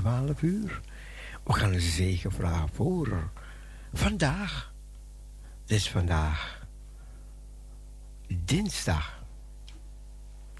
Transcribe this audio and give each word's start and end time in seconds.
12 0.00 0.42
uur. 0.42 0.80
We 1.44 1.52
gaan 1.52 1.72
een 1.72 1.80
zegen 1.80 2.32
vragen 2.32 2.68
voor 2.72 3.30
vandaag. 3.92 4.72
Het 5.60 5.70
is 5.70 5.90
vandaag 5.90 6.66
dinsdag 8.44 9.24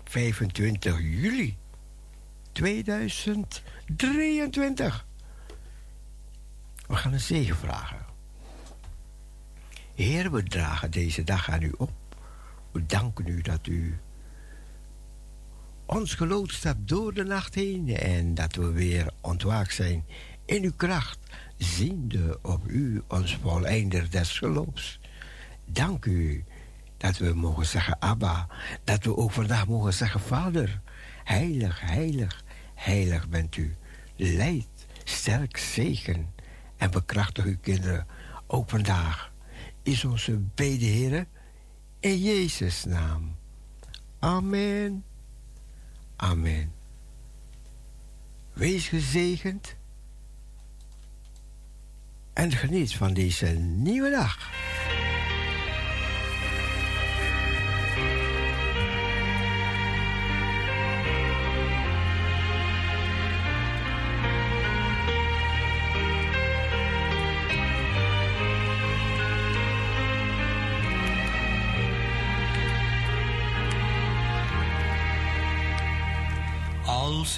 25 0.04 1.00
juli 1.00 1.56
2023. 2.52 5.06
We 6.86 6.96
gaan 6.96 7.12
een 7.12 7.20
zegen 7.20 7.56
vragen. 7.56 8.04
Heer, 9.94 10.32
we 10.32 10.42
dragen 10.42 10.90
deze 10.90 11.24
dag 11.24 11.50
aan 11.50 11.62
u 11.62 11.72
op. 11.76 11.92
We 12.72 12.86
danken 12.86 13.26
u 13.26 13.42
dat 13.42 13.66
u 13.66 13.98
ons 15.86 16.14
geloodst 16.14 16.62
hebt 16.62 16.88
door 16.88 17.14
de 17.14 17.24
nacht 17.24 17.54
heen 17.54 17.96
en 17.96 18.34
dat 18.34 18.54
we 18.54 18.72
weer 18.72 19.12
ontwaakt 19.26 19.74
zijn 19.74 20.04
in 20.44 20.62
uw 20.62 20.74
kracht, 20.76 21.18
ziende 21.56 22.38
op 22.42 22.66
u, 22.66 23.02
ons 23.08 23.36
voleinder 23.42 24.10
des 24.10 24.38
geloofs. 24.38 25.00
Dank 25.64 26.04
u 26.04 26.44
dat 26.96 27.16
we 27.16 27.34
mogen 27.34 27.66
zeggen 27.66 28.00
Abba, 28.00 28.46
dat 28.84 29.04
we 29.04 29.16
ook 29.16 29.32
vandaag 29.32 29.66
mogen 29.66 29.94
zeggen 29.94 30.20
Vader, 30.20 30.80
heilig, 31.24 31.80
heilig, 31.80 32.44
heilig 32.74 33.28
bent 33.28 33.56
u. 33.56 33.76
Leid, 34.16 34.86
sterk, 35.04 35.56
zegen 35.56 36.34
en 36.76 36.90
bekrachtig 36.90 37.44
uw 37.44 37.58
kinderen 37.60 38.06
ook 38.46 38.70
vandaag. 38.70 39.32
Is 39.82 40.04
onze 40.04 40.38
bede, 40.54 40.84
Heer, 40.84 41.26
in 42.00 42.18
Jezus' 42.18 42.84
naam. 42.84 43.36
Amen. 44.18 45.04
Amen. 46.16 46.75
Wees 48.56 48.88
gezegend 48.88 49.76
en 52.32 52.52
geniet 52.52 52.94
van 52.94 53.14
deze 53.14 53.46
nieuwe 53.58 54.10
dag. 54.10 54.50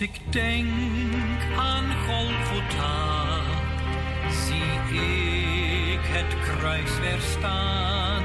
Ik 0.01 0.21
denk 0.31 0.69
aan 1.59 1.85
Golgotha, 2.07 3.41
zie 4.47 4.73
ik 5.93 6.01
het 6.03 6.35
kruis 6.41 6.99
weer 6.99 7.21
staan, 7.21 8.23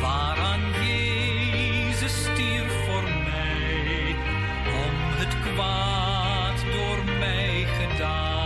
waaraan 0.00 0.60
Jezus 0.86 2.20
stierf 2.20 2.84
voor 2.86 3.02
mij, 3.02 4.16
om 4.84 4.94
het 5.18 5.34
kwaad 5.40 6.58
door 6.72 7.16
mij 7.18 7.66
gedaan. 7.78 8.38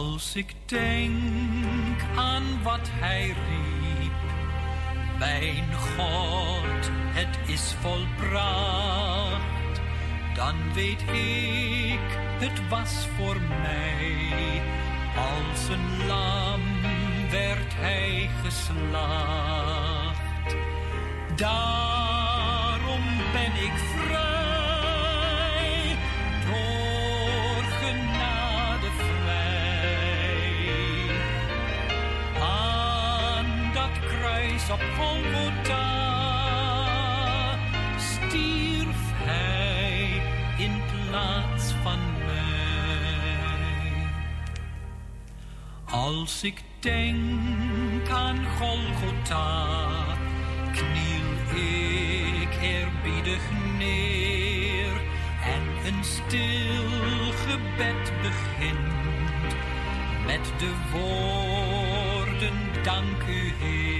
Als 0.00 0.34
ik 0.34 0.54
denk 0.66 2.00
aan 2.16 2.62
wat 2.62 2.88
hij 2.90 3.26
riep, 3.26 4.12
mijn 5.18 5.74
God, 5.74 6.90
het 6.92 7.38
is 7.46 7.74
volbracht, 7.80 9.40
dan 10.34 10.54
weet 10.74 11.02
ik, 11.02 12.18
het 12.38 12.68
was 12.68 13.06
voor 13.16 13.40
mij. 13.62 14.62
Als 15.16 15.68
een 15.68 16.06
lam 16.06 16.60
werd 17.30 17.74
hij 17.74 18.30
geslacht. 18.44 19.76
Daarom 21.36 23.02
ben 23.32 23.52
ik 23.62 23.72
vrij, 23.96 24.09
kruis 34.60 34.70
op 34.70 34.80
Golgotha 34.98 35.88
stierf 37.96 39.12
hij 39.14 40.22
in 40.58 40.82
plaats 40.92 41.72
van 41.82 41.98
mij. 42.26 42.48
Als 45.90 46.42
ik 46.42 46.62
denk 46.80 48.08
aan 48.08 48.46
Golgotha, 48.58 49.66
kniel 50.72 51.60
ik 52.42 52.62
eerbiedig 52.62 53.42
neer 53.78 54.92
en 55.44 55.62
een 55.86 56.04
stil 56.04 57.32
gebed 57.46 58.12
begint 58.22 58.98
met 60.26 60.52
de 60.58 60.72
woorden 60.92 62.82
dank 62.82 63.22
u 63.28 63.52
Heer. 63.58 63.99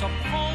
Kruis 0.00 0.49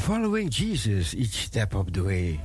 following 0.00 0.48
Jesus 0.48 1.14
each 1.14 1.44
step 1.44 1.74
of 1.74 1.92
the 1.92 2.02
way. 2.02 2.40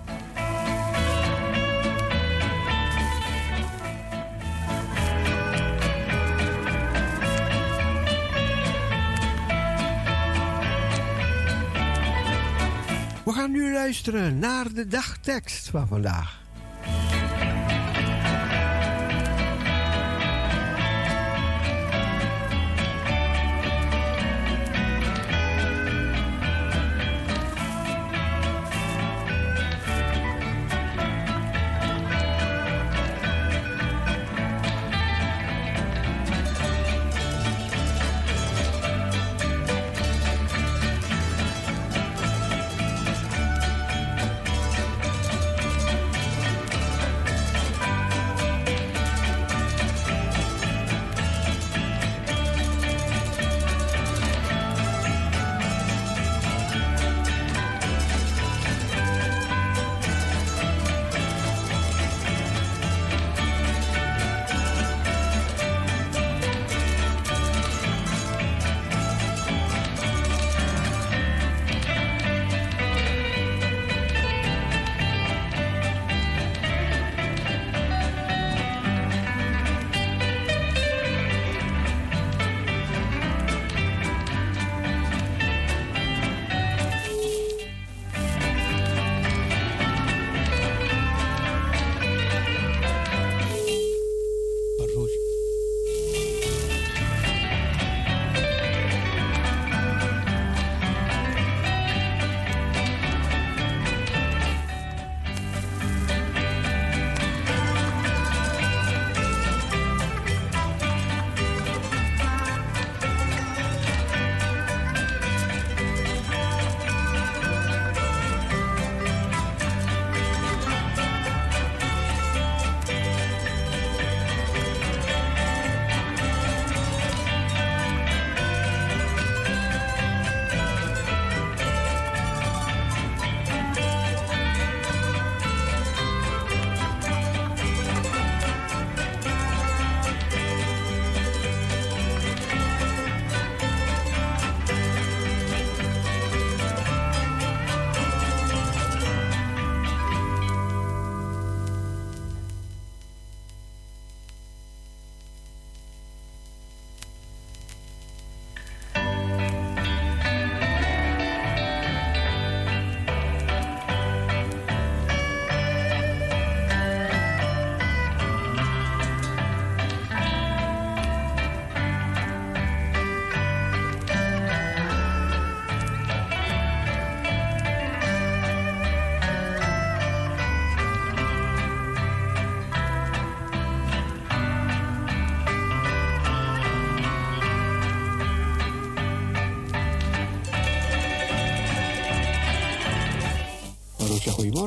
We 13.24 13.32
gaan 13.32 13.52
nu 13.52 13.74
luisteren 13.74 14.40
naar 14.40 14.74
de 14.74 14.88
dagtekst 14.88 15.70
van 15.70 15.88
vandaag. 15.88 16.45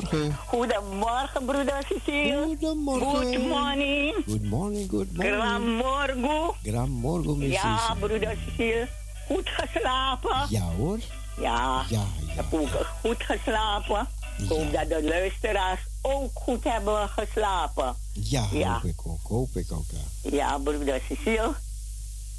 Goedemorgen. 0.07 0.35
Goedemorgen, 0.47 1.45
broeder 1.45 1.83
Cecile. 1.87 2.43
Goedemorgen. 2.45 3.33
Good 3.33 3.47
morning. 3.47 4.15
Good 4.25 4.43
morning, 4.43 4.89
good 4.89 5.07
morning. 5.13 5.41
Gramorgo. 5.41 6.55
Gramorgo, 6.63 7.35
Miss 7.35 7.53
Ja, 7.61 7.77
Cecile. 7.77 7.99
broeder 8.07 8.37
Cecile. 8.45 8.87
Goed 9.27 9.49
geslapen? 9.49 10.45
Ja 10.49 10.61
hoor. 10.77 10.97
Ja. 11.41 11.83
Ja, 11.89 12.01
Ik 12.21 12.27
ja. 12.27 12.33
heb 12.35 12.53
ook 12.53 12.85
goed 13.01 13.23
geslapen. 13.23 14.07
Ik 14.37 14.49
hoop 14.49 14.71
Ja. 14.71 14.85
dat 14.85 14.89
de 14.89 15.07
luisteraars 15.07 15.79
ook 16.01 16.29
goed 16.33 16.63
hebben 16.63 17.09
geslapen. 17.09 17.95
Ja, 18.13 18.47
Ja. 18.51 18.73
hoop 18.73 18.83
ik 18.83 18.99
ook. 19.05 19.19
Hoop 19.23 19.55
ik 19.55 19.71
ook, 19.71 19.85
ja. 19.91 20.31
Ja, 20.31 20.57
broeder 20.57 21.01
Cecile. 21.09 21.53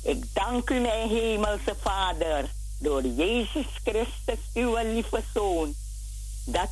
Ik 0.03 0.25
dank 0.35 0.70
u, 0.70 0.81
mijn 0.81 1.09
hemelse 1.09 1.75
Vader, 1.81 2.44
door 2.79 3.07
Jezus 3.07 3.66
Christus, 3.85 4.38
uw 4.55 4.77
lieve 4.92 5.23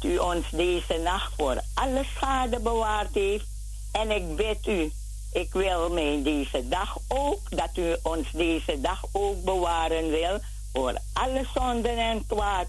dat 0.00 0.10
u 0.10 0.18
ons 0.18 0.50
deze 0.50 0.98
nacht 1.02 1.32
voor 1.36 1.60
alle 1.74 2.04
schade 2.16 2.60
bewaard 2.60 3.14
heeft. 3.14 3.46
En 3.92 4.10
ik 4.10 4.36
bid 4.36 4.66
u, 4.66 4.92
ik 5.32 5.52
wil 5.52 5.90
mij 5.90 6.20
deze 6.22 6.68
dag 6.68 6.98
ook, 7.08 7.40
dat 7.50 7.70
u 7.74 7.96
ons 8.02 8.30
deze 8.32 8.80
dag 8.80 9.04
ook 9.12 9.44
bewaren 9.44 10.10
wil 10.10 10.38
voor 10.72 10.98
alle 11.12 11.46
zonden 11.54 11.98
en 11.98 12.26
kwaad, 12.26 12.66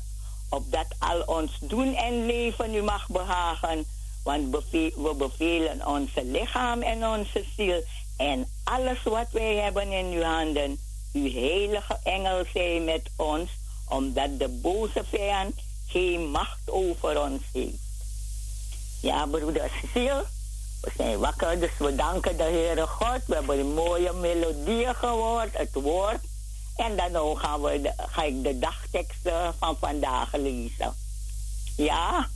opdat 0.50 0.86
al 1.00 1.22
ons 1.22 1.52
doen 1.62 1.96
en 1.96 2.26
leven 2.26 2.76
u 2.76 2.82
mag 2.82 3.08
behagen. 3.08 3.86
Want 4.24 4.56
we 4.72 5.14
bevelen 5.18 5.88
onze 5.88 6.26
lichaam 6.26 6.82
en 6.82 7.08
onze 7.08 7.44
ziel 7.56 7.84
en 8.18 8.48
alles 8.64 9.04
wat 9.04 9.28
wij 9.32 9.56
hebben 9.56 9.92
in 9.92 10.06
uw 10.06 10.24
handen. 10.24 10.80
Uw 11.14 11.32
heilige 11.32 11.98
engel 12.04 12.44
zij 12.54 12.80
met 12.80 13.10
ons, 13.16 13.50
omdat 13.88 14.40
de 14.40 14.48
boze 14.48 15.04
vijand 15.10 15.54
geen 15.90 16.30
macht 16.30 16.70
over 16.70 17.22
ons 17.22 17.42
heeft. 17.54 17.88
Ja, 19.02 19.26
broeder 19.26 19.72
Cecile, 19.82 20.26
we 20.82 20.92
zijn 20.98 21.20
wakker, 21.20 21.60
dus 21.60 21.78
we 21.78 21.96
danken 21.96 22.38
de 22.38 22.44
Heere 22.44 22.88
God. 22.88 23.26
We 23.26 23.36
hebben 23.36 23.60
een 23.60 23.74
mooie 23.74 24.14
melodie 24.14 24.94
gehoord, 24.94 25.58
het 25.58 25.74
woord. 25.74 26.20
En 26.76 26.96
dan 27.12 27.38
gaan 27.38 27.62
we 27.62 27.94
ga 27.98 28.24
ik 28.24 28.44
de 28.44 28.60
dagteksten 28.60 29.54
van 29.60 29.78
vandaag 29.80 30.34
lezen. 30.34 30.96
Ja? 31.76 32.30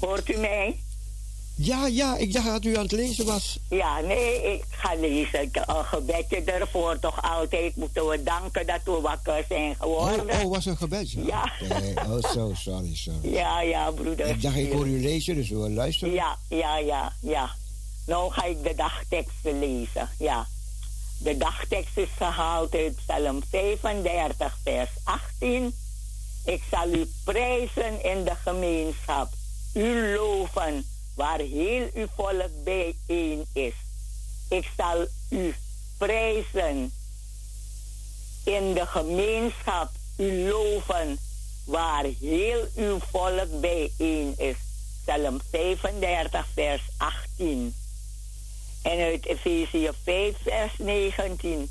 Hoort 0.00 0.28
u 0.28 0.36
mij? 0.36 0.83
Ja, 1.56 1.86
ja, 1.86 2.16
ik 2.16 2.32
dacht 2.32 2.46
dat 2.46 2.64
u 2.64 2.76
aan 2.76 2.82
het 2.82 2.92
lezen 2.92 3.26
was. 3.26 3.58
Ja, 3.70 4.00
nee, 4.00 4.52
ik 4.54 4.64
ga 4.70 4.94
lezen. 4.94 5.50
Een 5.52 5.84
gebedje 5.84 6.42
ervoor. 6.42 6.98
Toch 6.98 7.22
altijd 7.22 7.76
moeten 7.76 8.06
we 8.08 8.22
danken 8.22 8.66
dat 8.66 8.80
we 8.84 9.00
wakker 9.00 9.44
zijn 9.48 9.70
Oh, 9.70 9.80
geworden. 10.12 10.40
oh 10.44 10.50
was 10.50 10.66
een 10.66 10.76
gebedje? 10.76 11.24
Ja. 11.24 11.52
Oh, 12.08 12.30
zo, 12.32 12.52
sorry, 12.54 12.94
sorry. 12.96 13.32
Ja, 13.32 13.60
ja, 13.60 13.90
broeder. 13.90 14.26
Ik 14.26 14.42
dacht, 14.42 14.56
ik 14.56 14.72
hoor 14.72 14.86
u 14.86 15.00
lezen, 15.00 15.34
dus 15.34 15.48
we 15.48 15.56
luisteren. 15.70 16.14
Ja, 16.14 16.38
ja, 16.48 16.78
ja, 16.78 17.12
ja. 17.20 17.50
Nou 18.06 18.32
ga 18.32 18.44
ik 18.44 18.62
de 18.62 18.74
dagteksten 18.74 19.58
lezen. 19.58 20.08
Ja. 20.18 20.46
De 21.18 21.36
dagtekst 21.36 21.96
is 21.96 22.08
gehaald 22.16 22.74
uit 22.74 22.96
Psalm 23.06 23.42
35, 23.50 24.58
vers 24.64 24.90
18. 25.04 25.74
Ik 26.44 26.62
zal 26.70 26.88
u 26.92 27.10
prijzen 27.24 28.04
in 28.04 28.24
de 28.24 28.32
gemeenschap, 28.44 29.28
u 29.74 30.14
loven 30.16 30.84
waar 31.14 31.38
heel 31.38 31.90
uw 31.94 32.06
volk 32.16 32.64
bijeen 32.64 33.46
is. 33.52 33.74
Ik 34.48 34.70
zal 34.76 35.06
u 35.30 35.54
prijzen 35.98 36.92
in 38.44 38.74
de 38.74 38.86
gemeenschap, 38.86 39.90
u 40.16 40.48
loven 40.48 41.18
waar 41.64 42.04
heel 42.20 42.68
uw 42.76 42.98
volk 43.10 43.60
bijeen 43.60 44.34
is. 44.36 44.56
Psalm 45.04 45.40
35, 45.50 46.46
vers 46.54 46.82
18. 46.96 47.74
En 48.82 48.98
uit 48.98 49.26
Efezië 49.26 49.90
5, 50.02 50.36
vers 50.42 50.72
19. 50.78 51.70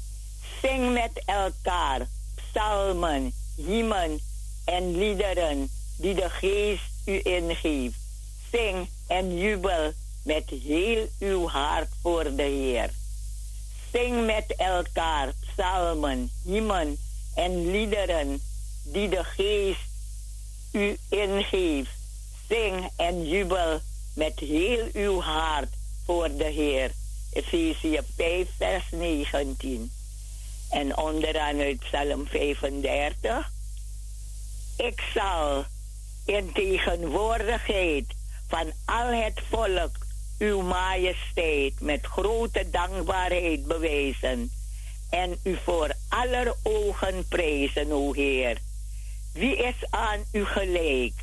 Zing 0.62 0.94
met 0.94 1.22
elkaar 1.26 2.08
psalmen, 2.36 3.34
hymnen 3.56 4.20
en 4.66 4.98
liederen 4.98 5.70
die 5.98 6.14
de 6.14 6.30
geest 6.30 6.84
u 7.06 7.20
ingeeft. 7.24 7.98
Zing 8.52 8.88
en 9.08 9.38
jubel 9.38 9.92
met 10.24 10.50
heel 10.50 11.08
uw 11.20 11.48
hart 11.48 11.89
voor 12.02 12.24
de 12.36 12.44
Heer. 12.44 12.89
Zing 13.92 14.26
met 14.26 14.56
elkaar 14.58 15.34
psalmen, 15.39 16.32
hymnen 16.44 16.98
en 17.36 17.72
liederen 17.72 18.42
die 18.84 19.10
de 19.10 19.24
geest 19.24 19.92
u 20.72 20.98
ingeeft. 21.10 21.92
Zing 22.48 22.89
en 22.96 23.28
jubel 23.28 23.80
met 24.13 24.39
heel 24.39 24.88
uw 24.94 25.22
hart 25.22 25.74
voor 26.06 26.38
de 26.38 26.44
Heer. 26.44 26.92
Efezië 27.32 28.00
5, 28.16 28.50
vers 28.58 28.84
19. 28.92 29.92
En 30.70 30.98
onderaan 30.98 31.60
uit 31.60 31.80
Psalm 31.80 32.28
35. 32.28 33.52
Ik 34.78 35.04
zal 35.13 35.66
in 36.26 36.52
tegenwoordigheid 36.54 38.06
van 38.54 38.72
al 38.86 39.13
het 39.13 39.42
volk 39.50 39.92
uw 40.38 40.62
majesteit 40.62 41.74
met 41.80 42.06
grote 42.06 42.70
dankbaarheid 42.70 43.66
bewijzen 43.66 44.52
en 45.10 45.39
u 45.44 45.58
voor 45.63 45.94
aller 46.10 46.56
ogen 46.63 47.28
prijzen, 47.28 47.92
o 47.92 48.13
Heer. 48.13 48.58
Wie 49.34 49.56
is 49.56 49.76
aan 49.89 50.24
u 50.32 50.46
gelijk, 50.46 51.13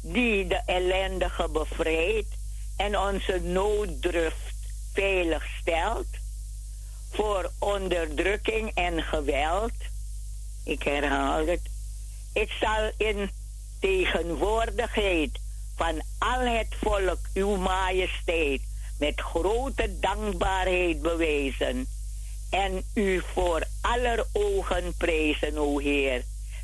die 0.00 0.46
de 0.46 0.62
ellendige 0.66 1.48
bevrijdt 1.48 2.34
en 2.76 2.98
onze 2.98 3.40
nooddruft 3.42 4.56
veilig 4.92 5.46
stelt 5.60 6.08
voor 7.10 7.50
onderdrukking 7.58 8.70
en 8.74 9.02
geweld? 9.02 9.78
Ik 10.64 10.82
herhaal 10.82 11.46
het. 11.46 11.62
Ik 12.32 12.50
zal 12.60 12.90
in 12.96 13.30
tegenwoordigheid 13.80 15.42
van 15.76 16.02
al 16.18 16.40
het 16.40 16.74
volk 16.80 17.18
uw 17.34 17.56
majesteit 17.56 18.60
met 18.98 19.20
grote 19.20 19.98
dankbaarheid 20.00 21.02
bewijzen 21.02 21.86
en 22.50 22.84
u 22.94 23.22
voor 23.32 23.62
aller 23.80 24.26
ogen 24.32 24.94
prijzen, 24.96 25.58
o 25.58 25.78
Heer. 25.78 26.22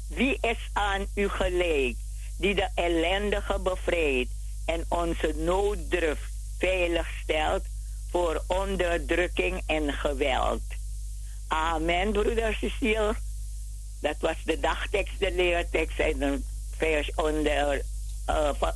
Wie 0.09 0.39
is 0.41 0.71
aan 0.73 1.07
u 1.15 1.29
gelijk, 1.29 1.97
die 2.37 2.55
de 2.55 2.69
ellendige 2.75 3.59
bevrijdt 3.59 4.31
en 4.67 4.85
onze 4.89 5.35
nooddruft 5.37 6.33
veilig 6.59 7.09
stelt 7.23 7.65
voor 8.11 8.43
onderdrukking 8.47 9.63
en 9.67 9.93
geweld? 9.93 10.63
Amen, 11.49 12.13
broeder 12.13 12.55
Cecile. 12.55 13.15
Dat 14.01 14.17
was 14.21 14.37
de 14.45 14.61
dagtekst, 14.61 15.19
de 15.19 15.33
leertekst 15.33 15.99
en 15.99 16.23
een 16.23 16.45
vers 16.77 17.15
onder 17.15 17.83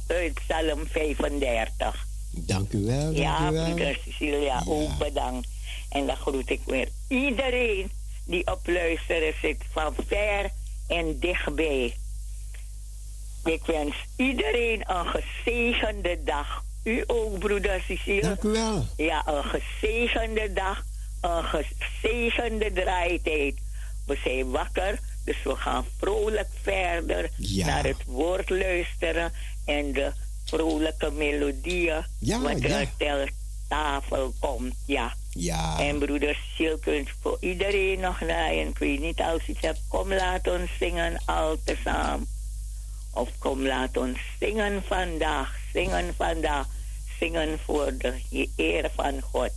uit 0.06 0.34
Psalm 0.34 0.86
35. 0.86 2.06
Dank 2.30 2.72
u 2.72 2.84
wel, 2.84 3.04
dank 3.04 3.16
Ja, 3.16 3.48
u 3.48 3.52
wel. 3.52 3.64
broeder 3.64 3.98
Cecilia, 4.04 4.42
Ja. 4.42 4.62
ook 4.66 4.98
bedankt. 4.98 5.48
En 5.88 6.06
dan 6.06 6.16
groet 6.16 6.50
ik 6.50 6.60
weer 6.66 6.88
iedereen 7.08 7.90
die 8.26 8.46
op 8.46 8.60
luisteren 8.66 9.34
zit, 9.42 9.56
van 9.72 9.94
ver 10.06 10.50
en 10.88 11.18
dichtbij. 11.18 11.96
Ik 13.44 13.62
wens 13.66 13.94
iedereen 14.16 14.82
een 14.90 15.06
gezegende 15.06 16.18
dag. 16.24 16.62
U 16.84 17.04
ook, 17.06 17.38
broeder 17.38 17.80
Cecilia. 17.86 18.20
Dank 18.20 18.42
u 18.42 18.48
wel. 18.48 18.86
Ja, 18.96 19.22
een 19.26 19.44
gezegende 19.44 20.52
dag, 20.52 20.84
een 21.20 21.44
gezegende 21.44 22.72
draaitijd. 22.72 23.54
We 24.06 24.18
zijn 24.24 24.50
wakker, 24.50 24.98
dus 25.24 25.36
we 25.44 25.56
gaan 25.56 25.86
vrolijk 25.98 26.48
verder 26.62 27.30
Ja. 27.36 27.66
naar 27.66 27.84
het 27.84 28.04
woord 28.06 28.50
luisteren 28.50 29.32
en 29.64 29.92
de 29.92 30.12
vrolijke 30.44 31.10
melodieën 31.10 32.04
Ja, 32.18 32.40
wat 32.40 32.60
er 32.60 32.68
ja. 32.68 32.84
ter 32.96 33.30
tafel 33.68 34.34
komt. 34.38 34.74
Ja. 34.86 35.14
Ja. 35.30 35.78
En 35.78 35.98
broeder 35.98 36.38
Sil 36.54 36.76
kunt 36.78 37.08
voor 37.20 37.36
iedereen 37.40 38.00
nog 38.00 38.20
naaien. 38.20 38.68
Ik 38.68 38.78
weet 38.78 39.00
niet 39.00 39.20
als 39.20 39.44
je 39.44 39.52
iets 39.52 39.60
hebt, 39.60 39.80
kom 39.88 40.14
laat 40.14 40.48
ons 40.48 40.70
zingen 40.78 41.22
al 41.24 41.56
tezamen. 41.64 42.26
Of 43.12 43.28
kom 43.38 43.66
laat 43.66 43.96
ons 43.96 44.18
zingen 44.40 44.82
vandaag, 44.86 45.56
zingen 45.72 46.14
vandaag, 46.16 46.66
zingen 47.18 47.58
voor 47.64 47.92
de 47.98 48.48
eer 48.56 48.90
van 48.94 49.20
God. 49.20 49.52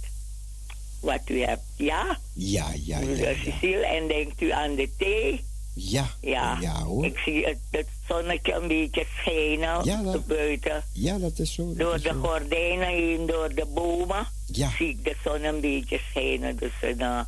Wat 0.99 1.29
u 1.29 1.41
hebt, 1.41 1.63
ja? 1.75 2.17
Ja, 2.33 2.69
ja, 2.73 2.73
ja. 2.83 2.99
broeder 2.99 3.35
Cecile, 3.43 3.85
en 3.85 4.07
denkt 4.07 4.41
u 4.41 4.51
aan 4.51 4.75
de 4.75 4.89
thee? 4.97 5.45
Ja. 5.77 6.07
Ja. 6.21 6.57
ja 6.61 6.83
hoor. 6.83 7.05
Ik 7.05 7.17
zie 7.17 7.45
het, 7.45 7.57
het 7.71 7.87
zonnetje 8.07 8.53
een 8.53 8.67
beetje 8.67 9.05
schijnen 9.17 9.83
Ja, 9.83 10.01
dat- 10.03 10.25
buiten. 10.27 10.83
Ja, 10.93 11.17
dat 11.17 11.39
is 11.39 11.53
zo. 11.53 11.67
dat 11.67 11.77
Door 11.77 11.95
is 11.95 12.01
de 12.01 12.09
zo. 12.09 12.19
gordijnen 12.21 12.87
heen, 12.87 13.25
door 13.25 13.53
de 13.55 13.65
bomen, 13.73 14.27
Ja. 14.45 14.69
zie 14.77 14.89
ik 14.89 15.03
de 15.03 15.15
zon 15.23 15.43
een 15.43 15.59
beetje 15.61 15.99
schijnen. 16.09 16.57
Dus 16.57 16.71
eh, 16.97 17.19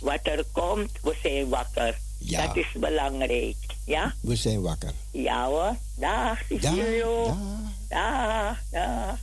wat 0.00 0.20
er 0.22 0.44
komt, 0.52 0.90
we 1.02 1.14
zijn 1.22 1.48
wakker. 1.48 1.98
Ja. 2.18 2.46
Dat 2.46 2.56
is 2.56 2.66
belangrijk. 2.80 3.56
Ja? 3.84 4.14
We 4.20 4.36
zijn 4.36 4.60
wakker. 4.62 4.92
Ja 5.10 5.46
hoor. 5.46 5.76
Dag, 5.96 6.38
Cecilio. 6.48 7.24
Dag, 7.26 7.36
dag. 7.88 8.58
dag. 8.70 9.18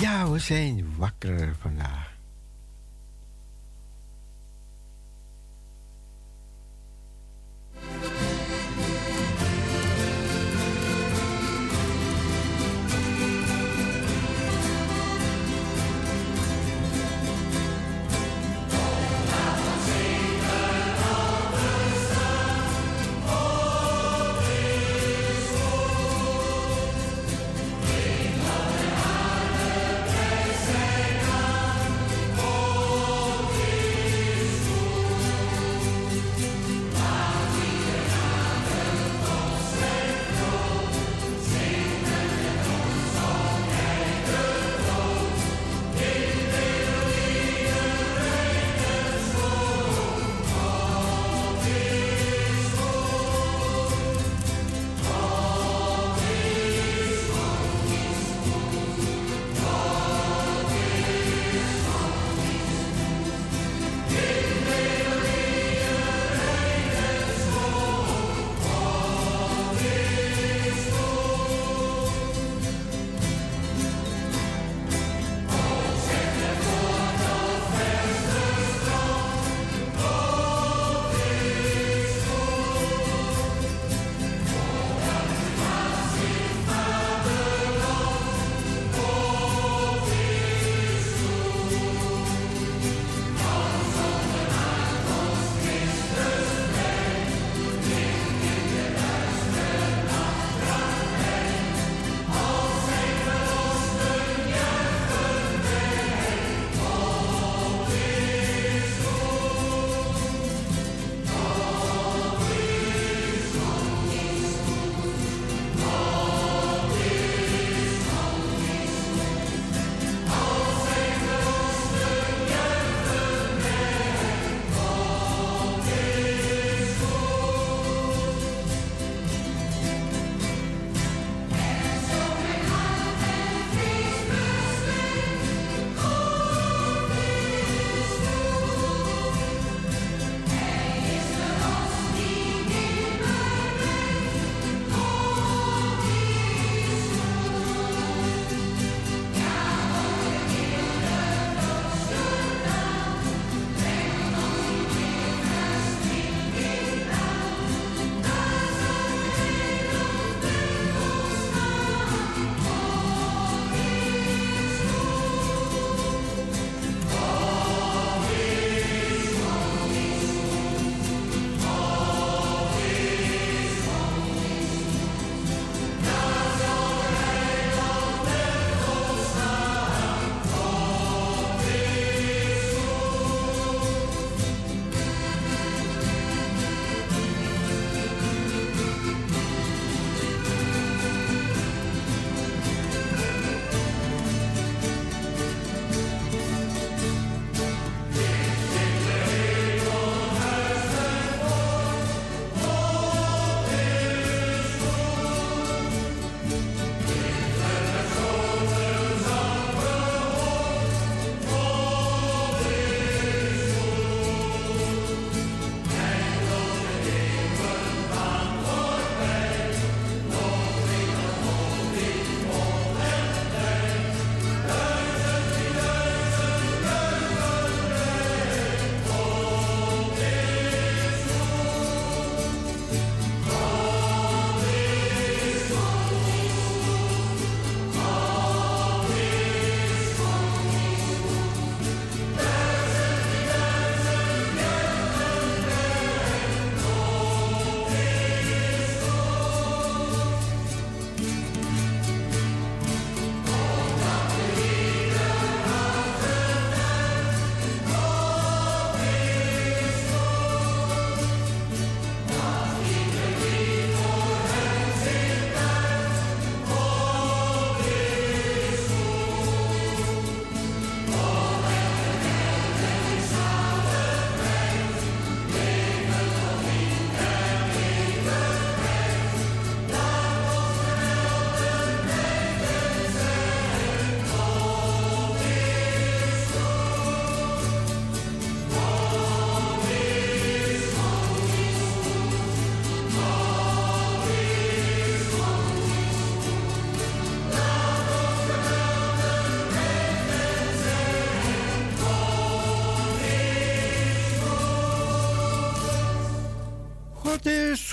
Ja, 0.00 0.30
we 0.30 0.38
zijn 0.38 0.94
wakker 0.96 1.54
vandaag. 1.60 2.09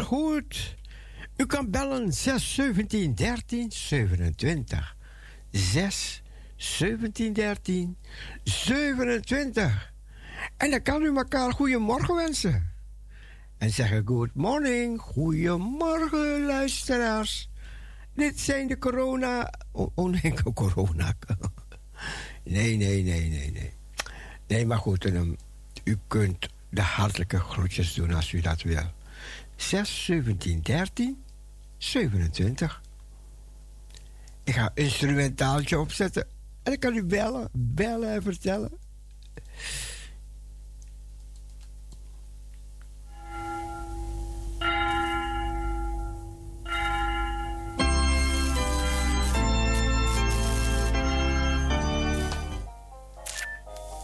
Goed. 0.08 0.76
U 1.36 1.46
kan 1.46 1.72
bellen 1.72 2.14
6 2.14 2.54
17 2.54 3.16
13 3.16 3.72
27. 3.72 4.96
6 5.52 6.24
17 6.56 7.34
13 7.34 7.98
27. 8.44 9.94
En 10.58 10.72
dan 10.72 10.82
kan 10.82 11.02
u 11.02 11.16
elkaar 11.16 11.54
goedemorgen 11.54 12.16
wensen. 12.16 12.72
En 13.58 13.70
zeggen 13.70 14.02
good 14.06 14.34
morning, 14.34 15.02
goedemorgen 15.02 16.46
luisteraars. 16.46 17.50
Dit 18.14 18.40
zijn 18.40 18.68
de 18.68 18.78
corona... 18.78 19.54
Oh, 19.72 19.92
oh 19.96 20.12
nee, 20.22 20.34
corona. 20.54 21.14
Nee, 22.44 22.78
nee, 22.78 23.04
nee, 23.04 23.30
nee, 23.30 23.52
nee. 23.52 23.74
Nee, 24.48 24.66
maar 24.66 24.78
goed, 24.78 25.06
u 25.84 25.98
kunt 26.08 26.50
de 26.70 26.82
hartelijke 26.82 27.40
groetjes 27.40 27.94
doen 27.94 28.14
als 28.14 28.32
u 28.32 28.42
dat 28.42 28.62
wil. 28.62 28.96
6, 29.58 30.06
17, 30.06 30.62
13, 30.62 31.24
27. 31.78 32.82
Ik 34.44 34.54
ga 34.54 34.72
een 34.74 34.84
instrumentaaltje 34.84 35.80
opzetten. 35.80 36.24
En 36.64 36.72
dan 36.72 36.78
kan 36.78 36.96
u 36.96 37.04
bellen, 37.04 37.50
bellen 37.54 38.14
en 38.14 38.22
vertellen. 38.22 38.72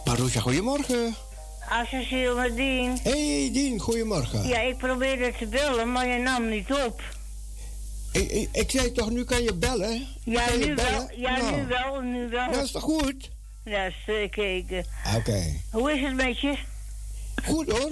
Maroesja, 0.06 0.42
goedemorgen. 0.42 1.14
Associeel 1.70 2.36
met 2.36 2.56
Dien. 2.56 2.98
Hey 3.04 3.50
Dien, 3.54 3.80
goedemorgen. 3.80 4.48
Ja, 4.48 4.60
ik 4.60 4.78
probeerde 4.78 5.34
te 5.40 5.46
bellen, 5.46 5.92
maar 5.92 6.08
je 6.08 6.20
nam 6.20 6.50
niet 6.50 6.74
op. 6.86 7.02
Ik, 8.12 8.32
ik, 8.32 8.50
ik 8.52 8.72
zei 8.72 8.92
toch, 8.92 9.10
nu 9.10 9.24
kan 9.24 9.44
je 9.44 9.54
bellen? 9.54 10.08
Ja, 10.24 10.46
kan 10.46 10.60
nu 10.60 10.66
je 10.66 10.74
bellen? 10.74 10.92
wel. 11.08 11.10
Ja, 11.16 11.38
Nou, 11.38 11.56
nu 11.56 11.68
wel, 11.68 12.02
nu 12.02 12.30
wel. 12.30 12.52
Dat 12.52 12.64
is 12.64 12.72
toch 12.72 12.82
goed? 12.84 13.30
Ja, 13.64 13.92
zeker. 14.06 14.86
Oké. 15.16 15.44
Hoe 15.72 15.92
is 15.92 16.02
het 16.02 16.16
met 16.16 16.40
je? 16.40 16.58
Goed 17.46 17.72
hoor. 17.72 17.92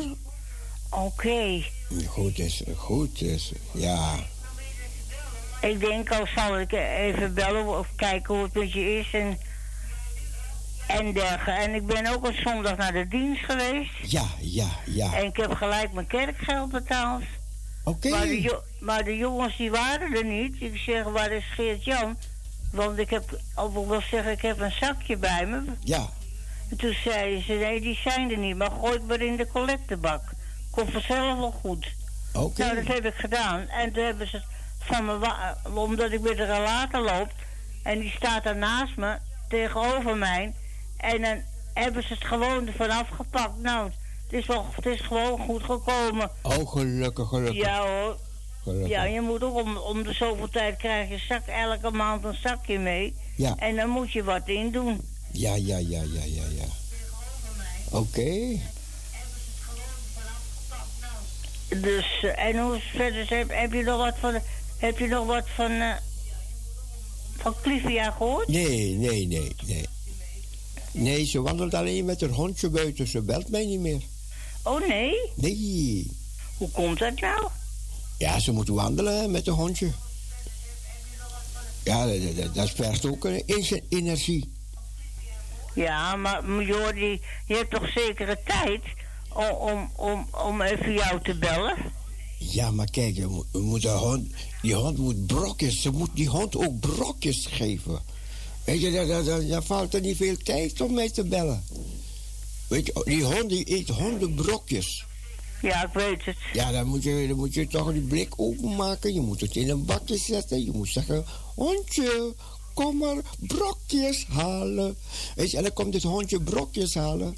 Oké. 0.89 1.63
Goed 2.07 2.39
is 2.39 2.63
goed 2.75 3.21
is. 3.21 3.51
Ja. 3.73 4.15
Ik 5.61 5.79
denk 5.79 6.11
al 6.11 6.27
zal 6.35 6.59
ik 6.59 6.71
even 6.71 7.33
bellen 7.33 7.79
of 7.79 7.87
kijken 7.95 8.33
hoe 8.35 8.43
het 8.43 8.53
met 8.53 8.73
je 8.73 8.97
is 8.97 9.07
en, 9.11 9.39
en 10.87 11.13
dergelijke. 11.13 11.51
En 11.51 11.75
ik 11.75 11.85
ben 11.85 12.13
ook 12.13 12.27
op 12.27 12.33
zondag 12.33 12.77
naar 12.77 12.93
de 12.93 13.07
dienst 13.07 13.45
geweest. 13.45 14.11
Ja, 14.11 14.25
ja, 14.39 14.67
ja. 14.85 15.13
En 15.13 15.25
ik 15.25 15.37
heb 15.37 15.53
gelijk 15.53 15.93
mijn 15.93 16.07
kerkgeld 16.07 16.71
betaald. 16.71 17.23
Oké. 17.83 18.09
Maar, 18.09 18.27
maar 18.79 19.03
de 19.03 19.17
jongens 19.17 19.57
die 19.57 19.71
waren 19.71 20.15
er 20.15 20.25
niet. 20.25 20.61
Ik 20.61 20.77
zeg, 20.77 21.03
waar 21.03 21.31
is 21.31 21.45
Geert-Jan? 21.55 22.17
Want 22.71 22.97
ik 22.97 23.09
heb, 23.09 23.39
of 23.55 23.75
ik 23.75 23.87
wil 23.87 24.01
zeggen, 24.11 24.31
ik 24.31 24.41
heb 24.41 24.59
een 24.59 24.71
zakje 24.71 25.17
bij 25.17 25.45
me. 25.45 25.61
Ja. 25.83 26.09
En 26.69 26.77
toen 26.77 26.95
zeiden 27.03 27.43
ze, 27.43 27.53
nee, 27.53 27.81
die 27.81 27.99
zijn 28.03 28.31
er 28.31 28.37
niet. 28.37 28.55
Maar 28.55 28.71
gooi 28.71 28.93
het 28.93 29.07
maar 29.07 29.21
in 29.21 29.35
de 29.35 29.47
collectebak. 29.47 30.21
Komt 30.71 30.91
vanzelf 30.91 31.37
wel 31.37 31.51
goed. 31.51 31.87
Oké. 32.33 32.63
Nou, 32.63 32.75
dat 32.75 32.95
heb 32.95 33.05
ik 33.05 33.15
gedaan. 33.15 33.67
En 33.67 33.91
toen 33.91 34.03
hebben 34.03 34.27
ze 34.27 34.41
van 34.79 35.05
me, 35.05 35.33
omdat 35.73 36.11
ik 36.11 36.21
met 36.21 36.37
de 36.37 36.45
relator 36.45 37.01
loop. 37.01 37.31
En 37.83 37.99
die 37.99 38.13
staat 38.15 38.45
er 38.45 38.55
naast 38.55 38.95
me, 38.95 39.17
tegenover 39.49 40.17
mij. 40.17 40.53
En 41.01 41.21
dan 41.21 41.41
hebben 41.73 42.03
ze 42.03 42.13
het 42.13 42.25
gewoon 42.25 42.67
ervan 42.67 42.89
afgepakt. 42.89 43.57
Nou, 43.57 43.91
het 44.23 44.33
is, 44.39 44.45
wel, 44.45 44.65
het 44.75 44.85
is 44.85 45.01
gewoon 45.01 45.39
goed 45.39 45.63
gekomen. 45.63 46.31
Oh, 46.41 46.71
gelukkig, 46.71 47.27
gelukkig. 47.27 47.63
Ja 47.63 47.87
hoor. 47.87 48.17
gelukkig. 48.63 48.89
Ja, 48.89 49.03
je 49.03 49.21
moet 49.21 49.43
ook 49.43 49.55
om, 49.55 49.77
om 49.77 50.03
de 50.03 50.13
zoveel 50.13 50.49
tijd 50.49 50.77
krijg 50.77 51.09
je 51.09 51.17
zak, 51.17 51.45
elke 51.45 51.91
maand 51.91 52.23
een 52.23 52.37
zakje 52.43 52.79
mee. 52.79 53.15
Ja. 53.35 53.55
En 53.57 53.75
dan 53.75 53.89
moet 53.89 54.11
je 54.11 54.23
wat 54.23 54.47
in 54.47 54.71
doen. 54.71 55.01
Ja, 55.31 55.55
ja, 55.55 55.77
ja, 55.77 56.01
ja, 56.01 56.23
ja, 56.25 56.43
ja. 56.55 56.65
Oké. 57.89 58.59
Dus, 61.81 62.23
eh, 62.23 62.45
en 62.45 62.59
hoe 62.59 62.79
verder? 62.79 63.29
Heb, 63.29 63.49
heb 63.49 63.73
je 63.73 63.83
nog 63.83 63.97
wat 63.97 64.15
van, 64.19 64.39
heb 64.77 64.97
je 64.97 65.07
nog 65.07 65.25
wat 65.25 65.49
van, 65.55 65.71
eh 65.71 65.95
van 67.41 67.55
Clivia 67.61 68.11
gehoord? 68.11 68.47
Nee, 68.47 68.91
nee, 68.91 69.27
nee, 69.27 69.55
nee. 69.65 69.85
Nee, 70.91 71.25
ze 71.25 71.41
wandelt 71.41 71.73
alleen 71.73 72.05
met 72.05 72.21
haar 72.21 72.29
hondje 72.29 72.69
buiten. 72.69 73.07
Ze 73.07 73.21
belt 73.21 73.49
mij 73.49 73.65
niet 73.65 73.79
meer. 73.79 74.01
Oh 74.63 74.87
nee? 74.87 75.13
Nee. 75.35 76.11
Hoe 76.57 76.69
komt 76.71 76.99
dat 76.99 77.19
nou? 77.19 77.47
Ja, 78.17 78.39
ze 78.39 78.51
moet 78.51 78.67
wandelen 78.67 79.31
met 79.31 79.47
een 79.47 79.53
hondje. 79.53 79.91
Ja, 81.83 82.05
dat, 82.05 82.35
dat, 82.35 82.55
dat 82.55 82.69
vergt 82.69 83.05
ook 83.05 83.25
een 83.25 83.43
energie. 83.89 84.53
Ja, 85.73 86.15
maar 86.15 86.63
Jordi, 86.63 87.21
je 87.45 87.55
hebt 87.55 87.71
toch 87.71 87.91
zekere 87.91 88.39
tijd 88.45 88.81
om, 89.33 89.45
om, 89.45 89.91
om, 89.95 90.27
om 90.45 90.61
even 90.61 90.93
jou 90.93 91.21
te 91.21 91.37
bellen? 91.37 91.75
Ja, 92.37 92.71
maar 92.71 92.89
kijk, 92.89 93.15
je 93.15 93.27
moet, 93.27 93.45
je 93.51 93.59
moet 93.59 93.83
hond, 93.83 94.33
die 94.61 94.73
hond 94.75 94.97
moet 94.97 95.27
brokjes. 95.27 95.81
Ze 95.81 95.91
moet 95.91 96.09
die 96.13 96.27
hond 96.27 96.55
ook 96.55 96.79
brokjes 96.79 97.45
geven. 97.45 97.99
Weet 98.71 98.81
je, 98.81 98.91
daar, 98.91 99.23
daar, 99.23 99.47
daar 99.47 99.63
valt 99.63 99.93
er 99.93 100.01
niet 100.01 100.17
veel 100.17 100.37
tijd 100.37 100.81
om 100.81 100.93
mij 100.93 101.09
te 101.09 101.23
bellen. 101.23 101.63
Weet 102.67 102.85
je, 102.85 103.01
die 103.05 103.23
hond 103.23 103.49
die 103.49 103.71
eet 103.71 103.89
hondenbrokjes. 103.89 105.05
Ja, 105.61 105.85
ik 105.85 105.93
weet 105.93 106.25
het. 106.25 106.37
Ja, 106.53 106.71
dan 106.71 106.87
moet, 106.87 107.03
je, 107.03 107.25
dan 107.27 107.37
moet 107.37 107.53
je 107.53 107.67
toch 107.67 107.91
die 107.91 108.01
blik 108.01 108.33
openmaken. 108.35 109.13
Je 109.13 109.21
moet 109.21 109.41
het 109.41 109.55
in 109.55 109.69
een 109.69 109.85
bakje 109.85 110.17
zetten. 110.17 110.65
Je 110.65 110.71
moet 110.71 110.87
zeggen, 110.87 111.25
hondje, 111.55 112.35
kom 112.73 112.97
maar 112.97 113.15
brokjes 113.39 114.25
halen. 114.29 114.97
Weet 115.35 115.51
je, 115.51 115.57
en 115.57 115.63
dan 115.63 115.73
komt 115.73 115.93
het 115.93 116.03
hondje 116.03 116.41
brokjes 116.41 116.93
halen. 116.93 117.37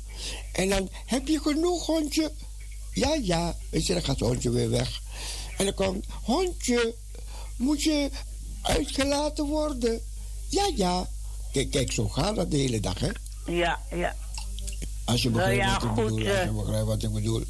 En 0.51 0.69
dan 0.69 0.89
heb 1.05 1.27
je 1.27 1.39
genoeg, 1.39 1.85
hondje. 1.85 2.31
Ja, 2.93 3.13
ja. 3.21 3.57
Weet 3.69 3.87
je, 3.87 3.93
dan 3.93 4.03
gaat 4.03 4.19
het 4.19 4.27
hondje 4.27 4.49
weer 4.49 4.69
weg. 4.69 5.01
En 5.57 5.65
dan 5.65 5.73
komt, 5.73 6.05
hondje, 6.23 6.95
moet 7.57 7.83
je 7.83 8.09
uitgelaten 8.61 9.45
worden? 9.45 10.01
Ja, 10.49 10.71
ja. 10.75 11.09
Kijk, 11.53 11.71
kijk, 11.71 11.91
zo 11.91 12.07
gaat 12.07 12.35
dat 12.35 12.51
de 12.51 12.57
hele 12.57 12.79
dag, 12.79 12.99
hè? 12.99 13.09
Ja, 13.45 13.79
ja. 13.95 14.15
Als 15.05 15.21
je 15.21 15.29
Nou 15.29 15.39
begrijpt 15.39 15.63
ja, 15.63 15.73
wat 15.73 15.83
ik 15.83 15.89
goed, 15.89 16.15
bedoel. 16.15 16.25
Als 16.25 16.35
je 16.35 16.41
eh. 16.41 16.55
begrijpt 16.55 16.85
wat 16.85 17.03
ik 17.03 17.11
bedoel. 17.11 17.43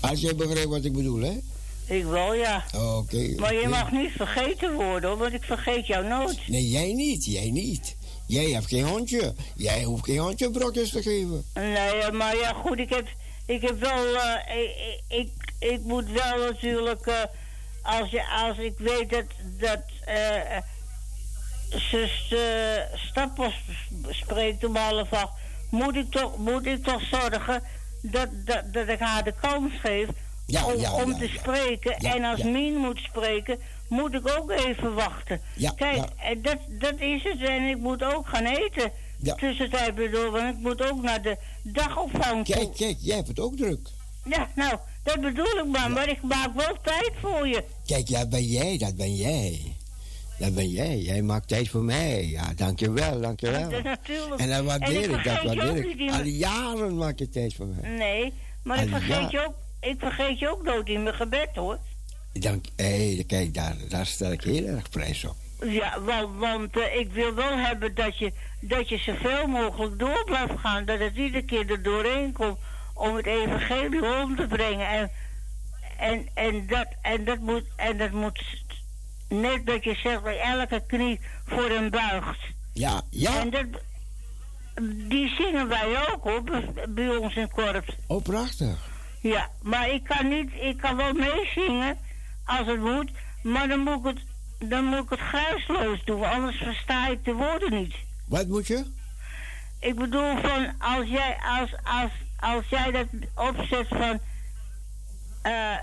Als 0.00 0.20
je 0.20 0.34
begrijpt 0.34 0.68
wat 0.68 0.84
ik 0.84 0.92
bedoel, 0.92 1.20
hè? 1.20 1.38
Ik 1.86 2.04
wel, 2.04 2.34
ja. 2.34 2.64
Oké. 2.74 3.34
Maar 3.36 3.54
je 3.54 3.68
mag 3.68 3.92
niet 3.92 4.10
vergeten 4.10 4.74
worden, 4.74 5.10
hoor, 5.10 5.18
want 5.18 5.32
ik 5.32 5.42
vergeet 5.42 5.86
jou 5.86 6.06
nooit. 6.06 6.48
Nee, 6.48 6.68
jij 6.68 6.92
niet. 6.92 7.24
Jij 7.24 7.50
niet. 7.50 7.96
Jij 8.26 8.50
hebt 8.50 8.66
geen 8.66 8.86
hondje. 8.86 9.34
Jij 9.56 9.82
hoeft 9.82 10.04
geen 10.04 10.18
hondje 10.18 10.50
brokjes 10.50 10.90
te 10.90 11.02
geven. 11.02 11.44
Nee, 11.54 12.12
maar 12.12 12.36
ja, 12.36 12.52
goed, 12.52 12.78
ik 12.78 12.90
heb, 12.90 13.08
ik 13.46 13.60
heb 13.60 13.80
wel, 13.80 14.14
eh, 14.14 14.58
ik, 14.58 15.02
ik, 15.08 15.30
ik 15.58 15.80
moet 15.82 16.10
wel 16.10 16.38
natuurlijk, 16.38 17.06
eh, 17.06 17.22
als, 17.82 18.10
je, 18.10 18.26
als 18.28 18.58
ik 18.58 18.74
weet 18.78 19.10
dat, 19.10 19.26
dat 19.58 19.82
zus 21.68 22.32
uh, 22.32 22.40
Stappers 22.94 23.60
spreekt 24.08 24.64
om 24.64 24.76
half 24.76 25.12
acht, 25.12 25.32
moet 25.70 25.94
ik 25.94 26.10
toch, 26.10 26.38
moet 26.38 26.66
ik 26.66 26.84
toch 26.84 27.02
zorgen 27.10 27.62
dat, 28.02 28.28
dat, 28.44 28.72
dat 28.72 28.88
ik 28.88 28.98
haar 28.98 29.24
de 29.24 29.34
kans 29.40 29.72
geef 29.82 30.08
Ja, 30.46 30.64
om, 30.64 30.80
ja, 30.80 30.92
om 30.94 31.12
ja, 31.12 31.18
te 31.18 31.28
spreken. 31.28 31.96
En 31.96 32.24
als. 32.24 32.42
Mien 32.42 32.74
moet 32.74 32.98
spreken, 32.98 33.58
moet 33.88 34.14
ik 34.14 34.38
ook 34.38 34.50
even 34.50 34.94
wachten. 34.94 35.40
Kijk, 35.76 36.04
en 36.16 36.42
dat, 36.42 36.58
dat 36.68 36.94
is 36.98 37.22
het. 37.22 37.42
En 37.42 37.68
ik 37.68 37.78
moet 37.78 38.02
ook 38.02 38.28
gaan 38.28 38.44
eten. 38.44 38.92
Tussentijd 39.36 39.94
bedoel, 39.94 40.30
want 40.30 40.56
ik 40.56 40.60
moet 40.62 40.90
ook 40.90 41.02
naar 41.02 41.22
de 41.22 41.36
dagopvang 41.62 42.44
toe. 42.44 42.54
Kijk, 42.54 42.76
kijk, 42.76 42.96
jij 43.00 43.16
hebt 43.16 43.28
het 43.28 43.40
ook 43.40 43.56
druk. 43.56 43.88
Ja, 44.24 44.48
nou, 44.54 44.76
dat 45.02 45.20
bedoel 45.20 45.58
ik 45.58 45.66
maar. 45.66 45.90
Maar 45.90 46.08
ik 46.08 46.22
maak 46.22 46.54
wel 46.54 46.76
tijd 46.82 47.12
voor 47.20 47.48
je. 47.48 47.64
Kijk, 47.86 48.08
ja, 48.08 48.26
ben 48.26 48.44
jij, 48.44 48.78
dat 48.78 48.96
ben 48.96 49.14
jij. 49.14 49.76
Dat 50.38 50.54
ben 50.54 50.68
jij. 50.68 50.98
Jij 50.98 51.22
maakt 51.22 51.48
tijd 51.48 51.68
voor 51.68 51.84
mij. 51.84 52.26
Ja, 52.26 52.52
dankjewel, 52.56 53.20
dankjewel. 53.20 53.70
Dat 53.70 53.82
natuurlijk. 53.82 54.40
En 54.40 54.48
dat 54.48 54.64
waardeer 54.64 55.02
En 55.02 55.10
ik 55.10 55.16
ik, 55.16 55.24
dat 55.24 55.42
waardeer 55.42 56.00
ik. 56.00 56.10
Al 56.10 56.22
jaren 56.22 56.96
maak 56.96 57.18
je 57.18 57.28
tijd 57.28 57.54
voor 57.54 57.66
mij. 57.66 57.90
Nee, 57.90 58.32
maar 58.62 58.82
ik 58.82 58.88
vergeet, 58.88 59.30
ja. 59.30 59.40
je 59.40 59.46
ook, 59.46 59.54
ik 59.80 59.98
vergeet 59.98 60.38
je 60.38 60.50
ook 60.50 60.62
nooit 60.62 60.88
in 60.88 61.02
mijn 61.02 61.14
gebed, 61.14 61.48
hoor. 61.54 61.78
Dank, 62.32 62.66
hé, 62.76 63.24
kijk, 63.26 63.54
daar, 63.54 63.76
daar 63.88 64.06
stel 64.06 64.32
ik 64.32 64.42
heel 64.42 64.66
erg 64.66 64.90
prijs 64.90 65.24
op. 65.24 65.36
Ja, 65.60 66.00
want, 66.00 66.38
want 66.38 66.76
eh, 66.76 67.00
ik 67.00 67.12
wil 67.12 67.34
wel 67.34 67.58
hebben 67.58 67.94
dat 67.94 68.18
je, 68.18 68.32
dat 68.60 68.88
je 68.88 68.98
zoveel 68.98 69.46
mogelijk 69.46 69.98
door 69.98 70.24
blijft 70.24 70.58
gaan. 70.58 70.84
Dat 70.84 70.98
het 70.98 71.16
iedere 71.16 71.44
keer 71.44 71.70
er 71.70 71.82
doorheen 71.82 72.32
komt 72.32 72.58
om 72.94 73.16
het 73.16 73.26
evangelie 73.26 74.22
om 74.22 74.36
te 74.36 74.46
brengen. 74.46 74.88
En, 74.88 75.10
en, 75.98 76.28
en, 76.34 76.66
dat, 76.66 76.86
en, 77.02 77.24
dat 77.24 77.38
moet, 77.38 77.64
en 77.76 77.98
dat 77.98 78.10
moet 78.10 78.42
net 79.28 79.66
dat 79.66 79.84
je 79.84 79.94
zegt 79.94 80.24
dat 80.24 80.34
elke 80.42 80.82
knie 80.86 81.20
voor 81.46 81.68
hem 81.70 81.90
buigt. 81.90 82.38
Ja, 82.72 83.02
ja, 83.10 83.40
En 83.40 83.50
dat, 83.50 83.66
die 85.08 85.28
zingen 85.28 85.68
wij 85.68 86.08
ook 86.12 86.22
hoor, 86.22 86.42
bij- 86.88 87.16
ons 87.16 87.34
in 87.34 87.42
het 87.42 87.50
korps. 87.52 87.96
oh, 88.06 88.22
prachtig. 88.22 88.86
Ja, 89.20 89.50
maar 89.62 89.88
ik 89.90 90.04
kan 90.04 90.28
niet, 90.28 90.50
ik 90.60 90.76
kan 90.76 90.96
wel 90.96 91.12
meezingen 91.12 91.98
als 92.44 92.66
het 92.66 92.80
moet, 92.80 93.10
maar 93.42 93.68
dan 93.68 93.78
moet 93.80 93.98
ik 93.98 94.04
het, 94.04 94.20
dan 94.70 94.84
moet 94.84 95.02
ik 95.04 95.10
het 95.10 95.20
geruisloos 95.20 96.04
doen, 96.04 96.24
anders 96.24 96.56
versta 96.56 97.08
ik 97.08 97.24
de 97.24 97.32
woorden 97.32 97.72
niet. 97.72 97.94
Wat 98.26 98.46
moet 98.48 98.66
je? 98.66 98.84
Ik 99.80 99.94
bedoel 99.94 100.36
van, 100.40 100.72
als 100.78 101.08
jij, 101.08 101.36
als, 101.60 101.70
als, 101.84 102.10
als 102.40 102.68
jij 102.68 102.90
dat 102.90 103.06
opzet 103.34 103.88
van, 103.88 104.20
eh, 105.42 105.76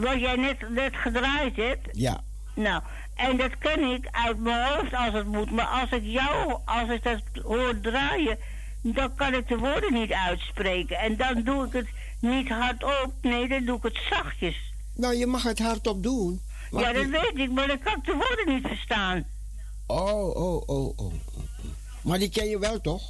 wat 0.00 0.20
jij 0.20 0.36
net, 0.36 0.70
net 0.70 0.96
gedraaid 0.96 1.56
hebt, 1.56 1.88
Ja. 1.92 2.20
nou, 2.54 2.82
en 3.14 3.36
dat 3.36 3.58
ken 3.58 3.80
ik 3.92 4.08
uit 4.10 4.38
mijn 4.38 4.68
hoofd 4.68 4.94
als 4.94 5.12
het 5.12 5.26
moet, 5.26 5.50
maar 5.50 5.66
als 5.66 5.90
ik 5.90 6.02
jou, 6.04 6.58
als 6.64 6.88
ik 6.90 7.02
dat 7.02 7.20
hoor 7.42 7.80
draaien, 7.80 8.38
dan 8.82 9.14
kan 9.14 9.34
ik 9.34 9.48
de 9.48 9.56
woorden 9.58 9.92
niet 9.92 10.12
uitspreken. 10.12 10.98
En 10.98 11.16
dan 11.16 11.42
doe 11.42 11.66
ik 11.66 11.72
het 11.72 11.88
niet 12.20 12.48
hardop, 12.48 13.12
nee, 13.22 13.48
dan 13.48 13.64
doe 13.64 13.76
ik 13.76 13.82
het 13.82 14.00
zachtjes. 14.10 14.56
Nou, 14.94 15.14
je 15.14 15.26
mag 15.26 15.42
het 15.42 15.58
hardop 15.58 16.02
doen. 16.02 16.40
Ja, 16.70 16.92
dat 16.92 17.06
weet 17.06 17.32
ik, 17.34 17.50
maar 17.50 17.66
dan 17.66 17.78
kan 17.78 17.94
ik 17.96 18.04
de 18.04 18.12
woorden 18.14 18.54
niet 18.54 18.66
verstaan. 18.66 19.24
Oh, 19.86 20.36
oh, 20.36 20.62
oh, 20.68 20.98
oh. 20.98 21.12
Maar 22.02 22.18
die 22.18 22.28
ken 22.28 22.48
je 22.48 22.58
wel, 22.58 22.80
toch? 22.80 23.02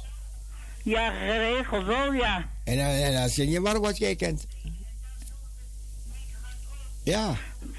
Ja, 0.83 1.09
geregeld 1.11 1.85
wel, 1.85 2.13
ja. 2.13 2.49
En, 2.63 2.77
dan- 2.77 2.85
en 2.85 3.13
dan 3.13 3.29
zing 3.29 3.51
je 3.51 3.59
maar 3.59 3.79
wat 3.79 3.97
jij 3.97 4.15
kent. 4.15 4.47
Ja. 7.03 7.35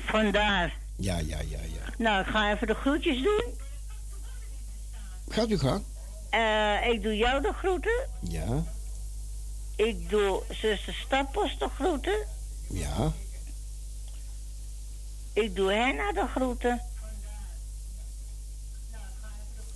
Vandaar. 0.07 0.77
Ja, 0.97 1.19
ja, 1.19 1.39
ja, 1.41 1.59
ja. 1.59 1.83
Nou, 1.99 2.21
ik 2.21 2.27
ga 2.27 2.53
even 2.53 2.67
de 2.67 2.75
groetjes 2.75 3.23
doen. 3.23 3.45
Gaat 5.29 5.51
u 5.51 5.59
gang. 5.59 5.83
Eh, 6.31 6.87
ik 6.93 7.03
doe 7.03 7.17
jou 7.17 7.43
de 7.43 7.53
groeten. 7.53 8.09
Ja, 8.21 8.65
Ik 9.77 10.11
doe 10.11 10.43
zuster 10.51 10.95
Stappos 10.95 11.59
de 11.59 11.69
groeten. 11.75 12.27
ja. 12.67 13.13
Ik 15.33 15.57
doe 15.57 15.73
Henna 15.73 16.13
de 16.13 16.27
groeten. 16.35 16.81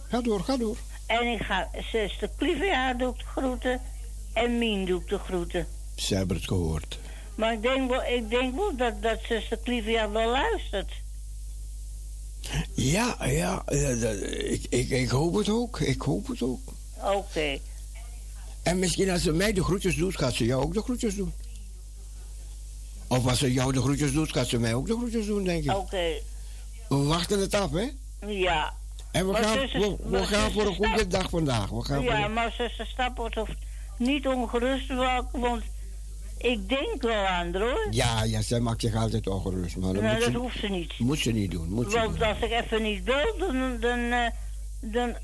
Ga 0.09 0.21
door, 0.21 0.41
ga 0.41 0.57
door. 0.57 0.77
En 1.07 1.27
ik 1.33 1.43
ga 1.43 1.69
zuster 1.93 2.31
Clivia 2.39 2.95
doe 2.95 3.15
de 3.17 3.25
groeten. 3.25 3.81
En 4.33 4.59
Mien 4.59 4.85
doe 4.85 5.05
de 5.05 5.19
groeten. 5.19 5.67
Ze 5.97 6.15
hebben 6.15 6.37
het 6.37 6.47
gehoord. 6.47 6.99
Maar 7.37 7.53
ik 7.53 7.63
denk 7.63 7.91
wel, 7.91 8.03
ik 8.05 8.31
denk 8.31 8.55
wel 8.55 8.77
dat, 8.77 9.03
dat 9.03 9.19
zuster 9.29 9.59
Clivia 9.65 10.11
wel 10.11 10.31
luistert. 10.31 10.93
Ja, 12.75 13.17
ja. 13.27 13.63
dat- 14.01 14.23
ik, 14.23 14.67
ik, 14.69 14.89
ik 14.91 15.09
hoop 15.09 15.35
het 15.35 15.49
ook. 15.49 15.81
Ik 15.81 16.01
hoop 16.03 16.27
het 16.27 16.43
ook. 16.43 16.61
Oké. 17.03 17.59
En 18.63 18.79
misschien 18.79 19.11
als 19.11 19.23
ze 19.23 19.33
mij 19.33 19.53
de 19.53 19.65
groetjes 19.65 19.97
doet, 19.97 20.17
gaat 20.19 20.35
ze 20.35 20.45
jou 20.45 20.63
ook 20.63 20.75
de 20.75 20.83
groetjes 20.83 21.15
doen. 21.15 21.33
Of 23.09 23.27
als 23.27 23.39
ze 23.39 23.53
jou 23.53 23.73
de 23.73 23.81
groetjes 23.81 24.13
doet, 24.13 24.33
gaat 24.33 24.47
ze 24.47 24.59
mij 24.59 24.75
ook 24.75 24.87
de 24.87 24.97
groetjes 24.97 25.27
doen, 25.27 25.45
denk 25.45 25.65
ik. 25.65 25.77
Oké. 25.77 26.13
We 26.89 26.97
wachten 26.97 27.41
het 27.41 27.55
af, 27.55 27.71
hè? 27.71 27.91
Ja. 28.27 28.75
En 29.13 29.27
we 29.27 29.33
Maar 29.33 29.43
gaan, 29.45 29.59
zuster- 29.59 29.97
we, 30.11 30.27
gaan 30.27 30.53
voor 30.53 30.67
een 30.67 30.75
goede 30.75 31.07
dag 31.07 31.31
vandaag. 31.31 31.69
We 31.71 31.85
gaan 31.85 32.03
Ja, 32.03 32.21
voor 32.21 32.31
maar 32.31 32.53
zuster 32.59 32.87
Stappos 32.87 33.35
hoeft 33.35 33.55
niet 33.97 34.27
ongerust 34.27 34.87
te 34.87 34.95
worden, 34.95 35.29
want 35.33 35.63
ik 36.39 36.69
denk 36.69 37.03
wel 37.03 37.27
aan 37.27 37.55
hoor. 37.57 37.87
ja, 37.91 38.23
ja, 38.25 38.43
zij 38.43 38.61
maakt 38.61 38.81
zich 38.81 38.95
altijd 38.95 39.27
ongerust. 39.27 39.77
Maar 39.77 39.93
dat, 39.93 40.03
Nou, 40.03 40.19
dat 40.21 40.31
ze, 40.31 40.37
hoeft 40.39 40.59
ze 40.59 40.67
niet. 40.69 40.99
moet 40.99 41.19
ze 41.19 41.31
niet 41.31 41.51
doen. 41.51 41.69
Moet 41.69 41.91
ze 41.91 41.99
Want 41.99 42.23
als 42.23 42.39
ik 42.41 42.51
even 42.51 42.83
niet 42.83 43.05
wil, 43.05 43.35
dan. 43.39 43.81
dan, 43.81 43.99
eh, 44.11 44.27
dan 44.81 45.17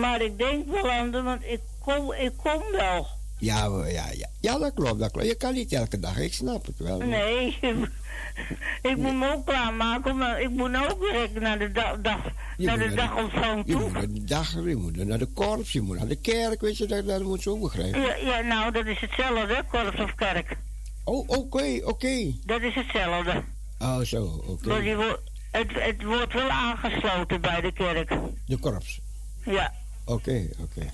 maar 0.00 0.20
ik 0.22 0.38
denk 0.38 0.70
wel 0.70 0.90
aan 0.90 1.12
haar, 1.12 1.22
want 1.22 1.44
ik 1.44 1.60
kom, 1.80 2.12
ik 2.12 2.32
kom 2.36 2.62
wel. 2.72 3.06
Ja, 3.38 3.64
ja, 3.86 4.10
ja. 4.12 4.28
ja, 4.40 4.58
dat 4.58 4.74
klopt, 4.74 4.98
dat 4.98 5.10
klopt. 5.10 5.26
Je 5.28 5.34
kan 5.34 5.54
niet 5.54 5.72
elke 5.72 5.98
dag, 6.00 6.18
ik 6.18 6.34
snap 6.34 6.66
het 6.66 6.78
wel. 6.78 6.98
maar- 6.98 7.06
Nee, 7.06 7.58
ik 8.90 8.96
moet 8.96 9.14
me 9.18 9.32
ook 9.34 9.46
klaarmaken, 9.46 10.16
maar 10.16 10.40
ik 10.40 10.50
moet 10.50 10.76
ook 10.90 11.10
werken 11.12 11.42
naar 11.42 11.58
de, 11.58 11.72
dag, 11.72 12.00
dag, 12.00 12.18
Je 12.56 12.66
naar 12.66 12.78
de 12.78 12.84
naar 12.86 12.94
dagontvang 12.96 13.62
Je 13.66 13.76
moet 13.76 13.92
naar 13.92 14.08
de 14.08 14.24
dag, 14.24 14.52
je 14.52 14.76
moet 14.76 14.96
naar 15.04 15.18
de 15.18 15.26
korps, 15.26 15.72
je 15.72 15.80
moet 15.80 15.98
naar 15.98 16.08
de 16.08 16.16
kerk, 16.16 16.60
weet 16.60 16.76
je, 16.78 16.86
dat, 16.86 17.06
dat 17.06 17.22
moet 17.22 17.42
ze 17.42 17.50
ook 17.50 17.60
begrijpen. 17.60 18.00
Ja, 18.00 18.14
ja, 18.16 18.40
nou, 18.40 18.72
dat 18.72 18.86
is 18.86 19.00
hetzelfde, 19.00 19.64
korps 19.70 20.00
of 20.00 20.14
kerk. 20.14 20.56
Oh, 21.04 21.28
oké, 21.28 21.80
oké. 21.84 22.32
Dat 22.46 22.60
is 22.60 22.74
hetzelfde. 22.74 23.42
Oh, 23.80 24.00
zo, 24.00 24.42
oké. 24.46 24.68
Maar 24.68 24.80
die 24.82 24.96
wo- 24.96 25.18
het, 25.50 25.70
het 25.72 26.02
wordt 26.02 26.32
wel 26.32 26.48
aangesloten 26.50 27.40
bij 27.40 27.60
de 27.60 27.72
kerk. 27.72 28.18
De 28.46 28.56
korps. 28.56 29.00
Ja, 29.44 29.72
Oké, 30.06 30.48
oké. 30.58 30.90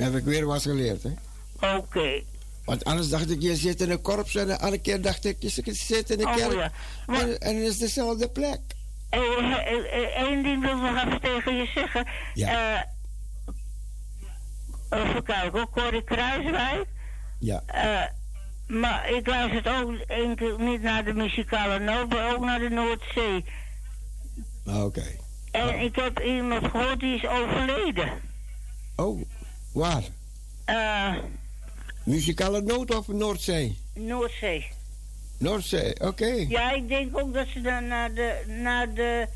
Heb 0.00 0.14
ik 0.14 0.24
weer 0.24 0.46
wat 0.46 0.62
geleerd, 0.62 1.02
hè? 1.02 1.10
oké. 1.76 2.22
Want 2.64 2.84
anders 2.84 3.08
dacht 3.08 3.30
ik, 3.30 3.42
je 3.42 3.56
zit 3.56 3.80
in 3.80 3.90
een 3.90 4.00
korps 4.02 4.34
en 4.34 4.46
de 4.46 4.58
andere 4.58 4.82
keer 4.82 5.02
dacht 5.02 5.24
ik, 5.24 5.36
je 5.40 5.48
zit 5.74 6.10
in 6.10 6.18
de 6.18 6.24
Oh, 6.26 6.34
kerk. 6.36 6.52
ja. 6.52 6.72
Maar- 7.06 7.20
En, 7.20 7.38
en 7.40 7.56
het 7.56 7.64
is 7.66 7.78
dezelfde 7.78 8.28
plek. 8.28 8.60
Eén 9.10 10.42
ding 10.42 10.60
wil 10.60 10.76
ik 10.76 10.82
nog 10.82 11.04
even 11.04 11.20
tegen 11.20 11.54
je 11.56 11.70
zeggen. 11.74 12.06
Ja. 12.34 12.82
Eh, 14.90 15.00
even 15.00 15.22
kijken 15.22 15.68
Corrie 15.70 16.04
Kruiswijk. 16.04 16.84
Ja. 17.38 17.62
Eh, 17.66 18.02
maar 18.66 19.10
ik 19.10 19.26
luister 19.26 19.80
ook 19.82 19.94
enkel 20.06 20.58
niet 20.58 20.82
naar 20.82 21.04
de 21.04 21.12
muzikale 21.12 21.78
noot, 21.78 22.08
maar 22.08 22.34
ook 22.34 22.44
naar 22.44 22.58
de 22.58 22.68
Noordzee. 22.68 23.44
Oké. 24.66 25.04
En 25.50 25.80
ik 25.80 25.96
heb 25.96 26.20
iemand 26.20 26.66
gehoord 26.66 27.00
die 27.00 27.14
is 27.14 27.26
overleden. 27.26 28.10
Oh, 28.96 29.20
waar? 29.72 30.02
Eh, 30.64 31.14
Muzikale 32.04 32.60
noot 32.62 32.94
of 32.94 33.08
Noordzee? 33.08 33.78
Noordzee. 33.94 34.68
Noordzee, 35.38 36.00
oké. 36.00 36.26
Ja, 36.48 36.72
ik 36.72 36.88
denk 36.88 37.18
ook 37.18 37.34
dat 37.34 37.46
ze 37.48 37.60
dan 37.60 37.86
naar 37.86 38.14
de, 38.14 38.42
naar 38.62 38.94
de, 38.94 39.26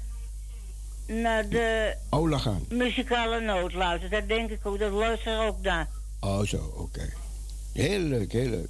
naar 1.07 1.49
de 1.49 1.97
Ola 2.11 2.39
gaan. 2.39 2.65
muzikale 2.69 3.41
noot 3.41 3.73
luistert. 3.73 4.13
Dat 4.13 4.29
denk 4.29 4.51
ik 4.51 4.67
ook, 4.67 4.79
dat 4.79 4.93
luistert 4.93 5.39
ook 5.39 5.61
naar. 5.63 5.89
Oh, 6.21 6.41
zo, 6.43 6.75
oké. 6.77 7.13
Heel 7.73 7.99
leuk, 8.01 8.33
heel 8.33 8.49
leuk. 8.49 8.69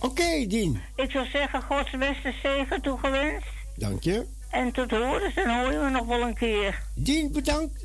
Oké, 0.00 0.46
Dien. 0.46 0.80
Ik 0.96 1.10
zou 1.10 1.26
zeggen, 1.26 1.62
Gods 1.62 1.90
beste 1.90 2.34
zegen 2.42 2.80
toegewenst. 2.82 3.46
Dank 3.76 4.02
je. 4.02 4.26
En 4.50 4.72
tot 4.72 4.90
horen, 4.90 5.32
dan 5.34 5.60
hoor 5.60 5.72
je 5.72 5.78
me 5.78 5.90
nog 5.90 6.06
wel 6.06 6.20
een 6.20 6.34
keer. 6.34 6.82
Dien, 6.94 7.32
bedankt. 7.32 7.84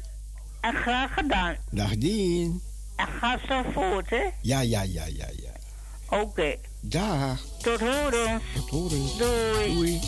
En 0.62 0.74
graag 0.74 1.14
gedaan. 1.14 1.56
Dag, 1.72 1.98
Dien. 1.98 2.62
En 2.96 3.08
ga 3.08 3.40
zo 3.48 3.64
voort, 3.74 4.10
hè? 4.10 4.24
Ja, 4.42 4.60
ja, 4.60 4.82
ja, 4.82 5.06
ja, 5.06 5.26
ja. 5.42 5.52
Oké. 6.20 6.56
Dag. 6.82 7.40
Tot 7.62 7.80
horen. 7.80 8.42
Tot 8.56 8.70
horen. 8.70 9.18
Doei. 9.18 9.74
Doei. 9.74 10.00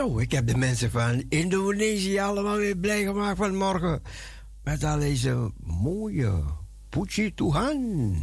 Zo, 0.00 0.18
ik 0.18 0.32
heb 0.32 0.46
de 0.46 0.56
mensen 0.56 0.90
van 0.90 1.24
Indonesië 1.28 2.18
allemaal 2.18 2.56
weer 2.56 2.76
blij 2.76 3.04
gemaakt 3.04 3.36
vanmorgen. 3.36 4.02
Met 4.62 4.84
al 4.84 4.98
deze 4.98 5.52
mooie 5.62 6.42
Puji 6.88 7.34
Tuhan. 7.34 8.16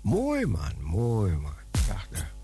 Mooi 0.00 0.46
man, 0.46 0.72
mooi 0.80 1.32
man. 1.32 1.54
Prachtig. 1.70 2.34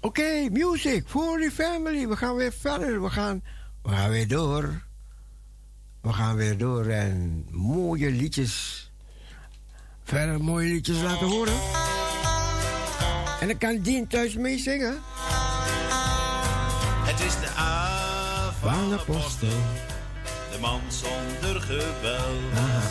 Oké, 0.00 0.48
music 0.50 1.04
for 1.06 1.40
the 1.40 1.50
family. 1.52 2.08
We 2.08 2.16
gaan 2.16 2.34
weer 2.34 2.52
verder. 2.52 3.02
We 3.02 3.10
gaan, 3.10 3.42
we 3.82 3.88
gaan 3.88 4.10
weer 4.10 4.28
door. 4.28 4.82
We 6.00 6.12
gaan 6.12 6.36
weer 6.36 6.58
door 6.58 6.86
en 6.86 7.46
mooie 7.50 8.10
liedjes. 8.10 8.90
Verder 10.02 10.44
mooie 10.44 10.68
liedjes 10.68 11.02
laten 11.02 11.26
horen. 11.26 11.58
En 13.40 13.46
dan 13.48 13.58
kan 13.58 13.78
Dien 13.80 14.06
thuis 14.06 14.34
meezingen. 14.34 14.98
Van 18.72 18.88
de 18.88 18.98
apostel. 18.98 19.48
de 20.50 20.58
man 20.60 20.80
zonder 20.88 21.60
geweld. 21.62 22.90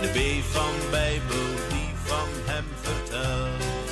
De 0.00 0.08
B 0.08 0.44
van 0.52 0.90
Bijbel 0.90 1.46
die 1.68 1.90
van 2.04 2.28
hem 2.44 2.64
vertelt. 2.82 3.90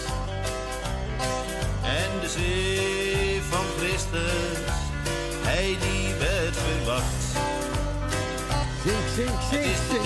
En 1.82 2.10
de 2.20 2.26
C 2.26 2.40
van 3.50 3.64
Christus, 3.78 4.74
hij 5.42 5.76
die 5.80 6.14
werd 6.14 6.56
verwacht. 6.56 7.24
Zing, 8.84 8.96
zing, 9.14 9.28
Het 9.28 9.48
zing, 9.50 9.64
is 9.64 9.78
de. 9.88 9.98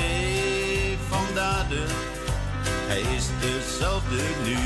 D 0.97 1.09
van 1.09 1.35
daden, 1.35 1.89
hij 2.87 3.01
is 3.01 3.27
dezelfde 3.41 4.23
nu. 4.45 4.59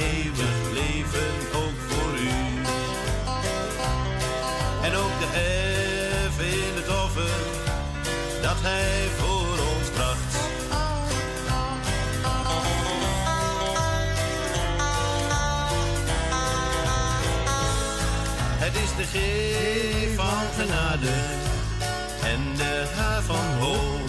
Eeuwig 0.00 0.70
leven 0.72 1.30
ook 1.54 1.78
voor 1.88 2.12
u. 2.18 2.28
En 4.82 4.94
ook 4.94 5.18
de 5.20 5.28
F 6.36 6.40
in 6.40 6.74
het 6.74 6.88
offer, 7.04 7.38
dat 8.42 8.56
hij 8.60 9.08
voor 9.18 9.56
ons 9.76 9.88
bracht. 9.94 10.34
Het 18.58 18.74
is 18.74 18.96
de 18.96 19.06
G 19.12 20.14
van 20.14 20.64
genade 20.64 21.14
en 22.24 22.56
de 22.56 22.86
H 22.96 23.20
van 23.20 23.58
hoop. 23.60 23.99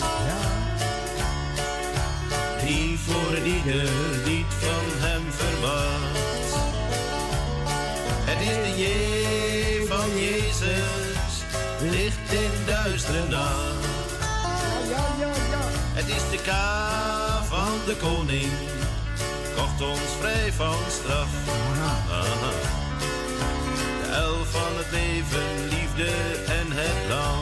Het 16.43 16.49
is 16.49 16.55
de 16.55 16.61
K 16.61 17.45
van 17.47 17.79
de 17.85 17.95
koning, 17.95 18.51
kocht 19.55 19.81
ons 19.81 20.11
vrij 20.19 20.51
van 20.51 20.75
straf. 20.89 21.29
De 24.01 24.19
L 24.19 24.45
van 24.45 24.77
het 24.77 24.91
leven, 24.91 25.69
liefde 25.69 26.11
en 26.45 26.71
het 26.71 27.09
lam. 27.09 27.40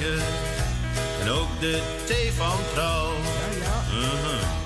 En 0.00 1.30
ook 1.30 1.60
de 1.60 1.80
T 2.04 2.12
van 2.36 2.58
trouw. 2.74 3.12
Mhm. 3.90 4.60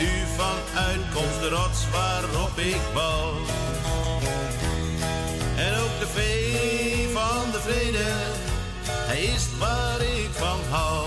U 0.00 0.10
van 0.36 0.58
uitkomst, 0.74 1.40
de 1.40 1.48
rots 1.48 1.90
waarop 1.92 2.58
ik 2.58 2.80
bouw. 2.94 3.32
En 5.56 5.74
ook 5.74 5.98
de 5.98 6.06
V 6.14 6.18
van 7.12 7.50
de 7.52 7.60
vrede, 7.60 8.08
hij 8.86 9.20
is 9.20 9.46
waar 9.58 10.00
ik 10.00 10.30
van 10.32 10.60
hou. 10.70 11.06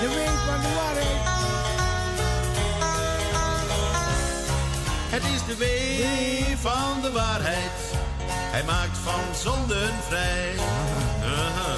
De 0.00 0.08
week 0.08 0.38
van 0.46 0.60
de 0.60 0.74
waarheid. 0.74 1.32
Het 5.10 5.22
is 5.22 5.44
de 5.46 5.56
W 5.56 5.64
van 6.60 7.00
de 7.02 7.12
waarheid, 7.12 7.70
hij 8.54 8.64
maakt 8.64 8.98
van 8.98 9.24
zonden 9.42 9.92
vrij. 10.08 10.54
Aha. 11.22 11.74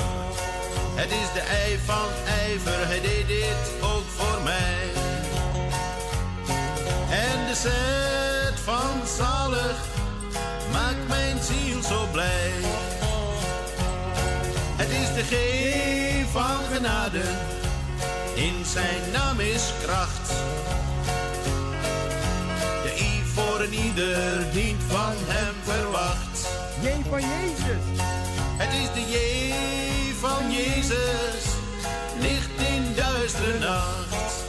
Het 0.94 1.10
is 1.10 1.32
de 1.34 1.40
ei 1.40 1.78
van 1.84 2.08
ijver, 2.26 2.86
hij 2.86 3.00
deed 3.00 3.26
dit 3.26 3.64
ook 3.80 4.06
voor 4.16 4.42
mij. 4.42 4.82
En 7.10 7.38
de 7.46 7.54
zet 7.54 8.60
van 8.60 9.06
zalig 9.16 9.78
maakt 10.72 11.08
mijn 11.08 11.38
ziel 11.42 11.82
zo 11.82 12.06
blij. 12.12 12.52
Het 14.76 14.90
is 14.90 15.08
de 15.14 15.24
G 15.30 15.34
van 16.32 16.58
genade, 16.72 17.22
in 18.34 18.64
zijn 18.64 19.10
naam 19.12 19.40
is 19.40 19.72
kracht. 19.82 20.28
De 22.82 22.94
I 22.98 23.22
voor 23.34 23.60
een 23.60 23.74
ieder 23.74 24.44
niet 24.52 24.82
van 24.88 25.14
hem 25.26 25.54
verwacht. 25.64 26.35
J 26.82 26.88
van 27.08 27.20
Jezus. 27.20 27.84
Het 28.56 28.72
is 28.72 28.92
de 28.92 29.10
J 29.10 30.14
van 30.14 30.52
Jezus, 30.52 31.54
licht 32.20 32.50
in 32.68 32.94
duistere 32.94 33.58
nacht. 33.58 34.44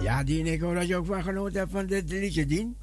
Ja, 0.00 0.24
Dien, 0.24 0.46
ik 0.46 0.60
hoor 0.60 0.74
dat 0.74 0.86
je 0.86 0.96
ook 0.96 1.06
van 1.06 1.22
genoten 1.22 1.58
hebt 1.58 1.72
van 1.72 1.86
dit 1.86 2.10
liedje, 2.10 2.46
Dien. 2.46 2.76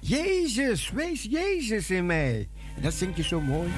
Jezus, 0.00 0.90
wees 0.90 1.26
Jezus 1.30 1.90
in 1.90 2.06
mij. 2.06 2.48
En 2.76 2.82
dat 2.82 2.92
zingt 2.94 3.16
je 3.16 3.22
zo 3.22 3.40
mooi. 3.40 3.68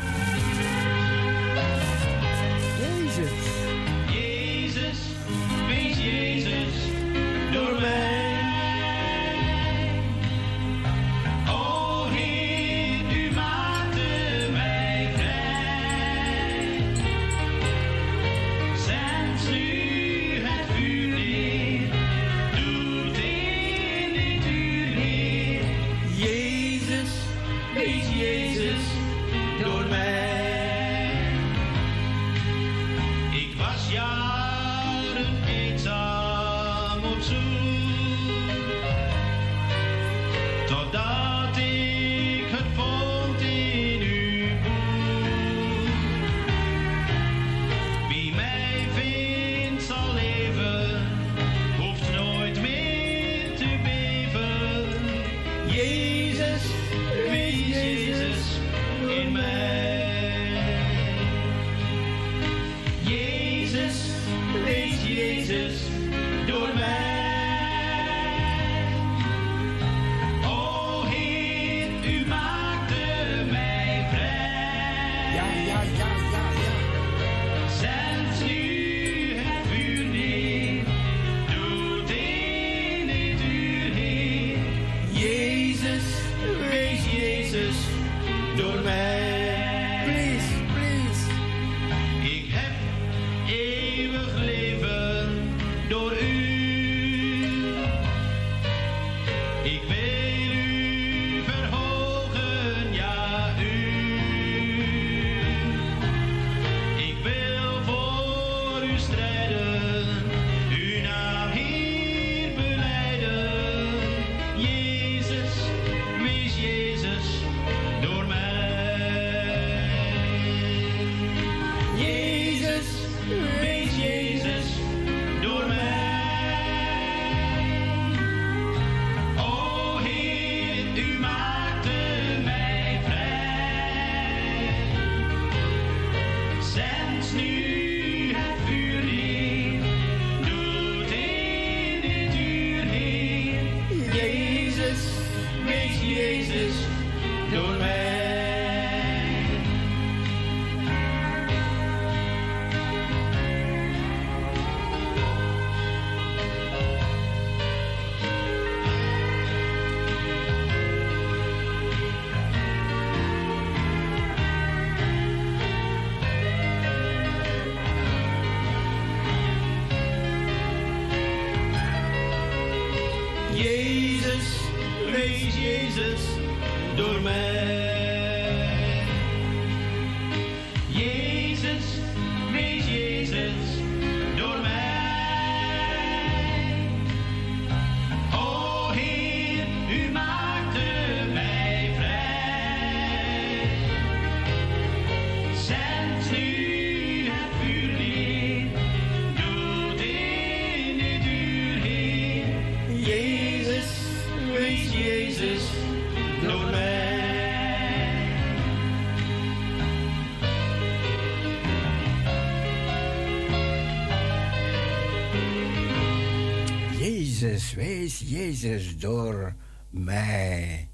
Jezus 218.30 218.98
door 218.98 219.54
mij. 219.90 220.88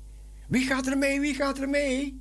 Wie 0.48 0.66
gaat 0.66 0.86
er 0.86 0.98
mee? 0.98 1.20
Wie 1.20 1.34
gaat 1.34 1.58
er 1.58 1.68
mee? 1.68 2.20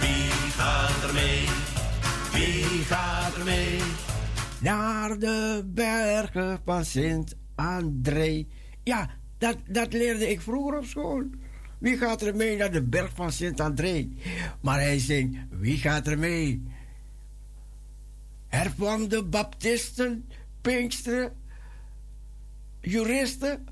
Wie 0.00 0.50
gaat 0.56 1.02
er 1.02 1.12
mee? 1.14 1.44
Wie 2.32 2.84
gaat 2.84 3.36
er 3.36 3.44
mee? 3.44 3.80
Naar 4.60 5.18
de 5.18 5.62
bergen 5.66 6.60
van 6.64 6.84
Sint-André. 6.84 8.46
Ja, 8.82 9.10
dat, 9.38 9.56
dat 9.68 9.92
leerde 9.92 10.30
ik 10.30 10.40
vroeger 10.40 10.78
op 10.78 10.84
school. 10.84 11.22
Wie 11.78 11.96
gaat 11.96 12.22
er 12.22 12.36
mee 12.36 12.56
naar 12.56 12.72
de 12.72 12.82
berg 12.82 13.10
van 13.14 13.32
Sint-André? 13.32 14.08
Maar 14.60 14.80
hij 14.80 14.98
zingt, 14.98 15.36
wie 15.50 15.78
gaat 15.78 16.06
er 16.06 16.18
mee? 16.18 16.74
Hervormde 18.48 19.32
baptisten, 19.32 20.30
pinksteren, 20.62 21.30
juristen. 22.82 23.66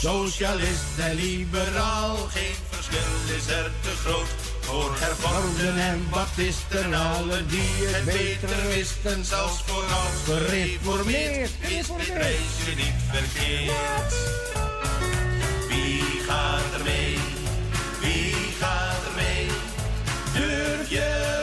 Socialist 0.00 0.98
en 0.98 1.14
liberaal, 1.14 2.16
geen 2.16 2.54
verschil 2.70 3.36
is 3.36 3.46
er 3.46 3.70
te 3.80 3.90
groot. 4.04 4.28
Voor 4.60 4.96
hervormden 4.98 5.78
en 5.78 6.06
baptisten, 6.10 6.94
allen 6.94 7.48
die 7.48 7.86
het 7.86 8.04
beter 8.04 8.68
wisten, 8.68 9.24
zelfs 9.24 9.62
voor 9.66 9.82
oud 9.82 10.18
gereformeerd, 10.24 11.50
is 11.60 11.86
dit 11.86 12.16
reisje 12.16 12.74
niet 12.76 13.00
verkeerd. 13.10 14.14
Wie 15.68 16.02
gaat 16.26 16.74
er 16.78 16.84
mee? 16.84 17.18
Wie 18.00 18.34
gaat 18.60 19.02
er 19.06 19.14
mee? 19.16 19.46
Durf 20.32 20.90
je 20.90 21.37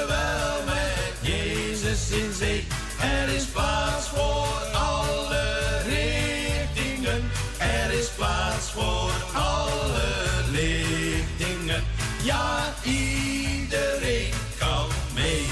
Ja, 12.25 12.73
iedereen 12.83 14.33
kan 14.57 14.87
mee. 15.13 15.45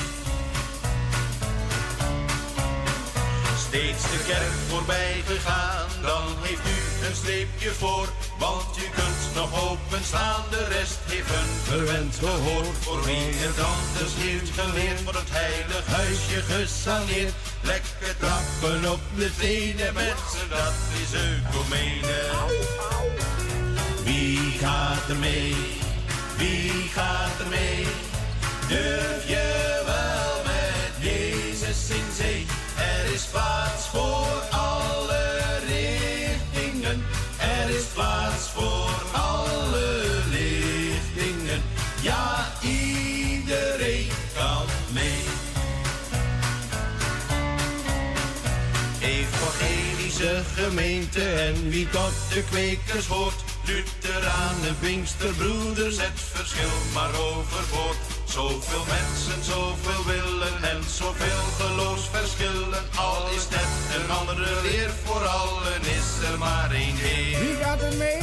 Steeds 3.68 4.02
de 4.02 4.24
kerk 4.28 4.54
voorbij 4.70 5.24
gegaan, 5.26 5.88
dan 6.02 6.24
heeft 6.42 6.68
u 6.68 7.08
een 7.08 7.16
streepje 7.16 7.72
voor. 7.72 8.08
Want 8.40 8.78
u 8.78 8.82
kunt 8.82 9.36
nog 9.36 9.72
openstaan, 9.72 10.44
de 10.50 10.68
rest 10.68 11.00
heeft 11.06 11.30
een 11.30 11.54
verwend 11.64 12.16
gehoor. 12.16 12.66
Voor 12.80 13.04
wie 13.04 13.34
het 13.46 13.60
anders 13.60 14.14
heeft 14.16 14.52
geleerd, 14.60 15.04
wordt 15.04 15.20
het 15.20 15.32
heilig 15.32 15.86
huisje 15.86 16.42
gesaneerd. 16.42 17.34
Lekker 17.62 18.18
trappen 18.18 18.92
op 18.92 19.02
de 19.16 19.30
tenen, 19.40 19.94
mensen, 19.94 20.50
dat 20.50 20.74
is 21.02 21.12
ecumene. 21.14 22.22
Wie 24.04 24.58
gaat 24.60 25.10
er 25.10 25.16
mee? 25.16 25.92
Wie 26.38 26.90
gaat 26.94 27.40
er 27.40 27.48
mee? 27.50 27.86
Durf 28.68 29.28
je 29.28 29.82
wel 29.86 30.44
met 30.44 31.12
Jezus 31.12 31.90
in 31.90 32.12
zee? 32.18 32.46
Er 32.78 33.14
is 33.14 33.26
plaats 33.26 33.88
voor 33.88 34.42
alle 34.50 35.60
richtingen. 35.68 37.06
Er 37.38 37.70
is 37.70 37.84
plaats 37.94 38.50
voor 38.50 39.02
alle 39.12 40.22
lichtingen. 40.30 41.62
Ja, 42.02 42.52
iedereen 42.62 44.10
kan 44.36 44.66
mee. 44.94 45.24
Evangelische 49.00 50.42
gemeente 50.56 51.24
en 51.24 51.70
wie 51.70 51.90
tot 51.90 52.14
de 52.34 52.44
kwekers 52.50 53.08
hoort. 53.08 53.53
Lutheranen, 53.66 54.78
Pinksterbroeders, 54.80 55.98
het 55.98 56.20
verschil 56.34 56.76
maar 56.94 57.14
overboord. 57.20 57.98
Zoveel 58.26 58.86
mensen, 58.86 59.44
zoveel 59.44 60.06
willen 60.06 60.64
en 60.64 60.84
zoveel 60.84 61.44
geloofsverschillen. 61.60 62.84
Al 62.96 63.30
is 63.30 63.48
net 63.50 63.72
een 63.98 64.12
andere 64.12 64.62
leer, 64.62 64.90
voor 65.04 65.26
allen 65.28 65.82
is 65.82 66.30
er 66.32 66.38
maar 66.38 66.72
één 66.72 66.96
Heer. 66.96 67.40
Wie 67.40 67.56
gaat 67.56 67.82
er 67.82 67.98
mee? 67.98 68.20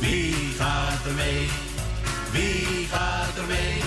Wie 0.00 0.54
gaat 0.58 1.04
er 1.06 1.14
mee? 1.14 1.48
Wie 2.30 2.86
gaat 2.90 3.36
er 3.36 3.46
mee? 3.46 3.82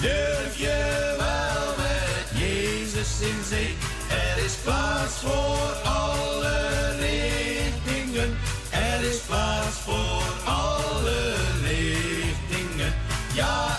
Durf 0.00 0.56
je 0.56 1.14
wel 1.18 1.74
met 1.76 2.40
Jezus 2.40 3.20
in 3.20 3.42
zee? 3.48 3.76
Er 4.08 4.44
is 4.44 4.54
plaats 4.64 5.14
voor 5.22 5.90
alle 5.90 6.96
richtingen. 6.98 8.36
Er 8.76 9.02
is 9.02 9.16
plaats 9.16 9.76
voor 9.84 10.22
alle 10.44 11.34
lichtingen. 11.62 12.94
Ja, 13.34 13.75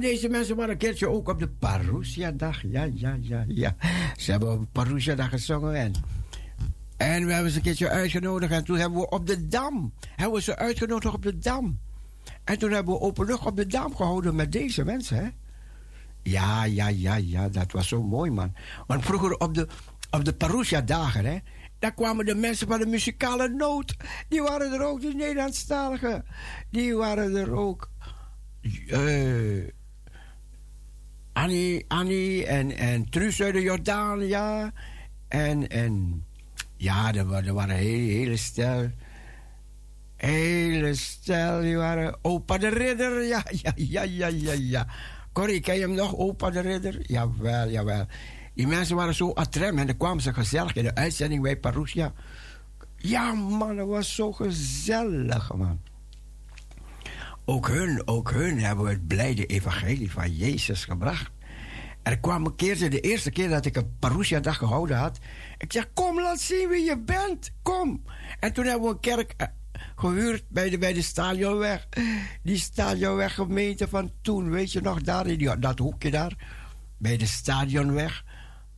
deze 0.00 0.28
mensen 0.28 0.56
waren 0.56 0.72
een 0.72 0.78
keertje 0.78 1.08
ook 1.08 1.28
op 1.28 1.38
de 1.38 1.48
Parousia-dag. 1.48 2.62
Ja, 2.62 2.88
ja, 2.94 3.18
ja, 3.20 3.44
ja. 3.48 3.76
Ze 4.16 4.30
hebben 4.30 4.52
op 4.52 4.66
Parousia-dag 4.72 5.28
gezongen 5.28 5.74
en... 5.74 5.92
En 6.96 7.26
we 7.26 7.32
hebben 7.32 7.50
ze 7.50 7.56
een 7.56 7.62
keertje 7.62 7.88
uitgenodigd. 7.88 8.52
En 8.52 8.64
toen 8.64 8.76
hebben 8.76 8.98
we 8.98 9.08
op 9.08 9.26
de 9.26 9.48
Dam... 9.48 9.92
Hebben 10.16 10.36
we 10.36 10.42
ze 10.42 10.56
uitgenodigd 10.56 11.14
op 11.14 11.22
de 11.22 11.38
Dam. 11.38 11.78
En 12.44 12.58
toen 12.58 12.70
hebben 12.70 12.94
we 12.94 13.00
open 13.00 13.26
lucht 13.26 13.46
op 13.46 13.56
de 13.56 13.66
Dam 13.66 13.96
gehouden 13.96 14.34
met 14.34 14.52
deze 14.52 14.84
mensen, 14.84 15.16
hè. 15.16 15.28
Ja, 16.22 16.64
ja, 16.64 16.88
ja, 16.88 17.14
ja. 17.14 17.48
Dat 17.48 17.72
was 17.72 17.88
zo 17.88 18.02
mooi, 18.02 18.30
man. 18.30 18.54
Want 18.86 19.04
vroeger 19.04 19.36
op 19.36 19.54
de, 19.54 19.68
op 20.10 20.24
de 20.24 20.32
Parousia-dagen, 20.32 21.24
hè... 21.24 21.38
Daar 21.78 21.94
kwamen 21.94 22.26
de 22.26 22.34
mensen 22.34 22.68
van 22.68 22.78
de 22.78 22.86
muzikale 22.86 23.48
noot. 23.48 23.96
Die 24.28 24.42
waren 24.42 24.72
er 24.72 24.82
ook, 24.82 25.00
de 25.00 25.14
Nederlandstaligen. 25.14 26.24
Die 26.70 26.96
waren 26.96 27.36
er 27.36 27.52
ook. 27.52 27.90
Eh... 28.86 29.79
Annie, 31.40 31.84
Annie 31.88 32.46
en, 32.46 32.76
en 32.76 33.10
Truus 33.10 33.42
uit 33.42 33.54
de 33.54 33.60
Jordaan, 33.60 34.26
ja. 34.26 34.72
En, 35.28 35.68
en 35.68 36.24
Ja, 36.76 37.14
er 37.14 37.32
er 37.32 37.54
waren 37.54 37.76
hele, 37.76 38.12
hele 38.12 38.36
stel. 38.36 38.90
Hele 40.16 40.94
stel, 40.94 41.60
die 41.60 41.76
waren 41.76 42.18
opa 42.22 42.58
de 42.58 42.68
ridder. 42.68 43.24
Ja, 43.24 43.42
ja, 43.50 43.72
ja, 43.76 44.02
ja, 44.02 44.26
ja, 44.26 44.52
ja. 44.52 44.86
Corrie, 45.32 45.60
ken 45.60 45.74
je 45.74 45.80
hem 45.80 45.94
nog, 45.94 46.16
opa 46.16 46.50
de 46.50 46.60
ridder? 46.60 47.10
Jawel, 47.10 47.68
jawel. 47.68 48.06
Die 48.54 48.66
mensen 48.66 48.96
waren 48.96 49.14
zo 49.14 49.32
atrem 49.32 49.78
en 49.78 49.86
dan 49.86 49.96
kwamen 49.96 50.22
ze 50.22 50.34
gezellig 50.34 50.74
in 50.74 50.84
de 50.84 50.94
uitzending 50.94 51.42
bij 51.42 51.56
Parousia. 51.56 52.12
Ja, 52.96 53.32
man, 53.32 53.76
dat 53.76 53.88
was 53.88 54.14
zo 54.14 54.32
gezellig, 54.32 55.54
man. 55.54 55.80
Ook 57.50 57.68
hun, 57.68 58.02
ook 58.04 58.30
hun 58.30 58.60
hebben 58.60 58.86
het 58.86 59.06
blijde 59.06 59.46
evangelie 59.46 60.10
van 60.10 60.32
Jezus 60.32 60.84
gebracht. 60.84 61.30
Er 62.02 62.18
kwam 62.18 62.46
een 62.46 62.54
keertje, 62.54 62.90
de 62.90 63.00
eerste 63.00 63.30
keer 63.30 63.48
dat 63.48 63.66
ik 63.66 63.76
een 63.76 63.96
Parousia-dag 63.98 64.56
gehouden 64.56 64.96
had. 64.96 65.18
Ik 65.58 65.72
zeg, 65.72 65.92
kom, 65.94 66.20
laat 66.20 66.40
zien 66.40 66.68
wie 66.68 66.84
je 66.84 66.98
bent. 66.98 67.50
Kom. 67.62 68.04
En 68.40 68.52
toen 68.52 68.64
hebben 68.64 68.88
we 68.88 68.94
een 68.94 69.00
kerk 69.00 69.34
eh, 69.36 69.46
gehuurd 69.96 70.44
bij 70.48 70.70
de, 70.70 70.78
bij 70.78 70.92
de 70.92 71.02
Stadionweg. 71.02 71.88
Die 72.42 72.56
Stadionweg 72.56 73.34
gemeente 73.34 73.88
van 73.88 74.12
toen, 74.22 74.50
weet 74.50 74.72
je 74.72 74.80
nog, 74.80 75.00
daar 75.00 75.26
in 75.26 75.38
die, 75.38 75.58
dat 75.58 75.78
hoekje 75.78 76.10
daar. 76.10 76.36
Bij 76.96 77.16
de 77.16 77.26
Stadionweg. 77.26 78.24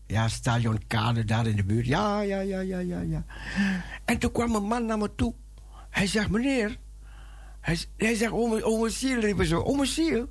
Ja, 0.07 0.29
Stadionkade 0.29 1.25
daar 1.25 1.47
in 1.47 1.57
de 1.57 1.65
buurt. 1.65 1.87
Ja, 1.87 2.21
ja, 2.21 2.41
ja, 2.41 2.61
ja, 2.61 2.79
ja, 2.79 3.01
ja. 3.01 3.25
En 4.05 4.19
toen 4.19 4.33
kwam 4.33 4.55
een 4.55 4.67
man 4.67 4.87
naar 4.87 4.99
me 4.99 5.15
toe. 5.15 5.35
Hij 5.91 6.07
zegt, 6.07 6.31
meneer. 6.31 6.81
Hij, 7.63 7.79
hij 7.97 8.15
zegt, 8.15 8.33
ome 8.33 8.91
Siel, 8.91 9.45
zo. 9.45 9.61
Ome 9.61 9.87
Siel, 9.87 10.29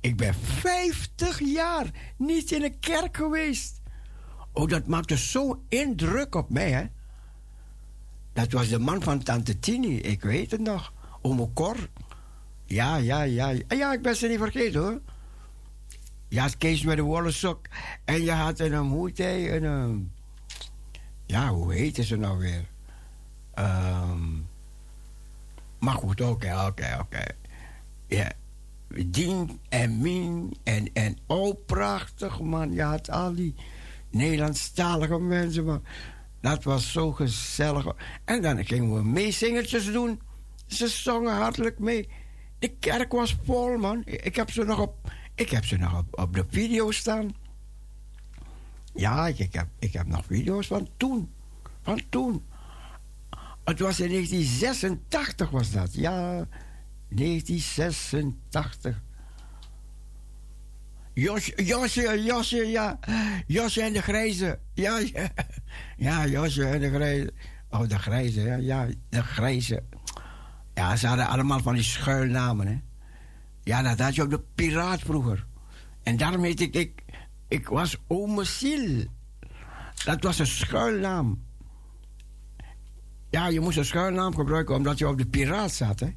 ik 0.00 0.16
ben 0.16 0.34
50 0.34 1.40
jaar 1.40 1.90
niet 2.16 2.50
in 2.50 2.62
een 2.62 2.78
kerk 2.78 3.16
geweest. 3.16 3.80
Oh, 4.52 4.68
dat 4.68 4.86
maakte 4.86 5.16
zo'n 5.16 5.58
indruk 5.68 6.34
op 6.34 6.50
mij, 6.50 6.70
hè. 6.70 6.84
Dat 8.32 8.52
was 8.52 8.68
de 8.68 8.78
man 8.78 9.02
van 9.02 9.22
Tante 9.22 9.58
Tini, 9.58 9.98
ik 9.98 10.22
weet 10.22 10.50
het 10.50 10.60
nog. 10.60 10.92
Ome 11.22 11.52
Cor. 11.52 11.88
Ja, 12.64 12.96
ja, 12.96 13.22
ja. 13.22 13.48
Ja, 13.48 13.62
Ja, 13.68 13.92
ik 13.92 14.02
ben 14.02 14.16
ze 14.16 14.26
niet 14.26 14.38
vergeten, 14.38 14.80
hoor. 14.80 15.00
Ja, 16.28 16.48
Kees 16.58 16.82
met 16.82 16.96
de 16.96 17.02
wollen 17.02 17.32
sok. 17.32 17.66
En 18.04 18.22
je 18.22 18.32
had 18.32 18.58
een, 18.58 18.74
hoe 18.74 19.06
heet 19.06 19.18
hij, 19.18 19.56
een... 19.56 19.64
ehm, 19.64 19.98
ja, 21.26 21.48
hoe 21.48 21.72
heette 21.72 22.04
ze 22.04 22.16
nou 22.16 22.38
weer? 22.38 22.68
Ehm 23.54 24.50
maar 25.82 25.94
goed, 25.94 26.20
oké, 26.20 26.64
oké, 26.66 26.96
oké. 27.00 27.24
Ja. 28.06 28.32
Dien 29.06 29.60
en 29.68 30.00
Mien 30.00 30.54
en, 30.62 30.92
en 30.92 31.18
oh, 31.26 31.56
prachtig 31.66 32.40
man. 32.40 32.72
Je 32.72 32.82
had 32.82 33.10
al 33.10 33.34
die 33.34 33.54
Nederlandstalige 34.10 35.18
mensen. 35.18 35.84
Dat 36.40 36.64
was 36.64 36.92
zo 36.92 37.12
gezellig. 37.12 37.86
En 38.24 38.42
dan 38.42 38.64
gingen 38.64 38.94
we 38.94 39.02
meezingertjes 39.02 39.92
doen. 39.92 40.20
Ze 40.66 40.88
zongen 40.88 41.34
hartelijk 41.34 41.78
mee. 41.78 42.08
De 42.58 42.68
kerk 42.68 43.12
was 43.12 43.36
vol, 43.44 43.76
man. 43.78 44.02
Ik 44.04 44.36
heb 44.36 44.50
ze 44.50 44.64
nog 44.64 44.78
op, 44.78 45.12
ik 45.34 45.50
heb 45.50 45.64
ze 45.64 45.76
nog 45.76 45.98
op, 45.98 46.20
op 46.20 46.34
de 46.34 46.44
video 46.48 46.90
staan. 46.90 47.34
Ja, 48.94 49.26
ik 49.26 49.52
heb, 49.52 49.68
ik 49.78 49.92
heb 49.92 50.06
nog 50.06 50.24
video's 50.24 50.66
van 50.66 50.88
toen. 50.96 51.30
Van 51.82 52.00
toen. 52.08 52.44
Het 53.64 53.78
was 53.78 54.00
in 54.00 54.08
1986 54.08 55.50
was 55.50 55.70
dat. 55.70 55.94
Ja, 55.94 56.46
1986. 57.08 59.02
Jos, 61.14 61.52
Josje, 61.56 62.22
Josje, 62.22 62.66
ja. 62.66 62.98
Josje 63.46 63.82
en 63.82 63.92
de 63.92 64.02
Grijze. 64.02 64.58
Ja, 64.74 65.00
ja. 65.96 66.26
Josje 66.26 66.64
en 66.64 66.80
de 66.80 66.90
Grijze. 66.90 67.32
Oh, 67.70 67.88
de 67.88 67.98
Grijze, 67.98 68.40
ja. 68.40 68.56
Ja, 68.56 68.86
de 69.08 69.22
Grijze. 69.22 69.82
Ja, 70.74 70.96
ze 70.96 71.06
hadden 71.06 71.26
allemaal 71.26 71.60
van 71.60 71.74
die 71.74 71.82
schuilnamen, 71.82 72.66
hè. 72.66 72.80
Ja, 73.62 73.82
dat 73.82 73.98
had 73.98 74.14
je 74.14 74.22
op 74.22 74.30
de 74.30 74.40
Piraat 74.54 75.00
vroeger. 75.00 75.46
En 76.02 76.16
daarom 76.16 76.42
heet 76.42 76.60
ik... 76.60 76.74
Ik, 76.74 77.02
ik 77.48 77.68
was 77.68 77.96
Ome. 78.06 78.44
Dat 80.04 80.22
was 80.22 80.38
een 80.38 80.46
schuilnaam. 80.46 81.42
Ja, 83.32 83.46
je 83.48 83.60
moest 83.60 83.78
een 83.78 83.84
schuilnaam 83.84 84.34
gebruiken 84.34 84.74
omdat 84.74 84.98
je 84.98 85.08
op 85.08 85.18
de 85.18 85.26
piraat 85.26 85.72
zat. 85.72 86.00
Hè? 86.00 86.08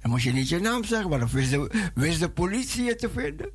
En 0.00 0.10
moest 0.10 0.24
je 0.24 0.32
niet 0.32 0.48
je 0.48 0.58
naam 0.58 0.84
zeggen, 0.84 1.10
want 1.10 1.20
dan 1.20 1.30
wist 1.94 2.20
de, 2.20 2.30
politie 2.30 2.84
je 2.84 2.96
te 2.96 3.10
vinden. 3.10 3.50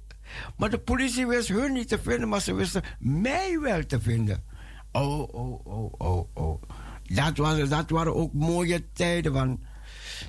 Maar 0.57 0.69
de 0.69 0.79
politie 0.79 1.27
wist 1.27 1.47
hun 1.47 1.73
niet 1.73 1.87
te 1.87 1.99
vinden, 1.99 2.29
maar 2.29 2.41
ze 2.41 2.53
wisten 2.53 2.83
mij 2.99 3.59
wel 3.59 3.85
te 3.85 4.01
vinden. 4.01 4.43
Oh, 4.91 5.33
oh, 5.33 5.65
oh, 5.65 5.93
oh, 5.97 6.29
oh. 6.33 6.61
Dat, 7.03 7.37
was, 7.37 7.69
dat 7.69 7.89
waren 7.89 8.15
ook 8.15 8.33
mooie 8.33 8.91
tijden. 8.93 9.33
Van, 9.33 9.59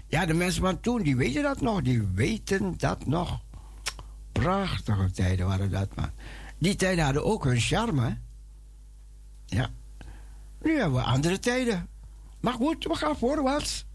ja, 0.06 0.26
de 0.26 0.34
mensen 0.34 0.62
van 0.62 0.80
toen, 0.80 1.02
die 1.02 1.16
weten 1.16 1.42
dat 1.42 1.60
nog. 1.60 1.82
Die 1.82 2.02
weten 2.14 2.74
dat 2.76 3.06
nog. 3.06 3.42
Prachtige 4.32 5.10
tijden 5.10 5.46
waren 5.46 5.70
dat, 5.70 5.94
man. 5.96 6.10
Die 6.58 6.76
tijden 6.76 7.04
hadden 7.04 7.24
ook 7.24 7.44
hun 7.44 7.60
charme? 7.60 8.18
Ja. 9.46 9.70
Nu 10.62 10.78
hebben 10.78 10.98
we 10.98 11.04
andere 11.04 11.38
tijden. 11.38 11.88
Maar 12.40 12.52
goed, 12.52 12.84
we 12.84 12.94
gaan 12.94 13.16
voorwaarts. 13.16 13.86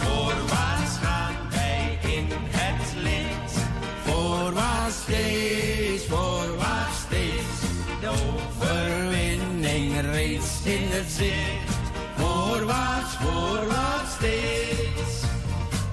Voorwaarts 0.00 0.96
gaan 1.02 1.34
wij 1.50 1.98
in 2.02 2.26
het 2.30 3.02
licht. 3.02 3.58
Voorwaarts 4.04 4.96
steeds, 5.02 6.06
voorwaarts 6.06 6.98
steeds. 7.06 7.60
De 8.00 8.08
overwinning 8.08 10.00
reeds 10.00 10.64
in 10.64 10.88
het 10.88 11.10
zicht. 11.10 11.78
Voorwaarts, 12.16 13.14
voorwaarts 13.14 14.12
steeds. 14.14 15.24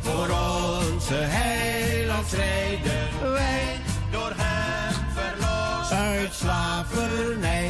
Voor 0.01 0.29
onze 0.29 1.13
heiland 1.13 2.27
strijden 2.27 3.31
wij. 3.31 3.79
Door 4.11 4.31
hem 4.35 4.93
verlost. 5.13 5.91
Uit 5.91 6.33
slavernij, 6.33 7.66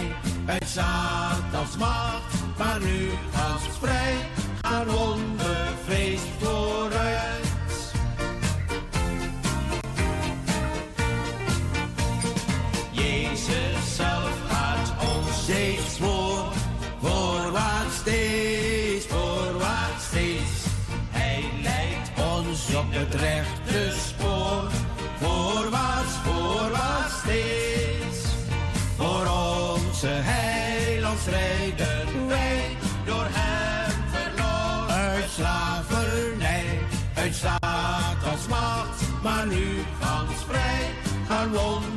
Satans 0.78 1.78
macht. 1.78 2.34
Maar 2.58 2.80
nu 2.80 3.10
als 3.34 3.62
vrij 3.80 4.16
gaan 4.62 4.90
onbevreesd 4.90 6.28
vooruit. 6.40 7.48
Jezus 12.91 13.95
zelf 13.95 14.40
gaat 14.49 14.94
ons 15.16 15.44
steeds 15.44 15.98
voor, 15.99 16.54
voorwaarts 17.02 17.95
steeds, 17.95 19.06
voorwaarts 19.06 20.06
steeds. 20.06 20.66
Hij 21.10 21.44
leidt 21.62 22.10
Ons 22.38 22.76
op 22.76 22.86
het 22.90 23.16
rechte 23.16 23.56
gaan 41.57 41.97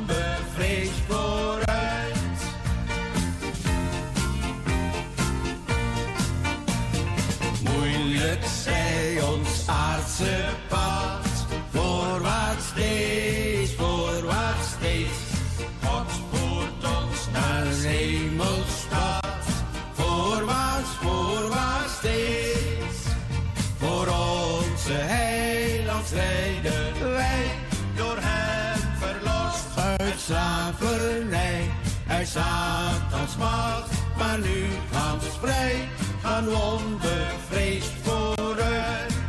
uit 32.21 32.29
Satans 32.29 33.37
macht. 33.37 33.89
Maar 34.17 34.39
nu 34.39 34.65
gaan 34.91 35.19
we 35.19 35.29
vrij, 35.39 35.89
gaan 36.23 36.45
we 36.45 36.55
onbevreesd 36.55 37.91
vooruit. 38.03 39.20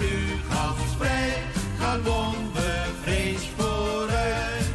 Nu 0.00 0.36
gaat 0.48 0.76
verspreid, 0.76 1.38
gaan 1.78 2.06
onbevreesd 2.06 3.48
vooruit. 3.56 4.70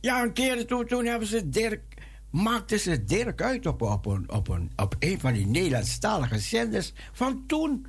Ja, 0.00 0.22
een 0.22 0.32
keer 0.32 0.66
toen, 0.66 0.86
toen 0.86 1.04
hebben 1.04 1.28
ze 1.28 1.48
Dirk, 1.48 1.82
maakten 2.30 2.80
ze 2.80 3.04
Dirk 3.04 3.42
uit 3.42 3.66
op, 3.66 3.82
op, 3.82 4.06
een, 4.06 4.30
op, 4.30 4.48
een, 4.48 4.70
op 4.76 4.96
een 4.98 5.20
van 5.20 5.32
die 5.32 5.46
Nederlandstalige 5.46 6.38
zenders 6.38 6.92
van 7.12 7.44
toen. 7.46 7.86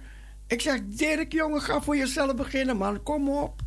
Ik 0.47 0.61
zeg, 0.61 0.79
Dirk, 0.83 1.31
jongen, 1.31 1.61
ga 1.61 1.81
voor 1.81 1.97
jezelf 1.97 2.35
beginnen, 2.35 2.77
man. 2.77 3.03
Kom 3.03 3.29
op. 3.29 3.61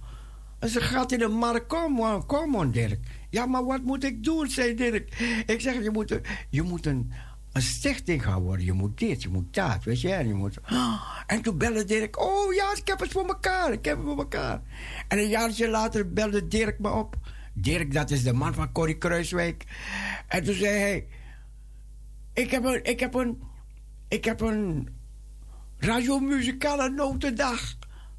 En 0.58 0.68
ze 0.68 0.80
gaat 0.80 1.12
in 1.12 1.18
de 1.18 1.28
markt. 1.28 1.66
Kom, 1.66 1.92
man, 1.92 2.26
kom, 2.26 2.50
man, 2.50 2.70
Dirk. 2.70 3.00
Ja, 3.30 3.46
maar 3.46 3.64
wat 3.64 3.82
moet 3.82 4.04
ik 4.04 4.24
doen, 4.24 4.48
zei 4.48 4.74
Dirk. 4.74 5.18
Ik 5.46 5.60
zeg, 5.60 5.82
je 5.82 5.90
moet, 5.90 6.20
je 6.50 6.62
moet 6.62 6.86
een, 6.86 7.12
een 7.54 7.62
stichting 7.62 8.22
gaan 8.22 8.42
worden. 8.42 8.64
Je 8.64 8.72
moet 8.72 8.98
dit, 8.98 9.22
je 9.22 9.28
moet 9.28 9.54
dat, 9.54 9.84
weet 9.84 10.00
je. 10.00 10.12
En, 10.12 10.26
je 10.26 10.34
moet... 10.34 10.58
en 11.26 11.42
toen 11.42 11.58
belde 11.58 11.84
Dirk. 11.84 12.20
Oh 12.20 12.54
ja, 12.54 12.72
ik 12.76 12.88
heb 12.88 13.00
het 13.00 13.12
voor 13.12 13.26
elkaar. 13.26 13.72
Ik 13.72 13.84
heb 13.84 13.96
het 13.96 14.06
voor 14.06 14.18
elkaar. 14.18 14.62
En 15.08 15.18
een 15.18 15.28
jaartje 15.28 15.68
later 15.68 16.12
belde 16.12 16.48
Dirk 16.48 16.78
me 16.78 16.90
op. 16.90 17.16
Dirk, 17.52 17.92
dat 17.92 18.10
is 18.10 18.22
de 18.22 18.32
man 18.32 18.54
van 18.54 18.72
Corrie 18.72 18.98
Kruiswijk. 18.98 19.64
En 20.28 20.44
toen 20.44 20.54
zei 20.54 20.78
hij... 20.78 21.06
Ik 22.32 22.50
heb 22.50 22.64
een... 22.64 22.84
Ik 22.84 23.00
heb 23.00 23.14
een... 23.14 23.42
Ik 24.08 24.24
heb 24.24 24.40
een 24.40 24.88
radiomuzikale 25.78 26.90
notendag. 26.90 27.76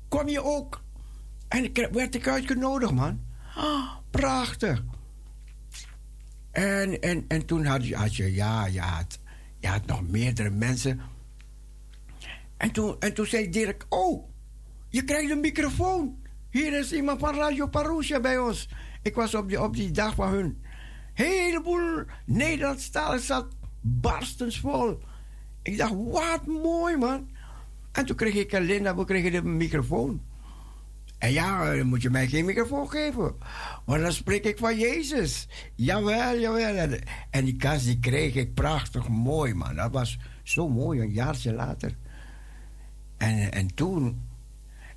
Kom 0.08 0.28
je 0.28 0.44
ook? 0.44 0.84
En 1.48 1.72
werd 1.92 2.16
ik 2.16 2.28
uitgenodigd, 2.28 2.92
man. 2.92 3.26
Prachtig. 4.12 4.84
En, 6.52 7.02
en, 7.02 7.26
en 7.28 7.46
toen 7.46 7.66
had 7.66 7.88
je, 7.88 7.96
had 7.96 8.16
je 8.16 8.34
ja, 8.34 8.66
je 8.66 8.80
had, 8.80 9.20
je 9.66 9.72
had 9.72 9.86
nog 9.86 10.08
meerdere 10.08 10.50
mensen. 10.50 11.02
En 12.58 12.72
toen, 12.72 12.96
en 13.00 13.14
toen 13.14 13.26
zei 13.26 13.50
Dirk, 13.50 13.86
oh, 13.90 14.30
je 14.90 15.04
krijgt 15.04 15.32
een 15.32 15.40
microfoon. 15.40 16.18
Hier 16.50 16.80
is 16.80 16.94
iemand 16.94 17.20
van 17.20 17.36
Radio 17.36 17.68
Parousia 17.68 18.20
bij 18.20 18.38
ons. 18.38 18.70
Ik 19.02 19.16
was 19.16 19.36
op 19.36 19.48
die, 19.48 19.62
op 19.62 19.76
die 19.76 19.92
dag 19.92 20.16
van 20.16 20.30
hun. 20.30 20.64
Heleboel 21.14 22.04
Nederlandstalen 22.26 23.20
zat 23.20 23.48
barstens 23.82 24.60
vol. 24.60 25.00
Ik 25.62 25.78
dacht, 25.78 25.94
wat 25.96 26.46
mooi 26.46 26.98
man. 26.98 27.30
En 27.92 28.06
toen 28.06 28.16
kreeg 28.16 28.34
ik 28.34 28.52
en 28.52 28.64
Linda, 28.64 28.96
we 28.96 29.06
kregen 29.06 29.32
de 29.32 29.44
microfoon. 29.44 30.22
En 31.26 31.32
ja, 31.32 31.76
dan 31.76 31.88
moet 31.88 32.02
je 32.02 32.10
mij 32.10 32.28
geen 32.28 32.46
microfoon 32.46 32.90
geven. 32.90 33.36
Maar 33.86 34.00
dan 34.00 34.14
spreek 34.14 34.46
ik 34.46 34.58
van 34.58 34.78
Jezus. 34.78 35.48
Jawel, 35.76 36.40
jawel. 36.40 36.98
En, 37.30 37.46
die 37.46 37.56
kans 37.56 37.84
die 37.84 38.00
kreeg 38.00 38.36
ik 38.36 38.54
prachtig 38.54 39.08
mooi, 39.08 39.54
man. 39.54 39.76
Dat 39.76 39.92
was 39.92 40.20
zo 40.44 40.70
mooi, 40.70 41.02
een 41.02 41.12
jaartje 41.12 41.54
later. 41.54 41.96
En, 43.18 43.52
en 43.52 43.74
toen... 43.76 44.22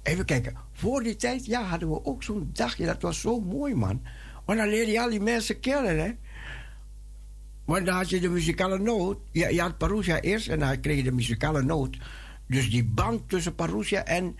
Even 0.02 0.24
kijken. 0.24 0.56
Voor 0.72 1.02
die 1.02 1.16
tijd, 1.16 1.46
ja, 1.46 1.62
hadden 1.62 1.88
we 1.88 2.04
ook 2.04 2.22
zo'n 2.22 2.50
dagje. 2.52 2.86
Dat 2.86 3.02
was 3.02 3.20
zo 3.20 3.40
mooi, 3.40 3.74
man. 3.74 4.02
Want 4.44 4.58
dan 4.58 4.68
leer 4.68 4.88
je 4.88 5.00
al 5.00 5.10
die 5.10 5.20
mensen 5.20 5.60
kennen, 5.60 5.98
hè. 5.98 6.10
Want 7.64 7.86
dan 7.86 7.94
had 7.94 8.08
je 8.10 8.20
de 8.20 8.28
muzikale 8.28 8.78
noot. 8.78 9.18
Je, 9.30 9.54
je 9.54 9.60
had 9.60 9.78
Parousia 9.78 10.20
eerst 10.20 10.48
en 10.48 10.58
dan 10.58 10.80
kreeg 10.80 10.96
je 10.96 11.02
de 11.02 11.12
muzikale 11.12 11.62
noot. 11.62 11.96
Dus 12.46 12.70
die 12.70 12.84
band 12.84 13.28
tussen 13.28 13.54
Parousia 13.54 14.04
en 14.04 14.36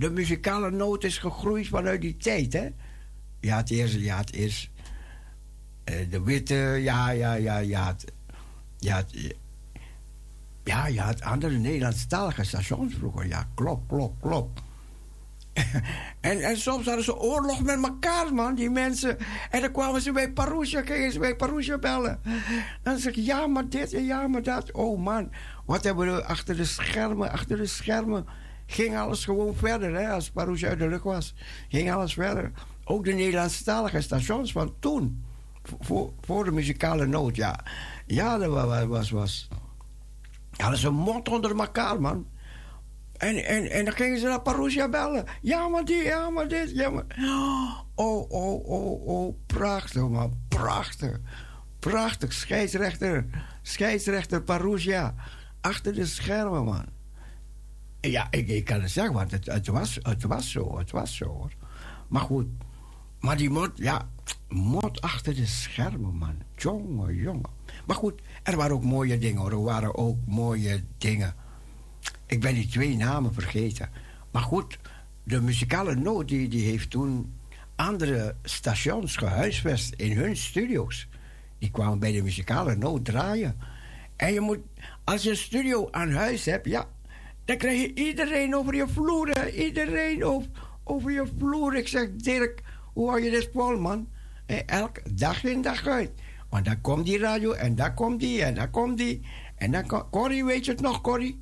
de 0.00 0.10
muzikale 0.10 0.70
noot 0.70 1.04
is 1.04 1.18
gegroeid 1.18 1.68
vanuit 1.68 2.00
die 2.00 2.16
tijd, 2.16 2.52
hè? 2.52 2.68
Je 3.40 3.52
had 3.52 3.70
eerst, 3.70 3.94
je 3.94 4.10
had 4.10 4.30
eerst 4.30 4.68
uh, 5.84 6.10
de 6.10 6.22
witte, 6.22 6.54
ja, 6.54 7.10
ja, 7.10 7.32
ja, 7.34 7.58
je 7.58 7.76
had, 7.76 8.04
je 8.78 8.90
had, 8.90 9.12
ja, 10.64 10.86
je 10.86 11.00
had 11.00 11.22
andere 11.22 11.58
Nederlandstalige 11.58 12.44
stations 12.44 12.94
vroeger. 12.94 13.26
Ja, 13.26 13.48
klopt, 13.54 13.86
klopt, 13.88 14.20
klopt. 14.20 14.60
en, 16.20 16.40
en 16.40 16.56
soms 16.56 16.86
hadden 16.86 17.04
ze 17.04 17.18
oorlog 17.18 17.62
met 17.62 17.82
elkaar, 17.82 18.34
man, 18.34 18.54
die 18.54 18.70
mensen. 18.70 19.18
En 19.50 19.60
dan 19.60 19.72
kwamen 19.72 20.00
ze 20.00 20.12
bij 20.12 20.32
Parousia, 20.32 20.82
gingen 20.82 21.12
ze 21.12 21.18
bij 21.18 21.36
Parousia 21.36 21.78
bellen. 21.78 22.20
En 22.24 22.80
dan 22.82 22.98
zeg 22.98 23.16
ik, 23.16 23.24
ja, 23.24 23.46
maar 23.46 23.68
dit 23.68 23.92
en 23.92 24.04
ja, 24.04 24.28
maar 24.28 24.42
dat. 24.42 24.72
Oh, 24.72 24.98
man, 24.98 25.30
wat 25.64 25.84
hebben 25.84 26.14
we 26.14 26.24
achter 26.24 26.56
de 26.56 26.64
schermen, 26.64 27.30
achter 27.30 27.56
de 27.56 27.66
schermen 27.66 28.26
ging 28.70 28.96
alles 28.96 29.24
gewoon 29.24 29.54
verder. 29.54 29.94
Hè? 29.94 30.10
Als 30.10 30.30
Parousia 30.30 30.68
uit 30.68 30.78
de 30.78 30.88
lucht 30.88 31.04
was, 31.04 31.34
ging 31.68 31.92
alles 31.92 32.14
verder. 32.14 32.52
Ook 32.84 33.04
de 33.04 33.12
Nederlandstalige 33.12 34.00
stations 34.00 34.52
van 34.52 34.74
toen. 34.78 35.24
Voor, 35.80 36.12
voor 36.20 36.44
de 36.44 36.52
muzikale 36.52 37.06
noot, 37.06 37.36
ja. 37.36 37.64
Ja, 38.06 38.38
dat 38.38 38.50
was... 38.50 38.84
was, 38.84 39.10
was. 39.10 39.48
Hadden 40.56 40.78
ze 40.78 40.86
een 40.86 40.94
mond 40.94 41.28
onder 41.28 41.58
elkaar, 41.58 42.00
man. 42.00 42.26
En, 43.16 43.44
en, 43.44 43.70
en 43.70 43.84
dan 43.84 43.94
gingen 43.94 44.18
ze 44.18 44.26
naar 44.26 44.42
Parousia 44.42 44.88
bellen. 44.88 45.24
Ja, 45.40 45.68
maar 45.68 45.84
die, 45.84 46.02
ja, 46.02 46.30
maar 46.30 46.48
dit, 46.48 46.70
ja, 46.70 46.90
maar... 46.90 47.04
Oh, 47.94 48.30
oh, 48.30 48.70
oh, 48.70 49.06
oh, 49.06 49.34
prachtig, 49.46 50.08
man. 50.08 50.38
Prachtig. 50.48 51.20
Prachtig. 51.78 52.32
Scheidsrechter. 52.32 53.26
Scheidsrechter 53.62 54.42
Parousia. 54.42 55.14
Achter 55.60 55.94
de 55.94 56.06
schermen, 56.06 56.64
man. 56.64 56.99
Ja, 58.00 58.26
ik, 58.30 58.64
kan 58.64 58.80
het 58.80 58.90
zeggen, 58.90 59.14
want 59.14 59.30
het, 59.30 59.46
het, 59.46 59.66
was, 59.66 59.98
het 60.02 60.22
was 60.22 60.50
zo, 60.50 60.78
het 60.78 60.90
was 60.90 61.16
zo 61.16 61.26
hoor. 61.26 61.52
Maar 62.08 62.22
goed, 62.22 62.46
maar 63.20 63.36
die 63.36 63.50
mot, 63.50 63.70
ja, 63.74 64.08
mot 64.48 65.00
achter 65.00 65.34
de 65.34 65.46
schermen, 65.46 66.14
man. 66.14 66.42
Jongen, 66.56 67.14
jongen. 67.14 67.50
Maar 67.86 67.96
goed, 67.96 68.22
er 68.42 68.56
waren 68.56 68.74
ook 68.74 68.84
mooie 68.84 69.18
dingen 69.18 69.40
hoor, 69.40 69.50
er 69.50 69.62
waren 69.62 69.96
ook 69.96 70.18
mooie 70.26 70.84
dingen. 70.98 71.34
Ik 72.26 72.40
ben 72.40 72.54
die 72.54 72.68
twee 72.68 72.96
namen 72.96 73.34
vergeten. 73.34 73.88
Maar 74.30 74.42
goed, 74.42 74.78
de 75.22 75.40
muzikale 75.40 75.94
noot 75.94 76.28
die, 76.28 76.48
die 76.48 76.64
heeft 76.64 76.90
toen 76.90 77.34
andere 77.76 78.34
stations 78.42 79.16
gehuisvest 79.16 79.94
in 79.94 80.16
hun 80.16 80.36
studio's. 80.36 81.08
Die 81.58 81.70
kwamen 81.70 81.98
bij 81.98 82.12
de 82.12 82.22
muzikale 82.22 82.76
noot 82.76 83.04
draaien. 83.04 83.56
En 84.16 84.32
je 84.32 84.40
moet, 84.40 84.58
als 85.04 85.22
je 85.22 85.30
een 85.30 85.36
studio 85.36 85.88
aan 85.90 86.12
huis 86.12 86.44
hebt, 86.44 86.66
ja, 86.66 86.88
dan 87.50 87.58
krijg 87.58 87.80
je 87.80 87.94
iedereen 87.94 88.54
over 88.54 88.74
je 88.74 88.88
vloer. 88.88 89.54
Iedereen 89.54 90.24
over, 90.24 90.50
over 90.84 91.10
je 91.10 91.26
vloer. 91.38 91.76
Ik 91.76 91.88
zeg, 91.88 92.08
Dirk, 92.16 92.62
hoe 92.92 93.08
hou 93.08 93.22
je 93.22 93.30
dit 93.30 93.50
vol, 93.52 93.78
man? 93.78 94.08
En 94.46 94.66
elke 94.66 95.02
dag 95.12 95.44
in 95.44 95.62
dag 95.62 95.86
uit. 95.86 96.10
Want 96.48 96.64
dan 96.64 96.80
komt 96.80 97.06
die 97.06 97.18
radio 97.18 97.52
en 97.52 97.74
dan 97.74 97.94
komt 97.94 98.20
die 98.20 98.42
en 98.42 98.54
dan 98.54 98.70
komt 98.70 98.98
die. 98.98 99.20
En 99.56 99.70
dan 99.70 99.86
komt... 99.86 100.10
Corrie, 100.10 100.44
weet 100.44 100.64
je 100.64 100.70
het 100.70 100.80
nog, 100.80 101.00
Corrie? 101.00 101.40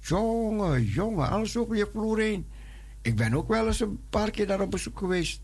Jongen, 0.00 0.84
jongen, 0.84 1.28
alles 1.28 1.56
over 1.56 1.76
je 1.76 1.88
vloer 1.92 2.18
heen. 2.18 2.46
Ik 3.02 3.16
ben 3.16 3.34
ook 3.34 3.48
wel 3.48 3.66
eens 3.66 3.80
een 3.80 4.00
paar 4.10 4.30
keer 4.30 4.46
daar 4.46 4.60
op 4.60 4.70
bezoek 4.70 4.98
geweest. 4.98 5.40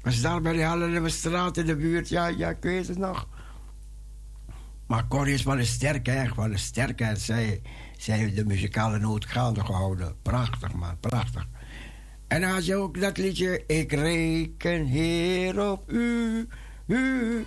Was 0.00 0.20
daar 0.20 0.40
bij 0.40 0.52
de 0.52 0.62
Halle 0.62 1.08
straat 1.08 1.56
in 1.56 1.66
de 1.66 1.76
buurt. 1.76 2.08
Ja, 2.08 2.26
ja, 2.26 2.48
ik 2.48 2.62
weet 2.62 2.88
het 2.88 2.98
nog. 2.98 3.28
Maar 4.86 5.08
Corrie 5.08 5.34
is 5.34 5.42
wel 5.42 5.58
een 5.58 5.66
sterke, 5.66 6.10
echt 6.10 6.36
wel 6.36 6.50
een 6.50 6.58
sterke. 6.58 7.04
En 7.04 7.16
zij, 7.16 7.60
zij 7.98 8.16
heeft 8.16 8.36
de 8.36 8.44
muzikale 8.44 8.98
noot 8.98 9.26
gaande 9.26 9.64
gehouden. 9.64 10.16
Prachtig, 10.22 10.72
man, 10.72 11.00
prachtig. 11.00 11.46
En 12.28 12.40
dan 12.40 12.50
had 12.50 12.66
je 12.66 12.74
ook 12.74 13.00
dat 13.00 13.18
liedje... 13.18 13.64
Ik 13.66 13.92
reken, 13.92 14.84
Heer, 14.84 15.70
op 15.70 15.90
u, 15.90 16.48
u. 16.86 17.46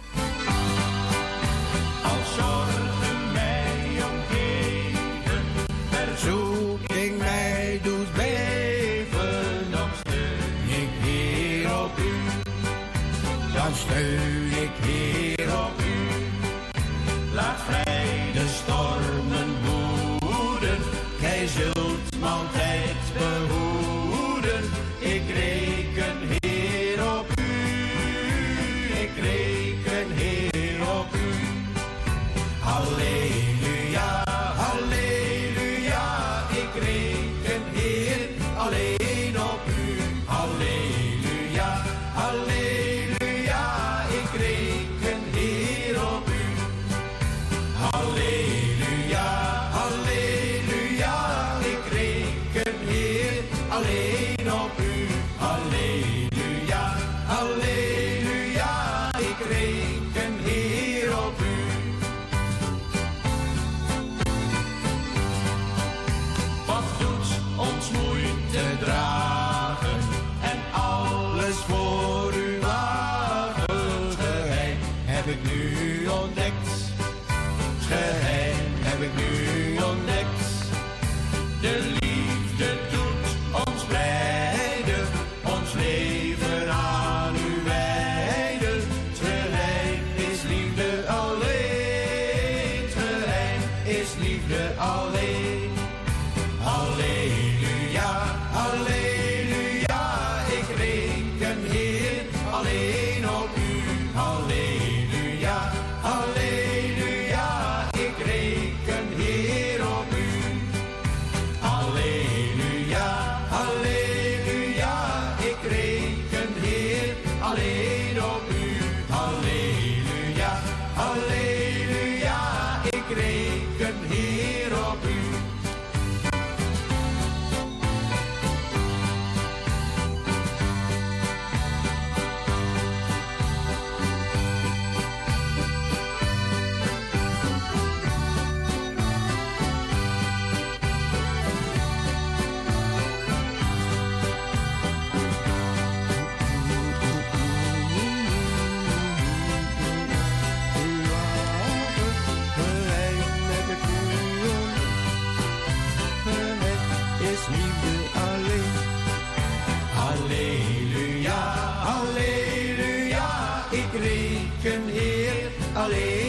ik 163.94 164.00
reken 164.00 164.82
Heer 164.88 165.52
alleen 165.74 166.21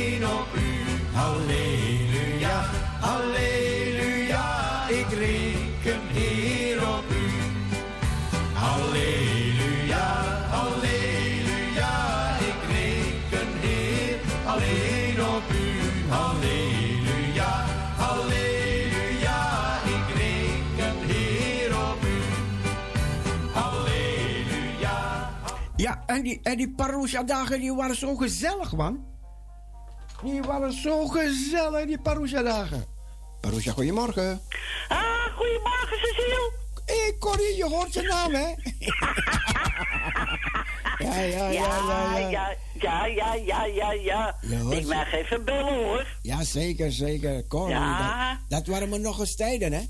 en 26.16 26.22
die, 26.22 26.40
en 26.42 26.56
die 26.56 26.70
Parousia-dagen 26.70 27.60
die 27.60 27.74
waren 27.74 27.96
zo 27.96 28.16
gezellig, 28.16 28.72
man. 28.72 29.04
Die 30.22 30.42
waren 30.42 30.72
zo 30.72 31.06
gezellig, 31.06 31.86
die 31.86 31.98
Parousia-dagen. 32.00 32.84
Parousia, 33.40 33.72
goedemorgen. 33.72 34.40
Ah, 34.88 35.26
goedemorgen, 35.36 35.98
Cecile. 35.98 36.52
Hé, 36.86 36.94
hey, 36.94 37.16
Corrie, 37.18 37.56
je 37.56 37.64
hoort 37.64 37.94
je 37.94 38.02
naam, 38.02 38.32
hè? 38.34 38.48
ja, 41.04 41.20
ja, 41.20 41.48
ja, 41.48 41.48
ja, 41.50 42.18
ja. 42.18 42.56
ja, 42.80 43.06
ja, 43.06 43.34
ja, 43.34 43.34
ja, 43.34 43.64
ja, 43.64 43.92
ja. 43.92 44.36
Ik 44.70 44.86
mag 44.86 45.12
even 45.12 45.44
bellen, 45.44 45.84
hoor. 45.84 46.06
Ja, 46.22 46.44
zeker, 46.44 46.92
zeker. 46.92 47.46
Corrie, 47.46 47.74
Ja. 47.74 48.30
dat, 48.48 48.64
dat 48.64 48.66
waren 48.66 48.88
me 48.88 48.98
nog 48.98 49.20
eens 49.20 49.36
tijden, 49.36 49.72
hè? 49.72 49.82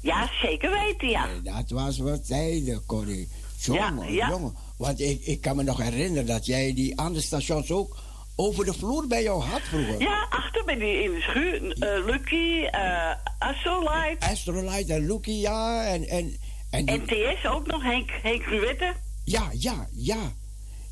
Ja, 0.00 0.30
zeker 0.42 0.70
weten, 0.70 1.08
ja. 1.08 1.26
Nee, 1.26 1.42
Dat 1.42 1.70
was 1.70 1.98
wat 1.98 2.26
tijden, 2.26 2.86
Corrie. 2.86 3.28
Jongen, 3.58 4.12
ja. 4.12 4.28
jongen. 4.28 4.54
Want 4.78 5.00
ik, 5.00 5.20
ik 5.24 5.40
kan 5.40 5.56
me 5.56 5.62
nog 5.62 5.78
herinneren 5.82 6.26
dat 6.26 6.46
jij 6.46 6.74
die 6.74 6.98
andere 6.98 7.24
stations 7.24 7.70
ook 7.70 7.96
over 8.36 8.64
de 8.64 8.72
vloer 8.72 9.06
bij 9.06 9.22
jou 9.22 9.42
had 9.42 9.60
vroeger. 9.60 10.00
Ja, 10.00 10.26
achter 10.30 10.64
bij 10.64 10.74
die 10.74 11.02
in 11.02 11.10
de 11.10 11.20
schuur. 11.20 11.72
eh, 11.72 12.04
Lucky, 12.06 12.62
eh 12.70 13.10
Astrolight. 13.38 14.22
Astrolight 14.22 14.88
en 14.88 15.06
Lucky, 15.06 15.30
ja. 15.30 15.84
En, 15.86 16.08
en, 16.08 16.36
en 16.70 16.84
die- 16.84 16.96
NTS 16.98 17.46
ook 17.46 17.66
nog, 17.66 17.82
Henk, 17.82 18.10
Henk 18.22 18.42
Ruwette. 18.44 18.92
ja, 19.24 19.50
ja, 19.58 19.88
ja. 19.92 20.32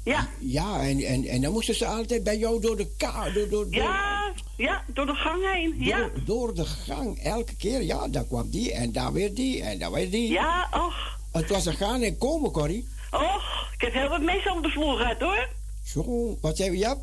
Ja, 0.04 0.28
Ja, 0.38 0.80
en, 0.80 1.00
en, 1.00 1.24
en 1.24 1.40
dan 1.40 1.52
moesten 1.52 1.74
ze 1.74 1.86
altijd 1.86 2.24
bij 2.24 2.38
jou 2.38 2.60
door 2.60 2.76
de 2.76 2.88
ka... 2.96 3.24
Door, 3.30 3.48
door, 3.48 3.70
door, 3.70 3.82
ja, 3.82 4.32
ja, 4.56 4.84
door 4.86 5.06
de 5.06 5.14
gang 5.14 5.52
heen. 5.52 5.74
Ja, 5.78 5.98
door, 5.98 6.12
door 6.24 6.54
de 6.54 6.64
gang, 6.64 7.18
elke 7.18 7.56
keer. 7.56 7.82
Ja, 7.82 8.09
dan 8.09 8.26
kwam 8.26 8.50
die 8.50 8.72
en 8.72 8.92
dan 8.92 9.12
weer 9.12 9.34
die 9.34 9.62
en 9.62 9.78
dan 9.78 9.92
weer 9.92 10.10
die. 10.10 10.28
ja, 10.30 10.68
och. 10.74 11.18
Het 11.32 11.48
was 11.48 11.66
een 11.66 11.74
gaan 11.76 12.02
en 12.02 12.18
komen, 12.18 12.50
Corrie. 12.50 12.88
Och, 13.12 13.68
ik 13.74 13.80
heb 13.80 13.93
heel 13.93 14.09
wat 14.09 14.20
mensen 14.22 14.51
over 14.51 14.62
de 14.62 14.68
vloer 14.70 14.97
gehad, 14.98 15.20
hoor. 15.20 15.48
Zo, 15.84 16.36
wat 16.40 16.56
zei 16.56 16.70
je? 16.70 16.78
Ja, 16.78 16.97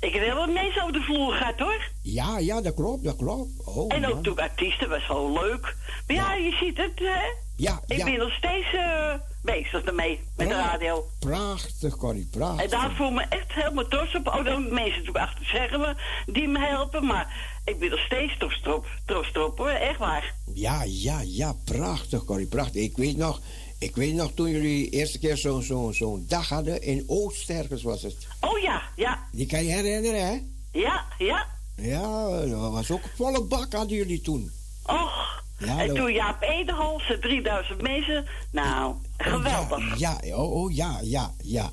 Ik 0.00 0.12
heb 0.12 0.22
heel 0.22 0.34
wat 0.36 0.52
mensen 0.52 0.80
over 0.82 0.92
de 0.92 1.00
vloer 1.02 1.32
gehad, 1.34 1.58
hoor. 1.58 1.90
ja, 2.02 2.38
ja, 2.38 2.60
dat 2.60 2.74
klopt, 2.74 3.04
dat 3.04 3.16
klopt. 3.16 3.50
Oh, 3.64 3.94
En 3.94 4.06
ook 4.06 4.14
man. 4.14 4.22
toen 4.22 4.38
artiesten, 4.38 4.88
was 4.88 5.02
gewoon 5.04 5.32
leuk. 5.32 5.76
Maar 6.06 6.16
ja, 6.16 6.34
je 6.34 6.50
ziet 6.60 6.76
het, 6.76 6.98
hè. 6.98 7.20
Ja, 7.56 7.80
Ik 7.86 7.96
ja. 7.96 8.04
ben 8.04 8.18
nog 8.18 8.32
steeds 8.32 8.74
eh, 8.74 9.14
bezig 9.42 9.82
ermee, 9.84 10.20
met 10.36 10.48
de 10.48 10.54
radio. 10.54 11.04
Prachtig, 11.18 11.96
Corrie, 11.96 12.28
prachtig. 12.30 12.64
En 12.64 12.70
daar 12.70 12.90
voel 12.96 13.06
ik 13.08 13.14
me 13.14 13.22
echt 13.28 13.52
helemaal 13.52 13.88
trots 13.88 14.14
op. 14.14 14.26
Ook 14.28 14.44
dan 14.44 14.62
mensen 14.62 14.98
natuurlijk 14.98 15.24
achter 15.24 15.46
zeggen 15.46 15.80
me, 15.80 15.94
die 16.26 16.48
me 16.48 16.58
helpen. 16.66 17.06
Maar 17.06 17.34
ik 17.64 17.78
ben 17.78 17.90
nog 17.90 17.98
steeds 18.00 18.38
trots 18.38 18.60
erop, 18.64 18.86
trots 19.06 19.28
erop 19.34 19.58
hoor, 19.58 19.68
echt 19.68 19.98
waar. 19.98 20.34
Ja, 20.54 20.82
ja, 20.86 21.20
ja, 21.24 21.52
prachtig, 21.64 22.24
Corrie, 22.24 22.46
prachtig. 22.46 22.82
Ik 22.82 22.96
weet 22.96 23.16
nog, 23.16 23.40
ik 23.82 23.96
weet 23.96 24.14
nog 24.14 24.32
toen 24.34 24.50
jullie 24.50 24.90
de 24.90 24.96
eerste 24.96 25.18
keer 25.18 25.36
zo'n 25.36 25.62
zo'n 25.62 25.92
zo'n 25.94 26.24
dag 26.28 26.48
hadden 26.48 26.82
in 26.82 27.04
Oosterkens 27.06 27.82
was 27.82 28.02
het. 28.02 28.16
Oh 28.40 28.58
ja, 28.58 28.82
ja, 28.96 29.18
Die 29.32 29.46
kan 29.46 29.64
je 29.64 29.72
herinneren, 29.72 30.26
hè? 30.26 30.40
ja, 30.80 31.04
ja. 31.18 31.46
Ja, 31.76 32.28
dat 32.46 32.70
was 32.72 32.90
ook 32.90 33.02
een 33.02 33.10
volle 33.16 33.42
bak 33.44 33.72
hadden 33.72 33.96
jullie 33.96 34.20
toen. 34.20 34.50
Och. 34.86 35.42
Ja, 35.58 35.80
en 35.80 35.86
dat- 35.86 35.96
toen 35.96 36.12
Jaap 36.12 36.42
Ederhals, 36.42 37.12
3000 37.20 37.80
mensen. 37.82 38.26
Nou, 38.52 38.94
geweldig. 39.16 39.98
Ja, 39.98 40.18
ja, 40.24 40.36
oh, 40.36 40.52
oh, 40.52 40.74
ja, 40.74 40.98
ja, 41.02 41.34
ja. 41.42 41.70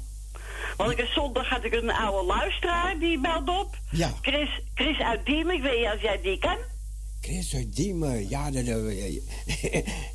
Want 0.78 0.92
ik 0.92 1.06
zondag 1.16 1.50
had 1.50 1.64
ik 1.64 1.74
een 1.74 1.92
oude 1.92 2.26
luisteraar 2.28 3.00
die 3.00 3.20
belde 3.20 3.52
op. 3.52 3.78
Ja. 3.92 4.12
Chris, 4.22 4.50
Chris 4.76 5.00
uit 5.00 5.26
Diemen, 5.26 5.56
ik 5.56 5.62
weet 5.62 5.78
niet 5.80 5.88
als 5.92 6.02
jij 6.02 6.22
die 6.22 6.38
kan. 6.40 6.58
Chris 7.22 7.56
uit 7.56 7.76
Diemen, 7.76 8.30
ja, 8.30 8.52
dat, 8.52 8.66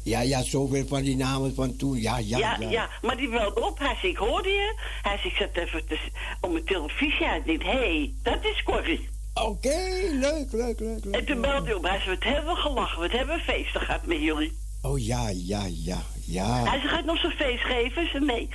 ja, 0.02 0.20
ja, 0.20 0.42
zoveel 0.42 0.86
van 0.86 1.02
die 1.02 1.16
namen 1.16 1.54
van 1.54 1.76
toen, 1.76 2.00
ja, 2.00 2.18
ja, 2.18 2.38
Ja, 2.38 2.56
ja. 2.60 2.70
ja, 2.70 2.90
maar 3.02 3.16
die 3.16 3.28
belde 3.28 3.66
op. 3.66 3.78
Hij 3.78 3.96
zei, 4.00 4.12
ik 4.12 4.18
hoorde 4.18 4.48
je. 4.48 4.74
Hij 5.02 5.18
zei, 5.18 5.28
ik 5.28 5.36
zat 5.36 5.64
even 5.64 5.86
te, 5.86 5.98
om 6.40 6.52
mijn 6.52 6.64
televisie 6.64 7.26
uit. 7.26 7.48
Ik 7.48 7.62
hey, 7.62 8.12
dat 8.22 8.44
is 8.44 8.62
Corrie. 8.62 9.08
Oké, 9.34 10.08
leuk, 10.12 10.52
leuk, 10.52 10.80
leuk, 10.80 11.04
leuk. 11.04 11.14
En 11.14 11.24
toen 11.24 11.40
belde 11.40 11.64
hij 11.64 11.74
op. 11.74 11.82
Hij 11.82 12.00
zei, 12.00 12.14
wat 12.14 12.24
hebben 12.24 12.54
we 12.54 12.60
gelachen, 12.60 13.00
wat 13.00 13.10
hebben 13.10 13.36
we 13.36 13.42
feesten 13.42 13.80
gehad 13.80 14.06
met 14.06 14.20
jullie. 14.20 14.52
Oh, 14.82 14.98
ja, 14.98 15.28
ja, 15.28 15.66
ja, 15.84 16.02
ja. 16.26 16.62
Hij 16.64 16.78
zei, 16.78 16.88
ga 16.88 16.98
je 16.98 17.04
nog 17.04 17.18
zo'n 17.18 17.30
feest 17.30 17.62
geven? 17.62 18.08
Zei, 18.10 18.24
nee. 18.24 18.48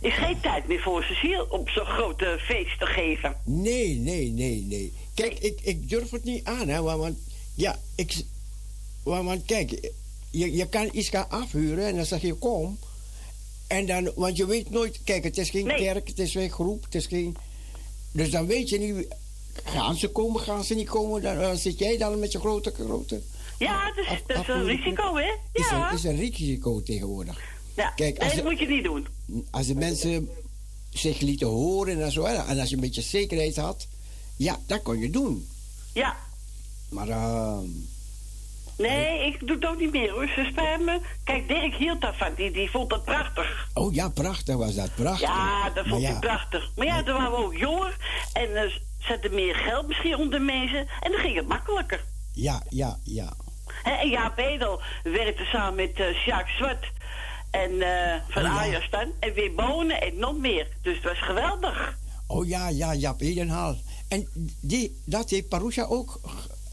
Is 0.00 0.14
geen 0.14 0.40
tijd 0.40 0.66
meer 0.66 0.80
voor 0.80 1.02
Cecile 1.02 1.50
om 1.50 1.68
zo'n 1.68 1.86
grote 1.86 2.38
feest 2.40 2.78
te 2.78 2.86
geven. 2.86 3.36
Nee, 3.44 3.94
nee, 3.94 4.30
nee, 4.30 4.64
nee. 4.68 4.92
Kijk, 5.14 5.38
ik, 5.38 5.60
ik 5.62 5.88
durf 5.88 6.10
het 6.10 6.24
niet 6.24 6.44
aan, 6.44 6.68
hè, 6.68 6.82
want 6.82 7.18
ja, 7.54 7.78
ik, 7.94 8.24
want, 9.02 9.44
kijk, 9.44 9.92
je, 10.30 10.52
je 10.52 10.68
kan 10.68 10.88
iets 10.92 11.08
gaan 11.08 11.30
afhuren 11.30 11.86
en 11.86 11.96
dan 11.96 12.06
zeg 12.06 12.20
je 12.22 12.34
kom. 12.34 12.78
En 13.66 13.86
dan, 13.86 14.12
want 14.14 14.36
je 14.36 14.46
weet 14.46 14.70
nooit, 14.70 15.00
kijk, 15.04 15.24
het 15.24 15.38
is 15.38 15.50
geen 15.50 15.66
Nee. 15.66 15.76
kerk, 15.76 16.08
het 16.08 16.18
is 16.18 16.32
geen 16.32 16.50
groep, 16.50 16.84
het 16.84 16.94
is 16.94 17.06
geen. 17.06 17.36
Dus 18.12 18.30
dan 18.30 18.46
weet 18.46 18.68
je 18.68 18.78
niet, 18.78 19.06
gaan 19.64 19.96
ze 19.96 20.08
komen, 20.08 20.40
gaan 20.40 20.64
ze 20.64 20.74
niet 20.74 20.88
komen, 20.88 21.22
dan, 21.22 21.38
dan 21.38 21.56
zit 21.56 21.78
jij 21.78 21.96
dan 21.96 22.18
met 22.18 22.32
je 22.32 22.38
grote, 22.38 22.70
grote. 22.70 23.20
Ja, 23.58 23.86
dat 23.94 23.96
is, 24.04 24.10
Af- 24.10 24.22
dat 24.26 24.38
is 24.38 24.48
een 24.48 24.64
risico, 24.64 25.16
hè? 25.16 25.32
Is, 25.52 25.68
Ja. 25.70 25.90
een, 25.90 25.96
is 25.96 26.04
een 26.04 26.16
risico 26.16 26.82
tegenwoordig. 26.82 27.40
ja. 27.76 27.90
kijk, 27.90 28.18
als 28.18 28.26
nee, 28.26 28.36
dat 28.42 28.50
moet 28.50 28.58
je 28.60 28.66
niet 28.66 28.84
doen. 28.84 29.06
Als 29.50 29.66
de 29.66 29.74
mensen 29.74 30.28
zich 30.90 31.20
lieten 31.20 31.46
horen 31.46 32.02
en 32.02 32.12
zo, 32.12 32.24
en 32.24 32.58
als 32.58 32.68
je 32.68 32.74
een 32.74 32.80
beetje 32.80 33.02
zekerheid 33.02 33.56
had, 33.56 33.86
ja, 34.36 34.60
dat 34.66 34.82
kon 34.82 34.98
je 34.98 35.10
doen. 35.10 35.48
Ja. 35.92 36.16
Maar, 36.92 37.08
ehm 37.08 37.68
Nee, 38.76 39.26
ik 39.26 39.46
doe 39.46 39.56
het 39.56 39.66
ook 39.66 39.78
niet 39.78 39.92
meer 39.92 40.10
hoor. 40.10 40.26
Ze 40.28 40.48
sparen 40.50 40.84
me. 40.84 41.00
Kijk, 41.24 41.48
Dirk 41.48 41.74
hield 41.74 42.00
daarvan. 42.00 42.34
Die, 42.36 42.50
die 42.50 42.70
vond 42.70 42.90
dat 42.90 43.04
prachtig. 43.04 43.68
Oh 43.74 43.94
ja, 43.94 44.08
prachtig 44.08 44.56
was 44.56 44.74
dat, 44.74 44.94
prachtig. 44.94 45.28
Ja, 45.28 45.70
dat 45.70 45.86
vond 45.86 46.02
ja, 46.02 46.10
hij 46.10 46.18
prachtig. 46.18 46.70
Maar 46.76 46.86
ja, 46.86 47.02
toen 47.02 47.14
waren 47.14 47.30
we 47.30 47.36
ook 47.36 47.56
jonger. 47.56 47.96
En 48.32 48.56
eh 48.56 48.72
zetten 48.98 49.34
meer 49.34 49.54
geld 49.54 49.86
misschien 49.86 50.16
onder 50.16 50.42
mensen. 50.42 50.78
En 51.00 51.10
dan 51.10 51.20
ging 51.20 51.36
het 51.36 51.48
makkelijker. 51.48 52.04
Ja, 52.32 52.62
ja, 52.68 52.98
ja. 53.02 53.32
En 53.82 54.08
Jaap 54.08 54.38
Edel 54.38 54.80
werkte 55.02 55.44
samen 55.44 55.74
met 55.74 56.00
eh 56.00 56.24
Jacques 56.26 56.56
Zwart. 56.56 56.92
En 57.50 57.82
eh, 57.82 58.20
van 58.28 58.42
Oh, 58.42 58.48
ja. 58.48 58.58
Ajax 58.58 58.90
dan. 58.90 59.12
En 59.20 59.32
weer 59.34 59.54
Bonen 59.54 60.00
en 60.00 60.18
nog 60.18 60.36
meer. 60.38 60.68
Dus 60.82 60.94
het 60.94 61.04
was 61.04 61.18
geweldig. 61.22 61.98
Oh 62.26 62.46
ja, 62.48 62.68
ja, 62.68 62.94
Jaap 62.94 63.20
Edenhaal. 63.20 63.76
En 64.08 64.28
die, 64.60 65.00
dat 65.04 65.30
heeft 65.30 65.48
Parousia 65.48 65.84
ook 65.84 66.20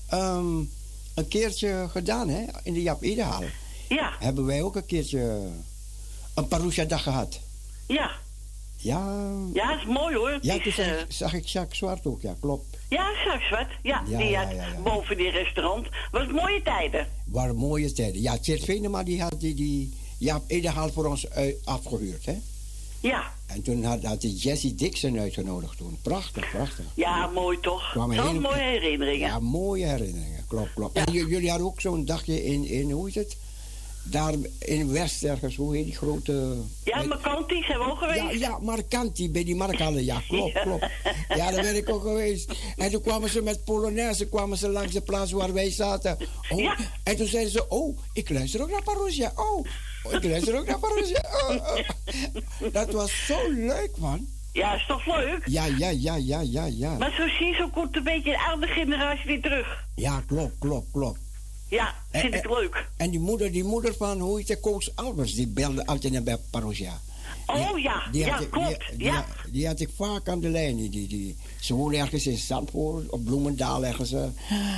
ehm, 0.10 0.58
een 1.16 1.28
keertje 1.28 1.88
gedaan, 1.92 2.30
hè? 2.30 2.44
In 2.64 2.74
de 2.74 2.82
Jap 2.82 3.04
Idehaal. 3.04 3.44
Ja, 3.90 4.14
Hebben 4.20 4.46
wij 4.46 4.62
ook 4.62 4.76
een 4.76 4.86
keertje 4.86 5.48
een 6.36 6.48
Parousia-dag 6.48 7.04
gehad. 7.04 7.40
ja. 7.88 8.12
Ja, 8.82 9.28
Ja, 9.54 9.78
is 9.80 9.86
mooi 9.86 10.16
hoor. 10.16 10.30
Het 10.32 10.44
ja 10.44 10.54
is, 10.54 10.64
toen 10.64 10.72
zag, 10.72 10.86
eh, 10.86 11.00
ik- 11.00 11.06
zag 11.12 11.34
ik 11.34 11.46
Jacques 11.46 11.78
Zwart 11.78 12.06
ook, 12.06 12.22
ja, 12.22 12.36
klopt. 12.40 12.78
ja, 12.90 13.12
straks 13.22 13.50
wat. 13.50 13.68
Ja, 13.84 14.04
Ja, 14.08 14.18
die 14.18 14.36
had 14.38 14.52
ja, 14.52 14.56
ja. 14.68 14.80
boven 14.84 15.18
die 15.18 15.30
restaurant. 15.30 15.88
Was 16.12 16.28
mooie 16.28 16.62
tijden. 16.64 17.08
Waren 17.26 17.56
mooie 17.56 17.92
tijden. 17.92 18.22
Ja, 18.22 18.38
Tjeerd 18.38 18.64
Venema 18.64 19.04
die 19.04 19.22
had 19.22 19.40
die, 19.40 19.54
die 19.56 19.94
Jaap 20.18 20.52
Idehaal 20.52 20.90
voor 20.92 21.06
ons 21.06 21.30
uit, 21.30 21.56
afgehuurd, 21.64 22.26
hè? 22.26 22.38
Ja, 23.02 23.32
En 23.46 23.62
toen 23.62 23.84
had, 23.84 24.04
had 24.04 24.22
die 24.22 24.36
Jessie 24.36 24.76
Dixon 24.76 25.20
uitgenodigd 25.20 25.78
toen. 25.78 25.98
Prachtig, 26.02 26.50
prachtig. 26.52 26.86
ja, 26.96 27.28
mooi 27.28 27.60
toch. 27.60 27.92
Zo'n 27.94 28.12
hele- 28.12 28.40
mooie 28.40 28.56
herinneringen. 28.62 29.28
Ja, 29.28 29.40
mooie 29.40 29.86
herinneringen. 29.86 30.46
Klopt, 30.48 30.74
klopt. 30.74 30.96
Ja. 30.98 31.06
En 31.06 31.12
jullie 31.14 31.50
hadden 31.50 31.68
ook 31.68 31.82
zo'n 31.82 32.06
dagje 32.06 32.44
in, 32.46 32.66
in, 32.66 32.92
hoe 32.92 33.08
is 33.08 33.16
het? 33.16 33.38
Daar 34.04 34.34
in 34.60 34.92
West 34.92 35.24
ergens, 35.24 35.56
hoe 35.56 35.76
heet 35.76 35.86
die 35.86 35.96
grote... 35.96 36.56
Ja, 36.84 37.04
Macanti 37.04 37.64
zijn 37.64 37.80
we 37.80 37.86
ook 37.86 37.98
geweest. 37.98 38.20
Ja, 38.20 38.32
ja, 38.32 38.58
Marcanti, 38.60 39.32
bij 39.32 39.44
die 39.44 39.56
Markhalle. 39.56 40.06
Ja, 40.06 40.22
klopt, 40.28 40.54
Ja. 40.60 40.62
klopt. 40.62 40.88
Ja, 41.36 41.52
daar 41.52 41.62
ben 41.62 41.76
ik 41.76 41.90
ook 41.90 42.02
geweest. 42.02 42.52
En 42.78 42.92
toen 42.92 43.02
kwamen 43.02 43.30
ze 43.30 43.42
met 43.42 43.64
Polonaise, 43.64 44.28
kwamen 44.30 44.58
ze 44.58 44.70
langs 44.70 44.94
de 44.94 45.02
plaats 45.02 45.32
waar 45.32 45.54
wij 45.54 45.72
zaten. 45.72 46.18
Oh, 46.50 46.60
Ja. 46.60 46.76
En 47.04 47.16
toen 47.16 47.28
zeiden 47.28 47.52
ze, 47.52 47.68
oh, 47.70 47.98
ik 48.14 48.30
luister 48.30 48.62
ook 48.62 48.72
naar 48.72 48.84
Parousia. 48.84 49.32
Oh, 49.36 49.66
ik 50.12 50.24
luister 50.24 50.58
ook 50.58 50.66
naar 50.68 50.80
Parousia. 50.80 51.24
Oh, 51.50 51.56
oh. 51.56 52.74
Dat 52.74 52.92
was 52.92 53.26
zo 53.26 53.52
leuk, 53.52 53.92
man. 53.98 54.28
Ja, 54.54 54.76
is 54.76 54.86
toch 54.88 55.06
leuk? 55.06 55.42
Ja, 55.46 55.66
ja, 55.66 55.90
ja, 55.90 56.16
ja, 56.16 56.40
ja, 56.42 56.66
ja. 56.66 56.98
Maar 56.98 57.12
zo 57.18 57.28
zie 57.28 57.48
je, 57.48 57.54
zo 57.54 57.70
komt 57.70 57.96
een 57.96 58.04
beetje 58.04 58.32
een 58.34 58.40
oude 58.40 58.68
generatie 58.68 59.26
weer 59.26 59.42
terug. 59.42 59.86
Ja, 59.96 60.24
klopt, 60.28 60.56
klopt, 60.60 60.92
klopt. 60.92 61.20
Ja, 61.70 61.94
vind 62.12 62.34
Eh, 62.34 62.40
ik 62.40 62.46
eh. 62.46 62.52
leuk. 62.52 62.86
En 62.98 63.10
die 63.10 63.20
moeder, 63.20 63.52
die 63.52 63.64
moeder 63.64 63.94
van, 63.96 64.20
hoe 64.20 64.38
heet 64.38 64.48
het, 64.48 64.60
Koos 64.60 64.92
Albers, 64.96 65.34
die 65.36 65.48
belde 65.48 65.86
altijd 65.86 66.14
naar 66.14 66.24
bij 66.24 66.38
Parousia. 66.50 67.00
Oh 67.46 67.80
ja, 67.80 68.02
ja, 68.12 68.30
had 68.30 68.42
ik- 68.42 68.50
klopt. 68.52 68.88
Die, 68.90 68.98
die, 68.98 69.06
ja. 69.06 69.26
die 69.52 69.68
had 69.68 69.80
ik 69.80 69.90
vaak 69.96 70.30
aan 70.30 70.40
de 70.40 70.50
lijn. 70.50 70.76
Die, 70.90 71.08
die, 71.08 71.38
ze 71.60 71.74
woonde 71.74 71.98
ergens 71.98 72.28
in 72.28 72.38
Zandvoort, 72.38 73.10
op 73.10 73.24
Bloemendaal 73.26 73.86
ergens. 73.86 74.12
eh. 74.12 74.24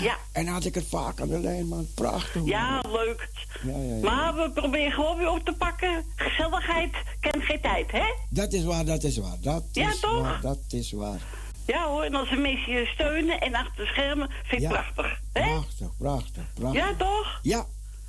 Ja. 0.01 0.18
En 0.31 0.45
dan 0.45 0.53
had 0.53 0.65
ik 0.65 0.76
het 0.76 0.85
vaak 0.89 1.22
aan 1.22 1.27
de 1.27 1.39
lijn, 1.39 1.68
man. 1.68 1.88
Prachtig. 1.93 2.35
man. 2.35 2.45
ja, 2.45 2.81
leuk. 2.91 3.30
Ja, 3.63 3.77
ja, 3.77 3.95
ja. 3.95 4.01
Maar 4.03 4.35
we 4.35 4.51
proberen 4.51 4.91
gewoon 4.91 5.18
weer 5.18 5.30
op 5.31 5.45
te 5.45 5.53
pakken. 5.53 6.03
Gezelligheid 6.15 6.91
kent 7.19 7.43
geen 7.43 7.61
tijd, 7.61 7.91
hè? 7.91 8.05
Dat 8.30 8.53
is 8.53 8.63
waar, 8.63 8.85
dat 8.85 9.03
is 9.03 9.18
waar. 9.18 9.38
Dat 9.41 9.63
Ja, 9.72 9.89
is 9.89 9.99
toch? 9.99 10.22
waar, 10.22 10.41
dat 10.41 10.59
is 10.69 10.91
waar. 10.91 11.19
Ja 11.65 11.88
hoor, 11.88 12.03
en 12.03 12.15
als 12.15 12.29
de 12.29 12.35
mensen 12.35 12.71
je 12.73 12.85
steunen 12.85 13.39
en 13.41 13.55
achter 13.55 13.75
de 13.85 13.85
schermen, 13.91 14.29
vind 14.43 14.61
ik 14.61 14.67
Ja. 14.67 14.69
prachtig. 14.69 15.19
Hè? 15.33 15.41
Prachtig, 15.53 15.97
prachtig, 15.97 16.43
prachtig. 16.53 16.81
Ja, 16.81 16.95
toch? 16.95 17.39
Ja, 17.41 17.65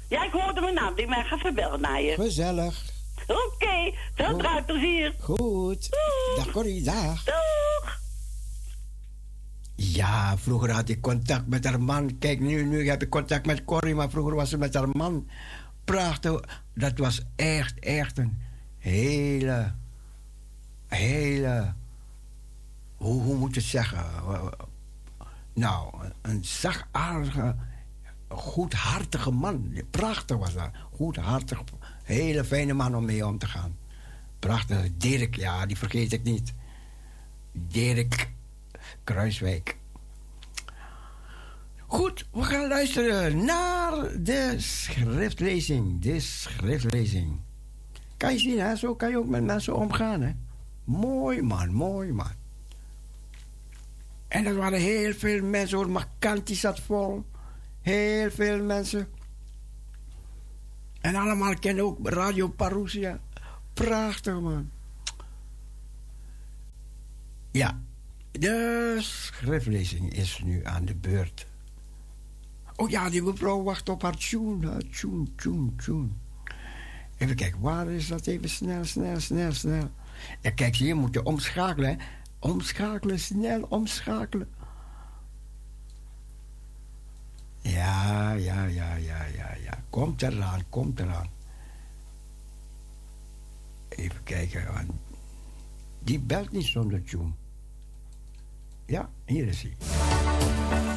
Ja, 0.08 0.24
ik 0.24 0.32
hoorde 0.32 0.60
mijn 0.60 0.74
naam, 0.74 0.94
die 0.94 1.06
mij 1.06 1.24
gaat 1.24 1.40
verbellen 1.40 1.80
naar 1.80 2.02
je. 2.02 2.14
gezellig. 2.14 2.82
Oké, 3.26 3.92
Goed. 4.24 4.38
draait 4.38 4.66
plezier. 4.66 5.14
Goed. 5.20 5.90
Doeg. 5.90 6.36
Dag 6.44 6.50
Corrie, 6.52 6.82
dag. 6.82 7.24
Doeg! 7.24 8.00
Ja, 9.76 10.38
vroeger 10.38 10.70
had 10.70 10.88
ik 10.88 11.00
contact 11.00 11.46
met 11.46 11.64
haar 11.64 11.80
man. 11.82 12.18
Kijk, 12.18 12.40
nu, 12.40 12.64
nu 12.64 12.88
heb 12.88 13.02
ik 13.02 13.08
contact 13.10 13.46
met 13.46 13.64
Corrie, 13.64 13.94
maar 13.94 14.10
vroeger 14.10 14.34
was 14.34 14.48
ze 14.48 14.58
met 14.58 14.74
haar 14.74 14.88
man. 14.88 15.28
Prachtig. 15.84 16.40
Dat 16.74 16.98
was 16.98 17.20
echt, 17.36 17.78
echt 17.78 18.18
een 18.18 18.38
hele, 18.78 19.72
hele, 20.88 21.74
hoe, 23.02 23.22
hoe 23.22 23.36
moet 23.36 23.54
je 23.54 23.60
het 23.60 23.68
zeggen? 23.68 24.04
Nou, 25.52 25.94
een 26.22 26.44
zachtaardige, 26.44 27.56
goedhartige 28.28 29.30
man. 29.30 29.74
Prachtig 29.90 30.36
was 30.36 30.54
dat. 30.54 30.70
Goedhartig, 30.92 31.62
hele 32.02 32.44
fijne 32.44 32.72
man 32.72 32.96
om 32.96 33.04
mee 33.04 33.26
om 33.26 33.38
te 33.38 33.46
gaan. 33.46 33.76
Prachtig. 34.38 34.88
Dirk, 34.96 35.36
ja, 35.36 35.66
die 35.66 35.78
vergeet 35.78 36.12
ik 36.12 36.22
niet. 36.22 36.54
Dirk 37.52 38.30
Kruiswijk. 39.04 39.76
Goed, 41.86 42.26
we 42.32 42.42
gaan 42.42 42.68
luisteren 42.68 43.44
naar 43.44 44.22
de 44.22 44.54
schriftlezing. 44.58 46.00
De 46.00 46.20
schriftlezing. 46.20 47.40
Kan 48.16 48.32
je 48.32 48.38
zien, 48.38 48.60
hè? 48.60 48.76
Zo 48.76 48.94
kan 48.94 49.10
je 49.10 49.18
ook 49.18 49.28
met 49.28 49.44
mensen 49.44 49.76
omgaan, 49.76 50.20
hè? 50.20 50.32
Mooi 50.84 51.42
man, 51.42 51.72
mooi 51.72 52.12
man. 52.12 52.41
En 54.32 54.46
er 54.46 54.54
waren 54.54 54.80
heel 54.80 55.14
veel 55.14 55.42
mensen, 55.42 55.76
hoor. 55.76 55.90
Makanti 55.90 56.54
zat 56.54 56.80
vol. 56.80 57.24
Heel 57.80 58.30
veel 58.30 58.62
mensen. 58.62 59.08
En 61.00 61.14
allemaal 61.14 61.54
kennen 61.54 61.84
ook 61.84 62.08
Radio 62.08 62.48
Parousia. 62.48 63.20
Prachtig, 63.72 64.40
man. 64.40 64.70
Ja, 67.50 67.80
de 68.30 68.96
schriftlezing 69.00 70.12
is 70.14 70.40
nu 70.44 70.64
aan 70.64 70.84
de 70.84 70.94
beurt. 70.94 71.46
Oh 72.76 72.90
ja, 72.90 73.10
die 73.10 73.22
mevrouw 73.22 73.62
wacht 73.62 73.88
op 73.88 74.02
haar 74.02 74.16
tune. 74.16 74.82
Tune, 74.90 75.26
tune. 75.76 76.08
Even 77.18 77.36
kijken, 77.36 77.60
waar 77.60 77.90
is 77.90 78.08
dat? 78.08 78.26
Even 78.26 78.48
snel, 78.48 78.84
snel, 78.84 79.20
snel, 79.20 79.52
snel. 79.52 79.90
Ja, 80.40 80.50
kijk, 80.50 80.74
je, 80.74 80.94
moet 80.94 81.14
je 81.14 81.22
omschakelen. 81.22 81.98
Omschakelen, 82.42 83.18
snel 83.18 83.62
omschakelen. 83.68 84.48
Ja, 87.60 88.32
ja, 88.32 88.64
ja, 88.64 88.94
ja, 88.94 89.24
ja, 89.24 89.54
ja. 89.64 89.78
Komt 89.90 90.22
eraan, 90.22 90.62
komt 90.68 91.00
eraan. 91.00 91.28
Even 93.88 94.22
kijken. 94.22 95.00
Die 95.98 96.20
belt 96.20 96.52
niet 96.52 96.66
zonder 96.66 97.04
tune. 97.04 97.32
Ja, 98.86 99.10
hier 99.24 99.46
is 99.46 99.62
hij. 99.62 100.91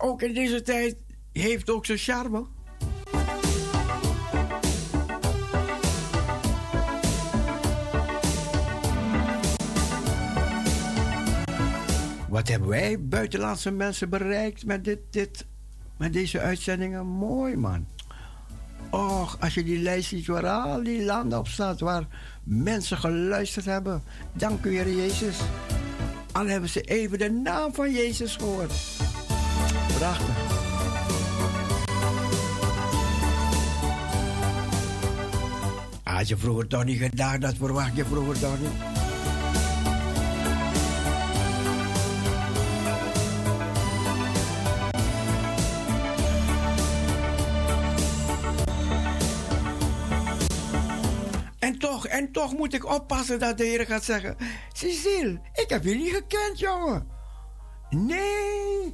Ook 0.00 0.22
in 0.22 0.34
deze 0.34 0.62
tijd 0.62 0.96
heeft 1.32 1.70
ook 1.70 1.86
zijn 1.86 1.98
charme. 1.98 2.46
Wat 12.28 12.48
hebben 12.48 12.68
wij 12.68 13.00
buitenlandse 13.00 13.70
mensen 13.70 14.08
bereikt 14.08 14.66
met, 14.66 14.84
dit, 14.84 14.98
dit, 15.10 15.46
met 15.96 16.12
deze 16.12 16.40
uitzendingen? 16.40 17.06
Mooi 17.06 17.56
man. 17.56 17.86
Och, 18.90 19.36
als 19.40 19.54
je 19.54 19.64
die 19.64 19.82
lijst 19.82 20.08
ziet 20.08 20.26
waar 20.26 20.46
al 20.46 20.82
die 20.82 21.04
landen 21.04 21.38
op 21.38 21.48
staat, 21.48 21.80
waar 21.80 22.06
mensen 22.44 22.96
geluisterd 22.96 23.64
hebben. 23.64 24.02
Dank 24.32 24.64
u, 24.64 24.70
Heer 24.70 24.94
Jezus. 24.94 25.38
Al 26.32 26.46
hebben 26.46 26.68
ze 26.68 26.80
even 26.80 27.18
de 27.18 27.30
naam 27.30 27.74
van 27.74 27.92
Jezus 27.92 28.36
gehoord. 28.36 28.72
Prachtig. 29.98 30.58
Had 36.20 36.28
je 36.28 36.36
vroeger 36.36 36.66
toch 36.66 36.84
niet 36.84 36.98
gedacht, 36.98 37.40
dat 37.40 37.54
verwacht 37.56 37.96
je 37.96 38.04
vroeger 38.04 38.38
toch 38.38 38.60
niet? 38.60 38.70
En 51.58 51.78
toch, 51.78 52.06
en 52.06 52.32
toch 52.32 52.56
moet 52.56 52.74
ik 52.74 52.92
oppassen 52.92 53.38
dat 53.38 53.58
de 53.58 53.64
Heer 53.64 53.86
gaat 53.86 54.04
zeggen: 54.04 54.36
Cecile, 54.72 55.40
ik 55.52 55.66
heb 55.68 55.84
je 55.84 55.94
niet 55.94 56.12
gekend, 56.14 56.58
jongen. 56.58 57.08
Nee. 57.90 58.92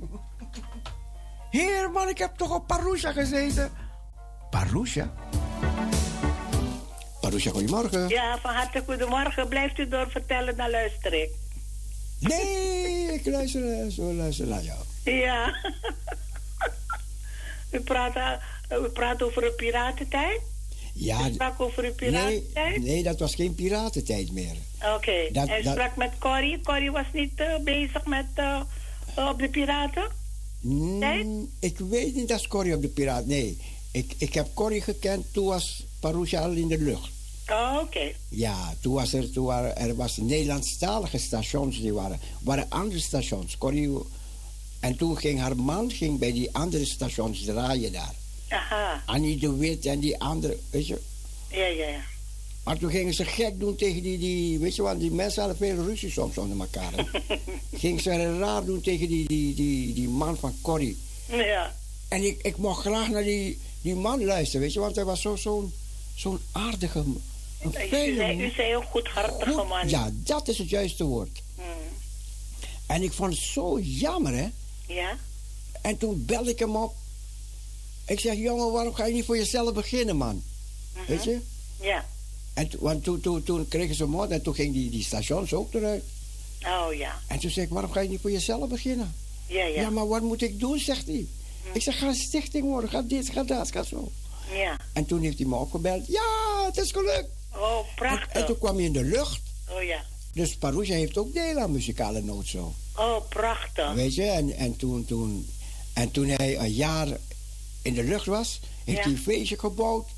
Heer, 1.56 1.90
man, 1.90 2.08
ik 2.08 2.18
heb 2.18 2.36
toch 2.36 2.54
op 2.54 2.66
Parousia 2.66 3.12
gezeten. 3.12 3.70
Parousia? 4.50 5.12
Parousia, 7.20 7.50
goedemorgen. 7.50 8.08
Ja, 8.08 8.38
van 8.42 8.54
harte 8.54 8.82
goedemorgen. 8.86 9.48
Blijft 9.48 9.78
u 9.78 9.88
door 9.88 10.10
vertellen, 10.10 10.56
dan 10.56 10.70
luister 10.70 11.12
ik. 11.22 11.30
Nee, 12.20 13.12
ik 13.12 13.26
luister, 13.26 13.90
zo 13.90 14.12
luister 14.14 14.46
naar 14.46 14.62
jou. 14.62 14.78
Ja. 15.04 15.46
u, 17.72 17.80
praat, 17.80 18.16
eh, 18.16 18.78
u 18.82 18.88
praat 18.88 19.22
over 19.22 19.44
een 19.44 19.54
piratentijd? 19.54 20.40
Ja, 20.92 21.28
U 21.28 21.32
sprak 21.32 21.60
over 21.60 21.84
een 21.84 21.94
nee, 21.98 22.10
piratentijd? 22.10 22.82
nee, 22.82 23.02
dat 23.02 23.18
was 23.20 23.34
geen 23.34 23.54
piratentijd 23.54 24.32
meer. 24.32 24.54
Oké. 24.94 25.28
Dat- 25.32 25.48
En 25.48 25.60
u 25.60 25.62
dat- 25.62 25.72
sprak 25.72 25.96
met 25.96 26.10
Corrie. 26.18 26.60
Corrie 26.62 26.90
was 26.90 27.06
niet 27.12 27.40
eh, 27.40 27.56
bezig 27.64 28.04
met 28.06 28.26
eh, 28.34 28.60
op 29.14 29.38
de 29.38 29.48
piraten? 29.48 30.24
Mm, 30.66 31.48
ik 31.58 31.78
weet 31.78 32.14
niet 32.14 32.28
dat 32.28 32.46
Corrie 32.46 32.74
op 32.74 32.82
de 32.82 32.88
Piraat. 32.88 33.26
Nee, 33.26 33.58
ik, 33.90 34.14
ik 34.18 34.34
heb 34.34 34.46
Corrie 34.54 34.80
gekend 34.80 35.32
toen 35.32 35.46
was 35.46 35.84
Parousia 36.00 36.40
al 36.40 36.50
in 36.50 36.68
de 36.68 36.78
lucht. 36.78 37.10
Oh, 37.50 37.78
oké. 37.82 38.12
Ja, 38.28 38.74
toen 38.80 38.94
was 38.94 39.12
er, 39.12 39.30
toen 39.32 39.44
waren, 39.44 39.76
er 39.76 39.96
was 39.96 40.16
Nederlandstalige 40.16 41.18
stations, 41.18 41.80
die 41.80 41.92
waren, 41.92 42.20
waren 42.40 42.66
andere 42.68 43.00
stations. 43.00 43.58
Corrie, 43.58 43.90
en 44.80 44.96
toen 44.96 45.16
ging 45.16 45.40
haar 45.40 45.56
man 45.56 45.90
ging 45.90 46.18
bij 46.18 46.32
die 46.32 46.54
andere 46.54 46.84
stations 46.84 47.44
draaien 47.44 47.92
daar. 47.92 48.14
Aha. 48.48 49.02
Annie 49.06 49.38
de 49.38 49.56
Wit 49.56 49.86
en 49.86 50.00
die 50.00 50.20
andere, 50.20 50.58
weet 50.70 50.86
je. 50.86 51.00
Ja, 51.50 51.66
ja, 51.66 51.86
ja. 51.86 52.00
Maar 52.66 52.78
toen 52.78 52.90
gingen 52.90 53.14
ze 53.14 53.24
gek 53.24 53.58
doen 53.60 53.76
tegen 53.76 54.02
die, 54.02 54.18
die 54.18 54.58
weet 54.58 54.76
je 54.76 54.82
wat, 54.82 55.00
die 55.00 55.10
mensen 55.10 55.42
hadden 55.42 55.58
veel 55.58 55.84
ruzie 55.84 56.10
soms 56.10 56.38
onder 56.38 56.58
elkaar. 56.60 56.92
gingen 57.76 58.02
ze 58.02 58.38
raar 58.38 58.64
doen 58.64 58.80
tegen 58.80 59.08
die, 59.08 59.28
die, 59.28 59.54
die, 59.54 59.94
die 59.94 60.08
man 60.08 60.36
van 60.36 60.54
Corrie. 60.62 60.98
Ja. 61.26 61.74
En 62.08 62.22
ik, 62.22 62.38
ik 62.42 62.56
mocht 62.56 62.80
graag 62.80 63.08
naar 63.08 63.22
die, 63.22 63.58
die 63.82 63.94
man 63.94 64.24
luisteren, 64.24 64.60
weet 64.60 64.72
je, 64.72 64.80
want 64.80 64.94
hij 64.94 65.04
was 65.04 65.20
zo- 65.20 65.36
zo'n 65.36 65.72
zo'n 66.14 66.38
aardige, 66.52 66.98
een 66.98 67.72
fijne 67.72 68.14
zei, 68.16 68.36
u 68.38 68.42
man. 68.42 68.50
zei 68.56 68.72
een 68.74 68.82
goedhartige 68.84 69.52
Goed- 69.52 69.68
man. 69.68 69.88
Ja, 69.88 70.10
dat 70.12 70.48
is 70.48 70.58
het 70.58 70.68
juiste 70.68 71.04
woord. 71.04 71.42
Hmm. 71.54 71.64
En 72.86 73.02
ik 73.02 73.12
vond 73.12 73.32
het 73.34 73.42
zo 73.42 73.80
jammer, 73.80 74.34
hè. 74.34 74.48
Ja? 74.94 75.18
En 75.82 75.96
toen 75.96 76.24
belde 76.26 76.50
ik 76.50 76.58
hem 76.58 76.76
op. 76.76 76.94
Ik 78.06 78.20
zeg, 78.20 78.36
jongen, 78.36 78.72
waarom 78.72 78.94
ga 78.94 79.06
je 79.06 79.14
niet 79.14 79.24
voor 79.24 79.36
jezelf 79.36 79.72
beginnen, 79.74 80.16
man? 80.16 80.42
Weet 81.06 81.24
je? 81.24 81.38
Ja. 81.80 82.06
En 82.56 82.70
want 82.78 83.04
toen, 83.04 83.20
toen, 83.20 83.42
toen 83.42 83.68
kregen 83.68 83.94
ze 83.94 84.06
moord 84.06 84.30
en 84.30 84.42
toen 84.42 84.54
ging 84.54 84.72
die, 84.72 84.90
die 84.90 85.04
stations 85.04 85.52
ook 85.54 85.74
eruit. 85.74 86.02
Oh, 86.66 86.94
ja. 86.94 87.18
En 87.26 87.38
toen 87.38 87.50
zei 87.50 87.66
ik, 87.66 87.72
waarom 87.72 87.90
ga 87.92 88.00
je 88.00 88.08
niet 88.08 88.20
voor 88.20 88.30
jezelf 88.30 88.68
beginnen? 88.68 89.14
Ja, 89.46 89.64
ja. 89.64 89.80
Ja, 89.80 89.90
maar 89.90 90.08
wat 90.08 90.22
moet 90.22 90.42
ik 90.42 90.60
doen, 90.60 90.78
zegt 90.78 91.06
hij. 91.06 91.26
Ik 91.72 91.82
zeg, 91.82 91.98
ga 91.98 92.06
een 92.08 92.14
stichting 92.14 92.64
worden, 92.64 92.90
ga 92.90 93.02
dit, 93.02 93.28
ga 93.28 93.42
dat, 93.42 93.70
ga 93.70 93.82
zo. 93.82 94.10
Ja. 94.52 94.76
En 94.92 95.06
toen 95.06 95.22
heeft 95.22 95.38
hij 95.38 95.46
me 95.46 95.54
opgebeld. 95.54 96.06
Ja, 96.06 96.64
het 96.66 96.76
is 96.76 96.90
gelukt. 96.92 97.28
Oh, 97.54 97.78
prachtig. 97.94 98.32
en 98.32 98.46
toen 98.46 98.58
kwam 98.58 98.74
hij 98.76 98.84
in 98.84 98.92
de 98.92 99.04
lucht. 99.04 99.40
Oh, 99.70 99.82
ja. 99.82 100.04
Dus 100.32 100.56
Parousia 100.56 100.94
heeft 100.94 101.18
ook 101.18 101.32
deel 101.32 101.58
aan 101.58 101.72
muzikale 101.72 102.20
noot 102.22 102.46
zo. 102.46 102.74
Oh, 102.96 103.28
prachtig. 103.28 103.92
Weet 103.92 104.14
je, 104.14 104.22
en, 104.22 104.52
en, 104.52 104.76
toen, 104.76 105.04
toen, 105.04 105.48
en 105.92 106.10
toen 106.10 106.26
hij 106.28 106.58
een 106.58 106.72
jaar 106.72 107.08
in 107.82 107.94
de 107.94 108.02
lucht 108.04 108.26
was, 108.26 108.60
heeft 108.84 108.98
Ja. 108.98 109.04
hij 109.04 109.12
een 109.12 109.18
feestje 109.18 109.58
gebouwd. 109.58 110.08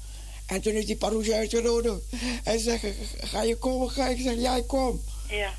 En 0.49 0.61
toen 0.61 0.73
heeft 0.73 0.87
hij 0.87 0.97
Parousia 0.97 1.37
uitgenodigd. 1.37 2.01
Hij 2.45 2.59
zegt, 2.59 2.85
ga 3.21 3.43
je 3.43 3.57
komen? 3.57 3.91
Ga 3.91 4.09
ik 4.09 4.21
zeg, 4.21 4.35
ja, 4.39 4.57
ik 4.57 4.67
kom. 4.67 5.01
Ja. 5.29 5.55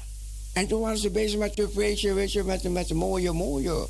En 0.53 0.67
toen 0.67 0.81
waren 0.81 0.97
ze 0.97 1.09
bezig 1.09 1.39
met 1.39 1.59
een 1.59 1.69
feestje, 1.73 2.13
weet 2.13 2.31
je, 2.31 2.43
met, 2.43 2.63
met 2.63 2.89
een 2.89 2.97
mooie, 2.97 3.31
mooie... 3.31 3.87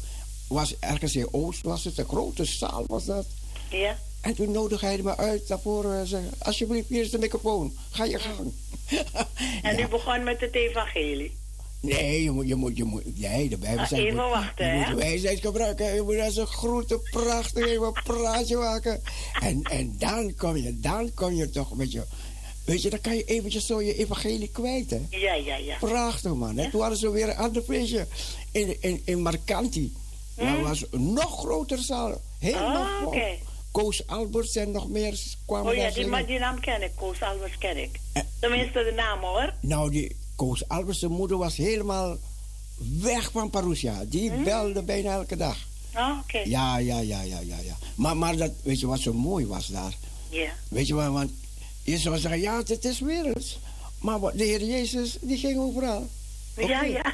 Was 0.48 0.80
ergens 0.80 1.16
in 1.16 1.28
Oost 1.34 1.64
was 1.64 1.84
het, 1.84 1.98
een 1.98 2.06
grote 2.08 2.46
zaal 2.46 2.84
was 2.88 3.06
dat. 3.06 3.26
Ja. 3.70 3.98
En 4.22 4.36
toen 4.36 4.52
nodigde 4.52 4.86
hij 4.86 4.98
me 5.02 5.18
uit 5.18 5.48
daarvoor. 5.48 5.94
en 5.94 6.08
zei, 6.08 6.30
alsjeblieft, 6.40 6.90
hier 6.90 7.02
is 7.02 7.10
de 7.12 7.18
microfoon. 7.18 7.78
Ga 7.90 8.04
je 8.04 8.20
gang. 8.20 8.52
En 9.62 9.78
Ja. 9.78 9.84
u 9.84 9.88
begon 9.88 10.24
met 10.24 10.40
het 10.42 10.56
evangelie. 10.56 11.38
Nee, 11.82 12.24
je 12.24 12.32
moet, 12.32 12.48
je 12.48 12.56
moet, 12.56 12.78
je 12.78 12.84
moet, 12.84 13.20
nee, 13.20 13.50
de 13.50 13.58
Bijbel 13.58 13.80
Ah, 13.84 13.88
zegt... 13.88 14.02
even 14.02 14.16
je 14.16 14.22
moet- 14.22 14.32
wachten, 14.32 14.66
Je 14.66 14.72
hè? 14.84 14.92
moet 14.92 15.00
wijsheid 15.02 15.40
gebruiken. 15.40 15.94
Je 15.96 16.02
moet 16.02 16.20
als 16.20 16.36
een 16.38 16.48
grote, 16.48 17.00
prachtig 17.12 17.66
even 17.72 17.84
een 17.88 18.04
praatje 18.04 18.58
maken. 18.58 19.02
En, 19.42 19.62
en 19.64 19.96
dan 19.98 20.36
kom 20.36 20.58
je, 20.58 20.80
dan 20.80 21.14
kom 21.14 21.34
je 21.34 21.50
toch 21.50 21.76
met 21.76 21.92
je... 21.92 22.04
Weet 22.66 22.82
je, 22.82 22.90
dan 22.90 23.02
kan 23.02 23.16
je 23.16 23.24
eventjes 23.24 23.66
zo 23.66 23.82
je 23.82 23.96
evangelie 23.98 24.50
kwijt, 24.52 24.90
hè? 24.90 25.02
Ja, 25.10 25.34
ja, 25.34 25.56
ja. 25.56 25.76
Prachtig, 25.80 26.34
man. 26.34 26.58
En 26.58 26.70
toen 26.70 26.82
hadden 26.82 27.00
ze 27.00 27.10
weer 27.12 27.30
een 27.30 27.36
ander 27.38 27.62
feestje 27.62 28.08
in, 28.52 28.78
in, 28.82 29.02
in 29.06 29.22
Marcanti. 29.22 29.94
Dat 30.36 30.60
was 30.62 30.86
een 30.92 31.14
nog 31.14 31.40
groter 31.40 31.78
zaal. 31.78 32.22
Helemaal 32.40 32.76
Hmm? 32.76 32.86
Ah, 32.86 32.98
vol. 33.00 33.08
oké. 33.08 33.28
Koos 33.72 34.08
Alberts 34.08 34.56
en 34.56 34.72
nog 34.72 34.90
meer 34.90 35.20
kwamen 35.46 35.72
Oh 35.72 35.78
ja, 35.78 35.92
die 36.26 36.40
naam 36.40 36.60
ken 36.60 36.82
ik. 36.84 36.92
Koos 36.96 37.22
Albers 37.22 37.58
ken 37.58 37.78
ik. 37.78 38.00
Eh. 38.14 38.22
Tenminste, 38.40 38.84
de 38.84 38.94
naam 38.96 39.20
hoor. 39.20 39.54
Nou, 39.62 39.90
die 39.92 40.16
Koos 40.40 40.68
Alberts 40.68 41.00
zijn 41.00 41.12
moeder 41.12 41.38
was 41.38 41.56
helemaal 41.56 42.18
weg 43.02 43.32
van 43.32 43.50
Parousia. 43.50 44.06
Die 44.08 44.32
belde 44.32 44.84
bijna 44.84 45.12
elke 45.14 45.36
dag. 45.36 45.58
Oh, 45.96 46.18
oké. 46.22 46.38
Ja, 46.38 46.78
ja, 46.78 47.00
ja, 47.00 47.22
ja, 47.22 47.40
ja, 47.40 47.58
ja. 47.64 47.78
Maar, 47.96 48.18
maar 48.18 48.38
dat, 48.38 48.52
weet 48.64 48.80
je 48.80 48.88
wat 48.88 49.00
zo 49.00 49.14
mooi 49.14 49.46
was 49.46 49.68
daar? 49.68 49.98
Ja. 50.30 50.52
Weet 50.70 50.88
je 50.88 50.94
wat, 50.94 51.12
want 51.12 51.32
je 51.84 51.98
zou 51.98 52.18
zeggen, 52.18 52.42
ja, 52.42 52.58
het 52.58 52.86
is 52.86 53.00
werelds. 53.00 53.60
Maar 54.02 54.20
de 54.20 54.44
Heer 54.44 54.64
Jezus, 54.66 55.18
die 55.22 55.38
ging 55.38 55.60
overal. 55.60 56.08
Ja, 56.56 56.84
ja. 56.84 57.14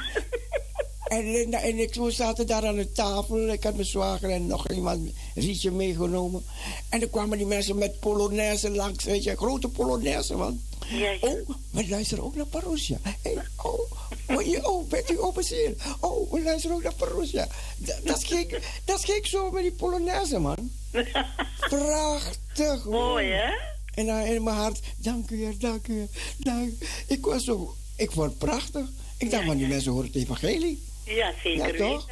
En, 1.06 1.34
en, 1.34 1.52
en 1.52 1.78
ik, 1.78 1.94
we 1.94 2.10
zaten 2.10 2.46
daar 2.46 2.66
aan 2.66 2.76
de 2.76 2.92
tafel. 2.92 3.48
Ik 3.48 3.62
had 3.62 3.74
mijn 3.74 3.86
zwager 3.86 4.30
en 4.30 4.46
nog 4.46 4.68
iemand 4.68 5.10
rietje 5.34 5.70
meegenomen. 5.70 6.44
En 6.88 7.00
dan 7.00 7.10
kwamen 7.10 7.38
die 7.38 7.46
mensen 7.46 7.78
met 7.78 8.00
polonaise 8.00 8.70
langs. 8.70 9.04
Weet 9.04 9.24
je, 9.24 9.36
grote 9.36 9.68
polonaise, 9.68 10.34
man. 10.34 10.60
Ja, 10.88 11.10
ja. 11.10 11.18
Oh, 11.20 11.48
we 11.70 11.88
luisteren 11.88 12.24
ook 12.24 12.34
naar 12.34 12.46
Parousia. 12.46 12.98
Hey, 13.22 13.36
oh, 13.56 13.80
oh, 14.28 14.42
je- 14.42 14.84
bent 14.88 15.10
u 15.10 15.20
overzeer? 15.20 15.74
Oh, 16.00 16.32
we 16.32 16.42
luisteren 16.42 16.76
ook 16.76 16.82
naar 16.82 16.94
Parousia. 16.94 17.48
Dat, 17.76 18.00
dat, 18.04 18.16
is 18.16 18.24
gek, 18.24 18.60
dat 18.84 19.00
zo 19.26 19.50
met 19.50 19.62
die 19.62 19.72
polonaise, 19.72 20.38
man. 20.38 20.70
Prachtig. 21.68 22.84
Mooi, 22.84 23.26
hè? 23.30 23.52
En 23.94 24.06
dan 24.06 24.18
in 24.18 24.42
mijn 24.42 24.56
hart, 24.56 24.80
dank 24.96 25.30
u, 25.30 25.36
Heer, 25.36 25.58
dank 25.58 25.88
u, 25.88 26.08
dank 26.36 26.72
Ik 27.06 27.24
was 27.24 27.44
zo, 27.44 27.74
ik 27.96 28.10
vond 28.10 28.28
het 28.30 28.38
prachtig. 28.38 28.86
Ik 29.18 29.30
dacht, 29.30 29.42
Ja, 29.42 29.48
maar 29.48 29.56
die 29.56 29.66
mensen 29.66 29.92
horen 29.92 30.06
het 30.06 30.16
evangelie. 30.16 30.82
Ja, 31.04 31.32
zeker 31.42 31.78
Ja, 31.78 31.88
toch? 31.92 32.06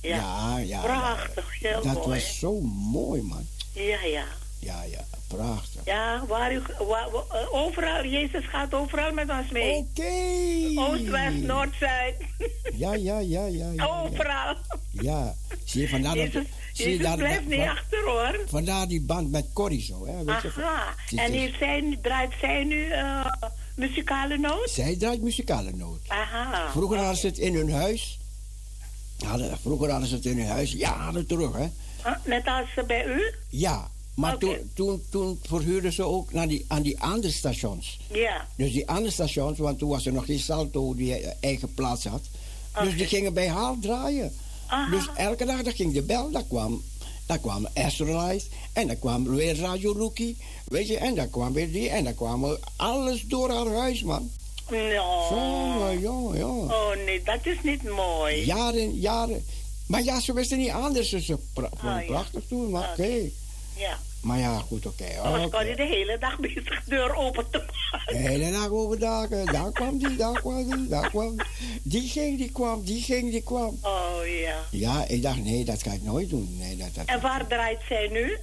Ja. 0.00 0.16
Ja, 0.16 0.58
ja. 0.58 0.80
Prachtig, 0.82 1.60
heel 1.60 1.82
Dat 1.82 1.94
mooi. 1.94 2.08
was 2.08 2.38
zo 2.38 2.60
mooi, 2.90 3.22
man. 3.22 3.46
Ja, 3.72 4.02
ja. 4.04 4.24
Ja, 4.64 4.82
ja, 4.82 5.00
prachtig. 5.28 5.80
Ja, 5.84 6.26
waar 6.26 6.52
u, 6.54 6.62
waar, 6.88 7.06
eh, 7.08 7.54
overal, 7.54 8.04
Jezus 8.04 8.46
gaat 8.48 8.74
overal 8.74 9.12
met 9.12 9.30
ons 9.30 9.50
mee. 9.50 9.74
Oké. 9.74 10.80
Oost, 10.80 11.04
West, 11.04 11.36
Noord, 11.36 11.74
Zuid. 11.80 12.14
Ja, 12.76 12.94
ja, 12.94 13.18
ja, 13.18 13.18
ja. 13.18 13.46
ja, 13.46 13.70
ja. 13.72 13.86
Overal. 13.86 14.54
Ja, 14.90 15.34
zie 15.64 15.80
je, 15.80 15.88
vandaar 15.88 16.14
dat... 16.16 16.30
Zie 16.72 16.84
je 16.86 16.90
Jezus 16.90 17.02
daar, 17.06 17.16
blijft 17.16 17.46
niet 17.46 17.60
achter 17.60 18.02
hoor. 18.04 18.40
Vandaar 18.48 18.88
die 18.88 19.00
band 19.00 19.30
met 19.30 19.46
Corrie 19.52 19.82
zo, 19.82 20.06
hè. 20.06 20.24
Weet 20.24 20.42
je, 20.42 20.52
Aha. 20.62 20.94
is- 21.10 21.18
En 21.18 21.32
heeft 21.32 21.58
zij, 21.58 21.98
draait 22.02 22.32
zij 22.40 22.64
nu 22.64 22.90
eh, 22.90 23.26
muzikale 23.76 24.38
noot? 24.38 24.70
Zij 24.70 24.96
draait 24.96 25.22
muzikale 25.22 25.70
noot. 25.72 26.00
Aha. 26.08 26.70
Vroeger 26.70 26.98
hadden 26.98 27.16
ze 27.16 27.26
het 27.26 27.38
in 27.38 27.54
hun 27.54 27.72
huis. 27.72 28.18
Hadden, 29.26 29.58
vroeger 29.62 29.90
hadden 29.90 30.08
ze 30.08 30.14
het 30.14 30.24
in 30.24 30.38
hun 30.38 30.46
huis, 30.48 30.72
jaren 30.72 31.26
terug, 31.26 31.52
hè. 31.56 31.68
Ah, 32.02 32.16
Net 32.24 32.46
als 32.46 32.68
eh, 32.76 32.84
bij 32.84 33.06
u? 33.06 33.34
Ja, 33.48 33.90
maar 34.14 34.38
toen, 34.38 34.70
toen, 34.74 35.02
toen 35.10 35.40
verhuurden 35.42 35.92
ze 35.92 36.02
ook 36.02 36.32
naar 36.32 36.48
die, 36.48 36.64
aan 36.68 36.82
die 36.82 37.00
andere 37.00 37.32
stations. 37.32 37.98
Ja. 38.12 38.46
Dus 38.56 38.72
die 38.72 38.88
andere 38.88 39.10
stations, 39.10 39.58
want 39.58 39.78
toen 39.78 39.88
was 39.88 40.06
er 40.06 40.12
nog 40.12 40.24
geen 40.24 40.38
Salto 40.38 40.94
die 40.94 41.14
eigen 41.40 41.74
plaats 41.74 42.04
had. 42.04 42.22
Dus 42.82 42.96
die 42.96 43.06
gingen 43.06 43.34
bij 43.34 43.48
haar 43.48 43.74
draaien. 43.80 44.32
Aha. 44.66 44.90
Dus 44.90 45.08
elke 45.16 45.44
dag 45.44 45.62
dat 45.62 45.74
ging 45.74 45.92
de 45.92 46.02
bel, 46.02 46.30
daar 46.30 46.44
kwam, 46.48 46.82
daar 47.26 47.38
kwam 47.38 47.68
en 48.72 48.86
dan 48.86 48.98
kwam 48.98 49.24
weer 49.24 49.56
Radio 49.56 49.92
Rookie, 49.92 50.36
weet 50.64 50.88
je, 50.88 50.96
en 50.96 51.14
dan 51.14 51.30
kwam 51.30 51.52
weer 51.52 51.72
die 51.72 51.88
en 51.88 52.04
dan 52.04 52.14
kwam 52.14 52.56
alles 52.76 53.22
door 53.22 53.50
haar 53.50 53.66
huis, 53.66 54.02
man. 54.02 54.30
No. 54.70 55.26
Jongen, 55.30 56.00
jongen, 56.00 56.38
jongen. 56.38 56.70
Oh 56.70 56.94
nee, 57.04 57.22
dat 57.22 57.46
is 57.46 57.56
niet 57.62 57.82
mooi. 57.82 58.44
Jaren, 58.44 58.92
jaren. 59.00 59.44
Maar 59.86 60.02
ja, 60.02 60.20
ze 60.20 60.32
wisten 60.32 60.58
niet 60.58 60.70
anders, 60.70 61.08
ze 61.08 61.38
pra 61.52 61.68
vonden 61.76 61.98
het 61.98 62.06
ja. 62.06 62.12
prachtig 62.12 62.42
toen, 62.48 62.70
maar 62.70 62.90
oké. 62.90 63.02
Oké. 63.02 63.30
Ja. 63.76 63.98
Maar 64.20 64.38
ja, 64.38 64.58
goed, 64.58 64.86
oké. 64.86 65.04
Dan 65.22 65.40
oké. 65.44 65.56
kon 65.56 65.66
je 65.66 65.76
de 65.76 65.86
hele 65.86 66.18
dag 66.18 66.38
bezig 66.38 66.64
de 66.64 66.80
deur 66.86 67.14
open 67.16 67.50
te 67.50 67.58
maken. 67.92 68.12
De 68.22 68.28
hele 68.28 68.50
dag 68.50 68.68
overdag. 68.68 69.28
eh, 69.30 69.52
Daar 69.52 69.72
kwam 69.72 69.98
die, 69.98 70.16
daar 70.16 70.40
kwam 70.40 70.64
die, 70.70 70.88
daar 70.88 71.10
kwam 71.10 71.36
die. 71.36 71.46
Die 71.82 72.08
ging, 72.08 72.38
die 72.38 72.50
kwam, 72.52 72.84
die 72.84 73.02
ging, 73.02 73.30
die 73.30 73.42
kwam. 73.42 73.78
Oh 73.82 74.16
ja. 74.42 74.56
Ja, 74.70 75.06
ik 75.08 75.22
dacht, 75.22 75.44
nee, 75.44 75.64
dat 75.64 75.82
ga 75.82 75.92
ik 75.92 76.02
nooit 76.02 76.30
doen. 76.30 76.56
Nee, 76.58 76.76
dat, 76.76 76.94
dat. 76.94 77.04
En 77.06 77.20
waar 77.20 77.46
draait 77.46 77.80
zij 77.88 78.08
nu? 78.08 78.38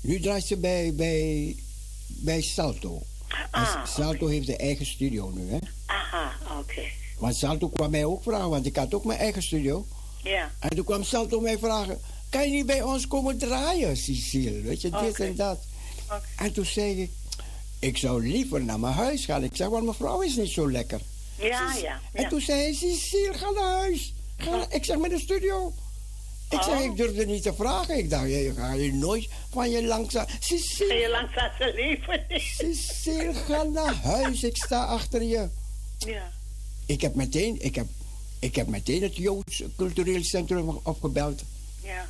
Nu 0.00 0.20
draait 0.20 0.44
ze 0.44 0.56
bij, 0.56 0.94
bij, 0.94 1.56
bij 2.06 2.40
Salto. 2.40 3.02
Ah, 3.50 3.86
Salto 3.86 4.26
heeft 4.26 4.48
een 4.48 4.56
eigen 4.58 4.86
studio 4.86 5.30
nu, 5.34 5.50
hè. 5.50 5.58
aha, 5.86 6.32
oké. 6.58 6.82
Want 7.18 7.36
Salto 7.36 7.68
kwam 7.68 7.90
mij 7.90 8.04
ook 8.04 8.22
vragen, 8.22 8.48
want 8.50 8.66
ik 8.66 8.76
had 8.76 8.94
ook 8.94 9.04
mijn 9.04 9.18
eigen 9.18 9.42
studio. 9.42 9.86
Ja. 10.22 10.50
En 10.58 10.68
toen 10.76 10.84
kwam 10.84 11.02
Salto 11.04 11.40
mij 11.40 11.58
vragen, 11.58 12.00
kan 12.28 12.42
je 12.44 12.50
niet 12.50 12.66
bij 12.66 12.82
ons 12.82 13.06
komen 13.06 13.38
draaien, 13.38 13.96
Cecile? 13.96 14.60
Weet 14.60 14.80
je, 14.80 14.90
dit 14.90 15.20
en 15.20 15.36
dat. 15.36 15.58
En 16.36 16.52
toen 16.52 16.66
zei 16.66 17.02
ik, 17.02 17.10
ik 17.78 17.96
zou 17.96 18.28
liever 18.28 18.64
naar 18.64 18.80
mijn 18.80 18.94
huis 18.94 19.24
gaan. 19.24 19.44
Ik 19.44 19.56
zeg, 19.56 19.68
want 19.68 19.84
mijn 19.84 19.96
vrouw 19.96 20.20
is 20.20 20.36
niet 20.36 20.50
zo 20.50 20.70
lekker. 20.70 21.00
Ja, 21.38 21.74
ja. 21.82 22.00
En 22.12 22.28
toen 22.28 22.40
zei 22.40 22.60
hij, 22.60 22.72
Cecile, 22.74 23.34
ga 23.34 23.50
naar 23.50 23.72
huis. 23.78 24.14
Ga, 24.36 24.66
ik 24.70 24.84
zeg, 24.84 24.98
met 24.98 25.10
de 25.10 25.18
studio. 25.18 25.72
Ik 26.50 26.62
zeg, 26.62 26.78
Oh. 26.78 26.84
ik 26.84 26.96
durfde 26.96 27.26
niet 27.26 27.42
te 27.42 27.54
vragen. 27.54 27.98
Ik 27.98 28.10
dacht, 28.10 28.28
je 28.28 28.52
ga 28.56 28.72
je 28.72 28.92
nooit 28.92 29.28
van 29.50 29.70
je 29.70 29.84
langzaam... 29.84 30.26
Cecile, 30.40 30.94
je 30.94 31.08
langs 31.10 31.36
aan 31.36 31.50
zijn 31.58 31.74
leven. 31.74 32.24
Cecile, 32.56 33.34
ga 33.34 33.62
naar 33.62 33.94
huis. 33.94 34.42
Ik 34.42 34.56
sta 34.56 34.84
achter 34.84 35.22
je. 35.22 35.48
Ja. 35.98 36.32
Ik 36.86 37.00
heb 37.00 37.14
meteen, 37.14 37.56
ik 37.64 37.74
heb, 37.74 37.86
ik 38.38 38.56
heb 38.56 38.66
meteen 38.66 39.02
het 39.02 39.16
Joods 39.16 39.62
Cultureel 39.76 40.24
Centrum 40.24 40.80
opgebeld. 40.82 41.42
Ja. 41.82 42.08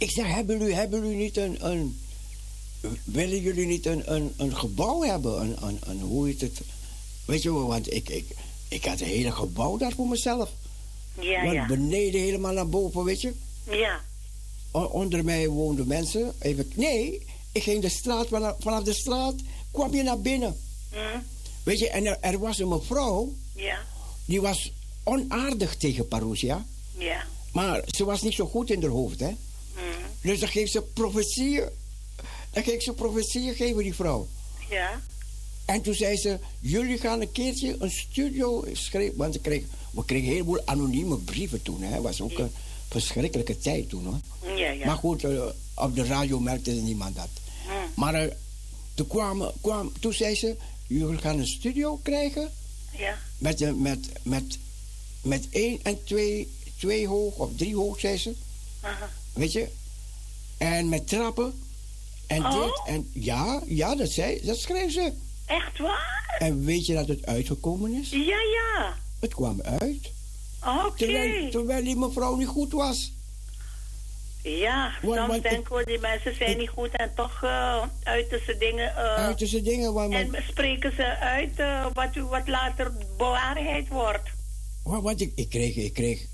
Ik 0.00 0.10
zeg, 0.10 0.26
hebben 0.26 0.58
jullie, 0.58 0.74
hebben 0.74 1.00
jullie 1.00 1.16
niet 1.16 1.36
een, 1.36 1.66
een... 1.70 2.00
Willen 3.04 3.40
jullie 3.40 3.66
niet 3.66 3.86
een, 3.86 4.12
een, 4.14 4.32
een 4.36 4.56
gebouw 4.56 5.02
hebben? 5.02 5.40
Een, 5.40 5.56
een, 5.66 5.78
een, 5.86 6.00
hoe 6.00 6.26
heet 6.26 6.40
het? 6.40 6.60
Weet 7.24 7.42
je 7.42 7.52
wel, 7.52 7.66
want 7.66 7.92
ik, 7.92 8.08
ik, 8.08 8.24
ik 8.68 8.84
had 8.84 9.00
een 9.00 9.06
hele 9.06 9.32
gebouw 9.32 9.76
daar 9.76 9.92
voor 9.92 10.08
mezelf. 10.08 10.50
Ja, 11.20 11.42
ja. 11.52 11.66
beneden 11.66 12.20
helemaal 12.20 12.52
naar 12.52 12.68
boven, 12.68 13.04
weet 13.04 13.20
je? 13.20 13.32
Ja. 13.70 14.00
O- 14.70 14.84
onder 14.84 15.24
mij 15.24 15.48
woonden 15.48 15.86
mensen. 15.86 16.32
Even, 16.38 16.72
nee, 16.74 17.26
ik 17.52 17.62
ging 17.62 17.82
de 17.82 17.88
straat, 17.88 18.26
vanaf, 18.28 18.54
vanaf 18.58 18.82
de 18.82 18.94
straat 18.94 19.34
kwam 19.70 19.94
je 19.94 20.02
naar 20.02 20.20
binnen. 20.20 20.56
Hm? 20.90 21.18
Weet 21.62 21.78
je, 21.78 21.88
en 21.90 22.06
er, 22.06 22.18
er 22.20 22.38
was 22.38 22.58
een 22.58 22.68
mevrouw, 22.68 23.32
Ja. 23.54 23.78
die 24.24 24.40
was 24.40 24.72
onaardig 25.02 25.76
tegen 25.76 26.08
Parousia. 26.08 26.66
Ja. 26.98 27.24
Maar 27.52 27.82
ze 27.86 28.04
was 28.04 28.22
niet 28.22 28.34
zo 28.34 28.46
goed 28.46 28.70
in 28.70 28.80
haar 28.82 28.90
hoofd, 28.90 29.20
hè? 29.20 29.30
Dus 30.22 30.40
dan 30.40 30.48
ging 30.48 30.68
ze 30.68 30.82
profetieën. 30.82 31.68
Dan 32.50 32.62
ging 32.62 32.82
ze 32.82 32.92
profetieën 32.92 33.54
geven, 33.54 33.82
die 33.82 33.94
vrouw. 33.94 34.28
Ja. 34.70 35.00
En 35.64 35.80
toen 35.82 35.94
zei 35.94 36.16
ze, 36.16 36.38
jullie 36.60 36.98
gaan 36.98 37.20
een 37.20 37.32
keertje 37.32 37.76
een 37.78 37.90
studio 37.90 38.64
schrijven. 38.72 39.16
Want 39.16 39.34
ze 39.34 39.40
kregen, 39.40 39.68
we 39.90 40.04
kregen 40.04 40.26
een 40.26 40.32
heleboel 40.32 40.62
anonieme 40.66 41.16
brieven 41.16 41.62
toen. 41.62 41.82
Het 41.82 42.02
was 42.02 42.20
ook 42.20 42.38
een 42.38 42.50
verschrikkelijke 42.88 43.58
tijd 43.58 43.88
toen, 43.88 44.04
hoor. 44.04 44.56
Ja, 44.56 44.70
ja. 44.70 44.86
Maar 44.86 44.96
goed, 44.96 45.24
eh, 45.24 45.42
op 45.74 45.94
de 45.94 46.04
radio 46.04 46.40
merkte 46.40 46.70
niemand 46.70 47.16
dat. 47.16 47.28
Hm. 47.64 48.00
Maar 48.00 48.14
eh, 48.14 48.34
toen, 48.94 49.06
kwam, 49.06 49.50
kwam, 49.60 49.92
toen 50.00 50.12
zei 50.12 50.34
ze, 50.34 50.56
jullie 50.86 51.18
gaan 51.18 51.38
een 51.38 51.46
studio 51.46 51.96
krijgen 52.02 52.50
Ja. 52.98 53.18
met, 53.38 53.76
met, 53.80 54.08
met, 54.22 54.58
met 55.22 55.46
één 55.50 55.78
en 55.82 56.04
twee, 56.04 56.48
twee 56.78 57.06
hoog 57.08 57.34
of 57.36 57.50
drie 57.56 57.74
hoog, 57.76 58.00
zei 58.00 58.16
ze. 58.16 58.34
Aha. 58.80 59.10
Weet 59.32 59.52
je? 59.52 59.68
En 60.60 60.88
met 60.88 61.08
trappen. 61.08 61.62
En 62.26 62.44
Oh? 62.44 62.64
dit. 62.64 62.80
En 62.86 63.10
ja, 63.14 63.62
ja, 63.66 63.94
dat, 63.94 64.08
zei, 64.10 64.40
dat 64.44 64.58
schreef 64.58 64.92
ze. 64.92 65.12
Echt 65.46 65.78
waar? 65.78 66.36
En 66.38 66.64
weet 66.64 66.86
je 66.86 66.94
dat 66.94 67.08
het 67.08 67.26
uitgekomen 67.26 67.94
is? 67.94 68.10
Ja, 68.10 68.18
ja. 68.52 68.94
Het 69.20 69.34
kwam 69.34 69.60
uit. 69.62 70.10
Oké. 70.66 70.96
Terwijl, 70.96 71.50
terwijl 71.50 71.84
die 71.84 71.96
mevrouw 71.96 72.36
niet 72.36 72.46
goed 72.48 72.72
was. 72.72 73.12
Ja, 74.42 74.92
Want- 75.02 75.16
soms 75.16 75.28
want 75.28 75.42
denken 75.42 75.76
we 75.76 75.84
die 75.84 75.98
mensen 75.98 76.34
zijn 76.36 76.58
niet 76.58 76.68
goed 76.68 76.96
en 76.96 77.12
toch 77.14 77.42
eh 77.42 77.82
uiten 78.02 78.40
ze 78.46 78.56
dingen. 78.58 78.96
eh, 78.96 79.14
Uit 79.14 79.48
ze 79.48 79.62
dingen 79.62 79.92
waar 79.92 80.10
en 80.10 80.34
spreken 80.48 80.92
ze 80.96 81.16
uit 81.18 81.58
eh, 81.58 81.86
wat, 81.94 82.14
wat 82.30 82.48
later 82.48 82.92
bewaarheid 83.16 83.88
wordt. 83.88 84.28
wa- 84.82 85.00
Want 85.02 85.20
ik, 85.20 85.32
ik, 85.34 85.48
kreeg, 85.48 85.76
ik, 85.76 85.92
kreeg, 85.94 86.26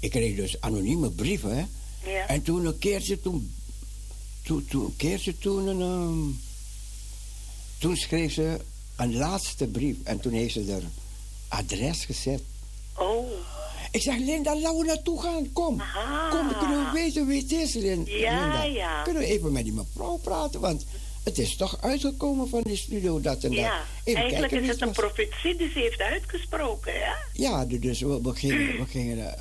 ik 0.00 0.10
kreeg 0.10 0.36
dus 0.36 0.60
anonieme 0.60 1.10
brieven. 1.10 1.56
Hè? 1.56 1.64
Ja. 2.10 2.26
En 2.28 2.42
toen 2.42 2.66
een 2.66 2.78
keertje 2.78 3.20
toen. 3.20 3.54
Toen, 4.42 4.66
toen 4.70 4.84
een 4.84 4.96
keertje 4.96 5.38
toen 5.38 5.66
een. 5.66 5.80
ehm, 5.80 6.30
toen 7.78 7.96
schreef 7.96 8.32
ze 8.32 8.60
een 8.96 9.16
laatste 9.16 9.66
brief. 9.66 9.96
En 10.04 10.20
toen 10.20 10.32
heeft 10.32 10.52
ze 10.52 10.72
er 10.72 10.82
adres 11.48 12.04
gezet. 12.04 12.42
Oh. 12.98 13.30
Ik 13.90 14.02
zeg, 14.02 14.18
Linda, 14.18 14.56
laten 14.58 14.78
we 14.78 14.84
naartoe 14.84 15.22
gaan. 15.22 15.52
Kom. 15.52 15.80
Aha. 15.80 16.28
Kom, 16.30 16.58
kunnen 16.58 16.84
we 16.84 16.90
weten 16.92 17.26
wie 17.26 17.40
het 17.42 17.52
is, 17.52 17.74
Lin- 17.74 18.04
Ja, 18.06 18.40
Linda. 18.42 18.62
ja. 18.64 19.02
Kunnen 19.02 19.22
we 19.22 19.28
even 19.28 19.52
met 19.52 19.64
die 19.64 19.72
mevrouw 19.72 20.16
praten? 20.16 20.60
Want 20.60 20.84
het 21.24 21.38
is 21.38 21.56
toch 21.56 21.80
uitgekomen 21.82 22.48
van 22.48 22.62
die 22.62 22.76
studio, 22.76 23.20
dat 23.20 23.42
en 23.44 23.50
dat. 23.50 23.58
Ja, 23.58 23.82
Even 24.04 24.20
eigenlijk 24.20 24.52
kijken 24.52 24.62
is 24.62 24.68
het 24.68 24.80
een 24.80 24.86
was. 24.86 24.96
profetie 24.96 25.56
die 25.56 25.70
ze 25.70 25.78
heeft 25.78 26.00
uitgesproken, 26.00 26.92
ja? 26.94 27.14
Ja, 27.32 27.64
du- 27.64 27.78
dus 27.78 28.00
we, 28.00 28.20
we 28.22 28.34
gingen, 28.34 28.76
we 28.78 28.86
gingen 28.86 29.32
eh, 29.32 29.38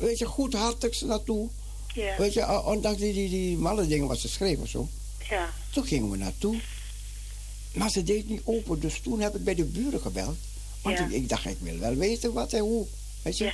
weet 0.00 0.18
je, 0.18 0.24
goedhartigs 0.26 1.00
naartoe. 1.00 1.48
Ja, 1.96 2.16
Weet 2.18 2.32
je, 2.32 2.62
ondanks 2.64 3.00
die, 3.00 3.12
die, 3.12 3.28
die 3.28 3.56
malle 3.56 3.86
dingen 3.86 4.06
wat 4.08 4.18
ze 4.18 4.28
schreef 4.28 4.58
of 4.58 4.68
zo. 4.68 4.88
ja. 5.30 5.48
Toen 5.70 5.84
gingen 5.86 6.10
we 6.10 6.16
naartoe. 6.16 6.60
Maar 7.72 7.90
ze 7.90 8.02
deed 8.02 8.28
niet 8.28 8.40
open, 8.44 8.80
dus 8.80 9.00
toen 9.02 9.20
heb 9.20 9.34
ik 9.36 9.44
bij 9.44 9.54
de 9.54 9.64
buren 9.64 10.00
gebeld. 10.00 10.36
Want 10.82 10.98
Ja. 10.98 11.04
ik, 11.04 11.10
ik 11.10 11.28
dacht, 11.28 11.44
ik 11.46 11.56
wil 11.60 11.78
wel 11.78 11.94
weten 11.94 12.32
wat 12.32 12.52
en 12.52 12.60
hoe. 12.60 12.86
Weet 13.22 13.38
je? 13.38 13.44
Ja. 13.44 13.52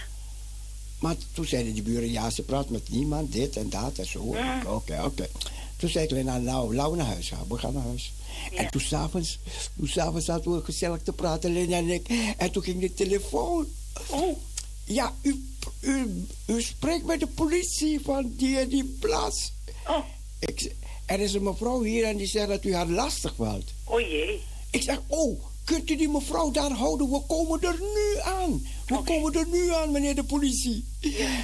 Maar 0.99 1.17
toen 1.33 1.45
zeiden 1.47 1.73
die 1.75 1.83
buren, 1.83 2.11
ja, 2.11 2.31
ze 2.31 2.43
praat 2.43 2.69
met 2.69 2.89
niemand, 2.89 3.33
dit 3.33 3.57
en 3.57 3.69
dat 3.71 3.99
en 3.99 4.07
zo. 4.07 4.35
Ja. 4.35 4.63
Oké, 4.67 5.03
oké. 5.05 5.29
Toen 5.77 5.89
zei 5.91 6.05
ik, 6.05 6.11
Lena, 6.11 6.39
nou, 6.39 6.75
laten 6.75 6.91
we 6.93 6.97
naar 6.99 7.07
huis 7.07 7.29
gaan. 7.29 7.45
We 7.49 7.59
gaan 7.59 7.73
naar 7.73 7.83
huis. 7.83 8.13
Ja. 8.51 8.57
En 8.59 8.71
toen 8.71 8.81
s'avonds, 8.81 9.39
toen 9.79 9.89
s'avonds 9.89 10.25
zaten 10.27 10.53
we 10.57 10.65
gezellig 10.65 11.03
te 11.03 11.13
praten, 11.13 11.53
Lena 11.53 11.77
en 11.77 11.89
ik. 11.91 12.09
En 12.37 12.51
toen 12.51 12.63
ging 12.63 12.81
de 12.81 12.95
telefoon. 12.95 13.67
Oh, 14.09 14.37
Ja, 14.85 15.15
u, 15.23 15.45
u, 15.81 16.27
u 16.47 16.63
spreekt 16.63 17.05
met 17.05 17.21
de 17.21 17.27
politie 17.27 18.01
van 18.01 18.33
die 18.37 18.59
en 18.59 18.69
die 18.69 18.85
plaats. 18.85 19.53
oh, 19.87 20.05
Ik, 20.39 20.73
er 21.07 21.21
is 21.21 21.35
een 21.35 21.43
mevrouw 21.43 21.83
hier 21.83 22.05
en 22.05 22.17
die 22.17 22.27
zegt 22.27 22.49
dat 22.49 22.65
u 22.65 22.75
haar 22.75 22.89
lastig 22.89 23.35
valt. 23.37 23.71
oh 23.85 24.01
jee. 24.01 24.41
Ik 24.71 24.83
zeg, 24.83 25.01
oh, 25.07 25.41
kunt 25.65 25.91
u 25.91 25.97
die 25.97 26.09
mevrouw 26.09 26.51
daar 26.51 26.71
houden? 26.71 27.11
We 27.11 27.21
komen 27.27 27.63
er 27.63 27.79
nu 27.81 28.21
aan. 28.23 28.67
We 28.87 29.03
komen 29.05 29.33
er 29.35 29.47
nu 29.51 29.73
aan, 29.73 29.93
meneer 29.93 30.15
de 30.15 30.25
politie. 30.25 30.85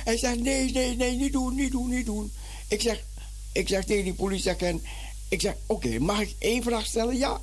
Hij 0.04 0.16
zegt, 0.18 0.40
nee, 0.40 0.72
nee, 0.72 0.96
nee, 0.96 1.16
niet 1.16 1.32
doen, 1.32 1.54
niet 1.54 1.70
doen, 1.70 1.88
niet 1.88 2.06
doen. 2.06 2.32
Ik 2.68 2.80
zeg, 2.80 3.04
ik 3.52 3.68
zeg 3.68 3.84
tegen 3.84 4.04
die 4.04 4.14
politieagent, 4.14 4.82
ik 5.28 5.40
zeg, 5.40 5.54
oké, 5.66 5.98
mag 5.98 6.20
ik 6.20 6.34
één 6.38 6.62
vraag 6.62 6.86
stellen? 6.86 7.16
Ja. 7.16 7.40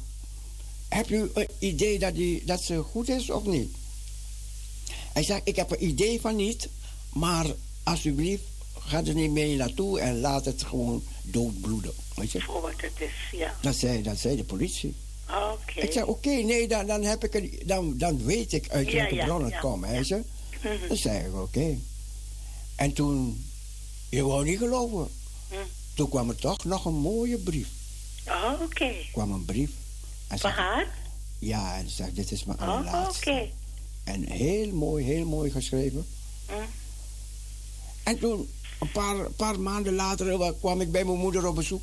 Heb 0.90 1.10
u 1.10 1.30
een 1.34 1.48
idee 1.60 2.00
dat, 2.00 2.16
die, 2.16 2.42
dat 2.46 2.62
ze 2.62 2.78
goed 2.82 3.10
is 3.10 3.30
of 3.30 3.44
niet? 3.44 3.76
Hij 5.16 5.24
zegt, 5.24 5.42
ik 5.44 5.56
heb 5.56 5.72
een 5.72 5.84
idee 5.88 6.22
van 6.22 6.36
niet, 6.36 6.68
maar 7.14 7.46
alsjeblieft, 7.84 8.44
ga 8.80 9.04
er 9.06 9.14
niet 9.14 9.32
mee 9.32 9.56
naartoe 9.56 10.00
en 10.00 10.20
laat 10.20 10.46
het 10.46 10.64
gewoon 10.64 11.04
doodbloeden. 11.22 11.94
Weet 12.16 12.32
je? 12.32 12.42
Voor 12.42 12.62
wat 12.62 12.72
het 12.78 12.92
is, 12.98 13.40
ja. 13.40 13.56
Dat 13.62 13.76
zei, 13.76 14.02
dat 14.04 14.18
zei 14.18 14.36
de 14.36 14.44
politie. 14.44 14.96
Oké. 15.30 15.80
Ik 15.82 15.92
zei, 15.92 16.06
oké, 16.06 16.30
nee, 16.30 16.68
dan, 16.68 16.86
dan, 16.86 17.04
heb 17.04 17.24
ik 17.24 17.34
een, 17.34 17.60
dan, 17.66 17.98
dan 17.98 18.26
weet 18.26 18.54
ik 18.54 18.70
uit 18.70 18.92
welke 18.92 19.16
ja, 19.16 19.26
bron 19.26 19.44
het 19.44 19.54
ja, 19.54 19.60
komt. 19.60 19.86
Hè, 19.86 20.04
ze? 20.04 20.22
Mhm. 20.64 20.88
Dan 20.88 20.98
zei 20.98 21.26
ik, 21.28 21.36
oké. 21.36 21.78
En 22.76 22.94
toen, 22.94 23.46
je 24.10 24.24
wou 24.24 24.46
niet 24.46 24.58
geloven. 24.58 25.08
Hm. 25.50 25.56
Toen 25.94 26.10
kwam 26.10 26.30
er 26.30 26.36
toch 26.36 26.64
nog 26.66 26.86
een 26.86 26.94
mooie 26.94 27.38
brief. 27.38 27.68
Oh, 28.28 28.52
oké. 28.62 28.92
kwam 29.12 29.32
een 29.32 29.46
brief. 29.46 29.70
En 30.28 30.40
Van 30.40 30.52
zei, 30.52 30.54
haar? 30.54 30.98
ja, 31.40 31.76
en 31.78 31.90
ze 31.90 31.96
zegt, 31.96 32.16
dit 32.16 32.32
is 32.32 32.44
mijn 32.44 32.60
Oh, 32.60 32.68
allerlaatste. 32.68 33.30
oké. 33.30 33.50
En 34.06 34.32
heel 34.32 34.74
mooi, 34.74 35.06
heel 35.06 35.26
mooi 35.26 35.52
geschreven. 35.52 36.06
Hm. 36.46 36.54
En 38.04 38.20
toen, 38.20 38.50
een 38.80 38.92
paar, 38.92 39.30
paar 39.30 39.60
maanden 39.60 39.94
later, 39.94 40.42
eh, 40.42 40.50
kwam 40.60 40.82
ik 40.82 40.92
bij 40.92 41.06
mijn 41.06 41.18
moeder 41.18 41.48
op 41.48 41.56
bezoek. 41.56 41.82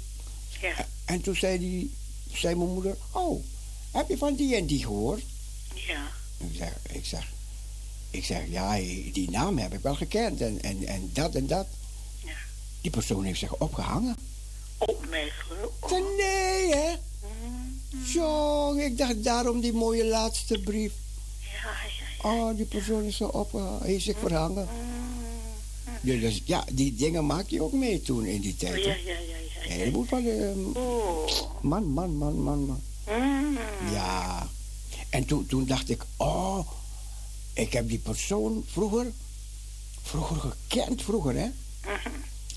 Ja, 0.61 0.87
En 1.05 1.21
toen 1.21 1.37
zei, 1.37 1.59
die, 1.59 1.95
zei 2.33 2.55
mijn 2.55 2.73
moeder, 2.73 2.97
oh, 3.11 3.45
heb 3.91 4.09
je 4.09 4.19
van 4.19 4.35
die 4.35 4.57
en 4.57 4.67
die 4.67 4.79
gehoord? 4.83 5.23
ja. 5.75 6.11
Ik 6.39 6.57
zeg, 6.57 6.73
ik 6.91 7.05
zeg, 7.05 7.33
ik 8.11 8.25
zeg, 8.25 8.43
ja, 8.49 8.75
die 9.13 9.31
naam 9.31 9.59
heb 9.59 9.75
ik 9.75 9.81
wel 9.81 9.95
gekend 9.95 10.41
en, 10.41 10.63
en, 10.63 10.87
en 10.87 11.11
dat 11.13 11.35
en 11.35 11.47
dat. 11.47 11.67
Ja. 12.25 12.33
Die 12.81 12.91
persoon 12.91 13.25
heeft 13.25 13.39
zich 13.39 13.57
opgehangen. 13.57 14.17
Oh. 14.79 15.03
Ik 15.13 15.89
zei, 15.89 16.03
nee, 16.17 16.75
hè? 16.75 16.95
Jong, 18.13 18.83
ik 18.83 18.99
dacht 18.99 19.25
daarom 19.25 19.61
die 19.61 19.73
mooie 19.73 20.07
laatste 20.07 20.59
brief. 20.59 20.93
Ja, 22.23 22.33
ja, 22.35 22.49
Oh, 22.51 22.57
die 22.57 22.65
persoon 22.65 23.03
is 23.05 23.17
zo 23.17 23.25
opgehangen, 23.25 23.83
heeft 23.83 24.05
zich 24.05 24.19
verhangen. 24.19 24.69
Ja, 26.01 26.21
dus, 26.21 26.43
ja, 26.45 26.65
die 26.73 26.95
dingen 26.95 27.27
maak 27.27 27.49
je 27.49 27.63
ook 27.63 27.73
mee 27.73 28.03
toen 28.03 28.25
in 28.25 28.41
die 28.41 28.55
ja. 28.59 28.67
tijd. 28.69 28.85
Ja, 28.85 28.91
hè? 28.91 28.97
ja, 28.97 29.13
ja, 29.13 29.19
ja. 29.19 29.63
Ja. 29.69 29.71
heleboel 29.71 30.05
van, 30.05 30.27
eh, 30.27 30.77
Oh. 30.77 31.27
man, 31.61 31.85
man, 31.93 32.17
man, 32.17 32.43
man, 32.43 32.65
man. 32.65 32.81
Mm. 33.09 33.59
Ja. 33.93 34.49
En 35.11 35.25
toen, 35.25 35.47
toen 35.47 35.67
dacht 35.67 35.91
ik, 35.91 36.03
oh, 36.17 36.59
ik 37.53 37.73
heb 37.73 37.89
die 37.89 37.99
persoon 37.99 38.65
vroeger, 38.67 39.13
vroeger 40.03 40.37
gekend, 40.37 41.03
vroeger, 41.03 41.35
hè? 41.37 41.49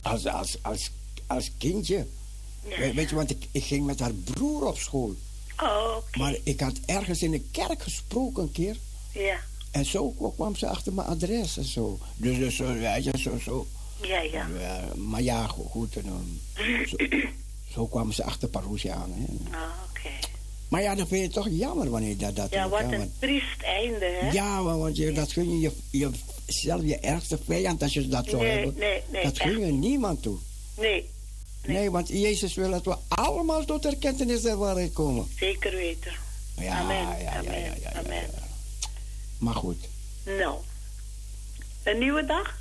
Als, 0.01 0.25
als, 0.27 0.57
als, 0.61 0.91
als 1.27 1.51
kindje. 1.57 2.07
Ja, 2.69 2.77
We- 2.77 2.93
weet 2.93 3.09
je, 3.09 3.15
want 3.15 3.29
ik, 3.31 3.47
ik 3.51 3.63
ging 3.63 3.85
met 3.85 3.99
haar 3.99 4.13
broer 4.13 4.65
op 4.65 4.77
school. 4.77 5.15
Oh, 5.63 5.95
oké. 5.97 6.17
Maar 6.19 6.35
ik 6.43 6.59
had 6.59 6.73
ergens 6.85 7.21
in 7.23 7.31
de 7.31 7.41
kerk 7.51 7.81
gesproken 7.83 8.43
een 8.43 8.51
keer. 8.51 8.77
Ja, 9.11 9.39
En 9.75 9.85
zo 9.85 10.09
kwam 10.35 10.55
ze 10.55 10.67
achter 10.67 10.93
mijn 10.93 11.07
adres 11.07 11.57
en 11.57 11.63
zo. 11.63 11.99
Dus, 12.17 12.37
dus 12.37 12.55
zo, 12.55 12.71
je, 12.71 13.11
zo, 13.17 13.37
zo. 13.43 13.67
ja, 14.01 14.19
ja. 14.21 14.47
Ja, 14.59 14.83
maar 14.95 15.21
ja, 15.21 15.47
go- 15.47 15.63
goed. 15.69 15.95
En, 15.95 16.39
zo, 16.89 16.95
zo 17.73 17.85
kwamen 17.87 18.13
ze 18.13 18.23
achter 18.23 18.47
Parousia 18.47 18.93
aan. 18.93 19.11
Hè. 19.13 19.23
Oh, 19.57 19.61
oké. 19.89 20.09
Maar 20.67 20.81
ja, 20.81 20.95
dan 20.95 21.07
vind 21.07 21.19
je 21.19 21.25
het 21.25 21.35
toch 21.35 21.47
jammer 21.51 21.89
wanneer 21.89 22.17
dat... 22.17 22.35
dat 22.35 22.51
Ja, 22.51 22.69
wat 22.69 22.81
een 22.91 23.11
triest 23.19 23.61
einde, 23.61 24.05
hè? 24.05 24.31
Ja, 24.31 24.63
want 24.63 24.97
je, 24.97 25.11
dat 25.11 25.31
gun 25.31 25.59
je, 25.59 25.59
je, 25.59 25.71
je 25.99 26.09
zelf 26.47 26.81
je 26.83 26.97
ergste 26.97 27.37
vijand 27.45 27.83
als 27.83 27.93
je 27.93 28.07
dat 28.07 28.25
zou 28.29 28.41
Nee, 28.41 28.51
hebben. 28.51 28.73
nee, 28.77 29.01
nee, 29.11 29.23
dat 29.23 29.39
gun 29.39 29.59
je 29.59 29.71
niemand 29.71 30.21
toe. 30.21 30.37
Nee, 30.77 31.09
Nee. 31.65 31.91
want 31.91 32.07
Jezus 32.07 32.53
wil 32.53 32.69
dat 32.69 32.85
we 32.85 32.95
allemaal 33.07 33.65
tot 33.65 33.85
erkentenis 33.85 34.41
der 34.41 34.57
waarheid 34.57 34.93
komen. 34.93 35.27
zeker 35.39 35.71
weten. 35.75 36.11
Ja, 36.57 36.79
Amen, 36.79 36.95
ja, 36.95 37.17
ja, 37.17 37.31
amen, 37.37 37.59
ja, 37.59 37.65
ja, 37.65 37.73
ja, 37.81 37.91
amen. 37.93 38.29
Maar 39.37 39.53
goed. 39.53 39.87
Nou, 40.23 40.59
een 41.83 41.97
nieuwe 41.97 42.25
dag, 42.25 42.57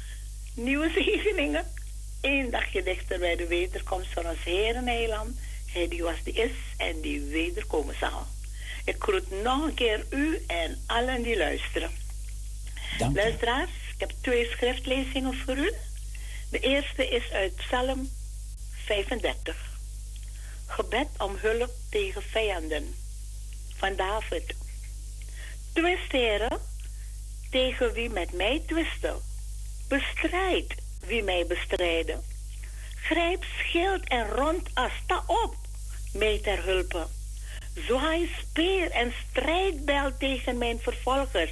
nieuwe 0.55 0.91
zegeningen. 1.05 1.73
één 2.21 2.51
dagje 2.51 2.83
dichter 2.83 3.19
bij 3.19 3.37
de 3.37 3.47
wederkomst 3.47 4.13
van 4.13 4.27
ons 4.27 4.45
Heer 4.45 4.75
en 4.75 4.87
Heiland. 4.87 5.39
Hij 5.73 5.89
die 5.89 6.03
was, 6.03 6.23
die 6.25 6.35
is 6.35 6.53
en 6.77 7.01
die 7.01 7.21
wederkomen 7.21 7.95
zal. 7.99 8.27
Ik 8.85 8.97
groet 8.99 9.43
nog 9.43 9.67
een 9.67 9.75
keer 9.75 10.07
u 10.11 10.45
en 10.47 10.83
allen 10.87 11.23
die 11.23 11.37
luisteren. 11.37 11.91
Dank. 12.99 13.17
Luisteraars, 13.17 13.71
ik 13.95 14.01
heb 14.01 14.13
twee 14.21 14.47
schriftlezingen 14.47 15.35
voor 15.35 15.57
u. 15.57 15.73
De 16.51 16.59
eerste 16.59 17.09
is 17.09 17.31
uit 17.31 17.57
Psalm 17.57 18.11
35. 18.85 19.57
Gebed 20.67 21.09
om 21.19 21.37
hulp 21.37 21.71
tegen 21.91 22.23
vijanden. 22.23 22.95
Van 23.77 23.97
David. 23.97 24.55
Twist, 25.75 26.13
heren, 26.13 26.59
tegen 27.51 27.93
wie 27.93 28.11
met 28.11 28.33
mij 28.33 28.63
twisten. 28.67 29.17
Bestrijd 29.89 30.75
wie 31.01 31.23
mij 31.23 31.47
bestrijden. 31.47 32.23
Grijp 32.97 33.45
schild 33.59 34.09
en 34.09 34.29
rond 34.29 34.69
sta 35.03 35.23
op, 35.27 35.57
mij 36.13 36.39
ter 36.43 36.65
hulpe. 36.65 37.07
Zwaai 37.75 38.31
speer 38.41 38.91
en 38.91 39.13
strijdbel 39.31 40.17
tegen 40.19 40.59
mijn 40.59 40.79
vervolgers. 40.81 41.51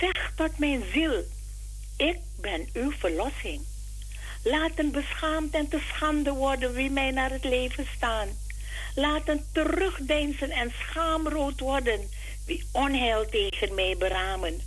Zeg 0.00 0.32
tot 0.36 0.58
mijn 0.58 0.84
ziel, 0.92 1.24
ik 1.96 2.18
ben 2.40 2.68
uw 2.72 2.92
verlossing. 2.92 3.64
Laten 4.42 4.90
beschaamd 4.90 5.54
en 5.54 5.68
te 5.68 5.80
schande 5.94 6.32
worden 6.32 6.72
wie 6.72 6.90
mij 6.90 7.10
naar 7.10 7.30
het 7.30 7.44
leven 7.44 7.86
staan. 7.96 8.28
Laten 8.94 9.46
terugdeinzen 9.52 10.50
en 10.50 10.72
schaamrood 10.78 11.60
worden 11.60 12.10
wie 12.50 12.64
onheil 12.72 13.26
tegen 13.28 13.74
mij 13.74 13.96
beramen. 13.96 14.60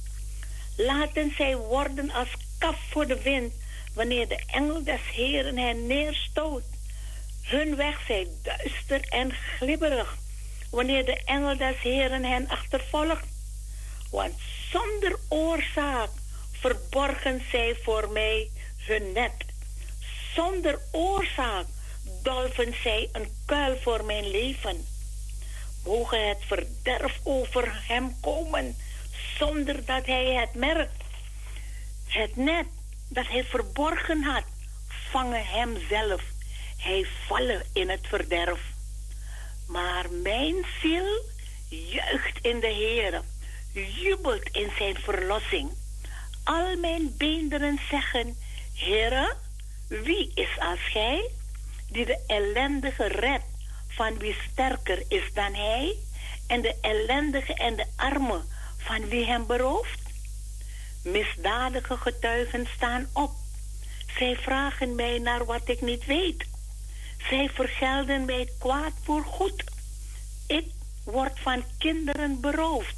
Laten 0.76 1.34
zij 1.38 1.58
worden 1.58 2.12
als 2.12 2.30
kaf 2.58 2.80
voor 2.90 3.08
de 3.08 3.22
wind 3.22 3.54
wanneer 3.94 4.28
de 4.28 4.40
engel 4.48 4.84
des 4.84 5.02
Heren 5.12 5.58
hen 5.58 5.88
neerstoot. 5.88 6.64
Hun 7.42 7.76
weg 7.76 8.02
zij 8.08 8.28
duister 8.42 9.02
en 9.10 9.32
glibberig 9.32 10.18
wanneer 10.72 11.06
de 11.06 11.24
engel 11.26 11.58
des 11.58 11.82
Heren 11.82 12.24
hen 12.24 12.48
achtervolgt. 12.48 13.26
Want 14.12 14.34
zonder 14.72 15.20
oorzaak 15.30 16.10
verborgen 16.52 17.42
zij 17.52 17.76
voor 17.84 18.10
mij 18.10 18.50
hun 18.78 19.12
net. 19.12 19.46
Zonder 20.36 20.80
oorzaak 20.92 21.66
dolven 22.22 22.74
zij 22.84 23.10
een 23.12 23.28
kuil 23.46 23.78
voor 23.78 24.06
mijn 24.06 24.32
leven. 24.32 24.93
Mogen 25.86 26.28
het 26.28 26.44
verderf 26.48 27.20
over 27.24 27.82
hem 27.88 28.16
komen, 28.22 28.76
zonder 29.38 29.86
dat 29.86 30.06
hij 30.06 30.34
het 30.34 30.54
merkt. 30.54 31.04
Het 32.08 32.36
net 32.36 32.66
dat 33.10 33.28
hij 33.28 33.44
verborgen 33.44 34.24
had, 34.24 34.44
vangen 35.12 35.46
hem 35.46 35.78
zelf. 35.90 36.22
Hij 36.78 37.08
vallen 37.28 37.64
in 37.74 37.90
het 37.90 38.08
verderf. 38.08 38.62
Maar 39.68 40.06
mijn 40.12 40.66
ziel 40.82 41.22
juicht 41.70 42.38
in 42.42 42.60
de 42.60 42.68
Heer, 42.68 43.22
jubelt 43.74 44.50
in 44.52 44.72
zijn 44.78 44.96
verlossing. 44.96 45.72
Al 46.44 46.78
mijn 46.78 47.18
beenderen 47.18 47.80
zeggen, 47.90 48.38
Heere, 48.74 49.36
wie 49.88 50.32
is 50.36 50.60
als 50.60 50.80
gij, 50.92 51.30
die 51.90 52.06
de 52.06 52.20
ellendige 52.28 53.08
redt, 53.08 53.53
van 53.96 54.18
wie 54.18 54.36
sterker 54.52 55.04
is 55.08 55.34
dan 55.34 55.54
hij, 55.54 55.96
en 56.48 56.62
de 56.62 56.76
ellendige 56.82 57.54
en 57.54 57.76
de 57.76 57.86
arme, 57.96 58.42
van 58.78 59.08
wie 59.08 59.26
hem 59.26 59.46
berooft? 59.46 60.00
Misdadige 61.04 61.98
getuigen 61.98 62.68
staan 62.76 63.08
op. 63.14 63.32
Zij 64.18 64.36
vragen 64.36 64.96
mij 64.96 65.20
naar 65.20 65.46
wat 65.46 65.70
ik 65.70 65.82
niet 65.82 66.06
weet. 66.06 66.46
Zij 67.30 67.50
vergelden 67.54 68.26
mij 68.26 68.50
kwaad 68.60 68.94
voor 69.04 69.24
goed. 69.24 69.64
Ik 70.48 70.66
word 71.04 71.40
van 71.40 71.64
kinderen 71.78 72.40
beroofd. 72.42 72.96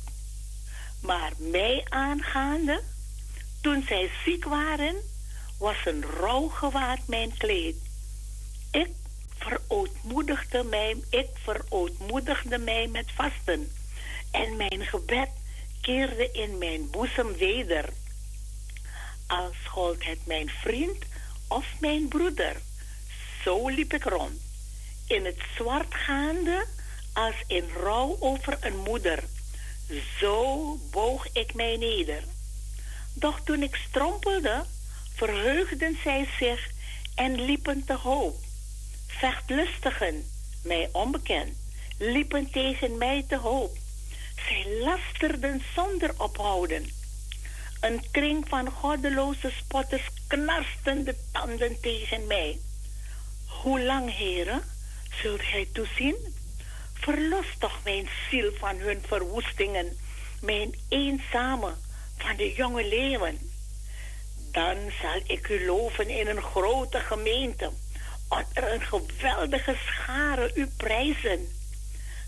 Maar 1.01 1.31
mij 1.38 1.85
aangaande, 1.89 2.81
toen 3.61 3.84
zij 3.88 4.11
ziek 4.26 4.45
waren, 4.45 4.95
was 5.59 5.77
een 5.85 6.03
rouwgewaad 6.03 6.99
mijn 7.07 7.38
kleed. 7.38 7.76
Ik 8.72 8.89
verootmoedigde 9.37 10.63
mij, 10.63 10.95
ik 11.09 11.27
verootmoedigde 11.33 12.57
mij 12.57 12.87
met 12.87 13.11
vasten. 13.11 13.71
En 14.31 14.55
mijn 14.55 14.85
gebed 14.85 15.29
keerde 15.81 16.31
in 16.31 16.57
mijn 16.57 16.89
boezem 16.89 17.37
weder. 17.37 17.89
Als 19.27 19.55
gold 19.63 20.05
het 20.05 20.25
mijn 20.25 20.49
vriend 20.49 21.03
of 21.47 21.65
mijn 21.79 22.07
broeder, 22.07 22.55
zo 23.43 23.69
liep 23.69 23.93
ik 23.93 24.03
rond. 24.03 24.41
In 25.07 25.25
het 25.25 25.39
zwart 25.55 25.93
gaande, 25.93 26.65
als 27.13 27.35
in 27.47 27.69
rouw 27.69 28.17
over 28.19 28.57
een 28.59 28.77
moeder. 28.77 29.23
Zo 30.19 30.75
boog 30.91 31.27
ik 31.33 31.53
mij 31.53 31.77
neder. 31.77 32.23
Doch 33.13 33.39
toen 33.43 33.63
ik 33.63 33.75
strompelde, 33.75 34.65
verheugden 35.15 35.97
zij 36.03 36.27
zich 36.39 36.69
en 37.15 37.45
liepen 37.45 37.85
te 37.85 37.93
hoop. 37.93 38.35
Vechtlustigen, 39.17 40.25
mij 40.63 40.89
onbekend, 40.91 41.57
liepen 41.97 42.51
tegen 42.51 42.97
mij 42.97 43.25
te 43.27 43.37
hoop. 43.37 43.77
Zij 44.35 44.65
lasterden 44.79 45.61
zonder 45.75 46.13
ophouden. 46.17 46.89
Een 47.81 48.03
kring 48.11 48.47
van 48.47 48.71
goddeloze 48.71 49.51
spotters 49.57 50.03
knarsten 50.27 51.03
de 51.03 51.15
tanden 51.31 51.79
tegen 51.81 52.27
mij. 52.27 52.59
Hoe 53.47 53.81
lang, 53.81 54.17
heren, 54.17 54.61
zult 55.21 55.41
gij 55.41 55.67
toezien? 55.73 56.15
Verlos 56.93 57.47
toch 57.59 57.79
mijn 57.83 58.09
ziel 58.29 58.51
van 58.59 58.75
hun 58.75 59.01
verwoestingen, 59.07 59.97
mijn 60.41 60.75
eenzame 60.89 61.73
van 62.17 62.35
de 62.35 62.53
jonge 62.53 62.87
leeuwen. 62.87 63.39
Dan 64.51 64.77
zal 65.01 65.21
ik 65.25 65.49
u 65.49 65.65
loven 65.65 66.09
in 66.09 66.27
een 66.27 66.41
grote 66.41 66.99
gemeente, 66.99 67.71
onder 68.30 68.73
een 68.73 68.81
geweldige 68.81 69.76
schare 69.85 70.52
u 70.56 70.68
prijzen. 70.77 71.47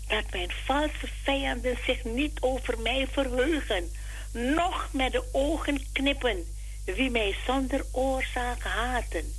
Dat 0.08 0.24
mijn 0.30 0.50
valse 0.64 1.08
vijanden 1.22 1.78
zich 1.86 2.04
niet 2.04 2.40
over 2.40 2.78
mij 2.78 3.06
verheugen, 3.12 3.90
noch 4.32 4.88
met 4.92 5.12
de 5.12 5.24
ogen 5.32 5.92
knippen, 5.92 6.44
wie 6.84 7.10
mij 7.10 7.36
zonder 7.46 7.84
oorzaak 7.92 8.62
haten. 8.62 9.34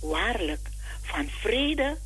Waarlijk, 0.00 0.68
van 1.02 1.28
vrede 1.28 1.96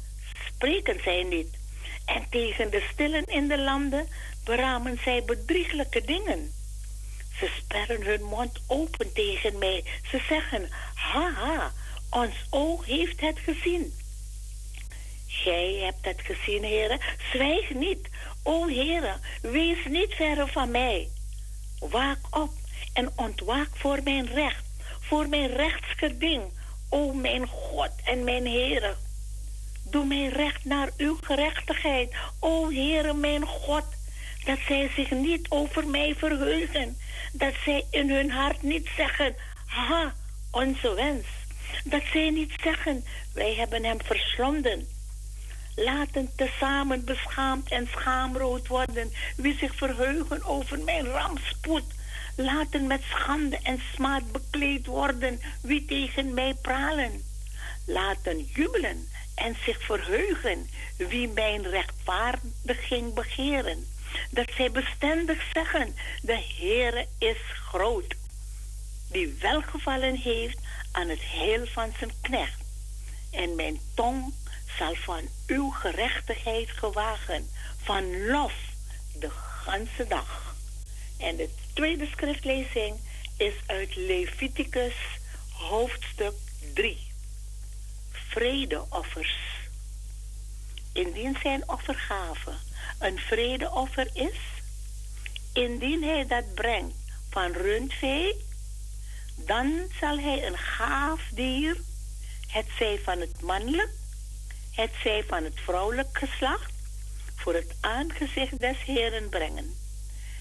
spreken 0.47 1.01
zij 1.03 1.23
niet, 1.23 1.59
en 2.05 2.27
tegen 2.31 2.71
de 2.71 2.89
stillen 2.93 3.25
in 3.25 3.49
de 3.49 3.59
landen 3.59 4.09
beramen 4.45 4.99
zij 5.05 5.25
bedrieglijke 5.25 6.05
dingen. 6.05 6.53
Ze 7.39 7.51
sperren 7.57 8.03
hun 8.03 8.23
mond 8.23 8.61
open 8.67 9.13
tegen 9.13 9.59
mij. 9.59 9.85
Ze 10.11 10.23
zeggen, 10.29 10.69
haha, 10.95 11.73
ons 12.11 12.35
oog 12.51 12.87
heeft 12.87 13.21
het 13.21 13.39
gezien. 13.39 13.93
Gij 15.27 15.75
hebt 15.75 16.05
het 16.05 16.21
gezien, 16.21 16.65
heren. 16.65 17.01
Zwijg 17.33 17.75
niet. 17.75 18.09
O 18.43 18.67
heren, 18.67 19.21
wees 19.43 19.85
niet 19.89 20.15
verre 20.15 20.47
van 20.47 20.71
mij. 20.71 21.09
Waak 21.79 22.19
op 22.31 22.51
en 22.93 23.11
ontwaak 23.17 23.69
voor 23.73 24.03
mijn 24.03 24.27
recht, 24.27 24.65
voor 25.01 25.29
mijn 25.29 25.57
rechtsgeding. 25.57 26.43
O 26.89 27.13
mijn 27.13 27.47
God 27.47 27.91
en 28.05 28.25
mijn 28.25 28.47
heren. 28.47 28.97
Doe 29.83 30.05
mij 30.05 30.27
recht 30.27 30.65
naar 30.65 30.91
uw 30.97 31.19
gerechtigheid. 31.21 32.15
O 32.39 32.71
Heere 32.71 33.15
mijn 33.15 33.47
God, 33.47 33.85
dat 34.45 34.59
zij 34.67 34.91
zich 34.95 35.11
niet 35.11 35.47
over 35.49 35.87
mij 35.87 36.15
verheugen. 36.15 36.99
Dat 37.33 37.55
zij 37.65 37.85
in 37.91 38.11
hun 38.11 38.31
hart 38.31 38.63
niet 38.63 38.89
zeggen, 38.97 39.35
ha, 39.67 40.15
onze 40.51 40.95
wens. 40.95 41.27
Dat 41.85 42.03
zij 42.13 42.31
niet 42.31 42.53
zeggen, 42.63 43.05
wij 43.35 43.55
hebben 43.55 43.85
hem 43.85 43.99
verslonden. 44.03 44.89
Laten 45.77 46.31
tezamen 46.37 47.05
beschaamd 47.05 47.71
en 47.71 47.89
schaamrood 47.91 48.67
worden 48.67 49.13
wie 49.37 49.57
zich 49.59 49.75
verheugen 49.75 50.45
over 50.45 50.79
mijn 50.79 51.07
rampspoed. 51.07 51.85
Laten 52.37 52.87
met 52.87 53.03
schande 53.03 53.59
en 53.63 53.81
smaad 53.95 54.33
bekleed 54.33 54.87
worden 54.87 55.41
wie 55.63 55.85
tegen 55.85 56.35
mij 56.35 56.55
pralen. 56.63 57.23
Laten 57.87 58.43
jubelen 58.43 59.09
en 59.35 59.57
zich 59.65 59.83
verheugen 59.83 60.71
wie 60.97 61.29
mijn 61.29 61.63
rechtvaardiging 61.63 63.15
begeren. 63.15 63.87
Dat 64.31 64.51
zij 64.57 64.71
bestendig 64.71 65.43
zeggen, 65.53 65.97
de 66.23 66.45
Heere 66.59 67.07
is 67.19 67.39
groot, 67.69 68.15
die 69.11 69.37
welgevallen 69.41 70.17
heeft 70.17 70.59
aan 70.93 71.09
het 71.09 71.23
heil 71.23 71.67
van 71.67 71.93
zijn 71.99 72.13
knecht. 72.21 72.61
En 73.31 73.55
mijn 73.55 73.81
tong 73.95 74.35
zal 74.79 74.95
van 74.95 75.29
uw 75.47 75.71
gerechtigheid 75.71 76.71
gewagen, 76.71 77.51
van 77.83 78.27
lof 78.27 78.55
de 79.15 79.31
ganse 79.31 80.07
dag. 80.09 80.55
En 81.19 81.37
de 81.37 81.49
tweede 81.73 82.07
schriftlezing 82.07 82.97
is 83.37 83.55
uit 83.67 83.97
Leviticus 83.97 84.95
hoofdstuk 85.53 86.35
3. 86.75 87.09
vredeoffers. 88.11 89.37
Indien 90.93 91.37
zijn 91.43 91.69
offergave 91.69 92.53
een 92.99 93.19
vredeoffer 93.19 94.11
is, 94.13 94.39
indien 95.53 96.03
hij 96.03 96.27
dat 96.27 96.55
brengt 96.55 96.95
van 97.31 97.53
rundvee, 97.53 98.35
dan 99.47 99.87
zal 100.01 100.19
hij 100.19 100.47
een 100.47 100.59
gaaf 100.59 101.21
dier, 101.35 101.77
het 102.47 102.67
zij 102.79 103.01
van 103.05 103.21
het 103.21 103.41
mannelijk, 103.41 103.91
het 104.73 104.91
zij 105.03 105.25
van 105.29 105.45
het 105.45 105.61
vrouwelijk 105.61 106.19
geslacht, 106.19 106.73
voor 107.37 107.55
het 107.55 107.75
aangezicht 107.81 108.59
des 108.61 108.83
Heren 108.85 109.29
brengen. 109.29 109.75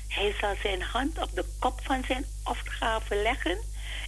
Hij 0.08 0.36
zal 0.40 0.56
zijn 0.62 0.82
hand 0.82 1.22
op 1.22 1.36
de 1.36 1.46
kop 1.60 1.80
van 1.84 2.04
zijn 2.08 2.26
offergave 2.44 3.16
leggen 3.16 3.58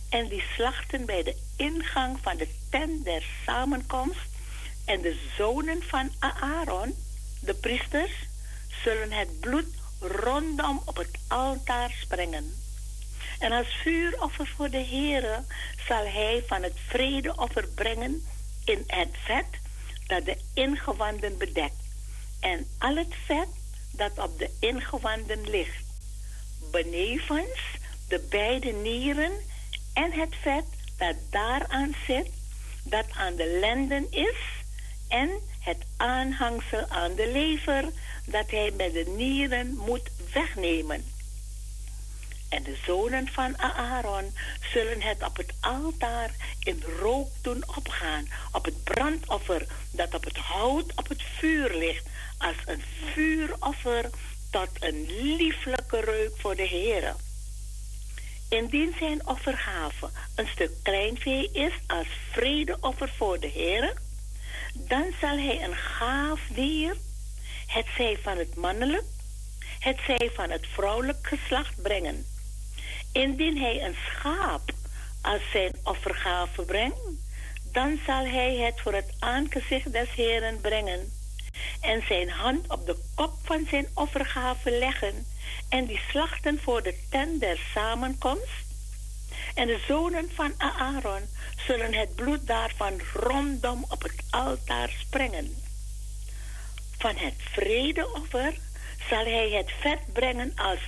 en 0.10 0.28
die 0.28 0.44
slachten 0.56 1.06
bij 1.06 1.24
de 1.24 1.36
ingang 1.56 2.18
van 2.22 2.38
de 2.38 2.48
tent 2.70 3.06
der 3.06 3.24
samenkomst. 3.46 4.30
En 4.86 5.02
de 5.02 5.20
zonen 5.38 5.84
van 5.84 6.12
Aaron, 6.20 6.96
de 7.40 7.54
priesters, 7.54 8.12
zullen 8.84 9.12
het 9.12 9.40
bloed 9.40 9.68
rondom 10.00 10.82
op 10.86 10.98
het 10.98 11.18
altaar 11.28 11.92
sprengen. 12.02 12.61
En 13.42 13.52
als 13.52 13.68
vuuroffer 13.84 14.48
voor 14.48 14.70
de 14.70 14.86
Heere 14.86 15.44
zal 15.88 16.06
hij 16.06 16.44
van 16.48 16.64
het 16.64 16.78
vredeoffer 16.88 17.68
brengen 17.68 18.24
in 18.66 18.84
het 18.88 19.10
vet 19.26 19.46
dat 20.08 20.26
de 20.26 20.38
ingewanden 20.54 21.38
bedekt. 21.38 21.84
En 22.40 22.68
al 22.78 22.96
het 22.96 23.16
vet 23.26 23.48
dat 23.92 24.12
op 24.20 24.40
de 24.40 24.50
ingewanden 24.60 25.50
ligt. 25.50 25.84
Benevens 26.72 27.60
de 28.08 28.28
beide 28.30 28.72
nieren 28.72 29.32
en 29.94 30.12
het 30.12 30.36
vet 30.42 30.66
dat 30.98 31.16
daaraan 31.30 31.96
zit, 32.08 32.30
dat 32.84 33.06
aan 33.12 33.36
de 33.36 33.58
lenden 33.60 34.08
is, 34.12 34.38
en 35.08 35.30
het 35.60 35.86
aanhangsel 35.98 36.86
aan 36.88 37.16
de 37.16 37.32
lever, 37.32 37.90
dat 38.26 38.52
hij 38.52 38.72
met 38.78 38.94
de 38.94 39.14
nieren 39.18 39.76
moet 39.76 40.10
wegnemen. 40.34 41.11
En 42.52 42.64
de 42.64 42.78
zonen 42.86 43.28
van 43.28 43.58
Aaron 43.58 44.34
zullen 44.74 45.02
het 45.02 45.24
op 45.24 45.38
het 45.38 45.54
altaar 45.60 46.32
in 46.60 46.84
rook 47.00 47.30
doen 47.42 47.64
opgaan, 47.76 48.28
op 48.52 48.66
het 48.66 48.84
brandoffer 48.84 49.66
dat 49.92 50.14
op 50.14 50.24
het 50.24 50.38
hout 50.38 50.92
op 50.96 51.08
het 51.08 51.22
vuur 51.22 51.78
ligt, 51.78 52.06
als 52.38 52.56
een 52.66 52.84
vuuroffer 53.14 54.10
tot 54.50 54.70
een 54.80 55.06
lieflijke 55.36 56.00
reuk 56.00 56.32
voor 56.38 56.56
de 56.56 56.68
Heer. 56.68 57.16
Indien 58.50 58.96
zijn 59.00 59.28
offergave 59.28 60.10
een 60.36 60.48
stuk 60.48 60.72
kleinvee 60.82 61.52
is 61.52 61.74
als 61.88 62.08
vredeoffer 62.32 63.10
voor 63.18 63.40
de 63.40 63.48
Heer, 63.48 63.94
dan 64.74 65.06
zal 65.20 65.38
hij 65.38 65.64
een 65.64 65.76
gaaf 65.76 66.40
dier, 66.50 66.96
het 67.68 67.86
zij 67.98 68.18
van 68.22 68.38
het 68.38 68.56
mannelijk, 68.56 69.06
het 69.80 70.00
zij 70.06 70.32
van 70.34 70.50
het 70.50 70.68
vrouwelijk 70.68 71.28
geslacht 71.28 71.82
brengen. 71.82 72.26
Indien 73.12 73.58
hij 73.58 73.84
een 73.84 73.96
schaap 74.06 74.72
als 75.22 75.42
zijn 75.52 75.76
offergave 75.84 76.62
brengt, 76.62 77.00
dan 77.72 78.00
zal 78.06 78.26
hij 78.26 78.56
het 78.56 78.82
voor 78.82 78.94
het 78.94 79.14
aangezicht 79.20 79.92
des 79.92 80.10
Heren 80.14 80.62
brengen 80.62 81.12
en 81.82 82.04
zijn 82.08 82.30
hand 82.30 82.70
op 82.70 82.86
de 82.86 82.98
kop 83.16 83.34
van 83.44 83.68
zijn 83.70 83.88
offergave 83.94 84.72
leggen 84.72 85.26
en 85.70 85.86
die 85.86 86.02
slachten 86.10 86.60
voor 86.62 86.84
de 86.84 86.96
tent 87.10 87.40
der 87.40 87.60
samenkomst. 87.74 88.70
En 89.56 89.68
de 89.68 89.84
zonen 89.88 90.30
van 90.34 90.54
Aaron 90.58 91.22
zullen 91.68 91.94
het 91.94 92.16
bloed 92.16 92.48
daarvan 92.48 93.02
rondom 93.14 93.86
op 93.90 94.02
het 94.02 94.24
altaar 94.30 94.90
sprengen. 95.00 95.56
Van 96.98 97.16
het 97.16 97.36
vredeoffer 97.38 98.54
zal 99.10 99.24
hij 99.24 99.50
het 99.50 99.72
vet 99.80 100.14
brengen 100.14 100.52
als 100.56 100.80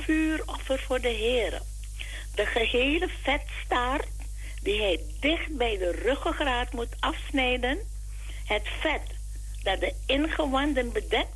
vuuroffer 0.00 0.78
voor 0.86 1.00
de 1.00 1.08
Heer. 1.08 1.62
De 2.34 2.46
gehele 2.46 3.08
vetstaart 3.22 4.06
die 4.62 4.80
hij 4.80 5.00
dicht 5.20 5.56
bij 5.56 5.78
de 5.78 5.90
ruggengraat 5.90 6.72
moet 6.72 6.96
afsnijden, 7.00 7.78
het 8.44 8.68
vet 8.80 9.02
dat 9.62 9.80
de 9.80 9.94
ingewanden 10.06 10.92
bedekt 10.92 11.32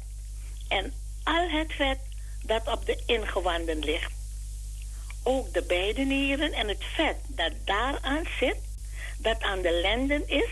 en 0.68 0.92
al 1.24 1.48
het 1.48 1.72
vet 1.72 1.98
dat 2.42 2.68
op 2.68 2.86
de 2.86 3.02
ingewanden 3.06 3.78
ligt. 3.78 4.12
Ook 5.22 5.54
de 5.54 5.62
beide 5.62 6.02
nieren 6.02 6.52
en 6.52 6.68
het 6.68 6.84
vet 6.94 7.16
dat 7.26 7.52
daaraan 7.64 8.24
zit, 8.38 8.56
dat 9.18 9.42
aan 9.42 9.62
de 9.62 9.72
lenden 9.72 10.28
is, 10.28 10.50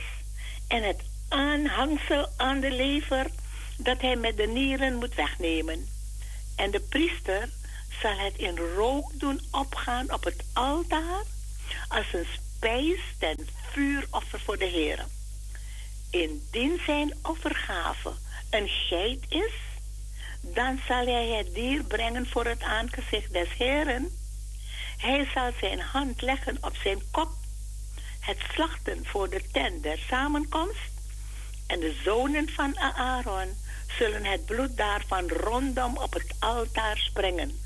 en 0.69 0.83
het 0.83 1.01
aanhangsel 1.28 2.28
aan 2.37 2.61
de 2.61 2.70
lever, 2.70 3.27
dat 3.77 4.01
hij 4.01 4.16
met 4.16 4.37
de 4.37 4.47
nieren 4.47 4.95
moet 4.95 5.15
wegnemen. 5.15 5.89
En 6.57 6.70
de 6.70 6.81
priester 6.81 7.49
zal 8.01 8.18
het 8.18 8.36
in 8.36 8.56
rook 8.56 9.10
doen 9.14 9.40
opgaan 9.51 10.12
op 10.12 10.24
het 10.24 10.44
altaar 10.52 11.23
als 11.89 12.12
een 12.12 12.27
spijs 12.56 13.01
ten 13.18 13.48
vuuroffer 13.70 14.40
voor 14.40 14.59
de 14.59 14.64
Heer. 14.64 15.06
Indien 16.10 16.81
zijn 16.86 17.14
offergave 17.23 18.12
een 18.51 18.68
geit 18.68 19.24
is, 19.28 19.52
dan 20.40 20.81
zal 20.86 21.06
hij 21.06 21.28
het 21.28 21.55
dier 21.55 21.85
brengen 21.85 22.27
voor 22.27 22.44
het 22.44 22.62
aangezicht 22.62 23.32
des 23.32 23.48
Heeren. 23.59 24.10
Hij 24.97 25.28
zal 25.35 25.51
zijn 25.60 25.81
hand 25.81 26.23
leggen 26.23 26.59
op 26.60 26.77
zijn 26.82 27.02
kop, 27.10 27.31
het 28.20 28.39
slachten 28.55 29.06
voor 29.06 29.31
de 29.31 29.43
tent 29.52 29.82
der 29.82 29.98
samenkomst. 30.09 30.94
En 31.66 31.81
de 31.81 32.01
zonen 32.05 32.48
van 32.48 32.78
Aaron 32.78 33.56
zullen 33.98 34.24
het 34.24 34.44
bloed 34.44 34.77
daarvan 34.77 35.28
rondom 35.28 35.97
op 35.97 36.12
het 36.12 36.35
altaar 36.39 36.97
sprengen. 36.97 37.65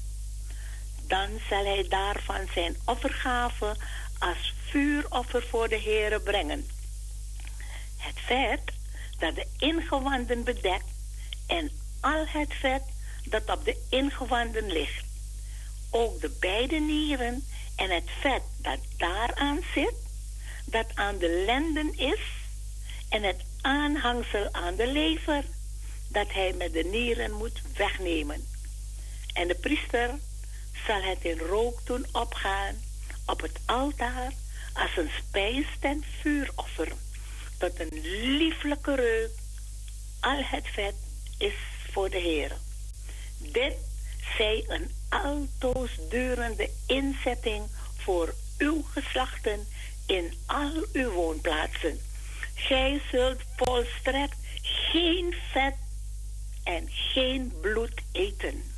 Dan 1.10 1.28
zal 1.48 1.64
hij 1.64 1.86
daarvan 1.88 2.48
zijn 2.54 2.76
offergave 2.84 3.76
als 4.18 4.54
vuuroffer 4.68 5.42
voor 5.42 5.68
de 5.68 5.80
Heere 5.80 6.20
brengen. 6.20 6.68
Het 7.96 8.18
vet 8.26 8.60
dat 9.18 9.34
de 9.34 9.46
ingewanden 9.58 10.44
bedekt 10.44 10.84
en 11.46 11.70
al 12.00 12.24
het 12.26 12.54
vet 12.54 12.82
dat 13.24 13.50
op 13.50 13.64
de 13.64 13.76
ingewanden 13.88 14.72
ligt. 14.72 15.04
Ook 15.90 16.20
de 16.20 16.36
beide 16.40 16.78
nieren 16.80 17.46
en 17.76 17.90
het 17.90 18.10
vet 18.20 18.42
dat 18.56 18.78
daaraan 18.96 19.60
zit, 19.74 19.94
dat 20.64 20.86
aan 20.94 21.18
de 21.18 21.42
lenden 21.46 21.98
is, 21.98 22.20
en 23.08 23.22
het 23.22 23.42
aanhangsel 23.60 24.48
aan 24.52 24.76
de 24.76 24.86
lever, 24.86 25.44
dat 26.08 26.32
hij 26.32 26.52
met 26.52 26.72
de 26.72 26.84
nieren 26.84 27.32
moet 27.32 27.62
wegnemen. 27.76 28.46
En 29.32 29.48
de 29.48 29.54
priester 29.54 30.18
zal 30.86 31.02
het 31.02 31.24
in 31.24 31.38
rook 31.38 31.86
doen 31.86 32.06
opgaan 32.12 32.76
op 33.26 33.40
het 33.40 33.58
altaar 33.66 34.32
als 34.72 34.96
een 34.96 35.10
spijs 35.18 35.66
ten 35.80 36.04
vuuroffer, 36.20 36.92
tot 37.58 37.80
een 37.80 38.00
lieflijke 38.36 38.94
reuk. 38.94 39.30
Al 40.20 40.42
het 40.44 40.66
vet 40.66 40.94
is 41.38 41.54
voor 41.92 42.10
de 42.10 42.18
Heer. 42.18 42.56
Dit 43.38 43.74
zij 44.36 44.64
een 44.68 44.90
altoos 45.08 45.90
durende 46.08 46.70
inzetting 46.86 47.64
voor 47.96 48.34
uw 48.58 48.82
geslachten 48.82 49.68
in 50.06 50.34
al 50.46 50.72
uw 50.92 51.10
woonplaatsen. 51.10 52.00
Gij 52.54 53.02
zult 53.10 53.40
volstrekt 53.56 54.36
geen 54.62 55.34
vet 55.52 55.74
en 56.64 56.88
geen 56.88 57.52
bloed 57.60 58.00
eten. 58.12 58.69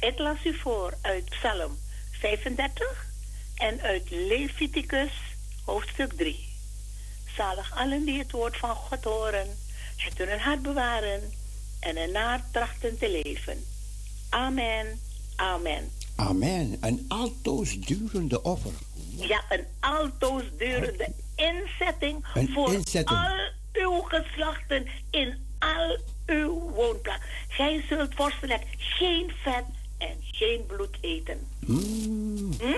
Ik 0.00 0.18
las 0.18 0.44
u 0.44 0.54
voor 0.54 0.94
uit 1.00 1.24
Psalm 1.24 1.78
35 2.10 3.06
en 3.56 3.80
uit 3.80 4.10
Leviticus 4.10 5.12
hoofdstuk 5.64 6.12
3. 6.12 6.48
Zalig 7.36 7.72
allen 7.76 8.04
die 8.04 8.18
het 8.18 8.30
woord 8.30 8.56
van 8.56 8.74
God 8.74 9.04
horen, 9.04 9.46
het 9.96 10.20
in 10.20 10.28
hun 10.28 10.40
hart 10.40 10.62
bewaren 10.62 11.32
en 11.80 11.96
ernaar 11.96 12.44
trachten 12.52 12.98
te 12.98 13.10
leven. 13.10 13.64
Amen. 14.28 15.00
Amen. 15.36 15.90
Amen. 16.16 16.76
Een 16.80 17.04
altoos 17.08 17.80
durende 17.80 18.42
offer. 18.42 18.72
Ja, 19.16 19.42
een 19.48 19.64
altoos 19.80 20.42
durende 20.58 21.12
inzetting 21.34 22.26
Een 22.34 22.52
voor 22.52 22.72
inzetting. 22.72 23.18
al 23.18 23.50
uw 23.72 24.00
geslachten 24.00 24.86
in 25.10 25.46
al 25.58 25.98
uw 26.26 26.70
woonplaats. 26.70 27.24
Gij 27.48 27.84
zult 27.88 28.14
vorstelijk 28.14 28.62
geen 28.78 29.32
vet 29.42 29.64
en 29.98 30.16
geen 30.20 30.66
bloed 30.66 30.96
eten. 31.00 31.48
Mm. 31.60 32.56
Mm. 32.62 32.74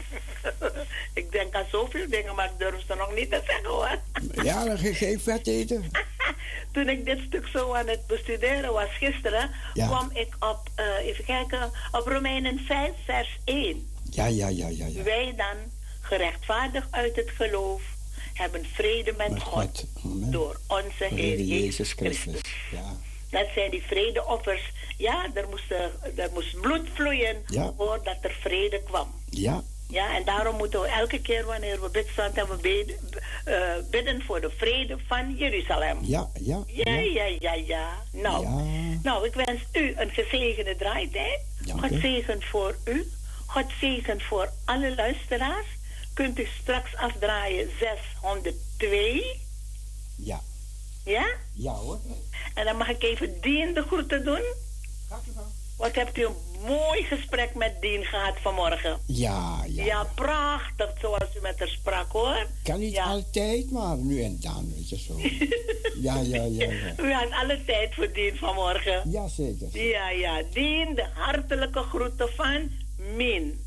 ik 1.20 1.32
denk 1.32 1.54
aan 1.54 1.66
zoveel 1.70 2.08
dingen, 2.08 2.34
maar 2.34 2.46
ik 2.46 2.58
durf 2.58 2.84
ze 2.86 2.94
nog 2.94 3.14
niet 3.14 3.30
te 3.30 3.40
zeggen 3.46 3.64
hoor. 3.64 3.98
Ja, 4.44 4.64
dan 4.64 4.78
geen 4.78 5.20
vet 5.20 5.46
eten. 5.46 5.90
Toen 6.72 6.88
ik 6.88 7.04
dit 7.04 7.18
stuk 7.26 7.46
zo 7.46 7.72
aan 7.74 7.88
het 7.88 8.06
bestuderen 8.06 8.72
was 8.72 8.88
gisteren, 8.90 9.50
Ja. 9.74 9.86
kwam 9.86 10.10
ik 10.14 10.36
op, 10.40 10.68
eh, 10.74 11.06
even 11.06 11.24
kijken, 11.24 11.70
op 11.90 12.06
Romeinen 12.06 12.58
5, 12.58 12.90
vers 13.04 13.38
1. 13.44 13.88
Ja, 14.10 14.26
ja, 14.26 14.48
ja, 14.48 14.68
ja, 14.68 14.86
ja. 14.86 15.02
Wij 15.02 15.34
dan, 15.36 15.56
gerechtvaardigd 16.00 16.86
uit 16.90 17.16
het 17.16 17.30
geloof, 17.30 17.82
hebben 18.34 18.64
vrede 18.72 19.12
met, 19.16 19.30
Met 19.30 19.42
God. 19.42 19.84
Door 20.04 20.60
onze 20.66 21.04
Heer 21.04 21.40
Jezus 21.40 21.92
Christus. 21.92 22.22
Christus. 22.32 22.52
Ja. 22.70 22.96
Dat 23.32 23.46
zijn 23.54 23.70
die 23.70 23.82
vredeoffers. 23.82 24.72
Ja, 24.96 25.26
er 25.34 25.48
moest, 25.48 25.70
eh, 25.70 26.18
er 26.24 26.30
moest 26.32 26.60
bloed 26.60 26.88
vloeien 26.94 27.42
Ja. 27.46 27.72
voordat 27.76 28.16
er 28.20 28.36
vrede 28.40 28.82
kwam. 28.82 29.14
Ja. 29.30 29.62
Ja, 29.88 30.16
en 30.16 30.24
daarom 30.24 30.56
moeten 30.56 30.80
we 30.80 30.86
elke 30.88 31.20
keer 31.20 31.44
wanneer 31.44 31.80
we 31.80 31.90
bidstand 31.90 32.36
hebben, 32.36 32.60
bidden, 32.60 32.96
eh, 33.44 33.60
bidden 33.90 34.22
voor 34.22 34.40
de 34.40 34.50
vrede 34.56 34.96
van 35.06 35.34
Jeruzalem. 35.36 35.98
Ja. 36.02 36.30
Ja. 36.40 36.62
Ja, 36.66 36.92
ja, 36.98 37.24
ja, 37.40 37.52
ja. 37.54 37.88
Nou, 38.12 38.42
Ja. 38.46 38.96
nou, 39.02 39.26
ik 39.26 39.34
wens 39.34 39.60
u 39.72 39.92
een 39.96 40.10
gezegende 40.10 40.76
draaitijd. 40.76 41.40
God 41.80 41.90
zegen 42.00 42.42
voor 42.42 42.76
u. 42.84 43.10
God 43.46 43.64
zegen 43.80 44.20
voor 44.20 44.48
alle 44.64 44.94
luisteraars. 44.94 45.66
Kunt 46.14 46.38
u 46.38 46.46
straks 46.60 46.96
afdraaien 46.96 47.70
602. 47.78 49.40
Ja. 50.16 50.40
Ja? 51.04 51.26
Ja 51.52 51.72
hoor. 51.72 51.98
En 52.54 52.64
dan 52.64 52.76
mag 52.76 52.88
ik 52.88 53.02
even 53.02 53.40
Dien 53.40 53.74
de 53.74 53.82
groeten 53.82 54.24
doen. 54.24 54.42
Wat 55.76 55.94
hebt 55.94 56.18
u 56.18 56.24
een 56.24 56.34
mooi 56.66 57.02
gesprek 57.02 57.54
met 57.54 57.80
Dien 57.80 58.04
gehad 58.04 58.34
vanmorgen? 58.40 58.98
Ja, 59.06 59.64
ja. 59.68 59.84
Ja, 59.84 60.04
prachtig 60.14 60.90
zoals 61.00 61.36
u 61.36 61.40
met 61.40 61.58
haar 61.58 61.68
sprak 61.68 62.12
hoor. 62.12 62.46
Kan 62.62 62.78
niet 62.80 62.92
Ja. 62.92 63.04
altijd, 63.04 63.70
maar 63.70 63.96
nu 63.96 64.22
en 64.22 64.36
dan, 64.40 64.72
weet 64.74 64.88
je 64.88 64.98
zo. 64.98 65.14
ja, 66.06 66.20
ja, 66.20 66.42
ja, 66.42 66.70
ja. 66.70 66.94
U 67.04 67.12
had 67.12 67.30
alle 67.30 67.64
tijd 67.66 67.94
voor 67.94 68.12
Dien 68.12 68.36
vanmorgen. 68.36 69.10
Ja, 69.10 69.28
zeker. 69.28 69.68
Ja, 69.72 70.10
ja. 70.10 70.42
Dien, 70.52 70.94
de 70.94 71.06
hartelijke 71.14 71.80
groeten 71.82 72.28
van 72.34 72.70
Min. 73.16 73.64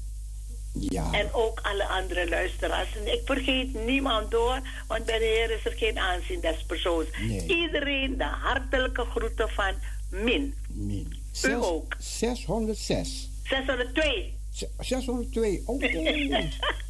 Ja. 0.80 1.12
En 1.12 1.34
ook 1.34 1.60
alle 1.60 1.86
andere 1.86 2.30
luisteraars. 2.30 2.96
En 2.96 3.14
ik 3.14 3.22
vergeet 3.26 3.74
niemand 3.86 4.32
door, 4.32 4.60
want 4.88 5.06
bij 5.06 5.20
de 5.20 5.26
Heer 5.26 5.52
is 5.52 5.66
er 5.66 5.72
geen 5.72 6.00
aanzien 6.00 6.40
des 6.42 6.64
persoons. 6.64 7.08
Nee. 7.22 7.46
Iedereen 7.48 8.18
de 8.18 8.24
hartelijke 8.24 9.06
groeten 9.06 9.50
van 9.50 9.74
Min. 10.10 10.54
Min. 10.68 11.14
U 11.46 11.54
ook. 11.54 11.96
606. 12.00 13.30
602. 13.44 14.34
Z- 14.56 14.64
602. 14.80 15.62
Oké. 15.66 15.88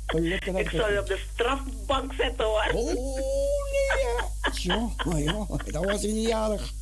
Gelukkig 0.05 0.53
dat 0.53 0.61
Ik 0.61 0.69
zal 0.69 0.91
je 0.91 0.99
op 0.99 1.07
de 1.07 1.19
strafbank 1.33 2.13
zetten 2.13 2.45
hoor. 2.45 2.71
Oh, 2.73 2.85
nee. 2.85 2.95
ja. 4.53 4.89
Ja, 5.17 5.45
dat 5.71 5.85
was 5.85 6.01
niet 6.01 6.27
jarig. 6.27 6.73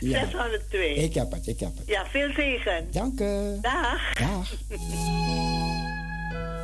Ja. 0.00 0.18
602. 0.18 0.94
Ik 0.94 1.14
heb 1.14 1.32
het, 1.32 1.46
ik 1.46 1.60
heb 1.60 1.76
het. 1.78 1.86
Ja, 1.86 2.06
veel 2.06 2.32
zegen. 2.32 2.88
Dank 2.90 3.20
u. 3.20 3.58
Dag. 3.60 4.12
Dag. 4.12 4.52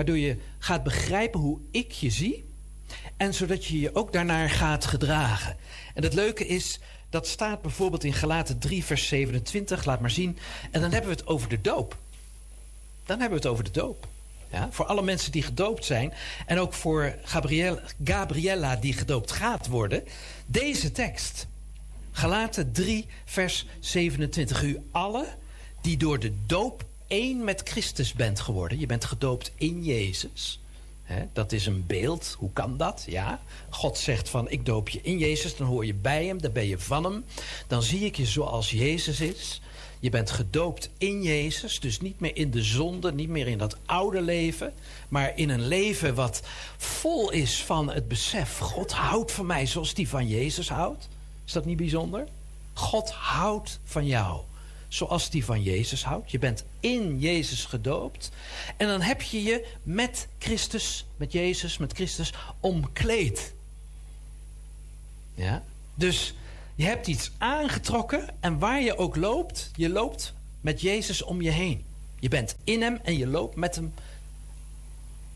waardoor 0.00 0.18
je 0.18 0.36
gaat 0.58 0.82
begrijpen 0.82 1.40
hoe 1.40 1.58
ik 1.70 1.92
je 1.92 2.10
zie. 2.10 2.48
En 3.16 3.34
zodat 3.34 3.64
je 3.64 3.80
je 3.80 3.94
ook 3.94 4.12
daarnaar 4.12 4.50
gaat 4.50 4.84
gedragen. 4.84 5.56
En 5.94 6.02
het 6.02 6.14
leuke 6.14 6.46
is, 6.46 6.80
dat 7.10 7.26
staat 7.26 7.62
bijvoorbeeld 7.62 8.04
in 8.04 8.12
Galaten 8.12 8.58
3, 8.58 8.84
vers 8.84 9.08
27, 9.08 9.84
laat 9.84 10.00
maar 10.00 10.10
zien. 10.10 10.38
En 10.70 10.80
dan 10.80 10.90
hebben 10.90 11.10
we 11.10 11.16
het 11.16 11.26
over 11.26 11.48
de 11.48 11.60
doop. 11.60 11.96
Dan 13.04 13.20
hebben 13.20 13.38
we 13.40 13.44
het 13.44 13.52
over 13.52 13.64
de 13.64 13.70
doop. 13.70 14.08
Ja, 14.50 14.68
voor 14.70 14.86
alle 14.86 15.02
mensen 15.02 15.32
die 15.32 15.42
gedoopt 15.42 15.84
zijn. 15.84 16.12
En 16.46 16.58
ook 16.58 16.72
voor 16.72 17.14
Gabriel, 17.24 17.80
Gabriella 18.04 18.76
die 18.76 18.92
gedoopt 18.92 19.32
gaat 19.32 19.66
worden. 19.66 20.04
Deze 20.46 20.92
tekst. 20.92 21.46
Galaten 22.12 22.72
3, 22.72 23.06
vers 23.24 23.66
27. 23.80 24.62
U 24.62 24.80
allen 24.90 25.26
die 25.80 25.96
door 25.96 26.18
de 26.18 26.32
doop 26.46 26.88
één 27.10 27.44
met 27.44 27.60
Christus 27.64 28.12
bent 28.12 28.40
geworden. 28.40 28.78
Je 28.78 28.86
bent 28.86 29.04
gedoopt 29.04 29.52
in 29.56 29.84
Jezus. 29.84 30.60
Dat 31.32 31.52
is 31.52 31.66
een 31.66 31.86
beeld. 31.86 32.36
Hoe 32.38 32.52
kan 32.52 32.76
dat? 32.76 33.04
Ja. 33.06 33.40
God 33.70 33.98
zegt 33.98 34.28
van 34.28 34.50
ik 34.50 34.66
doop 34.66 34.88
je 34.88 35.00
in 35.02 35.18
Jezus. 35.18 35.56
Dan 35.56 35.66
hoor 35.66 35.86
je 35.86 35.94
bij 35.94 36.26
hem. 36.26 36.40
Dan 36.40 36.52
ben 36.52 36.66
je 36.66 36.78
van 36.78 37.04
hem. 37.04 37.24
Dan 37.66 37.82
zie 37.82 38.00
ik 38.00 38.16
je 38.16 38.26
zoals 38.26 38.70
Jezus 38.70 39.20
is. 39.20 39.60
Je 39.98 40.10
bent 40.10 40.30
gedoopt 40.30 40.90
in 40.98 41.22
Jezus. 41.22 41.80
Dus 41.80 42.00
niet 42.00 42.20
meer 42.20 42.36
in 42.36 42.50
de 42.50 42.62
zonde. 42.62 43.12
Niet 43.12 43.28
meer 43.28 43.46
in 43.46 43.58
dat 43.58 43.76
oude 43.86 44.20
leven. 44.20 44.72
Maar 45.08 45.32
in 45.36 45.48
een 45.48 45.66
leven 45.66 46.14
wat 46.14 46.42
vol 46.76 47.30
is 47.30 47.64
van 47.64 47.90
het 47.90 48.08
besef. 48.08 48.58
God 48.58 48.92
houdt 48.92 49.32
van 49.32 49.46
mij 49.46 49.66
zoals 49.66 49.94
die 49.94 50.08
van 50.08 50.28
Jezus 50.28 50.68
houdt. 50.68 51.08
Is 51.44 51.52
dat 51.52 51.64
niet 51.64 51.76
bijzonder? 51.76 52.26
God 52.72 53.10
houdt 53.10 53.80
van 53.84 54.06
jou 54.06 54.40
zoals 54.90 55.30
die 55.30 55.44
van 55.44 55.62
Jezus 55.62 56.04
houdt. 56.04 56.30
Je 56.30 56.38
bent 56.38 56.64
in 56.80 57.18
Jezus 57.18 57.64
gedoopt. 57.64 58.30
En 58.76 58.86
dan 58.86 59.00
heb 59.00 59.22
je 59.22 59.42
je 59.42 59.66
met 59.82 60.28
Christus, 60.38 61.06
met 61.16 61.32
Jezus, 61.32 61.78
met 61.78 61.92
Christus 61.92 62.32
omkleed. 62.60 63.52
Ja? 65.34 65.64
Dus 65.94 66.34
je 66.74 66.84
hebt 66.84 67.06
iets 67.06 67.30
aangetrokken 67.38 68.34
en 68.40 68.58
waar 68.58 68.82
je 68.82 68.96
ook 68.96 69.16
loopt, 69.16 69.70
je 69.76 69.88
loopt 69.88 70.34
met 70.60 70.80
Jezus 70.80 71.22
om 71.22 71.42
je 71.42 71.50
heen. 71.50 71.84
Je 72.18 72.28
bent 72.28 72.56
in 72.64 72.82
hem 72.82 72.98
en 73.02 73.18
je 73.18 73.26
loopt 73.26 73.56
met 73.56 73.74
hem 73.74 73.94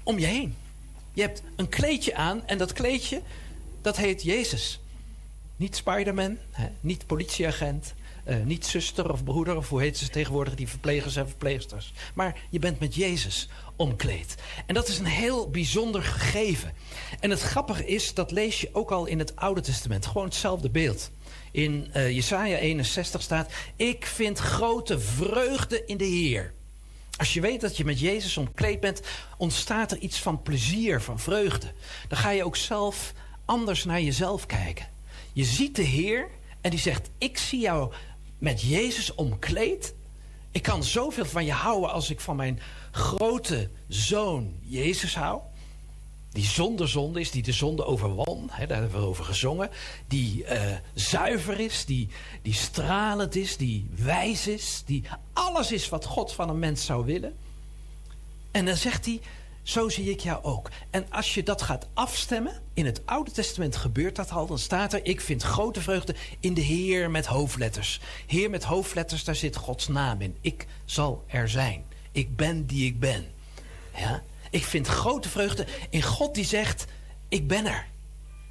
om 0.03 0.19
je 0.19 0.27
heen. 0.27 0.57
Je 1.13 1.21
hebt 1.21 1.43
een 1.57 1.69
kleedje 1.69 2.15
aan 2.15 2.47
en 2.47 2.59
dat 2.59 2.73
kleedje, 2.73 3.23
dat 3.83 3.97
heet 3.97 4.23
Jezus. 4.23 4.81
Niet 5.57 5.77
Spider-Man, 5.77 6.39
niet 6.81 7.07
politieagent, 7.07 7.95
niet 8.45 8.67
zuster 8.67 9.13
of 9.13 9.25
broeder, 9.25 9.57
of 9.57 9.69
hoe 9.69 9.81
heet 9.81 9.99
ze 9.99 10.09
tegenwoordig, 10.09 10.55
die 10.55 10.69
verplegers 10.69 11.17
en 11.17 11.29
verpleegsters. 11.29 11.93
Maar 12.15 12.41
je 12.51 12.59
bent 12.59 12.81
met 12.81 12.95
Jezus 12.95 13.49
omkleed. 13.77 14.35
En 14.67 14.75
dat 14.75 14.89
is 14.89 14.99
een 14.99 15.05
heel 15.05 15.51
bijzonder 15.51 16.03
gegeven. 16.03 16.73
En 17.21 17.31
het 17.31 17.41
grappige 17.41 17.87
is, 17.87 18.15
dat 18.15 18.31
lees 18.31 18.61
je 18.61 18.69
ook 18.73 18.91
al 18.91 19.07
in 19.07 19.19
het 19.19 19.37
Oude 19.37 19.61
Testament. 19.61 20.07
Gewoon 20.07 20.25
hetzelfde 20.25 20.71
beeld. 20.71 21.11
In 21.51 21.89
eh 21.93 22.11
Jesaja 22.11 22.57
61 22.57 23.23
staat: 23.23 23.53
Ik 23.77 24.07
vind 24.07 24.39
grote 24.39 25.01
vreugde 25.01 25.85
in 25.87 25.97
de 25.97 26.05
Heer. 26.05 26.53
Als 27.17 27.35
je 27.35 27.41
weet 27.41 27.61
dat 27.61 27.77
je 27.77 27.85
met 27.85 28.01
Jezus 28.01 28.37
omkleed 28.37 28.81
bent, 28.81 29.01
ontstaat 29.37 29.91
er 29.91 29.99
iets 29.99 30.19
van 30.19 30.43
plezier, 30.43 31.01
van 31.01 31.19
vreugde. 31.19 31.73
Dan 32.09 32.19
ga 32.19 32.31
je 32.31 32.45
ook 32.45 32.57
zelf 32.57 33.13
anders 33.45 33.85
naar 33.85 34.01
jezelf 34.01 34.47
kijken. 34.47 34.89
Je 35.33 35.45
ziet 35.45 35.77
de 35.77 35.83
Heer 35.83 36.29
en 36.61 36.71
die 36.71 36.79
zegt: 36.79 37.11
Ik 37.19 37.39
zie 37.39 37.61
jou 37.61 37.93
met 38.45 38.63
Jezus 38.63 39.15
omkleed. 39.15 39.95
Ik 40.51 40.63
kan 40.63 40.85
zoveel 40.85 41.25
van 41.25 41.45
je 41.45 41.53
houden 41.53 41.93
als 41.93 42.11
ik 42.11 42.21
van 42.21 42.37
mijn 42.37 42.61
grote 42.91 43.69
zoon 43.89 44.55
Jezus 44.61 45.15
hou. 45.15 45.41
Die 46.31 46.45
zonder 46.45 46.89
zonde 46.89 47.21
is, 47.21 47.31
die 47.31 47.43
de 47.43 47.53
zonde 47.53 47.85
overwon. 47.85 48.49
Hè, 48.51 48.67
daar 48.67 48.81
hebben 48.81 49.01
we 49.01 49.07
over 49.07 49.25
gezongen. 49.25 49.71
Die 50.09 50.45
eh, 50.45 50.77
zuiver 50.95 51.61
is, 51.61 51.85
die, 51.85 52.09
die 52.43 52.55
stralend 52.55 53.37
is, 53.37 53.57
die 53.57 53.91
wijs 53.97 54.47
is. 54.47 54.83
Die 54.87 55.05
alles 55.33 55.73
is 55.73 55.89
wat 55.89 56.05
God 56.05 56.33
van 56.33 56.49
een 56.49 56.59
mens 56.59 56.85
zou 56.85 57.05
willen. 57.05 57.37
En 58.51 58.65
dan 58.65 58.77
zegt 58.77 59.05
hij, 59.05 59.21
zo 59.65 59.89
zie 59.89 60.11
ik 60.11 60.21
jou 60.21 60.45
ook. 60.45 60.71
En 60.91 61.07
als 61.11 61.35
je 61.35 61.43
dat 61.43 61.63
gaat 61.63 61.87
afstemmen, 61.95 62.61
in 62.75 62.87
het 62.87 63.03
Oude 63.05 63.31
Testament 63.31 63.77
gebeurt 63.77 64.17
dat 64.17 64.31
al, 64.31 64.47
dan 64.47 64.59
staat 64.59 64.93
er: 64.93 65.05
Ik 65.05 65.21
vind 65.21 65.43
grote 65.43 65.81
vreugde 65.81 66.15
in 66.41 66.55
de 66.55 66.61
Heer 66.61 67.11
met 67.11 67.27
hoofdletters. 67.27 68.01
Heer 68.27 68.51
met 68.51 68.65
hoofdletters, 68.65 69.25
daar 69.25 69.35
zit 69.35 69.57
Gods 69.57 69.89
naam 69.89 70.21
in. 70.21 70.37
Ik 70.41 70.67
zal 70.85 71.25
er 71.27 71.49
zijn. 71.49 71.85
Ik 72.13 72.37
ben 72.37 72.67
die 72.67 72.87
ik 72.87 73.01
ben. 73.01 73.27
Ja? 73.97 74.23
Ik 74.51 74.65
vind 74.65 74.87
grote 74.87 75.29
vreugde 75.29 75.67
in 75.91 76.03
God 76.03 76.35
die 76.35 76.45
zegt: 76.45 76.85
Ik 77.29 77.47
ben 77.49 77.67
er 77.67 77.87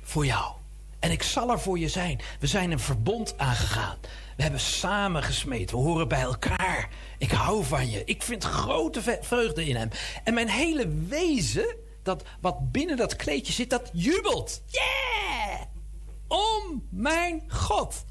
voor 0.01 0.25
jou. 0.25 0.53
En 0.99 1.11
ik 1.11 1.23
zal 1.23 1.51
er 1.51 1.59
voor 1.59 1.79
je 1.79 1.89
zijn. 1.89 2.21
We 2.39 2.47
zijn 2.47 2.71
een 2.71 2.79
verbond 2.79 3.37
aangegaan. 3.37 3.97
We 4.35 4.41
hebben 4.41 4.59
samen 4.59 5.23
gesmeed. 5.23 5.71
We 5.71 5.77
horen 5.77 6.07
bij 6.07 6.21
elkaar. 6.21 6.89
Ik 7.23 7.31
hou 7.31 7.63
van 7.63 7.89
je. 7.89 8.03
Ik 8.05 8.23
vind 8.23 8.43
grote 8.43 9.19
vreugde 9.21 9.65
in 9.65 9.75
hem. 9.75 9.89
En 10.23 10.33
mijn 10.33 10.49
hele 10.49 10.87
wezen, 10.87 11.75
dat 12.01 12.23
wat 12.41 12.71
binnen 12.71 12.97
dat 12.97 13.15
kleedje 13.15 13.53
zit, 13.53 13.69
dat 13.69 13.89
jubelt. 13.93 14.61
Yeah! 14.65 15.61
Om 16.27 16.87
mijn 16.89 17.43
God. 17.47 18.05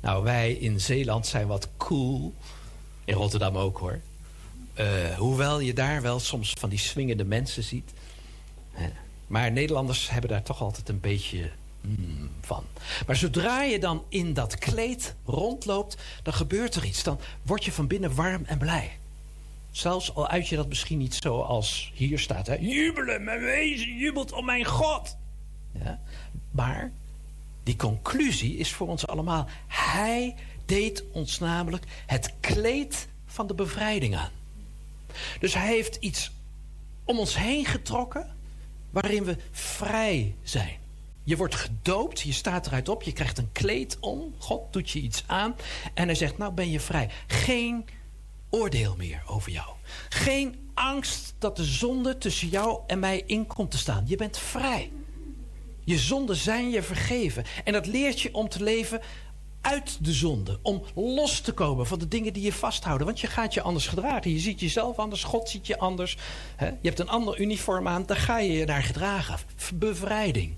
Nou, 0.00 0.24
wij 0.24 0.52
in 0.52 0.80
Zeeland 0.80 1.26
zijn 1.26 1.46
wat 1.46 1.68
cool. 1.76 2.34
In 3.04 3.14
Rotterdam 3.14 3.56
ook 3.56 3.78
hoor. 3.78 4.00
Eh, 4.74 4.86
hoewel 5.18 5.60
je 5.60 5.72
daar 5.74 6.02
wel 6.02 6.20
soms 6.20 6.54
van 6.58 6.68
die 6.68 6.78
swingende 6.78 7.24
mensen 7.24 7.62
ziet. 7.62 7.92
Maar 9.26 9.52
Nederlanders 9.52 10.10
hebben 10.10 10.30
daar 10.30 10.42
toch 10.42 10.60
altijd 10.60 10.88
een 10.88 11.00
beetje 11.00 11.50
van. 12.40 12.64
Maar 13.06 13.16
zodra 13.16 13.62
je 13.62 13.78
dan 13.78 14.04
in 14.08 14.34
dat 14.34 14.58
kleed 14.58 15.14
rondloopt, 15.24 15.96
dan 16.22 16.34
gebeurt 16.34 16.74
er 16.74 16.84
iets. 16.84 17.02
Dan 17.02 17.20
word 17.42 17.64
je 17.64 17.72
van 17.72 17.86
binnen 17.86 18.14
warm 18.14 18.44
en 18.44 18.58
blij. 18.58 18.98
Zelfs 19.70 20.14
al 20.14 20.28
uit 20.28 20.48
je 20.48 20.56
dat 20.56 20.68
misschien 20.68 20.98
niet 20.98 21.14
zo 21.14 21.40
als 21.40 21.92
hier 21.94 22.18
staat. 22.18 22.46
Hè? 22.46 22.54
Jubelen, 22.54 23.24
mijn 23.24 23.40
wezen 23.40 23.96
jubelt 23.96 24.32
om 24.32 24.44
mijn 24.44 24.64
God. 24.64 25.16
Ja? 25.72 26.00
Maar 26.50 26.92
die 27.62 27.76
conclusie 27.76 28.56
is 28.56 28.72
voor 28.72 28.88
ons 28.88 29.06
allemaal. 29.06 29.46
Hij 29.66 30.34
deed 30.64 31.04
ons 31.12 31.38
namelijk 31.38 31.84
het 32.06 32.32
kleed 32.40 33.08
van 33.26 33.46
de 33.46 33.54
bevrijding 33.54 34.16
aan. 34.16 34.30
Dus 35.40 35.54
hij 35.54 35.66
heeft 35.66 35.96
iets 35.96 36.30
om 37.04 37.18
ons 37.18 37.36
heen 37.36 37.64
getrokken 37.64 38.34
waarin 38.90 39.24
we 39.24 39.36
vrij 39.50 40.34
zijn. 40.42 40.76
Je 41.26 41.36
wordt 41.36 41.54
gedoopt, 41.54 42.20
je 42.20 42.32
staat 42.32 42.66
eruit 42.66 42.88
op, 42.88 43.02
je 43.02 43.12
krijgt 43.12 43.38
een 43.38 43.52
kleed 43.52 43.96
om. 44.00 44.34
God 44.38 44.72
doet 44.72 44.90
je 44.90 45.00
iets 45.00 45.24
aan 45.26 45.56
en 45.94 46.06
hij 46.06 46.14
zegt, 46.14 46.38
nou 46.38 46.52
ben 46.52 46.70
je 46.70 46.80
vrij. 46.80 47.10
Geen 47.26 47.84
oordeel 48.50 48.94
meer 48.96 49.22
over 49.26 49.52
jou. 49.52 49.66
Geen 50.08 50.70
angst 50.74 51.34
dat 51.38 51.56
de 51.56 51.64
zonde 51.64 52.18
tussen 52.18 52.48
jou 52.48 52.80
en 52.86 52.98
mij 52.98 53.22
in 53.26 53.46
komt 53.46 53.70
te 53.70 53.78
staan. 53.78 54.04
Je 54.06 54.16
bent 54.16 54.38
vrij. 54.38 54.92
Je 55.84 55.98
zonden 55.98 56.36
zijn 56.36 56.70
je 56.70 56.82
vergeven. 56.82 57.44
En 57.64 57.72
dat 57.72 57.86
leert 57.86 58.20
je 58.20 58.34
om 58.34 58.48
te 58.48 58.62
leven 58.62 59.00
uit 59.60 60.04
de 60.04 60.12
zonde. 60.12 60.58
Om 60.62 60.82
los 60.94 61.40
te 61.40 61.52
komen 61.52 61.86
van 61.86 61.98
de 61.98 62.08
dingen 62.08 62.32
die 62.32 62.42
je 62.42 62.52
vasthouden. 62.52 63.06
Want 63.06 63.20
je 63.20 63.26
gaat 63.26 63.54
je 63.54 63.62
anders 63.62 63.86
gedragen. 63.86 64.30
Je 64.30 64.38
ziet 64.38 64.60
jezelf 64.60 64.96
anders, 64.96 65.24
God 65.24 65.48
ziet 65.48 65.66
je 65.66 65.78
anders. 65.78 66.16
Je 66.58 66.88
hebt 66.88 66.98
een 66.98 67.08
ander 67.08 67.40
uniform 67.40 67.88
aan, 67.88 68.06
daar 68.06 68.16
ga 68.16 68.38
je 68.38 68.52
je 68.52 68.64
naar 68.64 68.82
gedragen. 68.82 69.38
Bevrijding. 69.74 70.56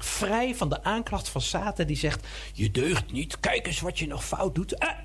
Vrij 0.00 0.54
van 0.54 0.68
de 0.68 0.82
aanklacht 0.82 1.28
van 1.28 1.40
Satan 1.40 1.86
die 1.86 1.96
zegt... 1.96 2.26
je 2.52 2.70
deugt 2.70 3.12
niet, 3.12 3.40
kijk 3.40 3.66
eens 3.66 3.80
wat 3.80 3.98
je 3.98 4.06
nog 4.06 4.24
fout 4.24 4.54
doet. 4.54 4.78
Ah, 4.78 4.98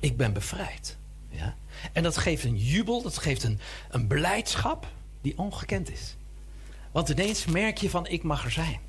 ik 0.00 0.16
ben 0.16 0.32
bevrijd. 0.32 0.96
Ja? 1.28 1.54
En 1.92 2.02
dat 2.02 2.16
geeft 2.16 2.44
een 2.44 2.56
jubel, 2.56 3.02
dat 3.02 3.18
geeft 3.18 3.42
een, 3.42 3.60
een 3.90 4.06
blijdschap 4.06 4.86
die 5.20 5.38
ongekend 5.38 5.90
is. 5.90 6.16
Want 6.92 7.08
ineens 7.08 7.44
merk 7.44 7.78
je 7.78 7.90
van 7.90 8.06
ik 8.06 8.22
mag 8.22 8.44
er 8.44 8.50
zijn. 8.50 8.80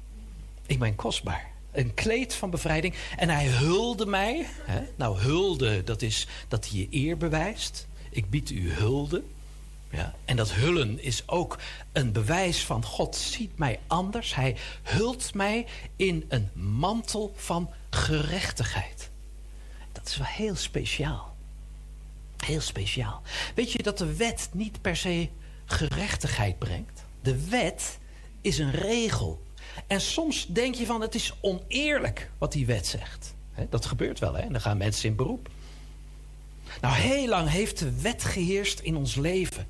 Ik 0.66 0.80
ben 0.80 0.96
kostbaar. 0.96 1.50
Een 1.72 1.94
kleed 1.94 2.34
van 2.34 2.50
bevrijding. 2.50 2.96
En 3.18 3.30
hij 3.30 3.46
hulde 3.46 4.06
mij. 4.06 4.48
Hè? 4.62 4.82
Nou, 4.96 5.20
hulde, 5.20 5.84
dat 5.84 6.02
is 6.02 6.28
dat 6.48 6.70
hij 6.70 6.80
je 6.80 6.88
eer 6.92 7.18
bewijst. 7.18 7.88
Ik 8.10 8.30
bied 8.30 8.50
u 8.50 8.72
hulde. 8.72 9.24
Ja? 9.92 10.14
En 10.26 10.36
dat 10.36 10.52
hullen 10.52 11.04
is 11.04 11.28
ook 11.28 11.58
een 11.92 12.12
bewijs 12.12 12.66
van 12.66 12.86
God 12.86 13.16
ziet 13.16 13.58
mij 13.58 13.80
anders. 13.88 14.36
Hij 14.36 14.56
hult 14.84 15.34
mij 15.34 15.66
in 15.96 16.26
een 16.28 16.50
mantel 16.54 17.34
van 17.36 17.70
gerechtigheid. 17.90 19.10
Dat 19.92 20.08
is 20.08 20.18
wel 20.18 20.28
heel 20.28 20.56
speciaal. 20.56 21.36
Heel 22.46 22.62
speciaal. 22.62 23.22
Weet 23.56 23.72
je 23.72 23.84
dat 23.84 23.98
de 23.98 24.16
wet 24.16 24.50
niet 24.52 24.82
per 24.82 24.96
se 24.96 25.30
gerechtigheid 25.66 26.60
brengt? 26.60 27.04
De 27.22 27.50
wet 27.50 28.00
is 28.42 28.58
een 28.58 28.72
regel. 28.72 29.42
En 29.88 30.02
soms 30.02 30.48
denk 30.48 30.76
je 30.76 30.86
van 30.86 31.02
het 31.02 31.16
is 31.16 31.34
oneerlijk 31.42 32.32
wat 32.38 32.52
die 32.52 32.66
wet 32.66 32.88
zegt. 32.88 33.34
Dat 33.70 33.86
gebeurt 33.86 34.20
wel, 34.20 34.34
hè? 34.34 34.50
Dan 34.50 34.62
gaan 34.62 34.78
mensen 34.78 35.10
in 35.10 35.16
beroep. 35.16 35.50
Nou, 36.82 36.96
heel 36.96 37.28
lang 37.28 37.50
heeft 37.50 37.80
de 37.80 38.02
wet 38.02 38.24
geheerst 38.24 38.80
in 38.80 38.96
ons 38.96 39.16
leven. 39.16 39.68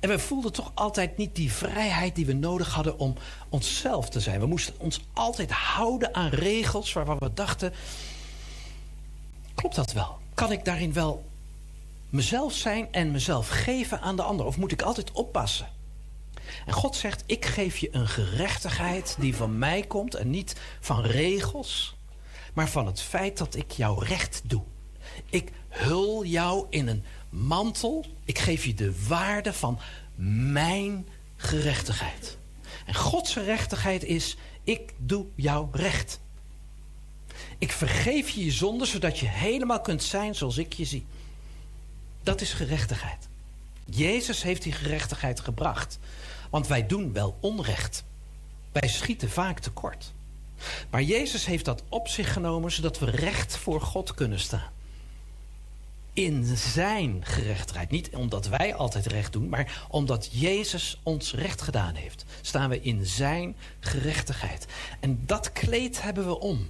En 0.00 0.08
we 0.08 0.18
voelden 0.18 0.52
toch 0.52 0.70
altijd 0.74 1.16
niet 1.16 1.34
die 1.34 1.52
vrijheid 1.52 2.14
die 2.14 2.26
we 2.26 2.32
nodig 2.32 2.74
hadden 2.74 2.98
om 2.98 3.14
onszelf 3.48 4.08
te 4.08 4.20
zijn. 4.20 4.40
We 4.40 4.46
moesten 4.46 4.74
ons 4.78 5.00
altijd 5.12 5.50
houden 5.50 6.14
aan 6.14 6.28
regels 6.28 6.92
waarvan 6.92 7.18
we 7.18 7.32
dachten: 7.34 7.72
klopt 9.54 9.74
dat 9.74 9.92
wel? 9.92 10.18
Kan 10.34 10.52
ik 10.52 10.64
daarin 10.64 10.92
wel 10.92 11.24
mezelf 12.10 12.52
zijn 12.52 12.92
en 12.92 13.10
mezelf 13.10 13.48
geven 13.48 14.00
aan 14.00 14.16
de 14.16 14.22
ander? 14.22 14.46
Of 14.46 14.56
moet 14.56 14.72
ik 14.72 14.82
altijd 14.82 15.12
oppassen? 15.12 15.68
En 16.66 16.72
God 16.72 16.96
zegt: 16.96 17.22
Ik 17.26 17.44
geef 17.44 17.76
je 17.76 17.88
een 17.92 18.08
gerechtigheid 18.08 19.16
die 19.18 19.36
van 19.36 19.58
mij 19.58 19.82
komt 19.82 20.14
en 20.14 20.30
niet 20.30 20.56
van 20.80 21.02
regels, 21.04 21.96
maar 22.52 22.68
van 22.68 22.86
het 22.86 23.00
feit 23.00 23.38
dat 23.38 23.54
ik 23.54 23.70
jouw 23.70 23.98
recht 23.98 24.42
doe. 24.44 24.62
Ik 25.30 25.52
hul 25.68 26.24
jou 26.24 26.66
in 26.70 26.88
een 26.88 27.04
mantel. 27.32 28.06
Ik 28.24 28.38
geef 28.38 28.64
je 28.64 28.74
de 28.74 29.06
waarde 29.08 29.52
van 29.52 29.78
mijn 30.16 31.06
gerechtigheid. 31.36 32.36
En 32.86 32.94
Gods 32.94 33.32
gerechtigheid 33.32 34.04
is: 34.04 34.36
ik 34.64 34.92
doe 34.96 35.26
jou 35.34 35.68
recht. 35.72 36.20
Ik 37.58 37.72
vergeef 37.72 38.28
je 38.28 38.44
je 38.44 38.50
zonde 38.50 38.84
zodat 38.84 39.18
je 39.18 39.26
helemaal 39.26 39.80
kunt 39.80 40.02
zijn 40.02 40.34
zoals 40.34 40.58
ik 40.58 40.72
je 40.72 40.84
zie. 40.84 41.06
Dat 42.22 42.40
is 42.40 42.52
gerechtigheid. 42.52 43.28
Jezus 43.84 44.42
heeft 44.42 44.62
die 44.62 44.72
gerechtigheid 44.72 45.40
gebracht. 45.40 45.98
Want 46.50 46.66
wij 46.66 46.86
doen 46.86 47.12
wel 47.12 47.36
onrecht. 47.40 48.04
Wij 48.72 48.88
schieten 48.88 49.30
vaak 49.30 49.58
tekort. 49.58 50.12
Maar 50.90 51.02
Jezus 51.02 51.46
heeft 51.46 51.64
dat 51.64 51.82
op 51.88 52.08
zich 52.08 52.32
genomen 52.32 52.72
zodat 52.72 52.98
we 52.98 53.10
recht 53.10 53.56
voor 53.56 53.80
God 53.80 54.14
kunnen 54.14 54.40
staan. 54.40 54.70
In 56.12 56.56
zijn 56.56 57.20
gerechtigheid. 57.24 57.90
Niet 57.90 58.16
omdat 58.16 58.48
wij 58.48 58.74
altijd 58.74 59.06
recht 59.06 59.32
doen, 59.32 59.48
maar 59.48 59.84
omdat 59.88 60.28
Jezus 60.32 61.00
ons 61.02 61.34
recht 61.34 61.62
gedaan 61.62 61.94
heeft. 61.94 62.24
Staan 62.40 62.68
we 62.70 62.80
in 62.80 63.06
zijn 63.06 63.56
gerechtigheid. 63.80 64.66
En 65.00 65.22
dat 65.26 65.52
kleed 65.52 66.02
hebben 66.02 66.26
we 66.26 66.38
om. 66.40 66.68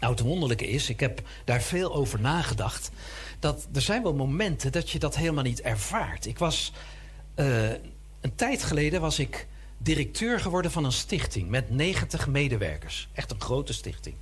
Nou, 0.00 0.12
het 0.12 0.22
wonderlijke 0.22 0.68
is, 0.68 0.88
ik 0.88 1.00
heb 1.00 1.22
daar 1.44 1.62
veel 1.62 1.94
over 1.94 2.20
nagedacht. 2.20 2.90
Dat 3.38 3.66
er 3.74 3.80
zijn 3.80 4.02
wel 4.02 4.14
momenten 4.14 4.72
dat 4.72 4.90
je 4.90 4.98
dat 4.98 5.16
helemaal 5.16 5.44
niet 5.44 5.60
ervaart. 5.60 6.26
Ik 6.26 6.38
was. 6.38 6.72
eh, 7.34 7.70
een 8.20 8.34
tijd 8.34 8.62
geleden 8.62 9.00
was 9.00 9.18
ik 9.18 9.46
directeur 9.78 10.40
geworden 10.40 10.70
van 10.70 10.84
een 10.84 10.92
stichting 10.92 11.48
met 11.48 11.70
90 11.70 12.26
medewerkers. 12.26 13.08
Echt 13.12 13.30
een 13.30 13.40
grote 13.40 13.72
stichting. 13.72 14.14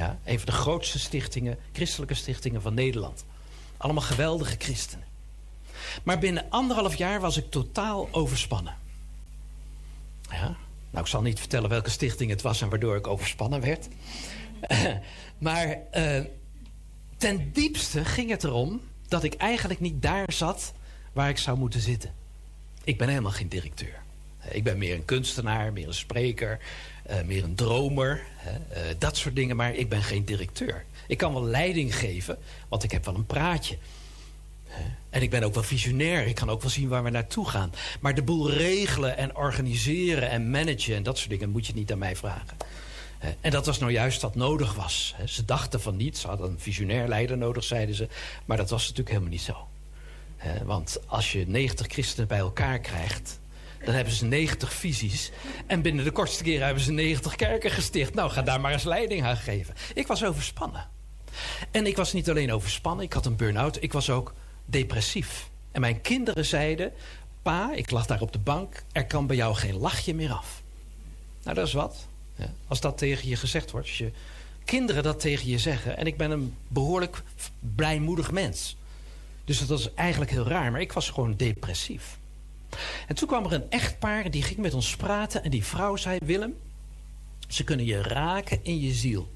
Ja, 0.00 0.18
een 0.24 0.36
van 0.36 0.46
de 0.46 0.52
grootste 0.52 0.98
stichtingen, 0.98 1.58
christelijke 1.72 2.14
stichtingen 2.14 2.62
van 2.62 2.74
Nederland. 2.74 3.24
Allemaal 3.76 4.02
geweldige 4.02 4.54
christenen. 4.58 5.06
Maar 6.02 6.18
binnen 6.18 6.50
anderhalf 6.50 6.94
jaar 6.94 7.20
was 7.20 7.36
ik 7.36 7.50
totaal 7.50 8.08
overspannen. 8.10 8.76
Ja, 10.30 10.56
nou, 10.90 11.04
ik 11.04 11.06
zal 11.06 11.22
niet 11.22 11.38
vertellen 11.38 11.70
welke 11.70 11.90
stichting 11.90 12.30
het 12.30 12.42
was 12.42 12.60
en 12.60 12.68
waardoor 12.68 12.96
ik 12.96 13.06
overspannen 13.06 13.60
werd. 13.60 13.88
maar 15.38 15.78
eh, 15.90 16.24
ten 17.16 17.52
diepste 17.52 18.04
ging 18.04 18.30
het 18.30 18.44
erom 18.44 18.80
dat 19.08 19.22
ik 19.22 19.34
eigenlijk 19.34 19.80
niet 19.80 20.02
daar 20.02 20.32
zat 20.32 20.72
waar 21.12 21.28
ik 21.28 21.38
zou 21.38 21.58
moeten 21.58 21.80
zitten. 21.80 22.14
Ik 22.84 22.98
ben 22.98 23.08
helemaal 23.08 23.32
geen 23.32 23.48
directeur. 23.48 24.02
Ik 24.50 24.64
ben 24.64 24.78
meer 24.78 24.94
een 24.94 25.04
kunstenaar, 25.04 25.72
meer 25.72 25.86
een 25.86 25.94
spreker, 25.94 26.58
meer 27.24 27.44
een 27.44 27.54
dromer, 27.54 28.22
hè, 28.36 28.50
eh, 28.50 28.94
dat 28.98 29.16
soort 29.16 29.36
dingen, 29.36 29.56
maar 29.56 29.74
ik 29.74 29.88
ben 29.88 30.02
geen 30.02 30.24
directeur. 30.24 30.84
Ik 31.06 31.18
kan 31.18 31.32
wel 31.32 31.44
leiding 31.44 31.96
geven, 31.96 32.38
want 32.68 32.82
ik 32.82 32.90
heb 32.90 33.04
wel 33.04 33.14
een 33.14 33.26
praatje. 33.26 33.78
En 35.10 35.22
ik 35.22 35.30
ben 35.30 35.42
ook 35.42 35.54
wel 35.54 35.62
visionair, 35.62 36.26
ik 36.26 36.34
kan 36.34 36.50
ook 36.50 36.62
wel 36.62 36.70
zien 36.70 36.88
waar 36.88 37.02
we 37.02 37.10
naartoe 37.10 37.48
gaan. 37.48 37.72
Maar 38.00 38.14
de 38.14 38.22
boel 38.22 38.50
regelen 38.50 39.16
en 39.16 39.36
organiseren 39.36 40.30
en 40.30 40.50
managen 40.50 40.94
en 40.94 41.02
dat 41.02 41.18
soort 41.18 41.30
dingen 41.30 41.50
moet 41.50 41.66
je 41.66 41.72
niet 41.74 41.92
aan 41.92 41.98
mij 41.98 42.16
vragen. 42.16 42.56
En 43.40 43.50
dat 43.50 43.66
was 43.66 43.78
nou 43.78 43.92
juist 43.92 44.22
wat 44.22 44.34
nodig 44.34 44.74
was. 44.74 45.14
Ze 45.26 45.44
dachten 45.44 45.80
van 45.80 45.96
niet, 45.96 46.18
ze 46.18 46.26
hadden 46.26 46.50
een 46.50 46.60
visionair 46.60 47.08
leider 47.08 47.38
nodig, 47.38 47.64
zeiden 47.64 47.94
ze. 47.94 48.08
Maar 48.44 48.56
dat 48.56 48.70
was 48.70 48.80
natuurlijk 48.80 49.08
helemaal 49.08 49.30
niet 49.30 49.42
zo. 49.42 49.68
Want 50.64 50.98
als 51.06 51.32
je 51.32 51.46
90 51.46 51.86
christenen 51.86 52.28
bij 52.28 52.38
elkaar 52.38 52.78
krijgt, 52.78 53.40
dan 53.84 53.94
hebben 53.94 54.14
ze 54.14 54.24
90 54.24 54.72
visies. 54.72 55.30
En 55.66 55.82
binnen 55.82 56.04
de 56.04 56.10
kortste 56.10 56.42
keren 56.42 56.64
hebben 56.64 56.82
ze 56.84 56.92
90 56.92 57.36
kerken 57.36 57.70
gesticht. 57.70 58.14
Nou, 58.14 58.30
ga 58.30 58.42
daar 58.42 58.60
maar 58.60 58.72
eens 58.72 58.84
leiding 58.84 59.24
aan 59.24 59.36
geven. 59.36 59.74
Ik 59.94 60.06
was 60.06 60.24
overspannen. 60.24 60.88
En 61.70 61.86
ik 61.86 61.96
was 61.96 62.12
niet 62.12 62.30
alleen 62.30 62.52
overspannen, 62.52 63.04
ik 63.04 63.12
had 63.12 63.26
een 63.26 63.36
burn-out. 63.36 63.82
Ik 63.82 63.92
was 63.92 64.10
ook 64.10 64.34
depressief. 64.64 65.50
En 65.72 65.80
mijn 65.80 66.00
kinderen 66.00 66.44
zeiden: 66.44 66.92
Pa, 67.42 67.72
ik 67.74 67.90
lag 67.90 68.06
daar 68.06 68.20
op 68.20 68.32
de 68.32 68.38
bank, 68.38 68.82
er 68.92 69.06
kan 69.06 69.26
bij 69.26 69.36
jou 69.36 69.54
geen 69.54 69.76
lachje 69.76 70.14
meer 70.14 70.32
af. 70.32 70.62
Nou, 71.42 71.54
dat 71.54 71.66
is 71.66 71.72
wat. 71.72 72.08
Ja, 72.34 72.52
als 72.66 72.80
dat 72.80 72.98
tegen 72.98 73.28
je 73.28 73.36
gezegd 73.36 73.70
wordt, 73.70 73.86
als 73.86 73.98
je 73.98 74.12
kinderen 74.64 75.02
dat 75.02 75.20
tegen 75.20 75.48
je 75.48 75.58
zeggen. 75.58 75.96
En 75.96 76.06
ik 76.06 76.16
ben 76.16 76.30
een 76.30 76.54
behoorlijk 76.68 77.22
blijmoedig 77.74 78.30
mens. 78.30 78.76
Dus 79.44 79.58
dat 79.58 79.68
was 79.68 79.94
eigenlijk 79.94 80.30
heel 80.30 80.46
raar, 80.46 80.70
maar 80.70 80.80
ik 80.80 80.92
was 80.92 81.10
gewoon 81.10 81.36
depressief. 81.36 82.18
En 83.06 83.14
toen 83.14 83.28
kwam 83.28 83.44
er 83.44 83.52
een 83.52 83.70
echtpaar 83.70 84.30
die 84.30 84.42
ging 84.42 84.58
met 84.58 84.74
ons 84.74 84.96
praten. 84.96 85.44
En 85.44 85.50
die 85.50 85.64
vrouw 85.64 85.96
zei: 85.96 86.18
Willem, 86.24 86.56
ze 87.48 87.64
kunnen 87.64 87.86
je 87.86 88.02
raken 88.02 88.64
in 88.64 88.80
je 88.80 88.92
ziel. 88.92 89.28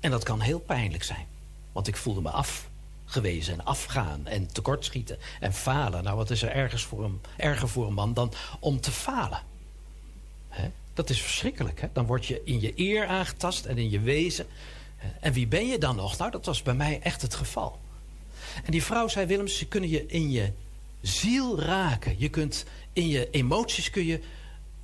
En 0.00 0.10
dat 0.10 0.24
kan 0.24 0.40
heel 0.40 0.60
pijnlijk 0.60 1.02
zijn. 1.02 1.26
Want 1.72 1.88
ik 1.88 1.96
voelde 1.96 2.20
me 2.20 2.30
afgewezen 2.30 3.52
en 3.52 3.64
afgaan 3.64 4.26
en 4.26 4.52
tekortschieten 4.52 5.18
en 5.40 5.52
falen. 5.52 6.04
Nou, 6.04 6.16
wat 6.16 6.30
is 6.30 6.42
er 6.42 6.50
ergens 6.50 6.84
voor 6.84 7.04
een, 7.04 7.20
erger 7.36 7.68
voor 7.68 7.86
een 7.86 7.94
man 7.94 8.14
dan 8.14 8.32
om 8.60 8.80
te 8.80 8.90
falen? 8.90 9.40
Dat 10.94 11.10
is 11.10 11.22
verschrikkelijk. 11.22 11.88
Dan 11.92 12.06
word 12.06 12.26
je 12.26 12.40
in 12.44 12.60
je 12.60 12.72
eer 12.76 13.06
aangetast 13.06 13.64
en 13.64 13.78
in 13.78 13.90
je 13.90 14.00
wezen. 14.00 14.46
En 15.20 15.32
wie 15.32 15.46
ben 15.46 15.66
je 15.66 15.78
dan 15.78 15.96
nog? 15.96 16.18
Nou, 16.18 16.30
dat 16.30 16.46
was 16.46 16.62
bij 16.62 16.74
mij 16.74 17.00
echt 17.02 17.22
het 17.22 17.34
geval. 17.34 17.78
En 18.64 18.70
die 18.70 18.82
vrouw 18.82 19.08
zei, 19.08 19.26
Willem, 19.26 19.48
ze 19.48 19.66
kunnen 19.66 19.90
je 19.90 20.06
in 20.06 20.30
je 20.30 20.52
ziel 21.02 21.60
raken. 21.60 22.14
Je 22.18 22.28
kunt 22.28 22.64
in 22.92 23.08
je 23.08 23.30
emoties 23.30 23.90
kun 23.90 24.04
je 24.04 24.20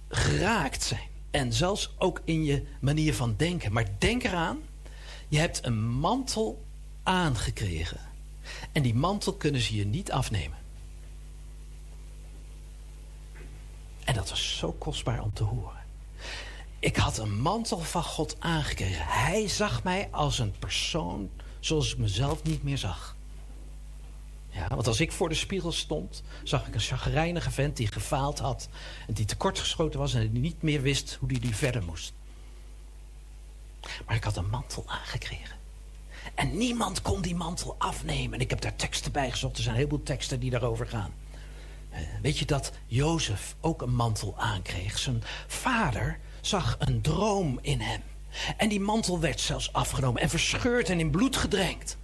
geraakt 0.09 0.83
zijn. 0.83 1.09
En 1.31 1.53
zelfs 1.53 1.95
ook 1.99 2.21
in 2.25 2.45
je 2.45 2.67
manier 2.81 3.15
van 3.15 3.35
denken. 3.37 3.73
Maar 3.73 3.87
denk 3.99 4.25
eraan, 4.25 4.59
je 5.29 5.39
hebt 5.39 5.65
een 5.65 5.89
mantel 5.89 6.65
aangekregen. 7.03 8.01
En 8.73 8.83
die 8.83 8.95
mantel 8.95 9.33
kunnen 9.33 9.61
ze 9.61 9.77
je 9.77 9.87
niet 9.87 10.13
afnemen. 10.13 10.59
En 14.05 14.15
dat 14.15 14.31
was 14.31 14.57
zo 14.57 14.73
kostbaar 14.73 15.23
om 15.23 15.33
te 15.33 15.45
horen. 15.45 15.77
Ik 16.79 16.97
had 16.97 17.19
een 17.19 17.41
mantel 17.41 17.79
van 17.79 18.03
God 18.03 18.37
aangekregen. 18.39 19.05
Hij 19.07 19.49
zag 19.49 19.83
mij 19.83 20.09
als 20.11 20.39
een 20.39 20.55
persoon 20.59 21.31
zoals 21.61 21.93
ik 21.93 21.99
mezelf 21.99 22.43
niet 22.43 22.63
meer 22.63 22.79
zag. 22.79 23.17
Ja, 24.59 24.69
want 24.69 24.87
als 24.87 25.01
ik 25.01 25.13
voor 25.13 25.29
de 25.29 25.35
spiegel 25.35 25.73
stond, 25.73 26.23
zag 26.43 26.67
ik 26.67 26.75
een 26.75 26.81
chagrijnige 26.81 27.51
vent 27.51 27.77
die 27.77 27.87
gefaald 27.93 28.39
had. 28.39 28.69
En 29.07 29.15
die 29.15 29.25
tekortgeschoten 29.25 29.99
was 29.99 30.15
en 30.15 30.31
die 30.31 30.41
niet 30.41 30.63
meer 30.63 30.83
wist 30.83 31.17
hoe 31.21 31.29
die, 31.29 31.41
die 31.41 31.55
verder 31.55 31.83
moest. 31.83 32.13
Maar 34.07 34.17
ik 34.17 34.25
had 34.25 34.37
een 34.37 34.51
mantel 34.51 34.85
aangekregen. 34.87 35.57
En 36.35 36.57
niemand 36.59 37.03
kon 37.03 37.23
die 37.23 37.35
mantel 37.35 37.75
afnemen. 37.79 38.35
En 38.35 38.41
ik 38.41 38.51
heb 38.51 38.61
daar 38.61 38.77
teksten 38.77 39.13
bij 39.13 39.31
gezocht. 39.31 39.57
Er 39.57 39.63
zijn 39.63 39.75
een 39.75 39.81
heleboel 39.81 40.03
teksten 40.03 40.41
die 40.41 40.51
daarover 40.51 40.87
gaan. 40.87 41.13
Eh, 41.91 42.01
Weet 42.23 42.39
je 42.39 42.45
dat 42.45 42.73
Jozef 42.87 43.57
ook 43.61 43.83
een 43.83 43.95
mantel 43.95 44.35
aankreeg? 44.39 44.99
Zijn 44.99 45.23
vader 45.47 46.19
zag 46.41 46.77
een 46.79 47.01
droom 47.01 47.59
in 47.63 47.81
hem. 47.81 48.03
En 48.57 48.69
die 48.69 48.81
mantel 48.81 49.21
werd 49.21 49.41
zelfs 49.41 49.73
afgenomen 49.73 50.23
en 50.23 50.29
verscheurd 50.29 50.89
en 50.89 51.01
in 51.01 51.11
bloed 51.11 51.37
gedrenkt. 51.37 51.97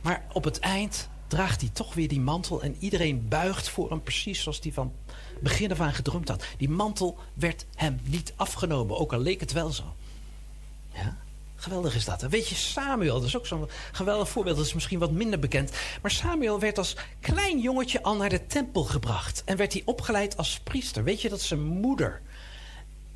Maar 0.00 0.24
op 0.32 0.44
het 0.44 0.58
eind 0.58 1.08
draagt 1.34 1.60
hij 1.60 1.70
toch 1.72 1.94
weer 1.94 2.08
die 2.08 2.20
mantel 2.20 2.62
en 2.62 2.76
iedereen 2.78 3.28
buigt 3.28 3.68
voor 3.68 3.90
hem 3.90 4.02
precies 4.02 4.42
zoals 4.42 4.60
hij 4.62 4.72
van 4.72 4.92
begin 5.40 5.70
af 5.72 5.80
aan 5.80 5.94
gedroomd 5.94 6.28
had. 6.28 6.44
Die 6.56 6.68
mantel 6.68 7.18
werd 7.34 7.66
hem 7.74 8.00
niet 8.04 8.32
afgenomen, 8.36 8.98
ook 8.98 9.12
al 9.12 9.18
leek 9.18 9.40
het 9.40 9.52
wel 9.52 9.70
zo. 9.70 9.94
Ja, 10.92 11.16
geweldig 11.56 11.94
is 11.94 12.04
dat. 12.04 12.22
En 12.22 12.30
weet 12.30 12.48
je, 12.48 12.54
Samuel, 12.54 13.14
dat 13.14 13.28
is 13.28 13.36
ook 13.36 13.46
zo'n 13.46 13.68
geweldig 13.92 14.28
voorbeeld, 14.28 14.56
dat 14.56 14.66
is 14.66 14.74
misschien 14.74 14.98
wat 14.98 15.10
minder 15.10 15.38
bekend. 15.38 15.72
Maar 16.02 16.10
Samuel 16.10 16.60
werd 16.60 16.78
als 16.78 16.96
klein 17.20 17.60
jongetje 17.60 18.02
al 18.02 18.16
naar 18.16 18.28
de 18.28 18.46
tempel 18.46 18.84
gebracht 18.84 19.42
en 19.44 19.56
werd 19.56 19.72
hij 19.72 19.82
opgeleid 19.84 20.36
als 20.36 20.60
priester. 20.60 21.04
Weet 21.04 21.22
je 21.22 21.28
dat 21.28 21.40
zijn 21.40 21.62
moeder 21.62 22.20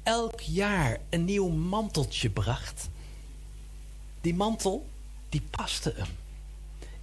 elk 0.03 0.41
jaar 0.41 0.99
een 1.11 1.25
nieuw 1.25 1.49
manteltje 1.49 2.31
bracht? 2.31 2.89
Die 4.21 4.35
mantel, 4.35 4.87
die 5.29 5.43
paste 5.51 5.93
hem 5.97 6.27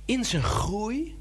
in 0.05 0.25
zijn 0.25 0.43
groei 0.43 1.15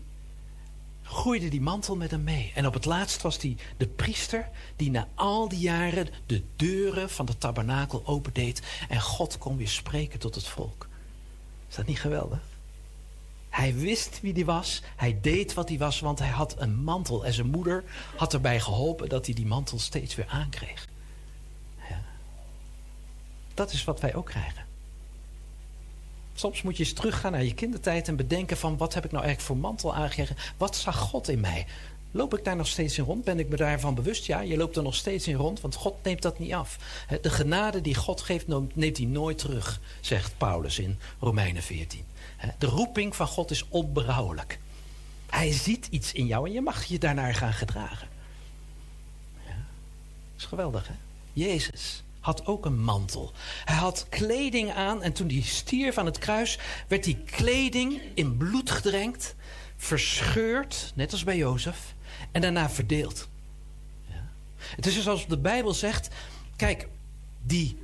groeide 1.02 1.48
die 1.48 1.60
mantel 1.60 1.96
met 1.96 2.10
hem 2.10 2.24
mee. 2.24 2.52
En 2.54 2.66
op 2.66 2.74
het 2.74 2.84
laatst 2.84 3.22
was 3.22 3.42
hij 3.42 3.56
de 3.76 3.86
priester 3.86 4.48
die 4.76 4.90
na 4.90 5.08
al 5.14 5.48
die 5.48 5.58
jaren 5.58 6.08
de 6.26 6.42
deuren 6.56 7.10
van 7.10 7.26
de 7.26 7.38
tabernakel 7.38 8.02
opendeed 8.06 8.62
en 8.88 9.00
God 9.00 9.38
kon 9.38 9.56
weer 9.56 9.68
spreken 9.68 10.18
tot 10.18 10.34
het 10.34 10.48
volk. 10.48 10.88
Is 11.68 11.74
dat 11.74 11.86
niet 11.86 12.00
geweldig? 12.00 12.40
Hij 13.48 13.74
wist 13.74 14.20
wie 14.20 14.32
die 14.32 14.44
was. 14.44 14.82
Hij 14.96 15.18
deed 15.20 15.54
wat 15.54 15.68
hij 15.68 15.78
was, 15.78 16.00
want 16.00 16.18
hij 16.18 16.28
had 16.28 16.60
een 16.60 16.82
mantel. 16.84 17.24
En 17.24 17.32
zijn 17.32 17.46
moeder 17.46 17.84
had 18.16 18.32
erbij 18.32 18.60
geholpen 18.60 19.08
dat 19.08 19.26
hij 19.26 19.34
die 19.34 19.46
mantel 19.46 19.78
steeds 19.78 20.14
weer 20.14 20.26
aankreeg. 20.28 20.88
Ja. 21.88 22.02
Dat 23.54 23.72
is 23.72 23.84
wat 23.84 24.00
wij 24.00 24.14
ook 24.14 24.26
krijgen. 24.26 24.63
Soms 26.34 26.62
moet 26.62 26.76
je 26.76 26.84
eens 26.84 26.92
teruggaan 26.92 27.32
naar 27.32 27.44
je 27.44 27.54
kindertijd 27.54 28.08
en 28.08 28.16
bedenken 28.16 28.56
van 28.56 28.76
wat 28.76 28.94
heb 28.94 29.04
ik 29.04 29.10
nou 29.10 29.24
eigenlijk 29.24 29.52
voor 29.52 29.62
mantel 29.62 29.94
aangekregen? 29.94 30.36
Wat 30.56 30.76
zag 30.76 30.98
God 30.98 31.28
in 31.28 31.40
mij? 31.40 31.66
Loop 32.10 32.38
ik 32.38 32.44
daar 32.44 32.56
nog 32.56 32.66
steeds 32.66 32.98
in 32.98 33.04
rond? 33.04 33.24
Ben 33.24 33.38
ik 33.38 33.48
me 33.48 33.56
daarvan 33.56 33.94
bewust? 33.94 34.26
Ja, 34.26 34.40
je 34.40 34.56
loopt 34.56 34.76
er 34.76 34.82
nog 34.82 34.94
steeds 34.94 35.28
in 35.28 35.34
rond, 35.34 35.60
want 35.60 35.74
God 35.74 35.94
neemt 36.02 36.22
dat 36.22 36.38
niet 36.38 36.52
af. 36.52 36.78
De 37.22 37.30
genade 37.30 37.80
die 37.80 37.94
God 37.94 38.20
geeft, 38.20 38.46
neemt 38.74 38.96
hij 38.96 39.06
nooit 39.06 39.38
terug, 39.38 39.80
zegt 40.00 40.38
Paulus 40.38 40.78
in 40.78 40.98
Romeinen 41.20 41.62
14. 41.62 42.04
Hè, 42.36 42.48
De 42.58 42.66
roeping 42.66 43.16
van 43.16 43.26
God 43.26 43.50
is 43.50 43.64
onberouwelijk. 43.68 44.58
Hij 45.26 45.52
ziet 45.52 45.86
iets 45.90 46.12
in 46.12 46.26
jou 46.26 46.46
en 46.46 46.52
je 46.52 46.60
mag 46.60 46.84
je 46.84 46.98
daarnaar 46.98 47.34
gaan 47.34 47.52
gedragen. 47.52 48.08
Ja, 49.46 49.54
dat 49.54 50.36
is 50.36 50.44
geweldig, 50.44 50.88
hè? 50.88 50.94
Jezus 51.32 52.03
had 52.24 52.46
ook 52.46 52.64
een 52.64 52.82
mantel. 52.82 53.32
Hij 53.64 53.76
had 53.76 54.06
kleding 54.08 54.72
aan 54.72 55.02
en 55.02 55.12
toen 55.12 55.28
hij 55.28 55.40
stierf 55.40 55.98
aan 55.98 56.06
het 56.06 56.18
kruis... 56.18 56.58
werd 56.88 57.04
die 57.04 57.16
kleding 57.16 58.00
in 58.14 58.36
bloed 58.36 58.70
gedrenkt, 58.70 59.34
verscheurd, 59.76 60.92
net 60.94 61.12
als 61.12 61.24
bij 61.24 61.36
Jozef... 61.36 61.94
en 62.32 62.40
daarna 62.40 62.70
verdeeld. 62.70 63.28
Ja. 64.06 64.28
Het 64.56 64.86
is 64.86 64.94
dus 64.94 65.02
zoals 65.02 65.26
de 65.26 65.38
Bijbel 65.38 65.74
zegt... 65.74 66.08
kijk, 66.56 66.88
die 67.42 67.78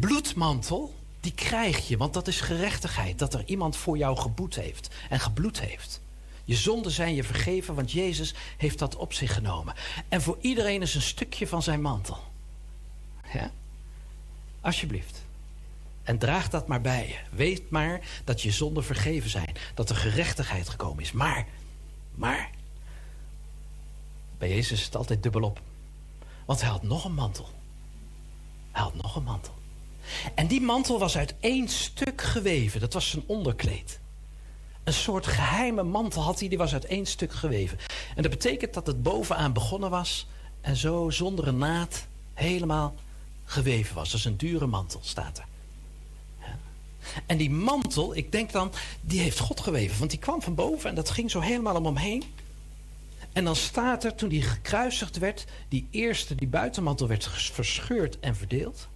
bloedmantel, 0.00 0.94
die 1.20 1.34
krijg 1.34 1.88
je, 1.88 1.96
want 1.96 2.14
dat 2.14 2.28
is 2.28 2.40
gerechtigheid. 2.40 3.18
Dat 3.18 3.34
er 3.34 3.42
iemand 3.46 3.76
voor 3.76 3.96
jou 3.96 4.16
geboet 4.16 4.54
heeft 4.54 4.94
en 5.10 5.20
gebloed 5.20 5.60
heeft. 5.60 6.00
Je 6.44 6.54
zonden 6.54 6.92
zijn 6.92 7.14
je 7.14 7.24
vergeven, 7.24 7.74
want 7.74 7.92
Jezus 7.92 8.34
heeft 8.56 8.78
dat 8.78 8.96
op 8.96 9.12
zich 9.12 9.34
genomen. 9.34 9.74
En 10.08 10.22
voor 10.22 10.38
iedereen 10.40 10.82
is 10.82 10.94
een 10.94 11.02
stukje 11.02 11.46
van 11.46 11.62
zijn 11.62 11.80
mantel. 11.80 12.18
Ja? 13.32 13.50
Alsjeblieft. 14.64 15.24
En 16.02 16.18
draag 16.18 16.48
dat 16.48 16.66
maar 16.66 16.80
bij 16.80 17.08
je. 17.08 17.36
Weet 17.36 17.70
maar 17.70 18.00
dat 18.24 18.42
je 18.42 18.50
zonden 18.50 18.84
vergeven 18.84 19.30
zijn. 19.30 19.56
Dat 19.74 19.90
er 19.90 19.96
gerechtigheid 19.96 20.68
gekomen 20.68 21.02
is. 21.02 21.12
Maar, 21.12 21.46
maar. 22.14 22.50
Bij 24.38 24.48
Jezus 24.48 24.78
is 24.78 24.84
het 24.84 24.96
altijd 24.96 25.22
dubbelop. 25.22 25.60
Want 26.44 26.60
hij 26.60 26.70
had 26.70 26.82
nog 26.82 27.04
een 27.04 27.14
mantel. 27.14 27.48
Hij 28.72 28.82
had 28.82 28.94
nog 28.94 29.16
een 29.16 29.22
mantel. 29.22 29.54
En 30.34 30.46
die 30.46 30.60
mantel 30.60 30.98
was 30.98 31.16
uit 31.16 31.34
één 31.40 31.68
stuk 31.68 32.22
geweven. 32.22 32.80
Dat 32.80 32.92
was 32.92 33.10
zijn 33.10 33.24
onderkleed. 33.26 34.00
Een 34.84 34.92
soort 34.92 35.26
geheime 35.26 35.82
mantel 35.82 36.22
had 36.22 36.38
hij, 36.40 36.48
die 36.48 36.58
was 36.58 36.72
uit 36.72 36.84
één 36.84 37.06
stuk 37.06 37.32
geweven. 37.32 37.78
En 38.16 38.22
dat 38.22 38.30
betekent 38.30 38.74
dat 38.74 38.86
het 38.86 39.02
bovenaan 39.02 39.52
begonnen 39.52 39.90
was 39.90 40.26
en 40.60 40.76
zo 40.76 41.10
zonder 41.10 41.48
een 41.48 41.58
naad 41.58 42.06
helemaal 42.34 42.94
geweven 43.44 43.94
was. 43.94 44.10
Dat 44.10 44.18
is 44.18 44.24
een 44.24 44.36
dure 44.36 44.66
mantel, 44.66 45.00
staat 45.02 45.38
er. 45.38 45.44
En 47.26 47.36
die 47.36 47.50
mantel, 47.50 48.16
ik 48.16 48.32
denk 48.32 48.52
dan, 48.52 48.72
die 49.00 49.20
heeft 49.20 49.38
God 49.38 49.60
geweven. 49.60 49.98
Want 49.98 50.10
die 50.10 50.18
kwam 50.18 50.42
van 50.42 50.54
boven 50.54 50.88
en 50.90 50.94
dat 50.94 51.10
ging 51.10 51.30
zo 51.30 51.40
helemaal 51.40 51.76
om 51.76 51.84
hem 51.84 51.96
heen. 51.96 52.22
En 53.32 53.44
dan 53.44 53.56
staat 53.56 54.04
er, 54.04 54.14
toen 54.14 54.28
die 54.28 54.42
gekruisigd 54.42 55.18
werd, 55.18 55.44
die 55.68 55.86
eerste, 55.90 56.34
die 56.34 56.48
buitenmantel 56.48 57.08
werd 57.08 57.28
verscheurd 57.28 58.20
en 58.20 58.36
verdeeld. 58.36 58.88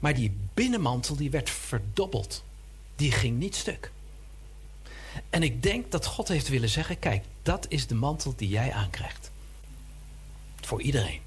Maar 0.00 0.14
die 0.14 0.36
binnenmantel, 0.54 1.16
die 1.16 1.30
werd 1.30 1.50
verdobbeld. 1.50 2.42
Die 2.96 3.12
ging 3.12 3.38
niet 3.38 3.56
stuk. 3.56 3.92
En 5.30 5.42
ik 5.42 5.62
denk 5.62 5.90
dat 5.90 6.06
God 6.06 6.28
heeft 6.28 6.48
willen 6.48 6.68
zeggen, 6.68 6.98
kijk, 6.98 7.24
dat 7.42 7.66
is 7.68 7.86
de 7.86 7.94
mantel 7.94 8.34
die 8.36 8.48
jij 8.48 8.72
aankrijgt. 8.72 9.30
Voor 10.60 10.82
iedereen. 10.82 11.20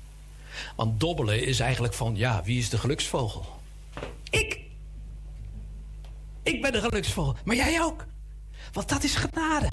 Want 0.75 0.99
dobbelen 0.99 1.43
is 1.43 1.59
eigenlijk 1.59 1.93
van, 1.93 2.15
ja, 2.15 2.43
wie 2.43 2.59
is 2.59 2.69
de 2.69 2.77
geluksvogel? 2.77 3.45
Ik! 4.29 4.59
Ik 6.43 6.61
ben 6.61 6.71
de 6.71 6.81
geluksvogel, 6.81 7.35
maar 7.43 7.55
jij 7.55 7.81
ook. 7.81 8.05
Want 8.71 8.89
dat 8.89 9.03
is 9.03 9.15
genade. 9.15 9.69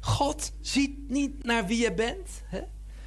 God 0.00 0.52
ziet 0.60 1.10
niet 1.10 1.44
naar 1.44 1.66
wie 1.66 1.82
je 1.82 1.94
bent, 1.94 2.42
hè? 2.44 2.60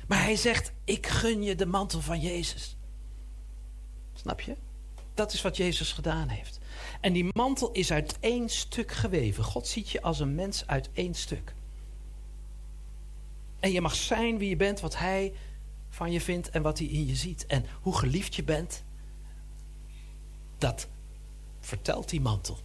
maar 0.07 0.23
hij 0.23 0.35
zegt, 0.35 0.72
ik 0.84 1.07
gun 1.07 1.43
je 1.43 1.56
de 1.56 1.65
mantel 1.65 2.02
van 2.02 2.19
Jezus. 2.19 2.77
Snap 4.14 4.41
je? 4.41 4.56
Dat 5.14 5.34
is 5.34 5.41
wat 5.41 5.57
Jezus 5.57 5.91
gedaan 5.91 6.27
heeft. 6.27 6.60
En 7.02 7.14
die 7.14 7.30
mantel 7.31 7.72
is 7.72 7.91
uit 7.91 8.18
één 8.19 8.49
stuk 8.49 8.91
geweven. 8.91 9.43
God 9.43 9.68
ziet 9.68 9.89
je 9.89 10.02
als 10.02 10.19
een 10.19 10.35
mens 10.35 10.68
uit 10.68 10.89
één 10.93 11.14
stuk. 11.14 11.53
En 13.60 13.72
je 13.72 13.81
mag 13.81 13.95
zijn 13.95 14.38
wie 14.38 14.49
je 14.49 14.56
bent, 14.56 14.80
wat 14.80 14.97
hij 14.97 15.34
van 15.95 16.11
je 16.11 16.22
vindt 16.22 16.49
en 16.49 16.61
wat 16.61 16.77
hij 16.77 16.88
in 16.88 17.05
je 17.05 17.15
ziet. 17.15 17.45
En 17.45 17.65
hoe 17.81 17.97
geliefd 17.97 18.35
je 18.35 18.43
bent, 18.43 18.84
dat 20.57 20.88
vertelt 21.59 22.09
die 22.09 22.22
mantel. 22.22 22.59